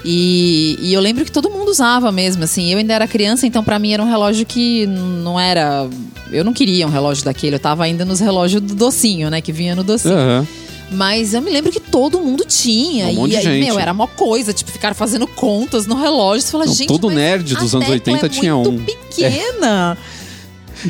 E, 0.04 0.78
e 0.80 0.92
eu 0.94 1.00
lembro 1.00 1.24
que 1.24 1.32
todo 1.32 1.50
mundo 1.50 1.68
usava 1.70 2.12
mesmo, 2.12 2.44
assim. 2.44 2.70
Eu 2.72 2.78
ainda 2.78 2.94
era 2.94 3.06
criança, 3.08 3.46
então 3.46 3.64
pra 3.64 3.78
mim 3.78 3.92
era 3.92 4.02
um 4.02 4.08
relógio 4.08 4.46
que 4.46 4.86
não 4.86 5.38
era. 5.38 5.88
Eu 6.30 6.44
não 6.44 6.52
queria 6.52 6.86
um 6.86 6.90
relógio 6.90 7.24
daquele, 7.24 7.56
eu 7.56 7.60
tava 7.60 7.84
ainda 7.84 8.04
nos 8.04 8.20
relógios 8.20 8.62
do 8.62 8.74
docinho, 8.74 9.28
né? 9.30 9.40
Que 9.40 9.50
vinha 9.52 9.74
no 9.74 9.82
docinho. 9.82 10.14
Aham. 10.14 10.46
Mas 10.90 11.34
eu 11.34 11.42
me 11.42 11.50
lembro 11.50 11.70
que 11.70 11.80
todo 11.80 12.18
mundo 12.18 12.44
tinha. 12.46 13.08
Um 13.08 13.14
monte 13.14 13.28
e 13.28 13.30
de 13.32 13.36
aí, 13.36 13.42
gente. 13.60 13.66
meu, 13.66 13.78
era 13.78 13.92
uma 13.92 14.06
coisa, 14.06 14.52
tipo, 14.52 14.70
ficar 14.70 14.94
fazendo 14.94 15.26
contas 15.26 15.86
no 15.86 15.94
relógio. 15.94 16.42
Você 16.46 16.50
fala, 16.52 16.64
Não, 16.66 16.74
gente, 16.74 16.88
todo 16.88 17.10
nerd 17.10 17.54
dos 17.54 17.74
anos 17.74 17.86
tecla 17.88 18.14
80 18.14 18.26
é 18.26 18.28
tinha 18.28 18.54
muito 18.54 18.70
um. 18.70 18.78
pequena. 18.84 19.98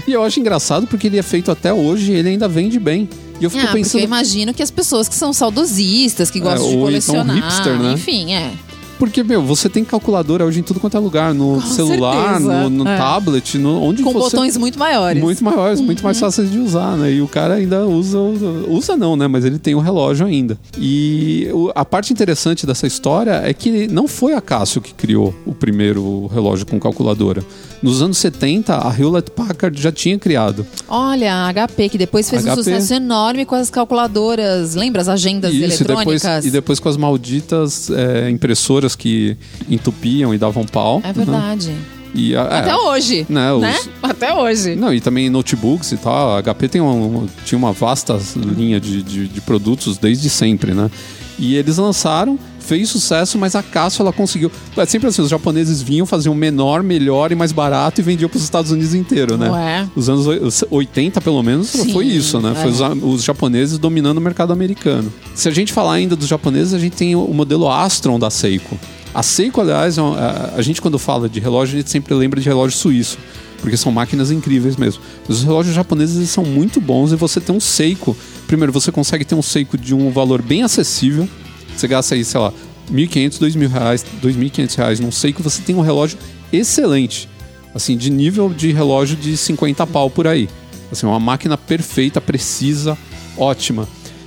E 0.06 0.12
eu 0.12 0.22
acho 0.22 0.38
engraçado 0.38 0.86
porque 0.86 1.06
ele 1.06 1.18
é 1.18 1.22
feito 1.22 1.50
até 1.50 1.72
hoje 1.72 2.12
e 2.12 2.14
ele 2.14 2.28
ainda 2.28 2.46
vende 2.46 2.78
bem. 2.78 3.08
E 3.40 3.44
eu 3.44 3.50
fico 3.50 3.62
Ah, 3.62 3.66
porque 3.68 3.78
eu 3.78 3.82
pensando. 3.84 4.02
imagino 4.04 4.52
que 4.54 4.62
as 4.62 4.70
pessoas 4.70 5.08
que 5.08 5.14
são 5.14 5.32
saudosistas, 5.32 6.30
que 6.30 6.38
É, 6.38 6.42
gostam 6.42 6.60
de 6.62 6.64
ou 6.66 6.72
então 6.74 6.80
colecionar, 6.84 7.36
hipster, 7.36 7.78
né? 7.78 7.92
enfim, 7.92 8.34
é. 8.34 8.52
Porque, 8.98 9.22
meu, 9.22 9.42
você 9.42 9.68
tem 9.68 9.84
calculadora 9.84 10.44
hoje 10.44 10.60
em 10.60 10.62
tudo 10.62 10.80
quanto 10.80 10.96
é 10.96 11.00
lugar. 11.00 11.32
No 11.32 11.54
Com 11.54 11.60
celular, 11.60 12.38
certeza. 12.40 12.68
no, 12.68 12.84
no 12.84 12.88
É. 12.88 12.96
tablet, 12.96 13.56
no, 13.58 13.80
onde 13.82 14.02
Com 14.02 14.12
você. 14.12 14.36
botões 14.36 14.56
muito 14.56 14.78
maiores. 14.78 15.22
Muito 15.22 15.44
maiores, 15.44 15.80
muito 15.80 15.98
Uhum. 16.00 16.04
mais 16.04 16.18
fáceis 16.18 16.50
de 16.50 16.58
usar, 16.58 16.96
né? 16.96 17.12
E 17.12 17.20
o 17.22 17.28
cara 17.28 17.54
ainda 17.54 17.86
usa. 17.86 18.18
Usa 18.18 18.96
não, 18.96 19.16
né? 19.16 19.28
Mas 19.28 19.44
ele 19.44 19.58
tem 19.58 19.74
o 19.74 19.78
relógio 19.80 20.26
ainda. 20.26 20.58
E 20.76 21.48
a 21.74 21.84
parte 21.84 22.12
interessante 22.12 22.66
dessa 22.66 22.86
história 22.86 23.40
é 23.44 23.54
que 23.54 23.86
não 23.86 24.08
foi 24.08 24.34
a 24.34 24.40
Casio 24.40 24.80
que 24.80 24.92
criou 24.92 25.34
o 25.46 25.54
primeiro 25.54 26.26
relógio 26.28 26.66
com 26.66 26.78
calculadora. 26.80 27.42
Nos 27.82 28.02
anos 28.02 28.18
70, 28.18 28.76
a 28.76 28.92
Hewlett 28.98 29.30
Packard 29.30 29.80
já 29.80 29.92
tinha 29.92 30.18
criado. 30.18 30.66
Olha, 30.88 31.32
a 31.46 31.52
HP, 31.52 31.88
que 31.90 31.98
depois 31.98 32.28
fez 32.28 32.44
um 32.44 32.48
HP. 32.50 32.56
sucesso 32.56 32.94
enorme 32.94 33.44
com 33.44 33.54
as 33.54 33.70
calculadoras. 33.70 34.74
Lembra 34.74 35.00
as 35.02 35.08
agendas 35.08 35.52
Isso, 35.52 35.60
e 35.60 35.64
eletrônicas? 35.64 36.22
depois, 36.22 36.46
e 36.46 36.50
depois 36.50 36.80
com 36.80 36.88
as 36.88 36.96
malditas 36.96 37.90
é, 37.90 38.28
impressoras 38.30 38.96
que 38.96 39.36
entupiam 39.68 40.34
e 40.34 40.38
davam 40.38 40.64
pau. 40.64 41.00
É 41.04 41.12
verdade. 41.12 41.68
Né? 41.68 41.78
E 42.14 42.34
a- 42.34 42.40
é, 42.42 42.58
Até 42.60 42.76
hoje. 42.76 43.26
né, 43.28 43.52
os- 43.52 43.60
Né? 43.60 43.76
Até 44.02 44.34
hoje. 44.34 44.74
Não, 44.74 44.92
e 44.92 45.00
também 45.00 45.28
notebooks 45.30 45.92
e 45.92 45.96
tal. 45.98 46.36
A 46.36 46.42
HP 46.42 46.68
tem 46.68 46.80
um- 46.80 47.26
tinha 47.44 47.58
uma 47.58 47.72
vasta 47.72 48.18
linha 48.56 48.80
de, 48.80 49.02
de, 49.02 49.28
de 49.28 49.40
produtos 49.42 49.98
desde 49.98 50.28
sempre, 50.30 50.72
né? 50.74 50.90
E 51.38 51.54
eles 51.54 51.76
lançaram, 51.76 52.36
fez 52.68 52.90
sucesso, 52.90 53.38
mas 53.38 53.54
a 53.54 53.62
Casio 53.62 54.02
ela 54.02 54.12
conseguiu. 54.12 54.52
É 54.76 54.84
sempre 54.84 55.08
assim, 55.08 55.22
os 55.22 55.30
japoneses 55.30 55.80
vinham, 55.80 56.04
faziam 56.04 56.34
menor, 56.34 56.82
melhor 56.82 57.32
e 57.32 57.34
mais 57.34 57.50
barato 57.50 58.00
e 58.00 58.04
vendiam 58.04 58.28
para 58.28 58.36
os 58.36 58.44
Estados 58.44 58.70
Unidos 58.70 58.92
inteiro, 58.94 59.38
né? 59.38 59.50
Ué. 59.50 59.88
Os 59.96 60.08
anos 60.08 60.26
oi- 60.26 60.38
os 60.38 60.62
80, 60.70 61.20
pelo 61.20 61.42
menos, 61.42 61.68
Sim, 61.68 61.92
foi 61.92 62.04
isso, 62.06 62.38
né? 62.40 62.52
é. 62.52 62.54
Foi 62.54 62.70
os, 62.70 62.80
os 63.02 63.24
japoneses 63.24 63.78
dominando 63.78 64.18
o 64.18 64.20
mercado 64.20 64.52
americano. 64.52 65.10
Se 65.34 65.48
a 65.48 65.52
gente 65.52 65.72
falar 65.72 65.94
ainda 65.94 66.14
dos 66.14 66.28
japoneses, 66.28 66.74
a 66.74 66.78
gente 66.78 66.94
tem 66.96 67.16
o 67.16 67.32
modelo 67.32 67.70
Astron 67.70 68.18
da 68.18 68.28
Seiko. 68.30 68.78
A 69.14 69.22
Seiko, 69.22 69.60
aliás, 69.62 69.96
é 69.96 70.02
a, 70.56 70.60
gente 70.60 70.82
quando 70.82 70.98
fala 70.98 71.28
de 71.28 71.40
relógio, 71.40 71.74
a 71.74 71.78
gente 71.80 71.90
sempre 71.90 72.12
lembra 72.14 72.38
de 72.40 72.46
relógio 72.46 72.76
suíço. 72.76 73.16
Porque 73.60 73.76
são 73.76 73.90
máquinas 73.90 74.30
incríveis 74.30 74.76
mesmo. 74.76 75.02
Mas 75.26 75.38
os 75.38 75.42
relógios 75.42 75.74
japoneses 75.74 76.30
são 76.30 76.44
muito 76.44 76.80
bons 76.80 77.10
e 77.10 77.16
você 77.16 77.40
tem 77.40 77.52
um 77.56 77.58
Seiko. 77.58 78.16
Primeiro, 78.46 78.72
você 78.72 78.92
consegue 78.92 79.24
ter 79.24 79.34
um 79.34 79.42
Seiko 79.42 79.76
de 79.76 79.94
um 79.94 80.10
valor 80.12 80.40
bem 80.42 80.62
acessível. 80.62 81.28
Você 81.78 81.86
gasta 81.86 82.16
aí, 82.16 82.24
sei 82.24 82.40
lá, 82.40 82.52
1.500, 82.90 83.38
2.000 83.38 83.68
reais, 83.68 84.04
2.500 84.20 84.74
reais 84.76 84.98
num 85.00 85.12
Seiko, 85.12 85.42
você 85.42 85.62
tem 85.62 85.76
um 85.76 85.80
relógio 85.80 86.18
excelente. 86.52 87.28
Assim, 87.72 87.96
de 87.96 88.10
nível 88.10 88.48
de 88.48 88.72
relógio 88.72 89.16
de 89.16 89.36
50 89.36 89.86
pau 89.86 90.10
por 90.10 90.26
aí. 90.26 90.48
Assim, 90.90 91.06
uma 91.06 91.20
máquina 91.20 91.56
perfeita, 91.56 92.20
precisa, 92.20 92.98
ótima. 93.36 93.86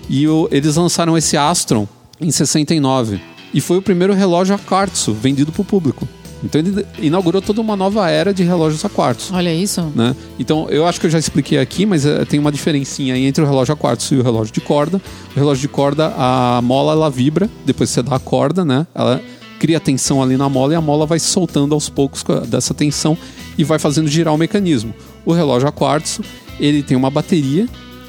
E 0.10 0.26
o- 0.28 0.48
eles 0.50 0.78
lançaram 0.78 1.18
esse 1.18 1.36
Astron 1.36 1.86
em 2.22 2.32
69. 2.32 3.20
E 3.54 3.60
foi 3.60 3.78
o 3.78 3.82
primeiro 3.82 4.14
relógio 4.14 4.56
a 4.56 4.58
quartzo 4.58 5.14
vendido 5.14 5.52
para 5.52 5.62
o 5.62 5.66
público. 5.66 6.08
Então 6.44 6.60
ele 6.60 6.86
inaugurou 7.00 7.42
toda 7.42 7.62
uma 7.62 7.76
nova 7.76 8.10
era 8.10 8.34
de 8.34 8.44
relógios 8.44 8.84
a 8.84 8.90
quartzo. 8.90 9.34
Olha 9.34 9.54
isso. 9.54 9.82
Né? 9.96 10.16
Então, 10.40 10.68
eu 10.70 10.86
acho 10.88 11.00
que 11.00 11.06
eu 11.06 11.10
já 11.12 11.20
expliquei 11.20 11.60
aqui, 11.60 11.86
mas 11.86 12.06
eh, 12.06 12.26
tem 12.26 12.40
uma 12.40 12.52
diferencinha 12.52 13.14
aí 13.14 13.26
entre 13.26 13.44
o 13.44 13.48
relógio 13.48 13.74
a 13.74 13.78
quartzo 13.78 14.16
e 14.16 14.20
o 14.20 14.24
relógio 14.24 14.54
de 14.54 14.62
corda. 14.62 15.02
O 15.36 15.40
relógio 15.40 15.62
de 15.62 15.68
corda, 15.68 16.14
a 16.18 16.60
mola 16.64 16.94
ela 16.94 17.10
vibra, 17.10 17.50
depois 17.66 17.90
você 17.90 18.02
dá 18.02 18.16
a 18.16 18.20
corda, 18.20 18.66
né? 18.66 18.88
Ela 18.96 19.22
cria 19.60 19.80
tensão 19.80 20.24
ali 20.24 20.36
na 20.38 20.50
mola 20.50 20.74
e 20.74 20.76
a 20.76 20.82
mola 20.82 21.06
vai 21.06 21.20
soltando 21.20 21.76
aos 21.76 21.88
poucos 21.90 22.24
co- 22.24 22.40
dessa 22.42 22.74
tensão 22.74 23.16
e 23.58 23.64
vai 23.64 23.78
fazendo 23.78 24.08
girar 24.08 24.34
o 24.34 24.38
mecanismo. 24.38 24.92
O 25.24 25.34
relógio 25.34 25.68
a 25.68 25.72
quartzo, 25.72 26.24
ele 26.60 26.82
tem 26.82 26.98
uma 26.98 27.12
bateria 27.12 27.68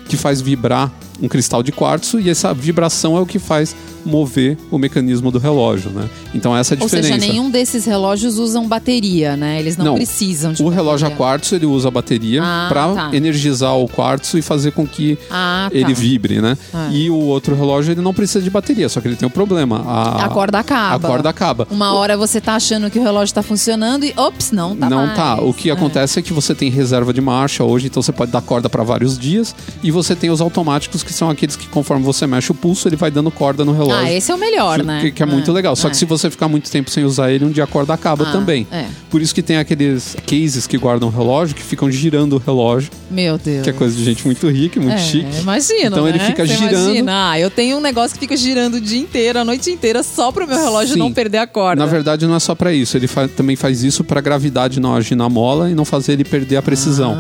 que 0.09 0.17
faz 0.17 0.41
vibrar 0.41 0.91
um 1.23 1.29
cristal 1.29 1.63
de 1.63 1.71
quartzo 1.73 2.19
e 2.21 2.29
essa 2.29 2.53
vibração 2.53 3.17
é 3.17 3.21
o 3.21 3.25
que 3.27 3.39
faz 3.39 3.75
mover 4.05 4.59
o 4.69 4.79
mecanismo 4.79 5.31
do 5.31 5.39
relógio, 5.39 5.91
né? 5.91 6.11
Então 6.35 6.57
essa 6.57 6.75
é 6.75 6.77
a 6.77 6.81
Ou 6.81 6.87
diferença. 6.89 7.15
seja, 7.15 7.33
nenhum 7.33 7.49
desses 7.49 7.85
relógios 7.85 8.37
usam 8.37 8.67
bateria, 8.67 9.37
né? 9.37 9.61
Eles 9.61 9.77
não, 9.77 9.85
Não. 9.85 9.95
precisam 9.95 10.53
de 10.53 10.61
O 10.61 10.69
relógio 10.69 11.07
a 11.07 11.11
bateria. 11.11 11.17
quartzo 11.17 11.55
ele 11.55 11.67
usa 11.67 11.87
a 11.87 11.91
bateria 11.93 12.43
Ah, 12.43 12.67
para 12.69 12.89
tá. 12.95 13.11
energizar 13.17 13.77
o 13.77 13.87
quartzo 13.89 14.37
e 14.37 14.43
fazer 14.43 14.73
com 14.73 14.85
que 14.85 15.17
Ah, 15.31 15.69
tá. 15.71 15.77
ele 15.79 15.95
vibre, 15.95 16.41
né? 16.41 16.59
Ah. 16.75 16.89
E 16.91 17.09
o 17.11 17.15
outro 17.17 17.55
relógio 17.55 17.93
ele 17.93 18.01
não 18.01 18.13
precisa 18.13 18.43
de 18.43 18.51
bateria, 18.51 18.89
só 18.89 19.01
que 19.01 19.07
ele 19.07 19.15
tem 19.15 19.27
um 19.29 19.31
problema. 19.31 19.85
A, 19.87 20.25
A 20.25 20.29
corda 20.29 20.59
acaba. 20.59 21.07
A 21.07 21.11
corda 21.11 21.29
acaba. 21.29 21.69
Uma 21.71 21.95
hora 21.95 22.17
você 22.17 22.41
tá 22.41 22.57
achando 22.57 22.91
que 22.91 22.99
o 22.99 23.03
relógio 23.05 23.33
tá 23.33 23.43
funcionando 23.45 24.05
e, 24.05 24.13
ops, 24.17 24.51
não 24.51 24.75
tá 24.75 24.91
não 24.91 25.07
mais. 25.07 25.17
tá. 25.17 25.41
O 25.41 25.55
que 25.55 25.71
É. 25.71 25.73
acontece 25.73 26.19
é 26.19 26.23
que 26.23 26.33
você 26.33 26.57
tem 26.57 26.71
reserva 26.71 27.13
de 27.13 27.21
marcha 27.21 27.63
hoje, 27.63 27.87
então 27.87 28.03
você 28.03 28.11
pode 28.11 28.33
dar 28.33 28.43
corda 28.43 28.69
para 28.69 28.83
vários 28.83 29.17
dias. 29.17 29.55
E 29.81 29.93
você 29.93 30.17
tem 30.17 30.29
os 30.29 30.41
automáticos, 30.41 31.05
que 31.05 31.12
são 31.13 31.29
aqueles 31.31 31.55
que 31.57 31.67
conforme 31.69 32.05
você 32.05 32.27
mexe 32.27 32.51
o 32.51 32.55
pulso, 32.55 32.89
ele 32.89 32.97
vai 32.97 33.11
dando 33.11 33.31
corda 33.31 33.65
no 33.65 33.73
relógio. 33.73 34.07
Ah, 34.07 34.13
esse 34.13 34.31
é 34.31 34.35
o 34.35 34.39
melhor, 34.39 34.81
que, 34.81 34.87
né? 34.87 35.01
que- 35.03 35.11
que 35.13 35.23
é 35.23 35.27
muito 35.27 35.53
legal. 35.53 35.77
Só 35.77 35.89
que 35.91 35.97
se 35.97 36.05
você 36.05 36.31
ficar 36.31 36.49
muito 36.49 36.71
tempo 36.71 36.91
sem 36.91 37.05
usar 37.05 37.31
ele, 37.31 37.45
um 37.45 37.51
dia 37.51 37.65
a 37.65 37.67
corda 37.67 37.93
acaba 37.95 38.29
Ah, 38.29 38.33
também. 38.33 38.67
é. 38.71 38.87
Por 39.11 39.21
isso 39.21 39.35
que 39.35 39.43
tem 39.43 39.57
aqueles 39.59 40.17
cases 40.27 40.67
que 40.67 40.77
guardam 40.79 41.09
o 41.09 41.13
relógio, 41.13 41.55
que 41.55 41.63
ficam 41.63 41.91
girando 41.91 42.35
o 42.35 42.39
relógio, 42.39 42.91
Meu 43.11 43.39
Deus. 43.39 43.63
que 43.63 43.71
é 43.71 43.73
coisa 43.73 43.95
de 43.97 44.05
gente 44.05 44.25
muito 44.27 44.49
rica 44.49 44.81
muito 44.81 44.95
É, 44.95 44.99
chique. 44.99 45.41
Imagina. 45.41 45.87
Então 45.87 46.09
ele 46.09 46.19
né? 46.19 46.27
fica 46.27 46.47
Você 46.47 46.55
girando. 46.57 46.85
Imagina, 46.87 47.31
ah, 47.31 47.39
eu 47.39 47.51
tenho 47.51 47.77
um 47.77 47.81
negócio 47.81 48.15
que 48.15 48.21
fica 48.21 48.37
girando 48.37 48.75
o 48.77 48.81
dia 48.81 48.99
inteiro, 49.01 49.39
a 49.39 49.45
noite 49.45 49.71
inteira, 49.71 50.03
só 50.03 50.33
pro 50.33 50.47
meu 50.47 50.57
relógio 50.57 50.95
Sim. 50.95 50.99
não 50.99 51.13
perder 51.13 51.39
a 51.39 51.47
corda. 51.47 51.85
Na 51.85 51.91
verdade, 51.91 52.27
não 52.27 52.35
é 52.35 52.41
só 52.41 52.55
pra 52.55 52.73
isso. 52.73 52.97
Ele 52.97 53.07
fa- 53.07 53.29
também 53.29 53.57
faz 53.57 53.83
isso 53.83 54.03
pra 54.05 54.21
gravidade 54.21 54.81
não 54.81 54.95
agir 54.95 55.15
na 55.15 55.29
mola 55.29 55.71
e 55.71 55.75
não 55.75 55.85
fazer 55.85 56.13
ele 56.13 56.25
perder 56.25 56.57
a 56.57 56.63
precisão. 56.63 57.17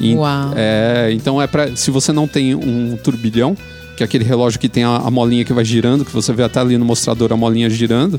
E- 0.00 0.14
uau. 0.14 0.52
É, 0.56 1.10
então 1.12 1.40
é 1.40 1.46
para 1.46 1.76
se 1.76 1.90
você 1.90 2.12
não 2.12 2.26
tem 2.26 2.54
um 2.54 2.96
turbilhão, 3.02 3.56
que 3.96 4.02
é 4.02 4.06
aquele 4.06 4.24
relógio 4.24 4.58
que 4.58 4.68
tem 4.68 4.82
a, 4.84 4.96
a 4.96 5.10
molinha 5.10 5.44
que 5.44 5.52
vai 5.52 5.64
girando, 5.64 6.04
que 6.04 6.12
você 6.12 6.32
vê 6.32 6.42
até 6.42 6.58
ali 6.60 6.76
no 6.78 6.84
mostrador 6.84 7.32
a 7.32 7.36
molinha 7.36 7.68
girando, 7.68 8.18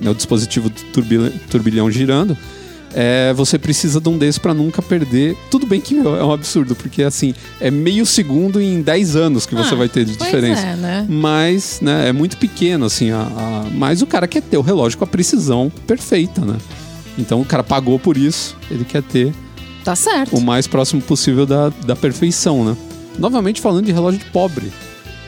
né, 0.00 0.10
o 0.10 0.14
dispositivo 0.14 0.68
do 0.68 0.80
turbil- 0.92 1.32
turbilhão 1.50 1.90
girando. 1.90 2.36
é, 2.96 3.32
você 3.32 3.58
precisa 3.58 4.00
de 4.00 4.08
um 4.08 4.16
desses 4.16 4.38
pra 4.38 4.54
nunca 4.54 4.80
perder. 4.80 5.36
Tudo 5.50 5.66
bem 5.66 5.80
que 5.80 5.94
meu, 5.94 6.14
é 6.14 6.22
um 6.24 6.30
absurdo, 6.30 6.76
porque 6.76 7.02
assim, 7.02 7.34
é 7.60 7.68
meio 7.70 8.06
segundo 8.06 8.60
em 8.60 8.82
10 8.82 9.16
anos 9.16 9.46
que 9.46 9.54
você 9.54 9.74
Ah, 9.74 9.78
vai 9.78 9.88
ter 9.88 10.04
de 10.04 10.12
diferença. 10.16 10.64
é, 10.64 10.76
né? 10.76 11.06
Mas, 11.08 11.80
né, 11.82 12.08
é 12.08 12.12
muito 12.12 12.36
pequeno, 12.36 12.84
assim. 12.84 13.10
A, 13.10 13.22
a- 13.22 13.66
Mas 13.74 14.00
o 14.00 14.06
cara 14.06 14.28
quer 14.28 14.42
ter 14.42 14.56
o 14.58 14.62
relógio 14.62 14.96
com 14.98 15.02
a 15.04 15.08
precisão 15.08 15.72
perfeita, 15.88 16.42
né? 16.44 16.56
Então 17.18 17.40
o 17.40 17.44
cara 17.44 17.64
pagou 17.64 17.98
por 17.98 18.16
isso, 18.16 18.56
ele 18.70 18.84
quer 18.84 19.02
ter 19.02 19.32
Tá 19.84 19.94
certo. 19.94 20.36
o 20.36 20.40
mais 20.40 20.66
próximo 20.66 21.02
possível 21.02 21.44
da, 21.44 21.68
da 21.68 21.94
perfeição, 21.94 22.64
né? 22.64 22.76
Novamente 23.18 23.60
falando 23.60 23.84
de 23.84 23.92
relógio 23.92 24.18
de 24.18 24.26
pobre. 24.26 24.72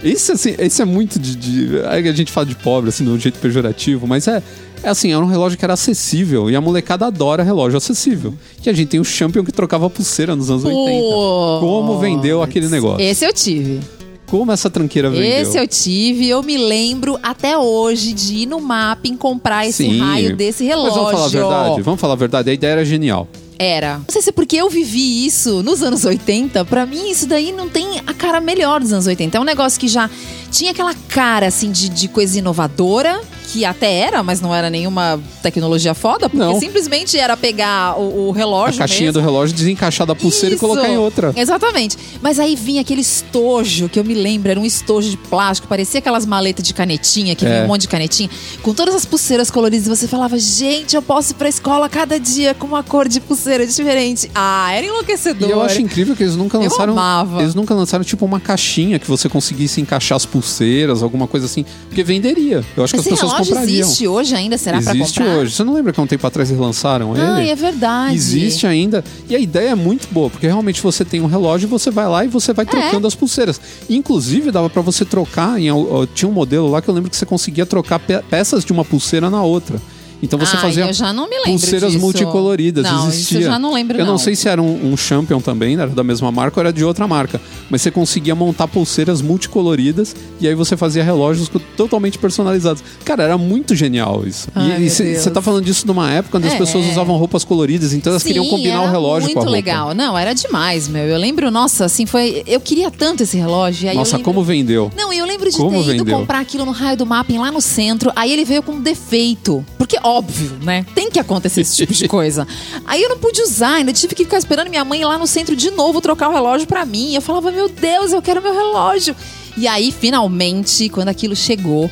Isso, 0.03 0.33
assim, 0.33 0.55
esse 0.59 0.83
é 0.83 0.85
muito 0.85 1.19
de, 1.19 1.37
de. 1.37 1.81
A 1.81 2.13
gente 2.13 2.31
fala 2.31 2.47
de 2.47 2.55
pobre, 2.55 2.89
assim, 2.91 3.05
de 3.05 3.11
um 3.11 3.19
jeito 3.19 3.39
pejorativo, 3.39 4.07
mas 4.07 4.27
é. 4.29 4.43
É 4.83 4.91
assim, 4.91 5.13
era 5.13 5.25
um 5.25 5.27
relógio 5.27 5.59
que 5.59 5.65
era 5.65 5.75
acessível 5.75 6.51
e 6.51 6.55
a 6.55 6.61
molecada 6.61 7.07
adora 7.07 7.43
relógio 7.43 7.79
acessível. 7.79 8.35
E 8.65 8.69
a 8.69 8.73
gente 8.73 8.89
tem 8.89 9.01
o 9.01 9.05
Champion 9.05 9.43
que 9.43 9.51
trocava 9.51 9.89
pulseira 9.89 10.37
nos 10.37 10.51
anos 10.51 10.65
80. 10.65 11.61
Como 11.61 11.99
vendeu 11.99 12.43
aquele 12.43 12.69
negócio? 12.69 13.01
Esse 13.01 13.25
eu 13.25 13.33
tive. 13.33 13.81
Como 14.27 14.53
essa 14.53 14.69
tranqueira 14.69 15.09
vendeu? 15.09 15.25
Esse 15.25 15.59
eu 15.59 15.67
tive. 15.67 16.29
Eu 16.29 16.43
me 16.43 16.59
lembro 16.59 17.19
até 17.23 17.57
hoje 17.57 18.13
de 18.13 18.35
ir 18.35 18.47
no 18.47 18.61
mapping 18.61 19.17
comprar 19.17 19.67
esse 19.67 19.85
Sim. 19.85 19.99
raio 19.99 20.37
desse 20.37 20.65
relógio. 20.65 21.03
Mas 21.03 21.13
vamos 21.13 21.13
falar 21.13 21.25
a 21.25 21.29
verdade? 21.29 21.83
Vamos 21.83 22.01
falar 22.01 22.13
a 22.13 22.17
verdade? 22.17 22.51
A 22.51 22.55
ideia 22.55 22.73
era 22.73 22.85
genial. 22.85 23.27
Era. 23.59 23.99
Não 23.99 24.05
sei 24.09 24.23
se 24.23 24.31
é 24.31 24.33
porque 24.33 24.57
eu 24.57 24.69
vivi 24.69 25.27
isso 25.27 25.63
nos 25.63 25.83
anos 25.83 26.05
80. 26.05 26.65
Pra 26.65 26.87
mim, 26.87 27.11
isso 27.11 27.27
daí 27.27 27.53
não 27.53 27.69
tem 27.69 28.01
a 28.07 28.13
cara 28.13 28.41
melhor 28.41 28.81
dos 28.81 28.93
anos 28.93 29.07
80. 29.07 29.37
É 29.37 29.41
um 29.41 29.45
negócio 29.45 29.81
que 29.81 29.89
já 29.89 30.11
tinha 30.51 30.71
aquela 30.71 30.95
cara, 31.09 31.47
assim, 31.47 31.71
de, 31.71 31.89
de 31.89 32.09
coisa 32.09 32.39
inovadora. 32.39 33.21
Que 33.53 33.65
até 33.65 33.93
era, 34.01 34.23
mas 34.23 34.41
não 34.41 34.55
era 34.55 34.69
nenhuma 34.69 35.21
tecnologia 35.43 35.95
foda. 35.95 36.29
Porque 36.29 36.45
Não. 36.45 36.59
simplesmente 36.59 37.17
era 37.19 37.37
pegar 37.37 37.99
o, 37.99 38.29
o 38.29 38.33
A 38.33 38.37
relógio 38.37 38.79
caixinha 38.79 39.07
mesmo. 39.09 39.21
do 39.21 39.25
relógio, 39.25 39.55
desencaixar 39.55 40.07
da 40.07 40.15
pulseira 40.15 40.55
e 40.55 40.57
Isso. 40.57 40.67
colocar 40.67 40.89
em 40.89 40.99
outra. 40.99 41.33
Exatamente. 41.37 41.97
Mas 42.21 42.41
aí 42.41 42.57
vinha 42.57 42.81
aquele 42.81 43.01
estojo, 43.03 43.89
que 43.89 43.99
eu 43.99 44.05
me 44.05 44.15
lembro, 44.15 44.51
era 44.51 44.59
um 44.59 44.65
estojo 44.65 45.09
de 45.11 45.17
plástico, 45.17 45.69
parecia 45.69 45.99
aquelas 45.99 46.27
maletas 46.27 46.65
de 46.67 46.75
canetinha, 46.75 47.35
que 47.37 47.45
É. 47.47 47.49
vinha 47.49 47.65
um 47.65 47.69
monte 47.69 47.83
de 47.83 47.89
canetinha, 47.89 48.29
com 48.63 48.75
todas 48.75 48.95
as 48.95 49.05
pulseiras 49.05 49.51
coloridas, 49.51 49.87
e 49.87 49.89
você 49.89 50.09
falava, 50.09 50.39
gente, 50.39 50.97
eu 50.97 51.03
posso 51.03 51.33
ir 51.33 51.35
pra 51.35 51.49
escola 51.49 51.89
cada 51.89 52.19
dia 52.19 52.55
com 52.55 52.67
uma 52.67 52.83
cor 52.83 53.09
de 53.09 53.21
pulseira 53.21 53.67
diferente. 53.67 54.31
Ah, 54.35 54.73
era 54.75 54.87
enlouquecedor. 54.87 55.49
E 55.49 55.53
eu 55.53 55.63
acho 55.63 55.81
incrível 55.81 56.17
que 56.17 56.23
eles 56.23 56.35
nunca 56.37 56.57
Eu 56.57 56.63
lançaram. 56.65 56.93
amava. 56.95 57.43
Eles 57.43 57.55
nunca 57.55 57.75
lançaram 57.75 58.05
tipo 58.05 58.25
uma 58.25 58.41
caixinha 58.41 58.99
que 58.99 59.07
você 59.09 59.29
conseguisse 59.29 59.81
encaixar 59.81 60.17
as 60.17 60.27
pulseiras, 60.27 61.03
alguma 61.03 61.27
coisa 61.29 61.47
assim. 61.47 61.65
Porque 61.89 62.03
venderia. 62.03 62.65
Eu 62.77 62.85
acho 62.85 62.95
que 62.95 63.01
Esse 63.01 63.09
as 63.11 63.15
pessoas 63.15 63.33
relógio 63.37 63.55
comprariam. 63.55 63.81
existe 63.81 64.09
hoje 64.09 64.35
ainda? 64.35 64.59
Será 64.59 64.81
pra 64.83 64.95
Existe 64.95 65.19
comprar? 65.21 65.37
hoje. 65.37 65.53
Você 65.55 65.65
não 65.65 65.75
lembra 65.75 65.93
que 65.93 66.01
há 66.01 66.03
um 66.03 66.07
tempo 66.07 66.27
atrás 66.27 66.51
eles 66.51 66.61
lançaram 66.61 67.15
Ah, 67.15 67.41
ele? 67.41 67.51
é 67.51 67.55
verdade. 67.55 68.15
Existe 68.15 68.67
ainda. 68.67 69.05
E 69.29 69.35
a 69.37 69.39
ideia 69.39 69.71
é 69.71 69.75
muito 69.75 70.09
boa, 70.11 70.29
porque 70.31 70.47
realmente 70.47 70.83
você 70.83 71.05
tem 71.05 71.21
um 71.21 71.27
relógio, 71.27 71.69
você 71.69 71.91
vai 71.91 72.07
lá 72.09 72.25
e 72.25 72.29
você 72.29 72.51
É. 72.51 72.55
vai 72.55 72.67
trocando 72.67 73.07
as 73.07 73.15
pulseiras. 73.15 73.61
Inclusive, 73.89 74.51
dava 74.51 74.69
pra 74.71 74.83
você 74.83 75.05
trocar. 75.05 75.61
Em, 75.61 75.67
tinha 76.15 76.29
um 76.29 76.33
modelo 76.33 76.71
lá 76.71 76.81
que 76.83 76.89
eu 76.89 76.95
lembro 76.95 77.11
que 77.11 77.17
você 77.17 77.27
conseguia 77.27 77.67
trocar 77.67 77.99
pe- 77.99 78.23
peças 78.31 78.65
de 78.65 78.73
uma 78.73 78.85
pulseira 78.85 79.29
na 79.31 79.43
outra. 79.43 79.81
Então 80.23 80.39
você 80.39 80.57
Ah, 80.57 80.61
fazia 80.61 80.87
eu 80.87 80.93
já 80.93 81.13
não 81.13 81.25
me 81.29 81.37
lembro 81.37 81.51
pulseiras 81.51 81.93
disso. 81.93 82.03
multicoloridas. 82.05 82.85
Não, 82.85 83.09
existia. 83.09 83.39
eu 83.41 83.43
já 83.45 83.59
não 83.59 83.73
lembro, 83.73 83.99
Eu 83.99 84.05
não, 84.05 84.13
não. 84.13 84.19
sei 84.19 84.35
se 84.35 84.49
era 84.49 84.61
um, 84.63 84.93
um 84.93 84.97
Champion 84.97 85.41
também, 85.41 85.75
era 85.75 85.89
da 85.89 86.03
mesma 86.03 86.33
marca 86.33 86.59
ou 86.59 86.63
era 86.65 86.73
de 86.73 86.83
outra 86.85 87.07
marca. 87.07 87.41
Mas 87.71 87.83
você 87.83 87.91
conseguia 87.91 88.35
montar 88.35 88.67
pulseiras 88.69 89.21
multicoloridas 89.23 90.15
e 90.41 90.49
aí 90.49 90.55
você 90.55 90.77
fazia 90.77 91.03
relógios 91.05 91.51
totalmente 91.77 92.19
personalizados. 92.19 92.83
Cara, 93.05 93.23
era 93.25 93.39
muito 93.39 93.75
genial 93.75 94.25
isso. 94.27 94.49
Ai, 94.55 94.83
e 94.83 94.91
você 94.91 95.31
tá 95.31 95.43
falando 95.43 95.65
disso 95.65 95.87
numa 95.87 96.11
época 96.11 96.39
onde 96.39 96.47
as 96.49 96.55
É. 96.55 96.59
pessoas 96.59 96.87
usavam 96.87 97.17
roupas 97.17 97.45
coloridas, 97.45 97.93
então 97.93 98.11
elas 98.13 98.23
Sim, 98.23 98.29
queriam 98.29 98.47
combinar 98.49 98.83
o 98.83 98.91
relógio 98.91 99.25
muito 99.27 99.35
com 99.35 99.41
a 99.41 99.43
roupa. 99.43 99.57
legal. 99.57 99.95
Não, 99.95 100.17
era 100.17 100.33
demais, 100.35 100.89
meu. 100.89 101.05
Eu 101.05 101.19
lembro, 101.19 101.51
nossa, 101.51 101.85
assim, 101.85 102.07
foi... 102.07 102.43
Eu 102.47 102.61
queria 102.61 102.91
tanto 102.91 103.23
esse 103.23 103.37
relógio. 103.37 103.91
e 103.91 103.95
Nossa, 103.95 104.17
lembro- 104.17 104.25
como 104.33 104.45
vendeu. 104.45 104.91
Não, 104.97 105.13
e 105.13 105.19
eu 105.19 105.27
lembro 105.27 105.51
de 105.51 105.57
Como 105.57 105.71
ter 105.71 105.77
ido 105.95 106.05
vendeu? 106.05 106.19
comprar 106.19 106.41
aquilo 106.41 106.65
no 106.65 106.73
raio 106.73 106.97
do 106.97 107.07
mapping 107.07 107.39
lá 107.39 107.51
no 107.53 107.61
centro. 107.61 108.11
Aí 108.17 108.33
ele 108.33 108.45
veio 108.45 108.63
com 108.63 108.73
um 108.73 108.81
defeito. 108.81 109.65
Porque, 109.87 110.01
óbvio, 110.03 110.59
né? 110.63 110.85
Tem 110.97 111.09
que 111.09 111.21
acontecer 111.21 111.61
esse 111.61 111.77
tipo 111.77 111.93
de 111.93 112.07
coisa. 112.09 112.47
Aí 112.85 113.01
eu 113.01 113.09
não 113.09 113.19
pude 113.19 113.41
usar, 113.41 113.77
ainda 113.77 113.93
tive 113.93 114.17
que 114.17 114.25
ficar 114.25 114.37
esperando 114.37 114.69
minha 114.69 114.85
mãe 114.85 115.01
ir 115.01 115.05
lá 115.05 115.17
no 115.17 115.29
centro 115.29 115.55
de 115.55 115.71
novo 115.71 116.01
trocar 116.01 116.29
o 116.29 116.33
relógio 116.33 116.67
pra 116.67 116.85
mim. 116.85 117.15
Eu 117.15 117.23
falava, 117.23 117.53
meu 117.53 117.69
Deus, 117.69 118.13
eu 118.13 118.21
quero 118.21 118.43
meu 118.43 118.53
relógio. 118.53 119.15
E 119.57 119.69
aí, 119.69 119.93
finalmente, 119.93 120.89
quando 120.89 121.09
aquilo 121.09 121.37
chegou, 121.37 121.89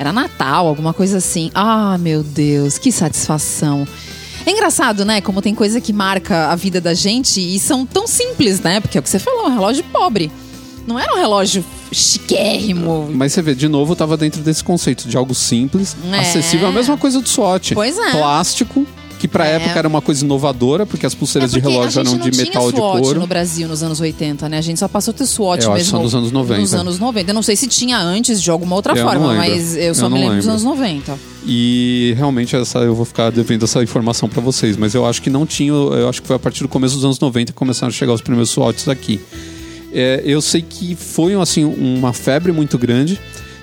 era 0.00 0.12
Natal, 0.12 0.66
alguma 0.66 0.92
coisa 0.92 1.18
assim. 1.18 1.52
Ah, 1.54 1.96
meu 1.98 2.24
Deus, 2.24 2.76
que 2.76 2.90
satisfação. 2.90 3.86
É 4.44 4.50
engraçado, 4.50 5.04
né? 5.04 5.20
Como 5.20 5.40
tem 5.40 5.54
coisa 5.54 5.80
que 5.80 5.92
marca 5.92 6.48
a 6.48 6.56
vida 6.56 6.80
da 6.80 6.92
gente 6.92 7.40
e 7.40 7.56
são 7.60 7.86
tão 7.86 8.08
simples, 8.08 8.60
né? 8.60 8.80
Porque 8.80 8.98
é 8.98 9.00
o 9.00 9.02
que 9.02 9.08
você 9.08 9.20
falou, 9.20 9.46
um 9.46 9.54
relógio 9.54 9.84
pobre. 9.92 10.32
Não 10.88 10.98
era 10.98 11.14
um 11.14 11.18
relógio 11.18 11.64
chiquérrimo. 11.92 13.08
Mas 13.12 13.32
você 13.32 13.42
vê, 13.42 13.54
de 13.54 13.68
novo, 13.68 13.94
tava 13.96 14.16
dentro 14.16 14.40
desse 14.42 14.62
conceito 14.62 15.08
de 15.08 15.16
algo 15.16 15.34
simples, 15.34 15.96
É. 16.12 16.18
acessível. 16.20 16.68
A 16.68 16.72
mesma 16.72 16.96
coisa 16.96 17.20
do 17.20 17.28
SWAT. 17.28 17.72
Pois 17.74 17.96
é. 17.98 18.10
Plástico, 18.12 18.86
que 19.18 19.26
pra 19.26 19.46
É. 19.48 19.56
época 19.56 19.78
era 19.78 19.88
uma 19.88 20.00
coisa 20.00 20.24
inovadora, 20.24 20.86
porque 20.86 21.04
as 21.04 21.14
pulseiras 21.14 21.50
É 21.50 21.54
de 21.56 21.60
porque 21.60 21.72
relógio 21.74 22.00
a 22.00 22.04
gente 22.04 22.14
eram 22.20 22.30
de 22.30 22.36
metal 22.38 22.70
de 22.70 22.76
SWOT 22.78 23.00
couro. 23.02 23.20
no 23.20 23.26
Brasil 23.26 23.66
nos 23.66 23.82
anos 23.82 24.00
80, 24.00 24.48
né? 24.48 24.58
A 24.58 24.60
gente 24.60 24.78
só 24.78 24.86
passou 24.86 25.10
a 25.12 25.14
ter 25.14 25.26
SWOT 25.26 25.64
Eu 25.64 25.72
mesmo. 25.72 25.90
só 25.90 26.02
nos 26.02 26.14
anos 26.14 26.30
90. 26.30 26.60
Nos 26.60 26.74
anos 26.74 26.98
90. 27.00 27.30
Eu 27.30 27.34
não 27.34 27.42
sei 27.42 27.56
se 27.56 27.66
tinha 27.66 27.98
antes 27.98 28.40
de 28.40 28.50
alguma 28.50 28.76
outra 28.76 28.96
Eu 28.96 29.04
forma, 29.04 29.32
lembro. 29.32 29.36
mas 29.48 29.76
eu 29.76 29.94
só 29.94 30.06
Eu 30.06 30.10
me 30.10 30.14
não 30.14 30.20
lembro 30.20 30.36
dos 30.36 30.46
lembro. 30.46 30.50
anos 30.70 30.78
90. 30.78 31.18
E 31.44 32.14
realmente 32.16 32.54
essa 32.54 32.78
eu 32.80 32.94
vou 32.94 33.04
ficar 33.04 33.30
devendo 33.30 33.64
essa 33.64 33.82
informação 33.82 34.28
pra 34.28 34.40
vocês, 34.40 34.76
mas 34.76 34.94
eu 34.94 35.04
acho 35.06 35.20
que 35.22 35.30
não 35.30 35.44
tinha, 35.46 35.72
eu 35.72 36.08
acho 36.08 36.20
que 36.20 36.26
foi 36.28 36.36
a 36.36 36.38
partir 36.38 36.62
do 36.62 36.68
começo 36.68 36.94
dos 36.94 37.04
anos 37.04 37.18
90 37.18 37.52
que 37.52 37.58
começaram 37.58 37.88
a 37.88 37.92
chegar 37.92 38.12
os 38.12 38.20
primeiros 38.20 38.50
SWATs 38.50 38.86
aqui. 38.88 39.18
É, 39.92 40.22
eu 40.24 40.40
sei 40.42 40.62
que 40.62 40.94
foi 40.94 41.34
assim 41.34 41.64
uma 41.64 42.12
febre 42.12 42.52
muito 42.52 42.76
grande. 42.78 43.18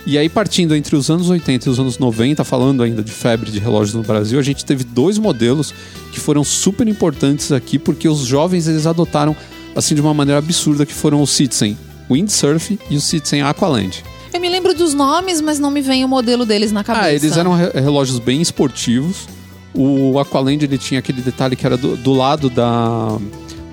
E 0.08 0.20
aí, 0.20 0.30
partindo 0.30 0.76
entre 0.76 0.96
os 0.96 1.10
anos 1.10 1.30
80 1.32 1.68
e 1.68 1.72
os 1.72 1.80
anos 1.80 1.98
90, 1.98 2.44
falando 2.44 2.84
ainda 2.84 3.02
de 3.04 3.12
febre 3.12 3.50
de 3.50 3.58
relógios 3.58 3.96
no 3.96 4.04
Brasil, 4.04 4.38
a 4.38 4.42
gente 4.44 4.64
teve 4.64 4.84
dois 4.84 5.18
modelos 5.18 5.74
que 6.12 6.20
foram 6.20 6.44
super 6.44 6.88
importantes 6.88 7.52
aqui, 7.52 7.80
porque 7.80 8.08
os 8.08 8.20
jovens 8.20 8.68
eles 8.68 8.86
adotaram 8.86 9.36
assim 9.76 9.96
de 9.96 10.02
uma 10.02 10.14
maneira 10.14 10.38
absurda, 10.38 10.86
que 10.86 10.94
foram 10.94 11.22
o 11.24 11.28
Citizen 11.28 11.76
Windsurf 12.10 12.78
e 12.90 12.96
o 12.96 13.02
Citizen 13.02 13.42
Aqualand. 13.42 14.04
Eu 14.32 14.40
me 14.40 14.48
lembro 14.48 14.76
dos 14.76 14.94
nomes, 14.94 15.42
mas 15.42 15.58
não 15.60 15.72
me 15.72 15.82
vem 15.82 16.06
o 16.06 16.08
modelo 16.08 16.46
deles 16.46 16.72
na 16.72 16.84
cabeça. 16.84 17.06
Ah, 17.08 17.12
eles 17.14 17.36
eram 17.36 17.56
re- 17.56 17.72
relógios 17.74 18.20
bem 18.20 18.42
esportivos. 18.42 19.28
O 19.74 20.20
Aqualand 20.20 20.64
ele 20.64 20.78
tinha 20.78 21.00
aquele 21.00 21.22
detalhe 21.22 21.56
que 21.56 21.66
era 21.66 21.76
do, 21.78 21.98
do 21.98 22.14
lado 22.14 22.50
da 22.50 23.18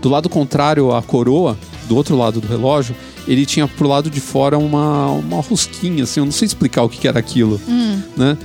do 0.00 0.08
lado 0.08 0.28
contrário 0.28 0.92
à 0.94 1.00
coroa, 1.02 1.56
do 1.92 1.96
outro 1.96 2.16
lado 2.16 2.40
do 2.40 2.48
relógio, 2.48 2.96
ele 3.26 3.44
tinha 3.46 3.66
pro 3.68 3.88
lado 3.88 4.10
de 4.10 4.20
fora 4.20 4.58
uma, 4.58 5.08
uma 5.10 5.40
rosquinha, 5.40 6.04
assim, 6.04 6.20
eu 6.20 6.24
não 6.24 6.32
sei 6.32 6.46
explicar 6.46 6.82
o 6.82 6.88
que, 6.88 6.98
que 6.98 7.08
era 7.08 7.18
aquilo, 7.18 7.60
né? 8.16 8.36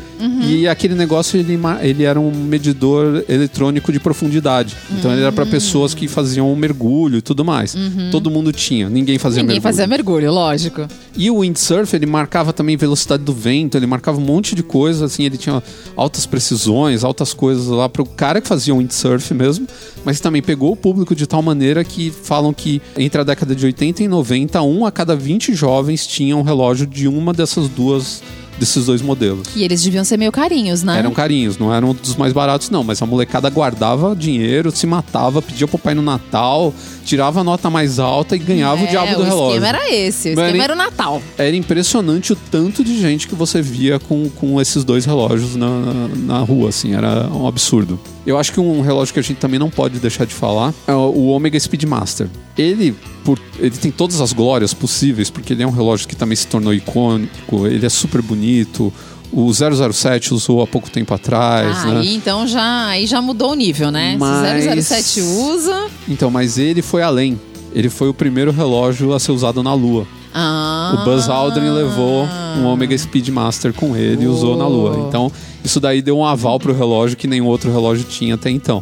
E 0.42 0.68
aquele 0.68 0.96
negócio 0.96 1.40
ele, 1.40 1.60
ele 1.82 2.04
era 2.04 2.20
um 2.20 2.32
medidor 2.32 3.24
eletrônico 3.30 3.92
de 3.92 4.00
profundidade. 4.00 4.76
Então 4.92 5.12
ele 5.12 5.22
era 5.22 5.32
para 5.32 5.46
pessoas 5.46 5.94
que 5.94 6.08
faziam 6.08 6.52
um 6.52 6.56
mergulho 6.56 7.18
e 7.20 7.22
tudo 7.22 7.46
mais. 7.46 7.76
Todo 8.12 8.32
mundo 8.32 8.52
tinha, 8.52 8.90
ninguém 8.90 9.20
fazia 9.20 9.44
Ninguém 9.44 9.56
mergulho. 9.58 9.62
fazia 9.74 9.86
mergulho, 9.88 10.32
lógico. 10.32 10.88
E 11.16 11.30
o 11.30 11.42
windsurf, 11.42 11.96
ele 11.96 12.06
marcava 12.08 12.52
também 12.52 12.76
velocidade 12.76 13.24
do 13.24 13.34
vento, 13.34 13.78
ele 13.78 13.86
marcava 13.86 14.18
um 14.18 14.24
monte 14.24 14.56
de 14.56 14.64
coisa, 14.64 15.06
assim, 15.06 15.24
ele 15.24 15.38
tinha 15.38 15.62
altas 15.96 16.26
precisões, 16.26 17.04
altas 17.04 17.34
coisas 17.34 17.68
lá 17.68 17.88
pro 17.88 18.06
cara 18.06 18.42
que 18.42 18.48
fazia 18.48 18.74
windsurf 18.74 19.34
mesmo, 19.34 19.68
mas 20.04 20.20
também 20.20 20.42
pegou 20.42 20.72
o 20.72 20.76
público 20.76 21.16
de 21.16 21.28
tal 21.28 21.42
maneira 21.44 21.84
que 21.84 22.10
falam 22.12 22.54
que 22.54 22.82
entre 22.98 23.22
a 23.22 23.24
década 23.24 23.56
de 23.56 23.66
80 23.66 24.04
e 24.04 24.08
90, 24.08 24.62
um 24.68 24.86
a 24.86 24.91
cada 24.91 25.15
20 25.15 25.53
jovens 25.53 26.05
tinha 26.05 26.36
um 26.36 26.41
relógio 26.41 26.86
de 26.86 27.07
uma 27.07 27.34
dessas 27.34 27.68
duas 27.70 28.22
desses 28.59 28.88
dois 28.88 29.03
modelos. 29.03 29.47
E 29.55 29.63
eles 29.63 29.84
deviam 29.84 30.03
ser 30.03 30.18
meio 30.18 30.32
carinhos, 30.32 30.82
né? 30.82 30.97
Eram 30.97 31.11
carinhos, 31.11 31.59
não 31.59 31.72
eram 31.72 31.93
dos 31.93 32.15
mais 32.15 32.34
baratos, 32.34 32.72
não. 32.72 32.84
Mas 32.84 32.99
a 32.99 33.05
molecada 33.05 33.47
guardava 33.51 34.15
dinheiro, 34.15 34.72
se 34.72 34.88
matava, 34.88 35.43
pedia 35.43 35.68
pro 35.68 35.78
pai 35.78 35.93
no 35.93 36.01
Natal, 36.01 36.74
tirava 37.05 37.41
a 37.41 37.43
nota 37.43 37.70
mais 37.70 37.99
alta 37.99 38.36
e 38.36 38.39
ganhava 38.39 38.82
o 38.82 38.86
É, 38.86 38.89
diabo 38.89 39.15
do 39.15 39.22
relógio. 39.22 39.45
O 39.45 39.49
esquema 39.49 39.68
era 39.68 39.93
esse, 39.93 40.30
o 40.30 40.32
era 40.32 40.41
esquema 40.41 40.51
nem- 40.53 40.61
era 40.63 40.74
o 40.74 40.76
Natal. 40.76 41.22
Era 41.38 41.55
impressionante 41.55 42.34
o 42.34 42.36
tanto 42.36 42.84
de 42.84 42.99
gente 42.99 43.28
que 43.28 43.36
você 43.36 43.61
via 43.61 43.99
com, 43.99 44.28
com 44.28 44.59
esses 44.59 44.84
dois 44.84 45.05
relógios 45.05 45.55
na, 45.55 45.70
na, 46.15 46.39
rua, 46.39 46.70
assim, 46.70 46.95
era 46.95 47.30
um 47.32 47.45
absurdo. 47.47 47.99
Eu 48.26 48.39
acho 48.39 48.51
que 48.51 48.59
um 48.59 48.82
relógio 48.82 49.13
que 49.13 49.20
a 49.20 49.24
gente 49.24 49.38
também 49.38 49.59
não 49.59 49.70
pode 49.70 49.99
deixar 49.99 50.26
de 50.26 50.34
falar 50.34 50.74
é 50.88 50.93
o 50.93 51.18
o 51.18 51.28
Omega 51.30 51.59
Speedmaster. 51.59 52.28
Ele, 52.58 52.95
por, 53.24 53.39
ele 53.60 53.78
tem 53.78 53.91
todas 53.91 54.20
as 54.22 54.34
glórias 54.34 54.74
possíveis, 54.74 55.30
porque 55.30 55.53
ele 55.53 55.64
é 55.64 55.68
um 55.68 55.72
relógio 55.72 56.08
que 56.08 56.16
também 56.16 56.36
se 56.36 56.47
tornou 56.47 56.74
icônico, 56.74 57.68
ele 57.68 57.86
é 57.86 57.89
super 57.89 58.22
bonito. 58.22 58.91
O 59.32 59.51
007 59.53 60.34
usou 60.34 60.62
há 60.62 60.68
pouco 60.68 60.89
tempo 60.89 61.14
atrás, 61.14 61.78
Ah, 61.80 61.86
né? 61.88 61.99
aí 61.99 62.16
então 62.16 62.47
já, 62.47 62.86
aí 62.88 63.05
já 63.05 63.22
mudou 63.22 63.51
o 63.51 63.55
nível, 63.55 63.91
né? 63.91 64.16
Mas- 64.18 64.64
Se 64.64 64.82
007 64.82 65.22
usa. 65.22 65.88
Então, 66.08 66.32
mas 66.32 66.58
ele 66.58 66.82
foi 66.82 67.01
além. 67.03 67.39
Ele 67.76 67.89
foi 67.89 68.08
o 68.10 68.14
primeiro 68.14 68.51
relógio 68.51 69.14
a 69.14 69.20
ser 69.20 69.34
usado 69.34 69.62
na 69.62 69.74
Lua. 69.74 70.08
Ah, 70.34 70.97
O 71.01 71.03
Buzz 71.05 71.28
Aldrin 71.28 71.70
levou 71.70 72.26
um 72.58 72.66
Omega 72.66 72.97
Speedmaster 72.97 73.74
com 73.74 73.95
ele 73.97 74.24
e 74.24 74.28
usou 74.28 74.55
na 74.55 74.68
Lua. 74.68 75.05
Então, 75.08 75.32
isso 75.64 75.80
daí 75.80 76.01
deu 76.01 76.18
um 76.18 76.26
aval 76.26 76.58
pro 76.60 76.74
relógio 76.74 77.18
que 77.18 77.28
nenhum 77.28 77.45
outro 77.47 77.72
relógio 77.72 78.05
tinha 78.05 78.36
até 78.36 78.49
então. 78.49 78.82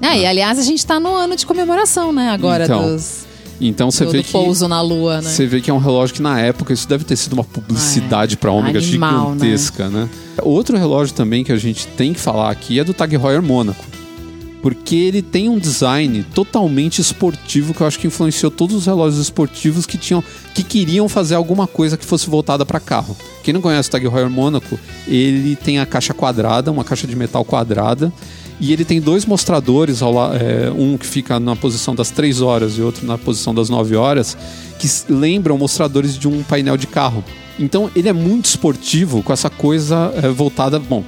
É, 0.00 0.18
e 0.18 0.26
aliás, 0.26 0.58
a 0.58 0.62
gente 0.62 0.84
tá 0.84 1.00
no 1.00 1.14
ano 1.14 1.36
de 1.36 1.46
comemoração, 1.46 2.12
né? 2.12 2.30
Agora 2.30 2.64
Então, 2.64 2.82
dos, 2.82 3.24
Então 3.60 3.90
você 3.90 4.04
do, 4.04 4.10
vê 4.10 4.18
do 4.18 4.24
que 4.24 4.32
pouso 4.32 4.68
na 4.68 4.80
Lua, 4.80 5.20
né? 5.22 5.30
você 5.30 5.46
vê 5.46 5.60
que 5.60 5.70
é 5.70 5.74
um 5.74 5.78
relógio 5.78 6.14
que 6.16 6.22
na 6.22 6.38
época 6.40 6.72
isso 6.72 6.86
deve 6.88 7.04
ter 7.04 7.16
sido 7.16 7.32
uma 7.34 7.44
publicidade 7.44 8.36
pra 8.36 8.50
Ômega 8.50 8.78
Animal, 8.78 9.32
gigantesca, 9.34 9.88
né? 9.88 10.08
Outro 10.42 10.76
relógio 10.76 11.14
também 11.14 11.44
que 11.44 11.52
a 11.52 11.56
gente 11.56 11.86
tem 11.88 12.12
que 12.12 12.20
falar 12.20 12.50
aqui 12.50 12.78
é 12.80 12.84
do 12.84 12.92
Tag 12.92 13.14
Heuer 13.14 13.40
Mônaco. 13.42 13.84
porque 14.60 14.96
ele 14.96 15.20
tem 15.22 15.48
um 15.48 15.58
design 15.58 16.24
totalmente 16.34 16.98
esportivo 16.98 17.74
que 17.74 17.82
eu 17.82 17.86
acho 17.86 17.98
que 17.98 18.06
influenciou 18.06 18.50
todos 18.50 18.74
os 18.74 18.86
relógios 18.86 19.20
esportivos 19.20 19.84
que 19.86 19.98
tinham 19.98 20.24
que 20.54 20.62
queriam 20.62 21.06
fazer 21.08 21.34
alguma 21.34 21.66
coisa 21.66 21.96
que 21.98 22.04
fosse 22.04 22.28
voltada 22.30 22.64
para 22.66 22.80
carro. 22.80 23.14
Quem 23.42 23.52
não 23.54 23.60
conhece 23.60 23.88
o 23.88 23.92
Tag 23.92 24.04
Heuer 24.06 24.28
Monaco, 24.30 24.78
ele 25.06 25.54
tem 25.54 25.78
a 25.78 25.86
caixa 25.86 26.14
quadrada, 26.14 26.72
uma 26.72 26.82
caixa 26.82 27.06
de 27.06 27.14
metal 27.14 27.44
quadrada, 27.44 28.10
e 28.60 28.72
ele 28.72 28.84
tem 28.84 29.00
dois 29.00 29.26
mostradores, 29.26 30.00
é, 30.02 30.70
um 30.70 30.96
que 30.96 31.06
fica 31.06 31.40
na 31.40 31.56
posição 31.56 31.94
das 31.94 32.10
3 32.10 32.40
horas 32.40 32.78
e 32.78 32.82
outro 32.82 33.06
na 33.06 33.18
posição 33.18 33.54
das 33.54 33.68
9 33.68 33.96
horas, 33.96 34.36
que 34.78 34.88
lembram 35.12 35.58
mostradores 35.58 36.16
de 36.18 36.28
um 36.28 36.42
painel 36.42 36.76
de 36.76 36.86
carro. 36.86 37.24
Então 37.58 37.90
ele 37.94 38.08
é 38.08 38.12
muito 38.12 38.46
esportivo 38.46 39.22
com 39.22 39.32
essa 39.32 39.50
coisa 39.50 40.12
é, 40.16 40.28
voltada. 40.28 40.78
Bom, 40.78 41.04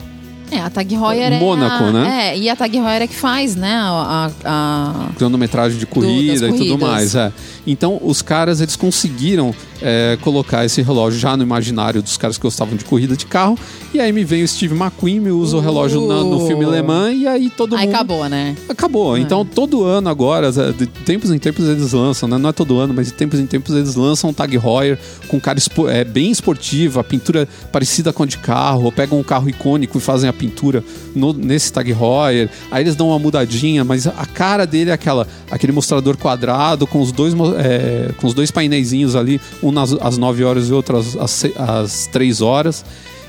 É, 0.50 0.60
a 0.60 0.70
Tag 0.70 0.94
Heuer 0.94 1.32
é. 1.32 1.38
Mônaco, 1.40 1.84
a- 1.84 1.92
né? 1.92 2.28
É, 2.34 2.38
e 2.38 2.48
a 2.48 2.54
Tag 2.56 2.76
Heuer 2.76 3.02
é 3.02 3.06
que 3.06 3.14
faz, 3.16 3.56
né? 3.56 3.74
A, 3.74 4.30
a- 4.44 5.08
cronometragem 5.16 5.78
de 5.78 5.86
corrida 5.86 6.46
das 6.48 6.54
e 6.54 6.58
tudo 6.58 6.78
mais. 6.78 7.14
É. 7.14 7.32
Então, 7.66 7.98
os 8.02 8.22
caras 8.22 8.60
eles 8.60 8.76
conseguiram 8.76 9.54
é, 9.82 10.16
colocar 10.22 10.64
esse 10.64 10.80
relógio 10.80 11.18
já 11.20 11.36
no 11.36 11.42
imaginário 11.42 12.00
dos 12.00 12.16
caras 12.16 12.38
que 12.38 12.42
gostavam 12.42 12.76
de 12.76 12.84
corrida 12.84 13.14
de 13.16 13.26
carro. 13.26 13.58
E 13.92 14.00
aí 14.00 14.10
me 14.12 14.24
vem 14.24 14.42
o 14.42 14.48
Steve 14.48 14.74
McQueen, 14.74 15.20
me 15.20 15.30
usa 15.30 15.56
o 15.56 15.60
relógio 15.60 16.06
na- 16.06 16.22
no 16.22 16.46
filme 16.46 16.64
Le 16.64 16.80
Mans, 16.82 17.14
e 17.18 17.26
aí 17.26 17.50
todo 17.50 17.76
Aí 17.76 17.84
mundo. 17.86 17.94
acabou, 17.94 18.26
né? 18.28 18.56
Acabou. 18.68 19.18
Então, 19.18 19.44
todo 19.44 19.84
ano 19.84 20.08
agora, 20.08 20.46
é, 20.48 20.72
de 20.72 20.86
tempos 20.86 21.30
em 21.30 21.38
tempos 21.38 21.66
eles 21.68 21.92
lançam, 21.92 22.26
né? 22.28 22.38
Não 22.38 22.48
é 22.50 22.52
todo 22.52 22.78
ano, 22.78 22.94
mas 22.94 23.06
de 23.08 23.12
tempos 23.12 23.38
em 23.38 23.46
tempos 23.46 23.74
eles 23.74 23.94
lançam 23.96 24.30
um 24.30 24.32
Tag 24.32 24.54
Heuer 24.56 24.98
com 25.28 25.38
cara 25.40 25.58
espo- 25.58 25.88
é, 25.88 26.04
bem 26.04 26.30
esportivo, 26.30 26.98
a 27.00 27.04
pintura 27.04 27.46
parecida 27.70 28.12
com 28.14 28.22
a 28.22 28.26
de 28.26 28.38
carro, 28.38 28.84
ou 28.84 28.92
pegam 28.92 29.18
um 29.18 29.22
carro 29.22 29.48
icônico 29.48 29.98
e 29.98 30.00
fazem 30.00 30.28
a 30.30 30.32
pintura 30.36 30.84
no- 31.14 31.32
nesse 31.32 31.72
Tag 31.72 31.90
Heuer. 31.90 32.48
Aí 32.70 32.82
eles 32.84 32.94
dão 32.94 33.08
uma 33.08 33.18
mudadinha, 33.18 33.84
mas 33.84 34.06
a 34.06 34.26
cara 34.26 34.66
dele 34.66 34.90
é 34.90 34.92
aquela, 34.92 35.26
aquele 35.50 35.72
mostrador 35.72 36.16
quadrado 36.16 36.86
com 36.86 37.00
os 37.00 37.10
dois, 37.12 37.34
é, 37.58 38.12
com 38.18 38.26
os 38.26 38.34
dois 38.34 38.50
painéisinhos 38.50 39.16
ali, 39.16 39.40
um 39.62 39.72
nas, 39.72 39.92
às 40.00 40.16
9 40.18 40.44
horas 40.44 40.68
e 40.68 40.72
outro 40.72 40.96
às, 40.96 41.16
às, 41.16 41.44
às 41.56 42.06
3 42.08 42.40
horas. 42.40 42.84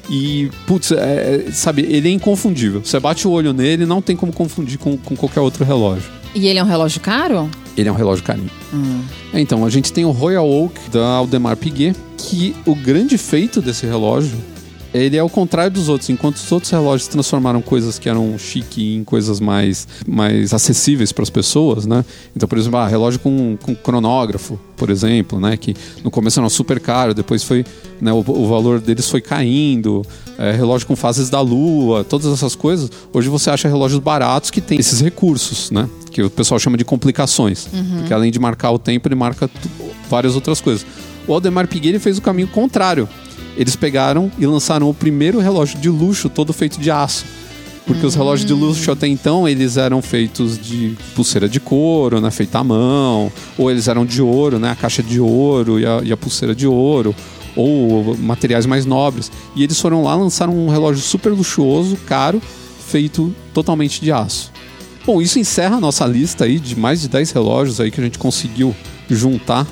E, 0.10 0.49
putz, 0.66 0.91
é, 0.93 1.45
é, 1.47 1.51
sabe, 1.51 1.82
ele 1.89 2.08
é 2.08 2.12
inconfundível. 2.12 2.82
Você 2.84 2.97
bate 2.99 3.28
o 3.28 3.32
olho 3.32 3.51
nele, 3.51 3.86
não 3.86 4.01
tem 4.01 4.16
como 4.16 4.32
confundir 4.32 4.78
com, 4.78 4.95
com 4.97 5.16
qualquer 5.18 5.41
outro 5.41 5.66
relógio. 5.66 6.10
E 6.34 6.47
ele 6.47 6.60
é 6.60 6.64
um 6.64 6.68
relógio 6.68 7.01
caro? 7.01 7.49
Ele 7.76 7.89
é 7.89 7.91
um 7.91 7.95
relógio 7.95 8.24
carinho. 8.24 8.49
É, 9.34 9.41
Então, 9.41 9.66
a 9.66 9.70
gente 9.70 9.91
tem 9.91 10.05
o 10.05 10.12
Royal 10.12 10.49
Oak 10.49 10.76
da 10.91 11.05
Aldemar 11.05 11.58
Piguet, 11.58 11.95
que 12.18 12.55
o 12.66 12.74
grande 12.74 13.18
feito 13.18 13.62
desse 13.62 13.86
relógio, 13.86 14.38
ele 15.03 15.17
é 15.17 15.23
o 15.23 15.29
contrário 15.29 15.71
dos 15.71 15.89
outros. 15.89 16.09
Enquanto 16.09 16.35
os 16.35 16.51
outros 16.51 16.71
relógios 16.71 17.07
transformaram 17.07 17.61
coisas 17.61 17.97
que 17.99 18.09
eram 18.09 18.37
chique 18.37 18.95
em 18.95 19.03
coisas 19.03 19.39
mais, 19.39 19.87
mais 20.07 20.53
acessíveis 20.53 21.11
para 21.11 21.23
as 21.23 21.29
pessoas, 21.29 21.85
né? 21.85 22.03
Então, 22.35 22.47
por 22.47 22.57
exemplo, 22.57 22.79
ah, 22.79 22.87
relógio 22.87 23.19
com, 23.19 23.57
com 23.61 23.75
cronógrafo, 23.75 24.59
por 24.75 24.89
exemplo, 24.89 25.39
né? 25.39 25.57
Que 25.57 25.75
no 26.03 26.11
começo 26.11 26.39
era 26.39 26.49
super 26.49 26.79
caro, 26.79 27.13
depois 27.13 27.43
foi, 27.43 27.65
né, 27.99 28.11
o, 28.11 28.19
o 28.19 28.47
valor 28.47 28.79
deles 28.79 29.09
foi 29.09 29.21
caindo. 29.21 30.05
É, 30.37 30.51
relógio 30.51 30.87
com 30.87 30.95
fases 30.95 31.31
da 31.31 31.41
lua, 31.41 32.03
todas 32.03 32.31
essas 32.31 32.55
coisas. 32.55 32.91
Hoje 33.11 33.27
você 33.27 33.49
acha 33.49 33.67
relógios 33.67 33.99
baratos 33.99 34.51
que 34.51 34.61
tem 34.61 34.79
esses 34.79 35.01
recursos, 35.01 35.71
né? 35.71 35.89
Que 36.11 36.21
o 36.21 36.29
pessoal 36.29 36.59
chama 36.59 36.77
de 36.77 36.85
complicações. 36.85 37.67
Porque 37.97 38.13
além 38.13 38.31
de 38.31 38.37
marcar 38.39 38.71
o 38.71 38.77
tempo, 38.77 39.07
ele 39.07 39.15
marca 39.15 39.49
várias 40.09 40.35
outras 40.35 40.61
coisas. 40.61 40.85
O 41.27 41.33
Aldemar 41.33 41.67
Piguet 41.67 41.97
fez 41.99 42.17
o 42.17 42.21
caminho 42.21 42.47
contrário. 42.47 43.09
Eles 43.58 43.76
pegaram 43.76 44.32
e 44.38 44.45
lançaram 44.45 44.88
o 44.89 44.93
primeiro 44.93 45.39
relógio 45.39 45.80
de 45.80 45.89
luxo 45.89 46.30
todo 46.30 46.53
feito 46.53 46.80
de 46.80 46.91
aço. 46.91 47.26
Porque 47.88 48.05
os 48.05 48.16
relógios 48.16 48.45
de 48.45 48.53
luxo 48.53 48.91
até 48.91 49.08
então, 49.08 49.47
eles 49.47 49.78
eram 49.78 50.01
feitos 50.01 50.60
de 50.60 50.95
pulseira 51.16 51.47
de 51.47 51.60
couro, 51.60 52.20
né? 52.20 52.30
Feita 52.30 52.60
à 52.60 52.64
mão. 52.64 53.32
Ou 53.58 53.72
eles 53.72 53.88
eram 53.88 54.05
de 54.05 54.22
ouro, 54.22 54.60
né? 54.60 54.72
A 54.72 54.76
caixa 54.76 55.01
de 55.01 55.20
ouro 55.22 55.80
e 55.80 55.86
a, 55.86 56.01
e 56.03 56.12
a 56.12 56.18
pulseira 56.18 56.53
de 56.53 56.68
ouro. 56.68 57.16
Ou 57.55 58.16
materiais 58.18 58.66
mais 58.66 58.86
nobres. 58.86 59.32
E 59.55 59.64
eles 59.64 59.80
foram 59.80 60.03
lá, 60.03 60.14
lançaram 60.16 60.53
um 60.53 60.70
relógio 60.70 61.01
super 61.01 61.30
luxuoso, 61.30 61.97
caro, 62.05 62.41
feito 62.88 63.34
totalmente 63.53 64.01
de 64.01 64.12
aço. 64.12 64.51
Bom, 65.05 65.22
isso 65.22 65.39
encerra 65.39 65.78
a 65.78 65.80
nossa 65.80 66.05
lista 66.05 66.43
aí 66.43 66.60
de 66.60 66.78
mais 66.78 66.99
de 66.99 67.08
10 67.08 67.32
relógios 67.32 67.80
aí 67.80 67.89
que 67.89 68.01
a 68.01 68.03
gente 68.03 68.20
conseguiu 68.20 68.76
juntar 69.10 69.66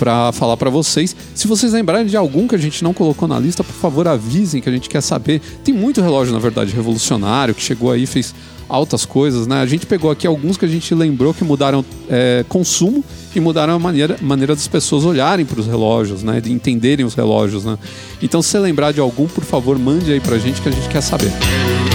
para 0.00 0.32
falar 0.32 0.56
para 0.56 0.70
vocês. 0.70 1.14
Se 1.34 1.46
vocês 1.46 1.74
lembrarem 1.74 2.06
de 2.06 2.16
algum 2.16 2.48
que 2.48 2.54
a 2.54 2.58
gente 2.58 2.82
não 2.82 2.94
colocou 2.94 3.28
na 3.28 3.38
lista, 3.38 3.62
por 3.62 3.74
favor 3.74 4.08
avisem 4.08 4.62
que 4.62 4.68
a 4.68 4.72
gente 4.72 4.88
quer 4.88 5.02
saber. 5.02 5.42
Tem 5.62 5.74
muito 5.74 6.00
relógio, 6.00 6.32
na 6.32 6.40
verdade, 6.40 6.74
revolucionário 6.74 7.54
que 7.54 7.60
chegou 7.60 7.92
aí 7.92 8.06
fez 8.06 8.34
altas 8.66 9.04
coisas, 9.04 9.46
né? 9.46 9.60
A 9.60 9.66
gente 9.66 9.84
pegou 9.84 10.10
aqui 10.10 10.26
alguns 10.26 10.56
que 10.56 10.64
a 10.64 10.68
gente 10.68 10.94
lembrou 10.94 11.34
que 11.34 11.44
mudaram 11.44 11.84
é, 12.08 12.44
consumo 12.48 13.04
e 13.34 13.40
mudaram 13.40 13.74
a 13.74 13.78
maneira, 13.78 14.16
maneira 14.22 14.54
das 14.54 14.68
pessoas 14.68 15.04
olharem 15.04 15.44
para 15.44 15.60
os 15.60 15.66
relógios, 15.66 16.22
né? 16.22 16.40
De 16.40 16.50
entenderem 16.50 17.04
os 17.04 17.14
relógios, 17.14 17.64
né? 17.64 17.76
Então, 18.22 18.40
se 18.40 18.58
lembrar 18.58 18.92
de 18.92 19.00
algum, 19.00 19.26
por 19.26 19.44
favor, 19.44 19.78
mande 19.78 20.10
aí 20.12 20.20
pra 20.20 20.38
gente 20.38 20.62
que 20.62 20.68
a 20.68 20.72
gente 20.72 20.88
quer 20.88 21.02
saber. 21.02 21.30
E 21.86 21.89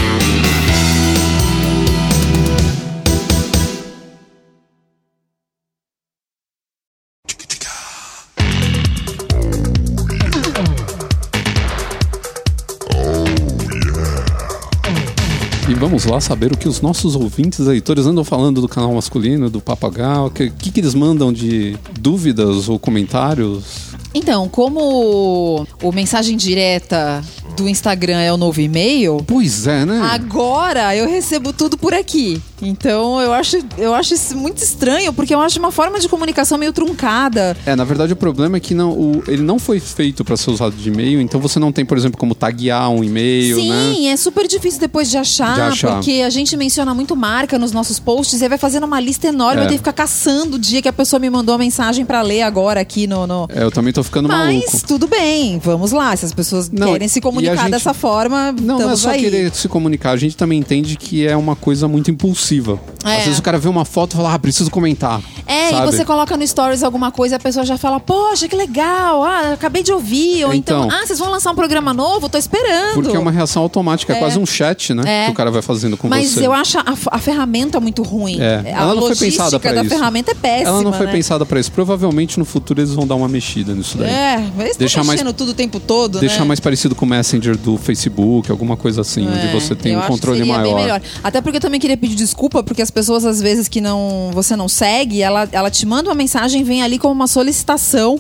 lá 16.06 16.22
saber 16.22 16.52
o 16.52 16.58
que 16.58 16.68
os 16.68 16.82
nossos 16.82 17.16
ouvintes 17.16 17.60
leitores 17.60 18.06
andam 18.06 18.24
falando 18.24 18.62
do 18.62 18.68
canal 18.68 18.94
masculino, 18.94 19.50
do 19.50 19.60
Papagal. 19.60 20.28
O 20.28 20.32
que, 20.32 20.50
que, 20.50 20.72
que 20.72 20.80
eles 20.80 20.94
mandam 20.94 21.34
de 21.34 21.78
dúvidas 22.00 22.70
ou 22.70 22.80
comentários? 22.80 23.96
Então, 24.18 24.48
como 24.48 25.68
o 25.84 25.92
mensagem 25.92 26.38
direta 26.38 27.22
do 27.58 27.70
Instagram 27.70 28.20
é 28.20 28.34
o 28.34 28.38
novo 28.38 28.60
e-mail, 28.60 29.24
Pois 29.26 29.66
é, 29.68 29.86
né? 29.86 30.02
agora 30.12 30.94
eu 30.96 31.08
recebo 31.08 31.54
tudo 31.54 31.78
por 31.78 31.94
aqui. 31.94 32.42
Então 32.62 33.22
eu 33.22 33.32
acho, 33.34 33.58
eu 33.78 33.94
acho 33.94 34.14
isso 34.14 34.36
muito 34.38 34.58
estranho, 34.58 35.14
porque 35.14 35.34
eu 35.34 35.40
acho 35.40 35.58
uma 35.60 35.72
forma 35.72 35.98
de 36.00 36.10
comunicação 36.10 36.58
meio 36.58 36.74
truncada. 36.74 37.56
É, 37.66 37.74
na 37.76 37.84
verdade 37.86 38.12
o 38.12 38.16
problema 38.16 38.58
é 38.58 38.60
que 38.60 38.74
não, 38.74 38.92
o- 38.92 39.24
ele 39.28 39.42
não 39.42 39.58
foi 39.60 39.80
feito 39.80 40.24
para 40.26 40.36
ser 40.36 40.52
usado 40.52 40.76
de 40.76 40.90
e-mail, 40.90 41.22
então 41.22 41.40
você 41.40 41.58
não 41.60 41.72
tem, 41.72 41.86
por 41.86 41.98
exemplo, 41.98 42.18
como 42.18 42.36
taguear 42.36 42.90
um 42.90 43.04
e-mail, 43.04 43.56
Sim, 43.58 43.70
né? 43.70 44.08
é 44.12 44.18
super 44.18 44.48
difícil 44.48 44.80
depois 44.82 45.10
de 45.10 45.18
achar, 45.18 45.56
De 45.56 45.62
achar. 45.62 45.94
porque 45.96 46.24
a 46.26 46.30
gente 46.30 46.58
menciona 46.58 46.94
muito 46.94 47.16
marca 47.16 47.58
nos 47.58 47.72
nossos 47.72 48.00
posts 48.00 48.42
e 48.42 48.50
vai 48.50 48.58
fazendo 48.58 48.86
uma 48.86 49.00
lista 49.00 49.28
enorme. 49.28 49.62
É. 49.62 49.64
Eu 49.64 49.68
tenho 49.68 49.80
que 49.80 49.90
ficar 49.90 49.94
caçando 49.94 50.56
o 50.58 50.60
dia 50.60 50.82
que 50.82 50.90
a 50.90 50.94
pessoa 50.94 51.20
me 51.22 51.30
mandou 51.30 51.56
a 51.56 51.58
mensagem 51.58 52.06
pra 52.06 52.22
ler 52.22 52.42
agora 52.42 52.82
aqui 52.82 53.08
no. 53.08 53.26
no- 53.28 53.48
É, 53.54 53.64
eu 53.64 53.72
também 53.72 53.94
tô 53.94 54.04
ficando 54.06 54.28
Mas 54.30 54.66
maluco. 54.66 54.88
tudo 54.88 55.08
bem, 55.08 55.60
vamos 55.60 55.92
lá. 55.92 56.16
Se 56.16 56.26
as 56.26 56.34
pessoas 56.34 56.70
Não, 56.70 56.92
querem 56.94 57.08
se 57.08 57.20
comunicar 57.20 57.58
gente- 57.58 57.72
dessa 57.72 57.94
forma, 57.94 58.52
Não, 58.54 58.80
não 58.80 58.92
é 58.92 58.96
só 58.96 59.10
aí. 59.10 59.20
querer 59.22 59.54
se 59.54 59.68
comunicar, 59.68 60.12
a 60.12 60.18
gente 60.18 60.38
também 60.38 60.60
entende 60.60 60.96
que 60.96 61.28
é 61.28 61.36
uma 61.36 61.56
coisa 61.56 61.88
muito 61.88 62.10
impulsiva. 62.12 62.80
É. 63.04 63.18
Às 63.18 63.24
vezes 63.26 63.40
o 63.40 63.42
cara 63.42 63.58
vê 63.60 63.68
uma 63.68 63.86
foto 63.86 64.14
e 64.14 64.16
fala, 64.18 64.34
ah, 64.34 64.40
preciso 64.40 64.72
comentar. 64.72 65.22
É, 65.48 65.70
sabe? 65.72 65.88
e 65.88 65.92
você 65.92 66.06
coloca 66.06 66.36
no 66.38 66.48
Stories 66.48 66.82
alguma 66.84 67.12
coisa, 67.12 67.36
a 67.36 67.40
pessoa 67.40 67.66
já 67.66 67.78
fala, 67.78 68.00
poxa, 68.00 68.48
que 68.48 68.56
legal, 68.56 69.24
ah, 69.24 69.54
acabei 69.54 69.84
de 69.84 69.92
ouvir. 69.92 70.44
Ou 70.46 70.54
então, 70.54 70.86
Então. 70.86 70.98
ah, 70.98 71.06
vocês 71.06 71.20
vão 71.20 71.30
lançar 71.30 71.52
um 71.52 71.56
programa 71.56 71.94
novo? 71.94 72.28
Tô 72.30 72.38
esperando. 72.38 72.94
Porque 72.96 73.16
é 73.16 73.20
uma 73.20 73.32
reação 73.32 73.62
automática, 73.62 74.14
é, 74.14 74.16
É. 74.16 74.20
quase 74.20 74.40
um 74.40 74.46
chat, 74.46 74.94
né? 74.94 75.04
É. 75.06 75.26
Que 75.26 75.32
o 75.32 75.34
cara 75.36 75.52
vai 75.52 75.62
fazendo 75.62 75.98
com 75.98 76.08
Mas 76.08 76.30
você. 76.32 76.46
eu 76.48 76.54
acho 76.54 76.80
a, 76.80 76.84
a 77.12 77.18
ferramenta 77.20 77.80
muito 77.80 78.02
ruim. 78.04 78.40
É, 78.40 78.64
A 78.66 78.70
ela 78.70 78.86
não 78.96 79.02
foi 79.02 79.10
logística 79.10 79.44
pensada 79.44 79.60
pra 79.60 79.74
da 79.74 79.82
isso. 79.82 79.90
ferramenta 79.90 80.32
é 80.32 80.36
péssima. 80.36 80.70
Ela 80.70 80.82
não 80.82 80.94
foi 80.94 81.06
né? 81.06 81.12
pensada 81.12 81.46
pra 81.46 81.60
isso. 81.60 81.72
Provavelmente 81.72 82.40
no 82.40 82.46
futuro 82.46 82.80
eles 82.82 82.94
vão 82.94 83.06
dar 83.08 83.16
uma 83.16 83.28
mexida 83.28 83.74
nisso 83.74 83.95
daí. 83.96 84.10
É, 84.10 84.38
mas 84.56 84.68
estão 84.68 84.80
Deixar 84.80 85.04
mais- 85.04 85.20
mexendo 85.20 85.34
tudo 85.36 85.50
o 85.52 85.54
tempo 85.54 85.80
todo, 85.80 86.20
Deixar 86.20 86.40
né? 86.42 86.46
mais 86.46 86.60
parecido 86.60 86.96
com 86.96 87.06
o 87.06 87.10
Messenger 87.10 87.58
do 87.58 87.78
Facebook, 87.78 88.50
alguma 88.52 88.76
coisa 88.78 89.02
assim, 89.02 89.28
onde 89.28 89.48
É, 89.48 89.52
você 89.52 89.76
tem 89.76 89.96
um 89.98 90.02
controle 90.02 90.44
maior. 90.44 91.02
Até 91.24 91.42
porque 91.42 91.58
eu 91.58 91.62
também 91.62 91.80
queria 91.80 91.98
pedir 91.98 92.16
desculpa, 92.16 92.64
porque 92.64 92.82
as 92.82 92.92
pessoas, 92.92 93.26
às 93.26 93.42
vezes, 93.42 93.68
que 93.68 93.82
não 93.82 94.30
você 94.34 94.56
não 94.56 94.68
segue, 94.68 95.22
ela, 95.22 95.48
ela 95.52 95.70
te 95.72 95.86
manda 95.86 96.10
uma 96.10 96.16
mensagem, 96.16 96.64
vem 96.64 96.82
ali 96.84 96.98
como 97.00 97.14
uma 97.14 97.28
solicitação. 97.28 98.20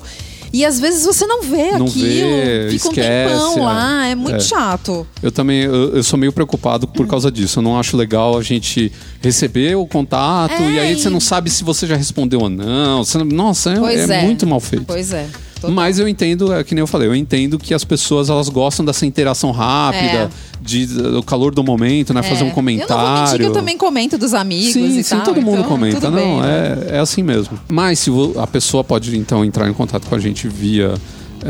E 0.53 0.63
às 0.63 0.80
vezes 0.80 1.03
você 1.03 1.26
não 1.26 1.41
vê 1.41 1.71
Não 1.78 1.86
aquilo, 1.86 2.30
vê, 2.30 2.67
fica 2.71 2.88
um 2.88 2.91
esquece, 2.91 3.34
tempão 3.34 3.57
é. 3.57 3.61
lá, 3.61 4.07
é 4.07 4.15
muito 4.15 4.36
É. 4.38 4.39
chato. 4.39 5.05
Eu 5.21 5.30
também 5.30 5.63
eu, 5.63 5.97
eu 5.97 6.03
sou 6.03 6.17
meio 6.17 6.32
preocupado 6.32 6.88
por 6.88 7.05
causa 7.07 7.30
disso. 7.30 7.59
Eu 7.59 7.63
não 7.63 7.78
acho 7.78 7.97
legal 7.97 8.38
a 8.38 8.41
gente 8.43 8.89
receber 9.21 9.76
o 9.76 9.86
contato 9.86 10.53
É, 10.53 10.71
e 10.71 10.80
aí 10.80 10.95
você 10.97 11.09
e- 11.09 11.11
não 11.11 11.19
sabe 11.19 11.49
se 11.49 11.61
você 11.61 11.86
já 11.86 11.97
respondeu 11.97 12.39
ou 12.39 12.49
não. 12.49 13.03
Você 13.03 13.21
nossa, 13.26 13.71
é, 13.71 13.95
é 13.95 14.19
é. 14.19 14.21
muito 14.23 14.47
mal 14.47 14.61
feito. 14.61 14.86
Pois 14.88 15.11
é. 15.11 15.28
Total. 15.55 15.71
Mas 15.71 15.99
eu 15.99 16.07
entendo, 16.07 16.53
é 16.53 16.63
que 16.63 16.75
nem 16.75 16.81
eu 16.81 16.87
falei, 16.87 17.07
eu 17.07 17.15
entendo 17.15 17.57
que 17.57 17.73
as 17.73 17.83
pessoas 17.83 18.29
elas 18.29 18.49
gostam 18.49 18.85
dessa 18.85 19.05
interação 19.05 19.51
rápida, 19.51 20.05
É. 20.05 20.29
de, 20.61 20.85
do 20.85 21.23
calor 21.23 21.53
do 21.55 21.63
momento, 21.63 22.13
né? 22.13 22.21
Fazer 22.21 22.35
um 22.35 22.35
Eu 22.35 22.39
não 22.39 22.45
vou 22.47 22.55
comentário. 22.55 23.21
mentir 23.23 23.39
que 23.39 23.45
eu 23.45 23.53
também 23.53 23.77
comento 23.77 24.17
dos 24.17 24.33
amigos 24.33 24.73
Sim, 24.73 24.97
e 24.99 25.03
sim, 25.03 25.15
tal. 25.15 25.25
todo 25.25 25.41
mundo 25.41 25.59
então, 25.59 25.69
comenta. 25.69 26.09
Não, 26.09 26.17
bem, 26.17 26.41
né? 26.41 26.77
é, 26.91 26.95
é 26.97 26.99
assim 26.99 27.23
mesmo. 27.23 27.57
Mas 27.69 27.99
se 27.99 28.11
a 28.37 28.47
pessoa 28.47 28.83
pode 28.83 29.17
então 29.17 29.43
entrar 29.45 29.69
em 29.69 29.73
contato 29.73 30.07
com 30.07 30.15
a 30.15 30.19
gente 30.19 30.47
via 30.47 30.93
é, 30.93 30.97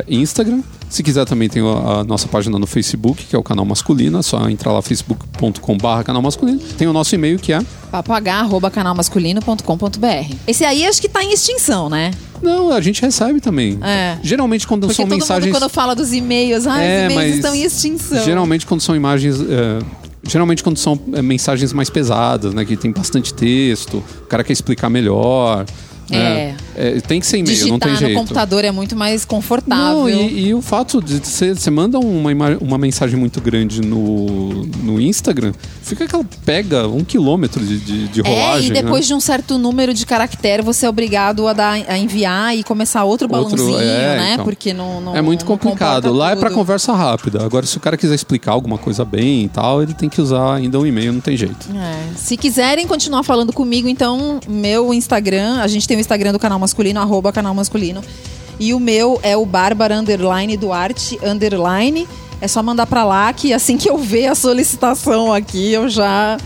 Instagram. 0.07 0.61
Se 0.89 1.01
quiser 1.03 1.25
também 1.25 1.49
tem 1.49 1.61
a, 1.63 1.99
a 1.99 2.03
nossa 2.03 2.27
página 2.27 2.57
no 2.59 2.67
Facebook, 2.67 3.25
que 3.25 3.35
é 3.35 3.39
o 3.39 3.43
canal 3.43 3.65
masculino. 3.65 4.19
É 4.19 4.21
só 4.21 4.47
entrar 4.49 4.71
lá 4.71 4.81
facebook.com/barra 4.81 6.03
canal 6.03 6.21
masculino. 6.21 6.59
Tem 6.77 6.87
o 6.87 6.93
nosso 6.93 7.15
e-mail 7.15 7.39
que 7.39 7.51
é 7.53 7.59
papoh.canalmasculino.com.br. 7.91 10.35
Esse 10.47 10.65
aí 10.65 10.85
acho 10.85 11.01
que 11.01 11.09
tá 11.09 11.23
em 11.23 11.33
extinção, 11.33 11.89
né? 11.89 12.11
Não, 12.41 12.71
a 12.71 12.81
gente 12.81 13.01
recebe 13.01 13.39
também. 13.39 13.79
É. 13.81 14.17
Geralmente 14.21 14.67
quando 14.67 14.81
Porque 14.81 14.95
são 14.95 15.05
todo 15.05 15.17
mensagens. 15.17 15.45
mundo 15.45 15.59
quando 15.61 15.69
fala 15.71 15.95
dos 15.95 16.11
e-mails, 16.13 16.67
ah, 16.67 16.81
É, 16.81 17.07
os 17.07 17.13
e-mails 17.13 17.35
estão 17.35 17.55
em 17.55 17.63
extinção. 17.63 18.23
Geralmente 18.23 18.65
quando 18.65 18.81
são 18.81 18.95
imagens. 18.95 19.39
é, 19.41 19.79
geralmente 20.27 20.63
quando 20.63 20.77
são 20.77 20.99
é, 21.13 21.21
mensagens 21.21 21.71
mais 21.73 21.89
pesadas, 21.89 22.53
né? 22.53 22.65
Que 22.65 22.75
tem 22.75 22.91
bastante 22.91 23.33
texto, 23.33 24.03
o 24.23 24.27
cara 24.27 24.43
quer 24.43 24.53
explicar 24.53 24.89
melhor. 24.89 25.65
Né? 26.09 26.55
É, 26.75 26.99
tem 27.01 27.19
que 27.19 27.25
ser 27.27 27.37
e-mail, 27.37 27.53
Digitar 27.55 27.71
não 27.71 27.79
tem 27.79 27.91
no 27.93 27.97
jeito. 27.97 28.15
computador 28.17 28.65
é 28.65 28.71
muito 28.71 28.95
mais 28.95 29.23
confortável. 29.25 30.01
Não, 30.01 30.09
e, 30.09 30.47
e 30.47 30.53
o 30.53 30.61
fato 30.61 31.01
de 31.01 31.19
você 31.19 31.71
manda 31.71 31.97
uma, 31.99 32.31
uma 32.59 32.77
mensagem 32.77 33.17
muito 33.17 33.39
grande 33.41 33.81
no, 33.81 34.65
no 34.83 34.99
Instagram, 34.99 35.53
fica 35.81 36.07
que 36.07 36.13
ela 36.15 36.25
pega 36.45 36.87
um 36.87 37.03
quilômetro 37.03 37.63
de, 37.65 37.79
de, 37.79 38.07
de 38.09 38.21
É, 38.21 38.29
rolagem. 38.29 38.69
e 38.69 38.73
depois 38.73 39.01
né? 39.01 39.07
de 39.07 39.13
um 39.13 39.19
certo 39.19 39.57
número 39.57 39.93
de 39.93 40.05
caractere, 40.05 40.61
você 40.61 40.85
é 40.85 40.89
obrigado 40.89 41.47
a, 41.47 41.53
dar, 41.53 41.81
a 41.87 41.97
enviar 41.97 42.55
e 42.55 42.63
começar 42.63 43.03
outro 43.03 43.27
Outro- 43.33 43.55
balãozinho, 43.57 43.79
é, 43.79 44.17
né? 44.17 44.29
então. 44.33 44.45
Porque 44.45 44.73
não, 44.73 44.99
não 45.01 45.15
É 45.15 45.21
muito 45.21 45.45
complicado. 45.45 46.11
Lá 46.13 46.31
é 46.31 46.35
tudo. 46.35 46.51
conversa 46.51 46.93
rápida. 46.93 47.43
Agora, 47.43 47.65
se 47.65 47.77
o 47.77 47.79
cara 47.79 47.95
quiser 47.97 48.15
explicar 48.15 48.51
alguma 48.51 48.77
coisa 48.77 49.03
bem 49.05 49.45
e 49.45 49.49
tal, 49.49 49.81
ele 49.81 49.93
tem 49.93 50.09
que 50.09 50.21
usar 50.21 50.55
ainda 50.55 50.79
um 50.79 50.85
e-mail, 50.85 51.13
não 51.13 51.21
tem 51.21 51.35
jeito. 51.37 51.67
É. 51.75 52.15
Se 52.15 52.35
quiserem 52.37 52.85
continuar 52.87 53.23
falando 53.23 53.51
comigo, 53.53 53.87
então, 53.87 54.39
meu 54.47 54.93
Instagram, 54.93 55.59
a 55.61 55.67
gente 55.67 55.87
tem 55.87 55.94
o 55.97 55.99
Instagram 55.99 56.31
do 56.31 56.39
canal 56.39 56.59
masculino, 56.59 56.99
arroba 56.99 57.31
canal 57.31 57.53
masculino. 57.53 58.01
E 58.59 58.73
o 58.73 58.79
meu 58.79 59.19
é 59.21 59.35
o 59.35 59.45
Bárbara 59.45 59.97
Underline 59.97 60.55
Duarte 60.57 61.19
Underline. 61.23 62.07
É 62.41 62.47
só 62.47 62.61
mandar 62.61 62.85
pra 62.85 63.03
lá 63.03 63.31
que 63.33 63.53
assim 63.53 63.77
que 63.77 63.89
eu 63.89 63.97
ver 63.97 64.27
a 64.27 64.35
solicitação 64.35 65.33
aqui, 65.33 65.71
eu 65.71 65.89
já, 65.89 66.37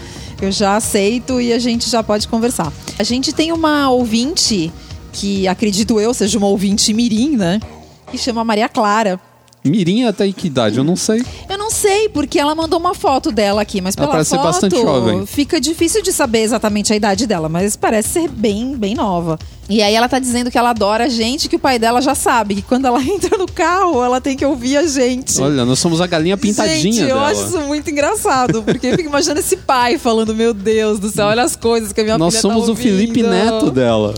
eu 0.41 0.51
já 0.51 0.75
aceito 0.75 1.39
e 1.41 1.53
a 1.53 1.59
gente 1.59 1.89
já 1.89 2.01
pode 2.01 2.27
conversar. 2.27 2.71
A 2.97 3.03
gente 3.03 3.33
tem 3.33 3.51
uma 3.51 3.89
ouvinte 3.89 4.71
que 5.11 5.47
acredito 5.47 5.99
eu 5.99 6.13
seja 6.13 6.37
uma 6.37 6.47
ouvinte 6.47 6.93
mirim, 6.93 7.35
né? 7.35 7.59
Que 8.11 8.17
chama 8.17 8.43
Maria 8.43 8.69
Clara. 8.69 9.19
Mirim 9.65 10.05
até 10.05 10.31
que 10.31 10.47
idade? 10.47 10.77
Eu 10.77 10.83
não 10.83 10.95
sei. 10.95 11.23
Eu 11.49 11.57
não 11.57 11.69
sei, 11.69 12.07
porque 12.09 12.39
ela 12.39 12.55
mandou 12.55 12.79
uma 12.79 12.93
foto 12.93 13.31
dela 13.31 13.61
aqui, 13.61 13.81
mas 13.81 13.95
Ela 13.97 14.05
pela 14.05 14.11
parece 14.13 14.29
ser 14.29 14.35
foto 14.37 14.45
bastante 14.45 14.81
jovem. 14.81 15.25
fica 15.25 15.59
difícil 15.59 16.01
de 16.01 16.13
saber 16.13 16.39
exatamente 16.39 16.93
a 16.93 16.95
idade 16.95 17.27
dela, 17.27 17.49
mas 17.49 17.75
parece 17.75 18.09
ser 18.09 18.29
bem, 18.29 18.75
bem 18.77 18.95
nova. 18.95 19.37
E 19.69 19.83
aí 19.83 19.93
ela 19.93 20.07
tá 20.09 20.17
dizendo 20.17 20.49
que 20.49 20.57
ela 20.57 20.71
adora 20.71 21.03
a 21.03 21.09
gente, 21.09 21.47
que 21.47 21.57
o 21.57 21.59
pai 21.59 21.77
dela 21.77 22.01
já 22.01 22.15
sabe, 22.15 22.55
que 22.55 22.61
quando 22.61 22.85
ela 22.85 22.99
entra 23.03 23.37
no 23.37 23.45
carro, 23.45 24.01
ela 24.03 24.19
tem 24.21 24.35
que 24.35 24.45
ouvir 24.45 24.77
a 24.77 24.87
gente. 24.87 25.39
Olha, 25.41 25.63
nós 25.65 25.77
somos 25.77 25.99
a 26.01 26.07
galinha 26.07 26.37
pintadinha 26.37 26.79
Gente, 26.79 27.01
eu 27.01 27.07
dela. 27.07 27.27
acho 27.27 27.45
isso 27.47 27.59
muito 27.61 27.89
engraçado, 27.91 28.63
porque 28.63 28.87
eu 28.87 28.95
fico 28.95 29.09
imaginando 29.09 29.41
esse 29.41 29.57
pai 29.57 29.97
falando, 29.97 30.33
meu 30.33 30.53
Deus 30.53 30.99
do 30.99 31.09
céu, 31.09 31.27
olha 31.27 31.43
as 31.43 31.55
coisas 31.55 31.91
que 31.93 31.99
a 32.01 32.03
minha 32.03 32.17
Nós 32.17 32.33
filha 32.33 32.41
somos 32.41 32.65
tá 32.65 32.71
o 32.71 32.75
Felipe 32.75 33.23
ouvindo." 33.23 33.29
Neto 33.29 33.69
dela. 33.69 34.15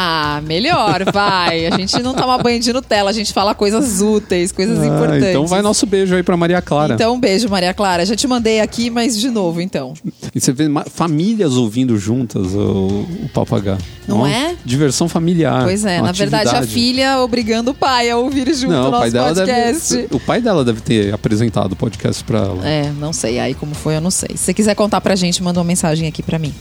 Ah, 0.00 0.40
melhor, 0.46 1.02
vai. 1.12 1.66
A 1.66 1.76
gente 1.76 2.00
não 2.00 2.14
toma 2.14 2.38
banho 2.38 2.60
de 2.60 2.72
Nutella, 2.72 3.10
a 3.10 3.12
gente 3.12 3.32
fala 3.32 3.52
coisas 3.52 4.00
úteis, 4.00 4.52
coisas 4.52 4.78
Ah, 4.78 4.86
importantes. 4.86 5.28
então 5.30 5.44
vai 5.44 5.60
nosso 5.60 5.84
beijo 5.86 6.14
aí 6.14 6.22
pra 6.22 6.36
Maria 6.36 6.62
Clara. 6.62 6.94
Então, 6.94 7.16
um 7.16 7.18
beijo, 7.18 7.48
Maria 7.48 7.74
Clara. 7.74 8.06
Já 8.06 8.14
te 8.14 8.28
mandei 8.28 8.60
aqui, 8.60 8.90
mas 8.90 9.18
de 9.18 9.28
novo, 9.28 9.60
então. 9.60 9.94
E 10.32 10.40
você 10.40 10.52
vê 10.52 10.66
famílias 10.88 11.54
ouvindo 11.56 11.98
juntas 11.98 12.54
o, 12.54 13.06
o 13.24 13.28
papagaio. 13.34 13.78
Não 14.06 14.24
é? 14.24 14.54
Diversão 14.64 15.08
familiar. 15.08 15.64
Pois 15.64 15.84
é, 15.84 16.00
na 16.00 16.12
verdade, 16.12 16.54
a 16.54 16.62
filha 16.62 17.18
obrigando 17.18 17.72
o 17.72 17.74
pai 17.74 18.08
a 18.08 18.16
ouvir 18.16 18.54
junto 18.54 18.72
Não, 18.72 18.88
o 18.88 18.90
nosso 18.92 19.10
dela 19.10 19.34
podcast. 19.34 19.96
deve. 19.96 20.08
O 20.14 20.20
pai 20.20 20.40
dela 20.40 20.64
deve 20.64 20.80
ter 20.80 21.12
apresentado 21.12 21.72
o 21.72 21.76
podcast 21.76 22.22
pra 22.22 22.38
ela. 22.38 22.68
É, 22.68 22.88
não 23.00 23.12
sei. 23.12 23.40
Aí 23.40 23.52
como 23.52 23.74
foi, 23.74 23.96
eu 23.96 24.00
não 24.00 24.12
sei. 24.12 24.30
Se 24.36 24.44
você 24.44 24.54
quiser 24.54 24.76
contar 24.76 25.00
pra 25.00 25.16
gente, 25.16 25.42
manda 25.42 25.58
uma 25.58 25.64
mensagem 25.64 26.06
aqui 26.06 26.22
pra 26.22 26.38
mim. 26.38 26.54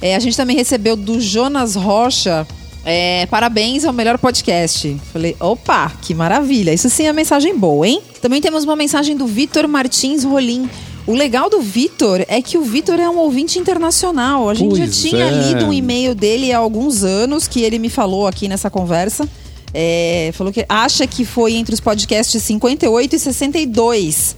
É, 0.00 0.14
a 0.14 0.20
gente 0.20 0.36
também 0.36 0.54
recebeu 0.56 0.94
do 0.94 1.20
Jonas 1.20 1.74
Rocha. 1.74 2.46
É, 2.86 3.26
parabéns 3.26 3.84
ao 3.84 3.92
melhor 3.92 4.16
podcast. 4.16 4.96
Falei, 5.12 5.36
opa, 5.40 5.90
que 6.00 6.14
maravilha. 6.14 6.72
Isso 6.72 6.88
sim 6.88 7.08
é 7.08 7.12
mensagem 7.12 7.58
boa, 7.58 7.86
hein? 7.86 8.00
Também 8.22 8.40
temos 8.40 8.62
uma 8.62 8.76
mensagem 8.76 9.16
do 9.16 9.26
Vitor 9.26 9.66
Martins 9.66 10.22
Rolim. 10.22 10.70
O 11.04 11.12
legal 11.12 11.50
do 11.50 11.60
Vitor 11.60 12.24
é 12.28 12.40
que 12.40 12.56
o 12.56 12.62
Vitor 12.62 13.00
é 13.00 13.10
um 13.10 13.18
ouvinte 13.18 13.58
internacional. 13.58 14.48
A 14.48 14.54
gente 14.54 14.76
Pois 14.76 14.94
já 14.94 15.08
tinha 15.10 15.24
é. 15.24 15.30
lido 15.30 15.66
um 15.66 15.72
e-mail 15.72 16.14
dele 16.14 16.52
há 16.52 16.58
alguns 16.58 17.02
anos 17.02 17.48
que 17.48 17.60
ele 17.60 17.80
me 17.80 17.90
falou 17.90 18.24
aqui 18.24 18.46
nessa 18.46 18.70
conversa. 18.70 19.28
É, 19.74 20.30
falou 20.34 20.52
que 20.52 20.64
acha 20.68 21.08
que 21.08 21.24
foi 21.24 21.54
entre 21.54 21.74
os 21.74 21.80
podcasts 21.80 22.40
58 22.40 23.16
e 23.16 23.18
62 23.18 24.36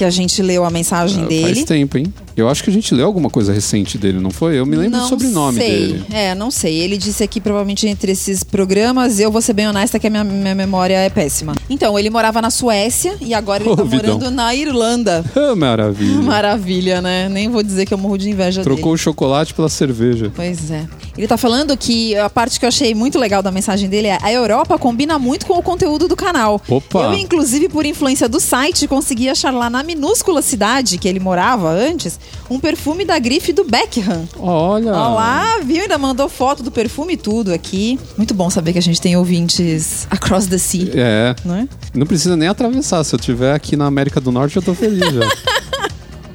que 0.00 0.04
a 0.06 0.08
gente 0.08 0.40
leu 0.40 0.64
a 0.64 0.70
mensagem 0.70 1.24
Ah, 1.24 1.26
dele. 1.26 1.54
Faz 1.56 1.64
tempo, 1.64 1.98
hein? 1.98 2.06
Eu 2.34 2.48
acho 2.48 2.64
que 2.64 2.70
a 2.70 2.72
gente 2.72 2.94
leu 2.94 3.04
alguma 3.04 3.28
coisa 3.28 3.52
recente 3.52 3.98
dele, 3.98 4.18
não 4.18 4.30
foi? 4.30 4.58
Eu 4.58 4.64
me 4.64 4.74
lembro 4.74 4.96
não 4.96 5.04
do 5.04 5.08
sobrenome 5.10 5.58
sei. 5.60 5.68
dele. 5.70 6.04
É, 6.10 6.34
não 6.34 6.50
sei. 6.50 6.78
Ele 6.78 6.96
disse 6.96 7.22
aqui, 7.22 7.38
provavelmente, 7.38 7.86
entre 7.86 8.12
esses 8.12 8.42
programas, 8.42 9.20
eu 9.20 9.30
vou 9.30 9.42
ser 9.42 9.52
bem 9.52 9.68
honesta 9.68 9.98
que 9.98 10.06
a 10.06 10.10
minha, 10.10 10.24
minha 10.24 10.54
memória 10.54 10.94
é 10.96 11.10
péssima. 11.10 11.52
Então, 11.68 11.98
ele 11.98 12.08
morava 12.08 12.40
na 12.40 12.48
Suécia 12.50 13.14
e 13.20 13.34
agora 13.34 13.62
ele 13.62 13.70
Ô, 13.72 13.76
tá 13.76 13.82
Vidão. 13.82 14.14
morando 14.14 14.30
na 14.34 14.54
Irlanda. 14.54 15.22
Ah, 15.36 15.54
maravilha. 15.54 16.22
Maravilha, 16.22 17.02
né? 17.02 17.28
Nem 17.28 17.48
vou 17.50 17.62
dizer 17.62 17.84
que 17.84 17.92
eu 17.92 17.98
morro 17.98 18.16
de 18.16 18.30
inveja 18.30 18.62
dele. 18.62 18.74
Trocou 18.76 18.92
o 18.94 18.96
chocolate 18.96 19.52
pela 19.52 19.68
cerveja. 19.68 20.32
Pois 20.34 20.70
é. 20.70 20.86
Ele 21.18 21.26
tá 21.26 21.36
falando 21.36 21.76
que 21.76 22.16
a 22.16 22.30
parte 22.30 22.58
que 22.58 22.64
eu 22.64 22.68
achei 22.68 22.94
muito 22.94 23.18
legal 23.18 23.42
da 23.42 23.50
mensagem 23.50 23.88
dele 23.88 24.06
é 24.08 24.18
a 24.22 24.32
Europa 24.32 24.78
combina 24.78 25.18
muito 25.18 25.44
com 25.44 25.58
o 25.58 25.62
conteúdo 25.62 26.08
do 26.08 26.16
canal. 26.16 26.60
Opa! 26.68 27.00
Eu, 27.04 27.14
inclusive, 27.14 27.68
por 27.68 27.84
influência 27.84 28.28
do 28.28 28.38
site, 28.40 28.86
consegui 28.88 29.28
achar 29.28 29.52
lá 29.52 29.68
na 29.68 29.82
minúscula 29.94 30.40
cidade 30.42 30.98
que 30.98 31.08
ele 31.08 31.18
morava 31.20 31.68
antes, 31.70 32.18
um 32.48 32.58
perfume 32.60 33.04
da 33.04 33.18
grife 33.18 33.52
do 33.52 33.64
Beckham. 33.64 34.28
Olha. 34.38 34.92
Olha 34.92 35.08
lá, 35.14 35.58
viu? 35.64 35.82
Ainda 35.82 35.98
mandou 35.98 36.28
foto 36.28 36.62
do 36.62 36.70
perfume 36.70 37.14
e 37.14 37.16
tudo 37.16 37.52
aqui. 37.52 37.98
Muito 38.16 38.32
bom 38.34 38.48
saber 38.50 38.72
que 38.72 38.78
a 38.78 38.82
gente 38.82 39.00
tem 39.00 39.16
ouvintes 39.16 40.06
across 40.10 40.46
the 40.46 40.58
sea, 40.58 40.90
É. 40.94 41.34
não 41.44 41.54
é? 41.56 41.68
Não 41.94 42.06
precisa 42.06 42.36
nem 42.36 42.48
atravessar. 42.48 43.02
Se 43.04 43.14
eu 43.14 43.18
tiver 43.18 43.52
aqui 43.54 43.76
na 43.76 43.86
América 43.86 44.20
do 44.20 44.30
Norte, 44.30 44.56
eu 44.56 44.62
tô 44.62 44.74
feliz 44.74 45.00
já. 45.12 45.20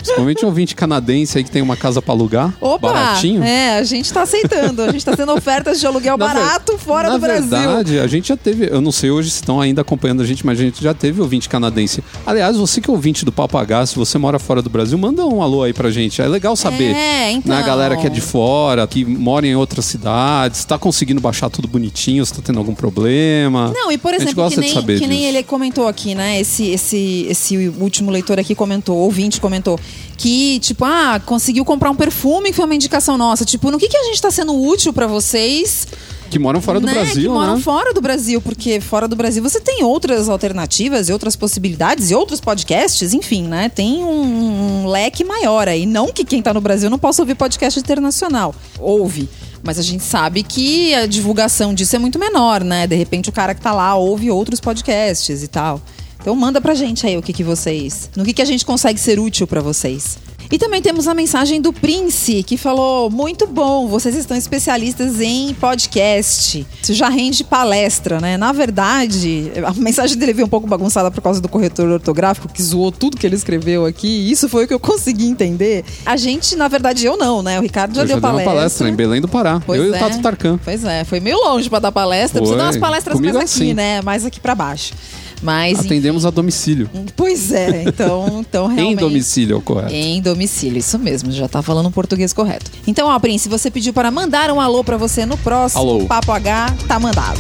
Principalmente 0.06 0.46
um 0.46 0.48
ouvinte 0.48 0.76
canadense 0.76 1.38
aí 1.38 1.44
que 1.44 1.52
tem 1.52 1.62
uma 1.62 1.76
casa 1.76 2.02
pra 2.02 2.14
alugar. 2.14 2.54
Opa! 2.62 2.88
Baratinho. 2.94 3.44
É, 3.44 3.78
a 3.78 3.84
gente 3.84 4.12
tá 4.14 4.22
aceitando. 4.22 4.82
A 4.84 4.92
gente 4.92 5.04
tá 5.04 5.16
tendo 5.16 5.32
ofertas 5.34 5.80
de 5.80 5.86
aluguel 5.88 6.18
Na 6.18 6.28
ver- 6.28 6.34
barato 6.36 6.78
fora 6.78 7.10
Na 7.10 7.16
do 7.16 7.20
Brasil. 7.22 7.50
verdade, 7.50 8.00
a 8.00 8.08
gente 8.08 8.28
já 8.30 8.38
teve, 8.38 8.68
eu 8.72 8.82
não 8.82 8.92
sei 8.92 9.12
hoje 9.12 9.30
se 9.30 9.38
estão 9.38 9.60
ainda 9.60 9.82
acompanhando 9.82 10.22
a 10.22 10.26
gente, 10.26 10.46
mas 10.46 10.60
a 10.60 10.64
gente 10.64 10.82
já 10.84 10.94
teve 10.94 11.22
ouvinte 11.22 11.50
canadense. 11.50 12.04
Aliás, 12.26 12.56
você 12.58 12.80
que 12.82 12.90
é 12.90 12.94
ouvinte 12.94 13.26
do 13.26 13.32
Papagaio, 13.32 13.86
se 13.88 13.96
você 13.96 14.18
mora 14.18 14.38
fora 14.40 14.62
do 14.62 14.70
Brasil, 14.70 14.98
manda 14.98 15.26
um 15.26 15.42
alô 15.42 15.64
aí 15.64 15.74
pra 15.74 15.90
gente. 15.92 16.22
É 16.22 16.28
legal 16.28 16.56
saber. 16.56 16.96
É, 16.96 17.32
então. 17.32 17.54
Né, 17.56 17.62
a 17.62 17.66
galera 17.66 17.98
que 17.98 18.06
é 18.06 18.10
de 18.10 18.22
fora, 18.22 18.86
que 18.88 19.04
mora 19.04 19.46
em 19.48 19.56
outras 19.56 19.86
cidades, 19.86 20.64
tá 20.66 20.78
conseguindo 20.78 21.20
baixar 21.22 21.50
tudo 21.50 21.68
bonitinho, 21.68 22.26
se 22.26 22.34
tá 22.34 22.42
tendo 22.44 22.60
algum 22.60 22.74
problema. 22.76 23.72
Não, 23.74 23.92
e 23.92 23.98
por 23.98 24.14
exemplo, 24.14 24.50
que 24.50 24.60
nem, 24.60 25.00
que 25.00 25.08
nem 25.08 25.26
ele 25.26 25.44
comentou 25.44 25.88
aqui, 25.88 26.16
né? 26.16 26.40
Esse, 26.40 26.68
esse, 26.70 27.26
esse 27.30 27.58
último 27.80 28.12
leitor 28.12 28.40
aqui 28.40 28.54
comentou, 28.56 28.98
ouvinte 28.98 29.40
comentou, 29.42 29.80
que, 30.18 30.60
tipo, 30.60 30.86
ah, 30.86 31.22
conseguiu 31.26 31.66
comprar 31.66 31.92
um 31.92 31.96
perfume 31.96 32.50
que 32.50 32.56
foi 32.56 32.66
uma 32.66 32.76
indicação 32.76 33.18
nossa. 33.18 33.44
Tipo, 33.46 33.70
no 33.70 33.78
que, 33.78 33.88
que 33.88 33.98
a 33.98 34.04
gente 34.04 34.22
tá 34.22 34.32
sendo 34.32 34.54
útil 34.54 34.94
pra 34.94 35.08
vocês? 35.08 35.88
Que 36.30 36.40
moram 36.40 36.62
fora 36.62 36.80
do 36.80 36.88
né, 36.88 36.94
Brasil, 36.94 37.24
que 37.24 37.30
moram 37.30 37.56
né? 37.56 37.62
fora 37.62 37.94
do 37.94 38.02
Brasil, 38.02 38.42
porque 38.42 38.80
fora 38.82 39.08
do 39.08 39.16
Brasil 39.16 39.44
você 39.44 39.60
tem 39.60 39.84
outras 39.84 40.28
alternativas 40.28 41.08
e 41.08 41.14
outras 41.14 41.36
possibilidades 41.36 42.10
e 42.10 42.16
outros 42.16 42.42
podcasts, 42.42 43.14
enfim, 43.14 43.44
né? 43.44 43.70
Tem 43.70 44.04
um, 44.04 44.84
um 44.84 44.88
leque 44.88 45.24
maior 45.24 45.68
aí. 45.68 45.86
Não 45.86 46.12
que 46.12 46.26
quem 46.26 46.42
tá 46.42 46.54
no 46.54 46.62
Brasil 46.62 46.90
não 46.90 46.98
possa 46.98 47.22
ouvir 47.22 47.36
podcast 47.36 47.80
internacional. 47.80 48.56
Ouve. 48.80 49.30
Mas 49.64 49.80
a 49.80 49.82
gente 49.82 50.04
sabe 50.04 50.44
que 50.44 50.94
a 50.94 51.06
divulgação 51.06 51.74
disso 51.74 51.96
é 51.96 52.00
muito 52.00 52.20
menor, 52.20 52.64
né? 52.64 52.86
De 52.86 52.96
repente 52.96 53.30
o 53.30 53.34
cara 53.34 53.54
que 53.56 53.62
tá 53.62 53.72
lá 53.72 53.96
ouve 53.96 54.30
outros 54.30 54.60
podcasts 54.60 55.42
e 55.42 55.48
tal. 55.48 55.82
Então 56.26 56.36
manda 56.36 56.60
pra 56.60 56.74
gente 56.74 57.06
aí 57.06 57.16
o 57.16 57.22
que, 57.22 57.32
que 57.32 57.44
vocês. 57.44 58.10
No 58.16 58.26
que, 58.26 58.34
que 58.34 58.42
a 58.42 58.46
gente 58.46 58.66
consegue 58.66 59.00
ser 59.00 59.20
útil 59.20 59.46
pra 59.46 59.62
vocês. 59.62 60.18
E 60.52 60.58
também 60.58 60.82
temos 60.82 61.08
a 61.08 61.14
mensagem 61.14 61.62
do 61.62 61.72
Prince, 61.72 62.42
que 62.42 62.58
falou: 62.58 63.12
muito 63.12 63.46
bom, 63.46 63.88
vocês 63.88 64.16
estão 64.16 64.36
especialistas 64.36 65.22
em 65.22 65.54
podcast. 65.54 66.66
Isso 66.82 66.96
já 66.96 67.10
rende 67.10 67.44
palestra, 67.44 68.20
né? 68.20 68.38
Na 68.38 68.52
verdade, 68.52 69.52
a 69.64 69.74
mensagem 69.74 70.18
dele 70.18 70.34
veio 70.34 70.48
um 70.48 70.50
pouco 70.50 70.66
bagunçada 70.66 71.12
por 71.12 71.22
causa 71.22 71.40
do 71.40 71.48
corretor 71.48 71.90
ortográfico, 71.90 72.48
que 72.48 72.62
zoou 72.62 72.92
tudo 72.92 73.18
que 73.18 73.28
ele 73.28 73.36
escreveu 73.36 73.86
aqui. 73.86 74.08
E 74.08 74.32
isso 74.32 74.50
foi 74.50 74.66
o 74.66 74.68
que 74.68 74.74
eu 74.74 74.80
consegui 74.80 75.28
entender. 75.28 75.86
A 76.08 76.18
gente, 76.18 76.56
na 76.56 76.68
verdade, 76.68 77.06
eu 77.06 77.18
não, 77.18 77.44
né? 77.44 77.60
O 77.60 77.62
Ricardo 77.62 77.94
já 77.94 78.02
Eu 78.02 78.08
deu 78.08 78.16
já 78.16 78.20
dei 78.20 78.30
uma 78.30 78.32
palestra. 78.32 78.54
palestra 78.56 78.90
em 78.90 78.96
Belém 78.96 79.22
do 79.22 79.28
Pará. 79.28 79.62
Pois 79.64 79.80
eu 79.80 79.92
e 79.92 79.94
é. 79.94 79.96
o 79.96 80.00
Tato 80.00 80.22
Tarkan. 80.22 80.60
Pois 80.64 80.84
é, 80.84 81.04
foi 81.04 81.20
meio 81.20 81.38
longe 81.38 81.70
pra 81.70 81.78
dar 81.78 81.92
palestra. 81.92 82.40
Precisa 82.40 82.58
dar 82.58 82.66
umas 82.66 82.78
palestras 82.78 83.16
Comigo 83.16 83.38
mais 83.38 83.52
aqui, 83.52 83.64
assim. 83.64 83.74
né? 83.76 84.02
Mais 84.02 84.26
aqui 84.26 84.40
pra 84.40 84.56
baixo. 84.56 84.94
Mas. 85.42 85.80
Atendemos 85.80 86.26
a 86.26 86.30
domicílio. 86.30 86.90
enfim, 86.94 87.06
Pois 87.16 87.52
é, 87.52 87.84
então, 87.84 88.44
então 88.48 88.68
realmente. 88.74 88.94
Em 88.94 88.96
domicílio, 88.96 89.58
é 89.58 89.62
correto. 89.62 89.94
Em 89.94 90.22
domicílio, 90.22 90.80
isso 90.80 90.98
mesmo, 91.00 91.32
já 91.32 91.48
tá 91.48 91.62
falando 91.62 91.88
um 91.88 91.92
português 91.92 92.34
correto. 92.34 92.72
Então, 92.88 93.08
ó, 93.08 93.20
Prince, 93.20 93.50
você 93.50 93.70
pediu 93.72 93.94
para 93.94 94.12
mandar 94.12 94.52
um 94.52 94.60
alô 94.60 94.84
pra 94.84 94.98
você 94.98 95.26
no 95.26 95.38
próximo 95.38 95.82
Alô. 95.82 96.06
Papo 96.06 96.32
H, 96.32 96.76
tá 96.88 97.00
mandado. 97.00 97.40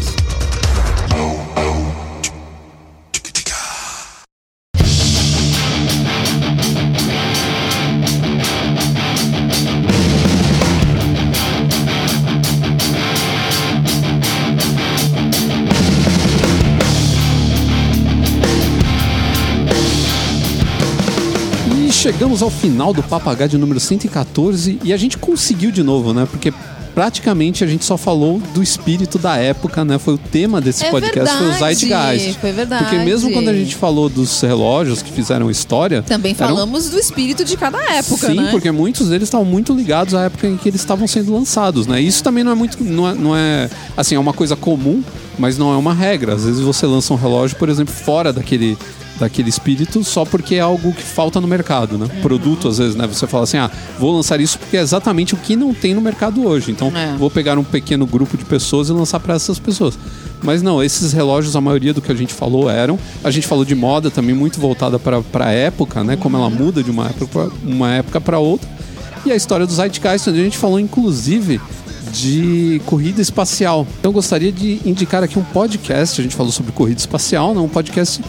Chegamos 22.15 22.41
ao 22.41 22.49
final 22.49 22.93
do 22.93 23.03
Papagaio 23.03 23.49
de 23.49 23.57
número 23.57 23.77
114 23.79 24.79
e 24.83 24.93
a 24.93 24.97
gente 24.97 25.17
conseguiu 25.17 25.69
de 25.69 25.83
novo, 25.83 26.13
né? 26.13 26.25
Porque 26.31 26.53
praticamente 26.93 27.61
a 27.61 27.67
gente 27.67 27.83
só 27.83 27.97
falou 27.97 28.39
do 28.53 28.63
espírito 28.63 29.19
da 29.19 29.35
época, 29.35 29.83
né? 29.83 29.99
Foi 29.99 30.13
o 30.13 30.17
tema 30.17 30.61
desse 30.61 30.85
É 30.85 30.91
podcast, 30.91 31.35
foi 31.37 31.47
o 31.47 31.49
verdade, 31.51 31.75
Zeitgeist. 31.75 32.39
foi 32.39 32.51
verdade. 32.53 32.83
Porque 32.85 32.97
mesmo 33.03 33.31
quando 33.33 33.49
a 33.49 33.53
gente 33.53 33.75
falou 33.75 34.07
dos 34.07 34.39
relógios 34.39 35.01
que 35.01 35.11
fizeram 35.11 35.51
história, 35.51 36.01
Também 36.03 36.33
eram- 36.39 36.47
falamos 36.55 36.89
do 36.89 36.97
espírito 36.97 37.43
de 37.43 37.57
cada 37.57 37.79
época, 37.93 38.27
Sim, 38.27 38.35
né? 38.35 38.47
porque 38.49 38.71
muitos 38.71 39.09
deles 39.09 39.27
estavam 39.27 39.45
muito 39.45 39.73
ligados 39.73 40.13
à 40.13 40.21
época 40.23 40.47
em 40.47 40.55
que 40.55 40.69
eles 40.69 40.79
estavam 40.79 41.05
sendo 41.07 41.33
lançados, 41.33 41.85
né? 41.85 41.99
Isso 41.99 42.23
também 42.23 42.45
não 42.45 42.53
é 42.53 42.55
muito, 42.55 42.81
não 42.81 43.09
é, 43.09 43.13
não 43.13 43.35
é 43.35 43.69
assim, 43.97 44.15
é 44.15 44.19
uma 44.19 44.31
coisa 44.33 44.55
comum, 44.55 45.03
mas 45.37 45.57
não 45.57 45.73
é 45.73 45.75
uma 45.77 45.93
regra. 45.93 46.33
Às 46.35 46.45
vezes 46.45 46.61
você 46.61 46.85
lança 46.85 47.13
um 47.13 47.17
relógio, 47.17 47.57
por 47.57 47.67
exemplo, 47.67 47.93
fora 47.93 48.31
daquele 48.31 48.77
daquele 49.19 49.49
espírito 49.49 50.03
só 50.03 50.25
porque 50.25 50.55
é 50.55 50.59
algo 50.59 50.91
que 50.93 51.01
falta 51.03 51.39
no 51.39 51.47
mercado, 51.47 51.97
né? 51.97 52.07
Produto 52.21 52.67
às 52.67 52.77
vezes, 52.77 52.95
né? 52.95 53.07
Você 53.07 53.25
fala 53.27 53.43
assim: 53.43 53.57
"Ah, 53.57 53.71
vou 53.99 54.15
lançar 54.15 54.39
isso 54.41 54.59
porque 54.59 54.75
é 54.77 54.81
exatamente 54.81 55.33
o 55.33 55.37
que 55.37 55.55
não 55.55 55.73
tem 55.73 55.93
no 55.93 56.01
mercado 56.01 56.45
hoje". 56.45 56.71
Então, 56.71 56.91
É. 56.95 57.15
vou 57.17 57.29
pegar 57.31 57.57
um 57.57 57.63
pequeno 57.63 58.05
grupo 58.05 58.37
de 58.37 58.43
pessoas 58.45 58.89
e 58.89 58.91
lançar 58.91 59.19
para 59.19 59.33
essas 59.35 59.57
pessoas. 59.59 59.97
Mas 60.43 60.61
não, 60.61 60.83
esses 60.83 61.13
relógios, 61.13 61.55
a 61.55 61.61
maioria 61.61 61.93
do 61.93 62.01
que 62.01 62.11
a 62.11 62.15
gente 62.15 62.33
falou 62.33 62.69
eram. 62.69 62.99
A 63.23 63.31
gente 63.31 63.47
falou 63.47 63.63
de 63.65 63.73
moda 63.73 64.11
também 64.11 64.35
muito 64.35 64.59
voltada 64.59 64.99
para 64.99 65.23
a 65.45 65.51
época, 65.51 66.03
né? 66.03 66.15
Como 66.17 66.35
ela 66.37 66.49
muda 66.49 66.83
de 66.83 66.91
uma 66.91 67.07
época 67.07 67.25
pra, 67.27 67.47
uma 67.63 67.91
época 67.93 68.19
para 68.21 68.37
outra. 68.39 68.69
E 69.25 69.31
a 69.31 69.35
história 69.35 69.65
do 69.65 69.73
Zeitgeist, 69.73 70.29
onde 70.29 70.39
a 70.39 70.43
gente 70.43 70.57
falou 70.57 70.79
inclusive 70.79 71.59
de 72.13 72.81
corrida 72.85 73.21
espacial. 73.21 73.87
Então 73.99 74.09
eu 74.09 74.13
gostaria 74.13 74.51
de 74.51 74.79
indicar 74.85 75.23
aqui 75.23 75.37
um 75.39 75.43
podcast, 75.43 76.19
a 76.19 76.23
gente 76.23 76.35
falou 76.35 76.51
sobre 76.51 76.71
corrida 76.71 76.99
espacial, 76.99 77.53
né? 77.53 77.59
um 77.59 77.67
podcast 77.67 78.21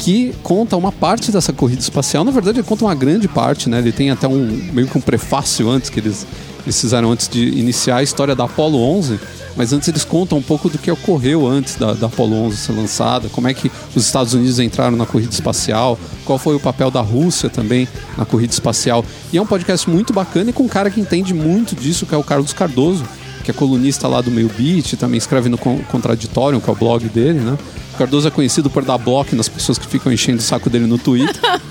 que 0.00 0.34
conta 0.42 0.76
uma 0.76 0.90
parte 0.90 1.30
dessa 1.30 1.52
corrida 1.52 1.80
espacial. 1.82 2.24
Na 2.24 2.30
verdade, 2.32 2.58
ele 2.58 2.66
conta 2.66 2.84
uma 2.86 2.94
grande 2.94 3.28
parte, 3.28 3.68
né? 3.68 3.78
Ele 3.78 3.92
tem 3.92 4.10
até 4.10 4.26
um 4.26 4.46
meio 4.72 4.88
que 4.88 4.96
um 4.96 5.00
prefácio 5.00 5.68
antes 5.68 5.90
que 5.90 6.00
eles, 6.00 6.26
eles 6.64 6.80
fizeram 6.80 7.12
antes 7.12 7.28
de 7.28 7.40
iniciar 7.50 7.96
a 7.98 8.02
história 8.02 8.34
da 8.34 8.44
Apollo 8.44 8.78
11. 8.78 9.20
Mas 9.56 9.72
antes 9.72 9.88
eles 9.88 10.04
contam 10.04 10.38
um 10.38 10.42
pouco 10.42 10.70
do 10.70 10.78
que 10.78 10.90
ocorreu 10.90 11.46
antes 11.46 11.74
da, 11.74 11.92
da 11.92 12.06
Apollo 12.06 12.34
11 12.46 12.56
ser 12.56 12.72
lançada, 12.72 13.28
como 13.28 13.46
é 13.48 13.52
que 13.52 13.70
os 13.94 14.06
Estados 14.06 14.32
Unidos 14.32 14.58
entraram 14.60 14.96
na 14.96 15.04
corrida 15.04 15.32
espacial, 15.32 15.98
qual 16.24 16.38
foi 16.38 16.54
o 16.54 16.60
papel 16.60 16.88
da 16.90 17.00
Rússia 17.00 17.50
também 17.50 17.86
na 18.16 18.24
corrida 18.24 18.52
espacial. 18.52 19.04
E 19.32 19.36
é 19.36 19.42
um 19.42 19.46
podcast 19.46 19.90
muito 19.90 20.12
bacana 20.12 20.50
e 20.50 20.52
com 20.52 20.62
um 20.62 20.68
cara 20.68 20.88
que 20.88 21.00
entende 21.00 21.34
muito 21.34 21.74
disso, 21.74 22.06
que 22.06 22.14
é 22.14 22.18
o 22.18 22.22
Carlos 22.22 22.52
Cardoso, 22.52 23.04
que 23.44 23.50
é 23.50 23.54
colunista 23.54 24.06
lá 24.06 24.20
do 24.20 24.30
Meio 24.30 24.48
Beat, 24.56 24.94
também 24.96 25.18
escreve 25.18 25.48
no 25.48 25.58
Con- 25.58 25.80
Contraditório, 25.90 26.60
que 26.60 26.70
é 26.70 26.72
o 26.72 26.76
blog 26.76 27.06
dele, 27.08 27.40
né? 27.40 27.58
O 28.00 28.02
Cardoso 28.02 28.28
é 28.28 28.30
conhecido 28.30 28.70
por 28.70 28.82
dar 28.82 28.96
bloco 28.96 29.36
nas 29.36 29.46
pessoas 29.46 29.76
que 29.76 29.86
ficam 29.86 30.10
enchendo 30.10 30.38
o 30.38 30.42
saco 30.42 30.70
dele 30.70 30.86
no 30.86 30.96
Twitter. 30.96 31.38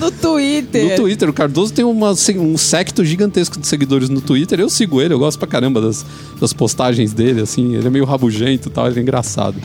No 0.00 0.10
Twitter. 0.10 0.90
No 0.90 0.96
Twitter, 0.96 1.28
o 1.28 1.32
Cardoso 1.32 1.74
tem 1.74 1.84
uma, 1.84 2.12
um 2.12 2.56
secto 2.56 3.04
gigantesco 3.04 3.58
de 3.58 3.66
seguidores 3.66 4.08
no 4.08 4.20
Twitter. 4.20 4.58
Eu 4.58 4.70
sigo 4.70 5.02
ele, 5.02 5.12
eu 5.12 5.18
gosto 5.18 5.38
pra 5.38 5.46
caramba 5.46 5.78
das, 5.78 6.06
das 6.40 6.54
postagens 6.54 7.12
dele, 7.12 7.42
assim. 7.42 7.74
Ele 7.74 7.86
é 7.86 7.90
meio 7.90 8.06
rabugento 8.06 8.68
e 8.68 8.72
tal, 8.72 8.86
ele 8.86 8.98
é 8.98 9.02
engraçado. 9.02 9.56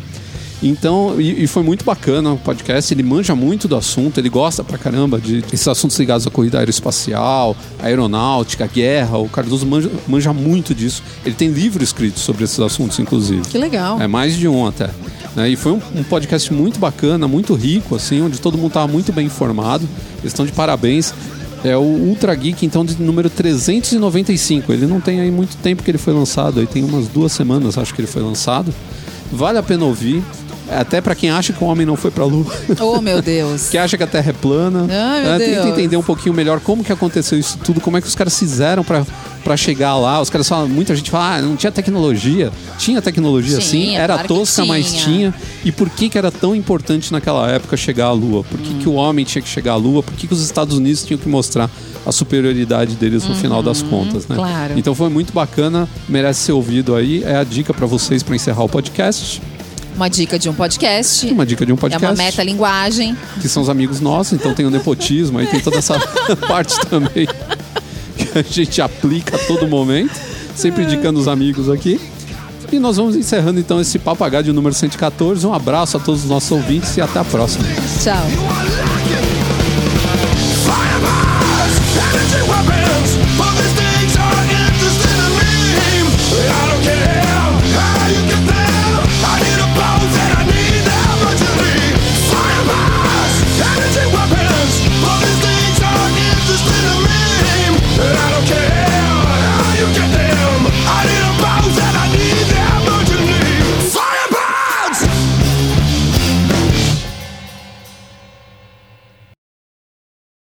Então, 0.64 1.20
e, 1.20 1.44
e 1.44 1.48
foi 1.48 1.62
muito 1.62 1.84
bacana 1.84 2.32
o 2.32 2.38
podcast. 2.38 2.94
Ele 2.94 3.04
manja 3.04 3.36
muito 3.36 3.68
do 3.68 3.76
assunto, 3.76 4.18
ele 4.18 4.30
gosta 4.30 4.64
pra 4.64 4.78
caramba 4.78 5.20
de, 5.20 5.44
esses 5.52 5.68
assuntos 5.68 6.00
ligados 6.00 6.26
à 6.26 6.32
corrida 6.32 6.58
aeroespacial, 6.60 7.56
aeronáutica, 7.80 8.66
guerra. 8.66 9.18
O 9.18 9.28
Cardoso 9.28 9.66
manja, 9.66 9.92
manja 10.08 10.32
muito 10.34 10.74
disso. 10.74 11.04
Ele 11.26 11.36
tem 11.36 11.50
livro 11.50 11.84
escrito 11.84 12.20
sobre 12.20 12.46
esses 12.46 12.60
assuntos, 12.60 12.98
inclusive. 12.98 13.42
Que 13.42 13.58
legal. 13.58 14.02
É 14.02 14.08
mais 14.08 14.38
de 14.38 14.48
um 14.48 14.66
até. 14.66 14.90
né? 15.36 15.50
E 15.50 15.56
foi 15.58 15.74
um, 15.74 15.82
um 15.96 16.04
podcast 16.04 16.52
muito 16.54 16.80
bacana, 16.80 17.28
muito 17.28 17.54
rico, 17.56 17.96
assim, 17.96 18.22
onde 18.22 18.40
todo 18.40 18.58
mundo 18.58 18.68
estava 18.70 18.88
muito 18.88 19.12
bem 19.12 19.26
informado. 19.28 19.88
Eles 20.20 20.32
estão 20.32 20.46
de 20.46 20.54
parabéns. 20.54 21.14
É 21.66 21.76
o 21.78 21.82
Ultra 21.82 22.34
Geek, 22.36 22.66
então, 22.66 22.84
de 22.86 23.02
número 23.02 23.30
395. 23.30 24.72
Ele 24.72 24.86
não 24.86 25.00
tem 25.02 25.20
aí 25.20 25.32
muito 25.32 25.56
tempo 25.58 25.84
que 25.84 25.92
ele 25.92 25.98
foi 25.98 26.14
lançado, 26.14 26.60
aí 26.60 26.68
tem 26.68 26.84
umas 26.84 27.08
duas 27.08 27.32
semanas, 27.32 27.78
acho 27.78 27.94
que 27.94 28.02
ele 28.02 28.08
foi 28.08 28.22
lançado. 28.22 28.74
Vale 29.32 29.58
a 29.58 29.64
pena 29.64 29.86
ouvir. 29.86 30.22
Até 30.80 31.02
para 31.02 31.16
quem 31.16 31.30
acha 31.30 31.54
que 31.54 31.64
o 31.64 31.68
homem 31.68 31.86
não 31.86 31.96
foi 31.96 32.12
pra 32.12 32.26
lua, 32.26 32.46
Oh, 32.80 33.00
meu 33.02 33.22
Deus. 33.22 33.70
que 33.70 33.78
acha 33.78 33.98
que 33.98 34.04
a 34.04 34.08
Terra 34.08 34.30
é 34.30 34.34
plana. 34.34 34.88
Ai, 34.90 35.22
meu? 35.24 35.38
Tenta 35.40 35.62
Deus. 35.64 35.66
entender 35.68 35.98
um 35.98 36.04
pouquinho 36.04 36.34
melhor 36.34 36.60
como 36.60 36.84
que 36.84 36.92
aconteceu 36.92 37.38
isso 37.40 37.58
tudo, 37.64 37.80
como 37.82 37.98
é 37.98 38.02
que 38.02 38.08
os 38.08 38.16
caras 38.16 38.38
fizeram 38.38 38.84
pra 38.84 39.06
pra 39.44 39.58
chegar 39.58 39.98
lá. 39.98 40.22
Os 40.22 40.30
caras 40.30 40.48
falam, 40.48 40.70
muita 40.70 40.96
gente 40.96 41.12
fala, 41.12 41.36
ah, 41.36 41.42
não 41.42 41.58
tinha 41.58 41.70
tecnologia. 41.70 42.50
Tinha 42.78 43.02
tecnologia 43.02 43.60
sim, 43.60 43.88
Tinha, 43.88 44.00
era 44.00 44.14
claro 44.14 44.28
tosca, 44.30 44.64
mas 44.64 44.88
tinha. 44.94 45.04
tinha. 45.04 45.34
E 45.66 45.72
por 45.72 45.90
que 45.90 46.08
que 46.08 46.18
era 46.18 46.32
tão 46.32 46.56
importante 46.56 47.12
naquela 47.12 47.52
época 47.52 47.76
chegar 47.76 48.06
à 48.06 48.12
Lua? 48.14 48.42
Por 48.46 48.58
que, 48.58 48.74
que 48.76 48.88
o 48.88 48.94
homem 48.94 49.26
tinha 49.26 49.42
que 49.42 49.50
chegar 49.50 49.74
à 49.74 49.76
Lua? 49.76 50.02
Por 50.02 50.14
que, 50.14 50.28
que 50.28 50.34
os 50.34 50.42
Estados 50.42 50.78
Unidos 50.78 51.04
tinham 51.04 51.18
que 51.20 51.28
mostrar 51.28 51.70
a 52.06 52.12
superioridade 52.14 52.96
deles 52.96 53.28
no 53.28 53.36
final 53.36 53.62
das 53.62 53.82
contas, 53.82 54.28
né? 54.30 54.36
Uhum, 54.38 54.44
claro. 54.44 54.74
Então 54.78 54.96
foi 54.96 55.10
muito 55.10 55.34
bacana, 55.34 55.90
merece 56.08 56.40
ser 56.40 56.52
ouvido 56.54 56.96
aí. 56.96 57.22
É 57.26 57.36
a 57.36 57.44
dica 57.44 57.74
pra 57.74 57.86
vocês 57.86 58.24
pra 58.24 58.36
encerrar 58.38 58.64
o 58.64 58.70
podcast. 58.70 59.42
Uma 59.96 60.10
dica 60.10 60.40
de 60.40 60.50
um 60.50 60.54
podcast. 60.54 61.28
Uma 61.28 61.46
dica 61.46 61.66
de 61.66 61.72
um 61.72 61.76
É 61.76 61.80
podcast 61.80 62.12
uma 62.20 62.24
metalinguagem. 62.24 63.16
que 63.42 63.48
são 63.48 63.62
os 63.64 63.70
amigos 63.70 64.00
nossos, 64.00 64.34
então 64.34 64.54
tem 64.54 64.66
o 64.66 64.70
nepotismo, 64.72 65.38
aí 65.40 65.48
tem 65.48 65.60
toda 65.60 65.78
essa 65.78 66.00
parte 66.48 66.80
também 66.88 67.28
que 68.18 68.40
a 68.40 68.42
gente 68.42 68.82
aplica 68.82 69.36
a 69.36 69.40
todo 69.40 69.68
momento, 69.68 70.14
sempre 70.56 70.84
indicando 70.84 71.20
os 71.20 71.28
amigos 71.28 71.70
aqui. 71.70 72.00
E 72.72 72.80
nós 72.80 72.98
vamos 72.98 73.16
encerrando 73.16 73.60
então 73.60 73.80
esse 73.80 74.00
papagaio 74.00 74.52
número 74.52 74.74
114. 74.74 75.46
Um 75.46 75.54
abraço 75.54 75.96
a 75.98 76.00
todos 76.00 76.24
os 76.24 76.30
nossos 76.30 76.52
ouvintes 76.52 76.98
e 76.98 77.02
até 77.02 77.20
a 77.20 77.24
próxima. 77.24 77.64
Tchau. 78.04 78.83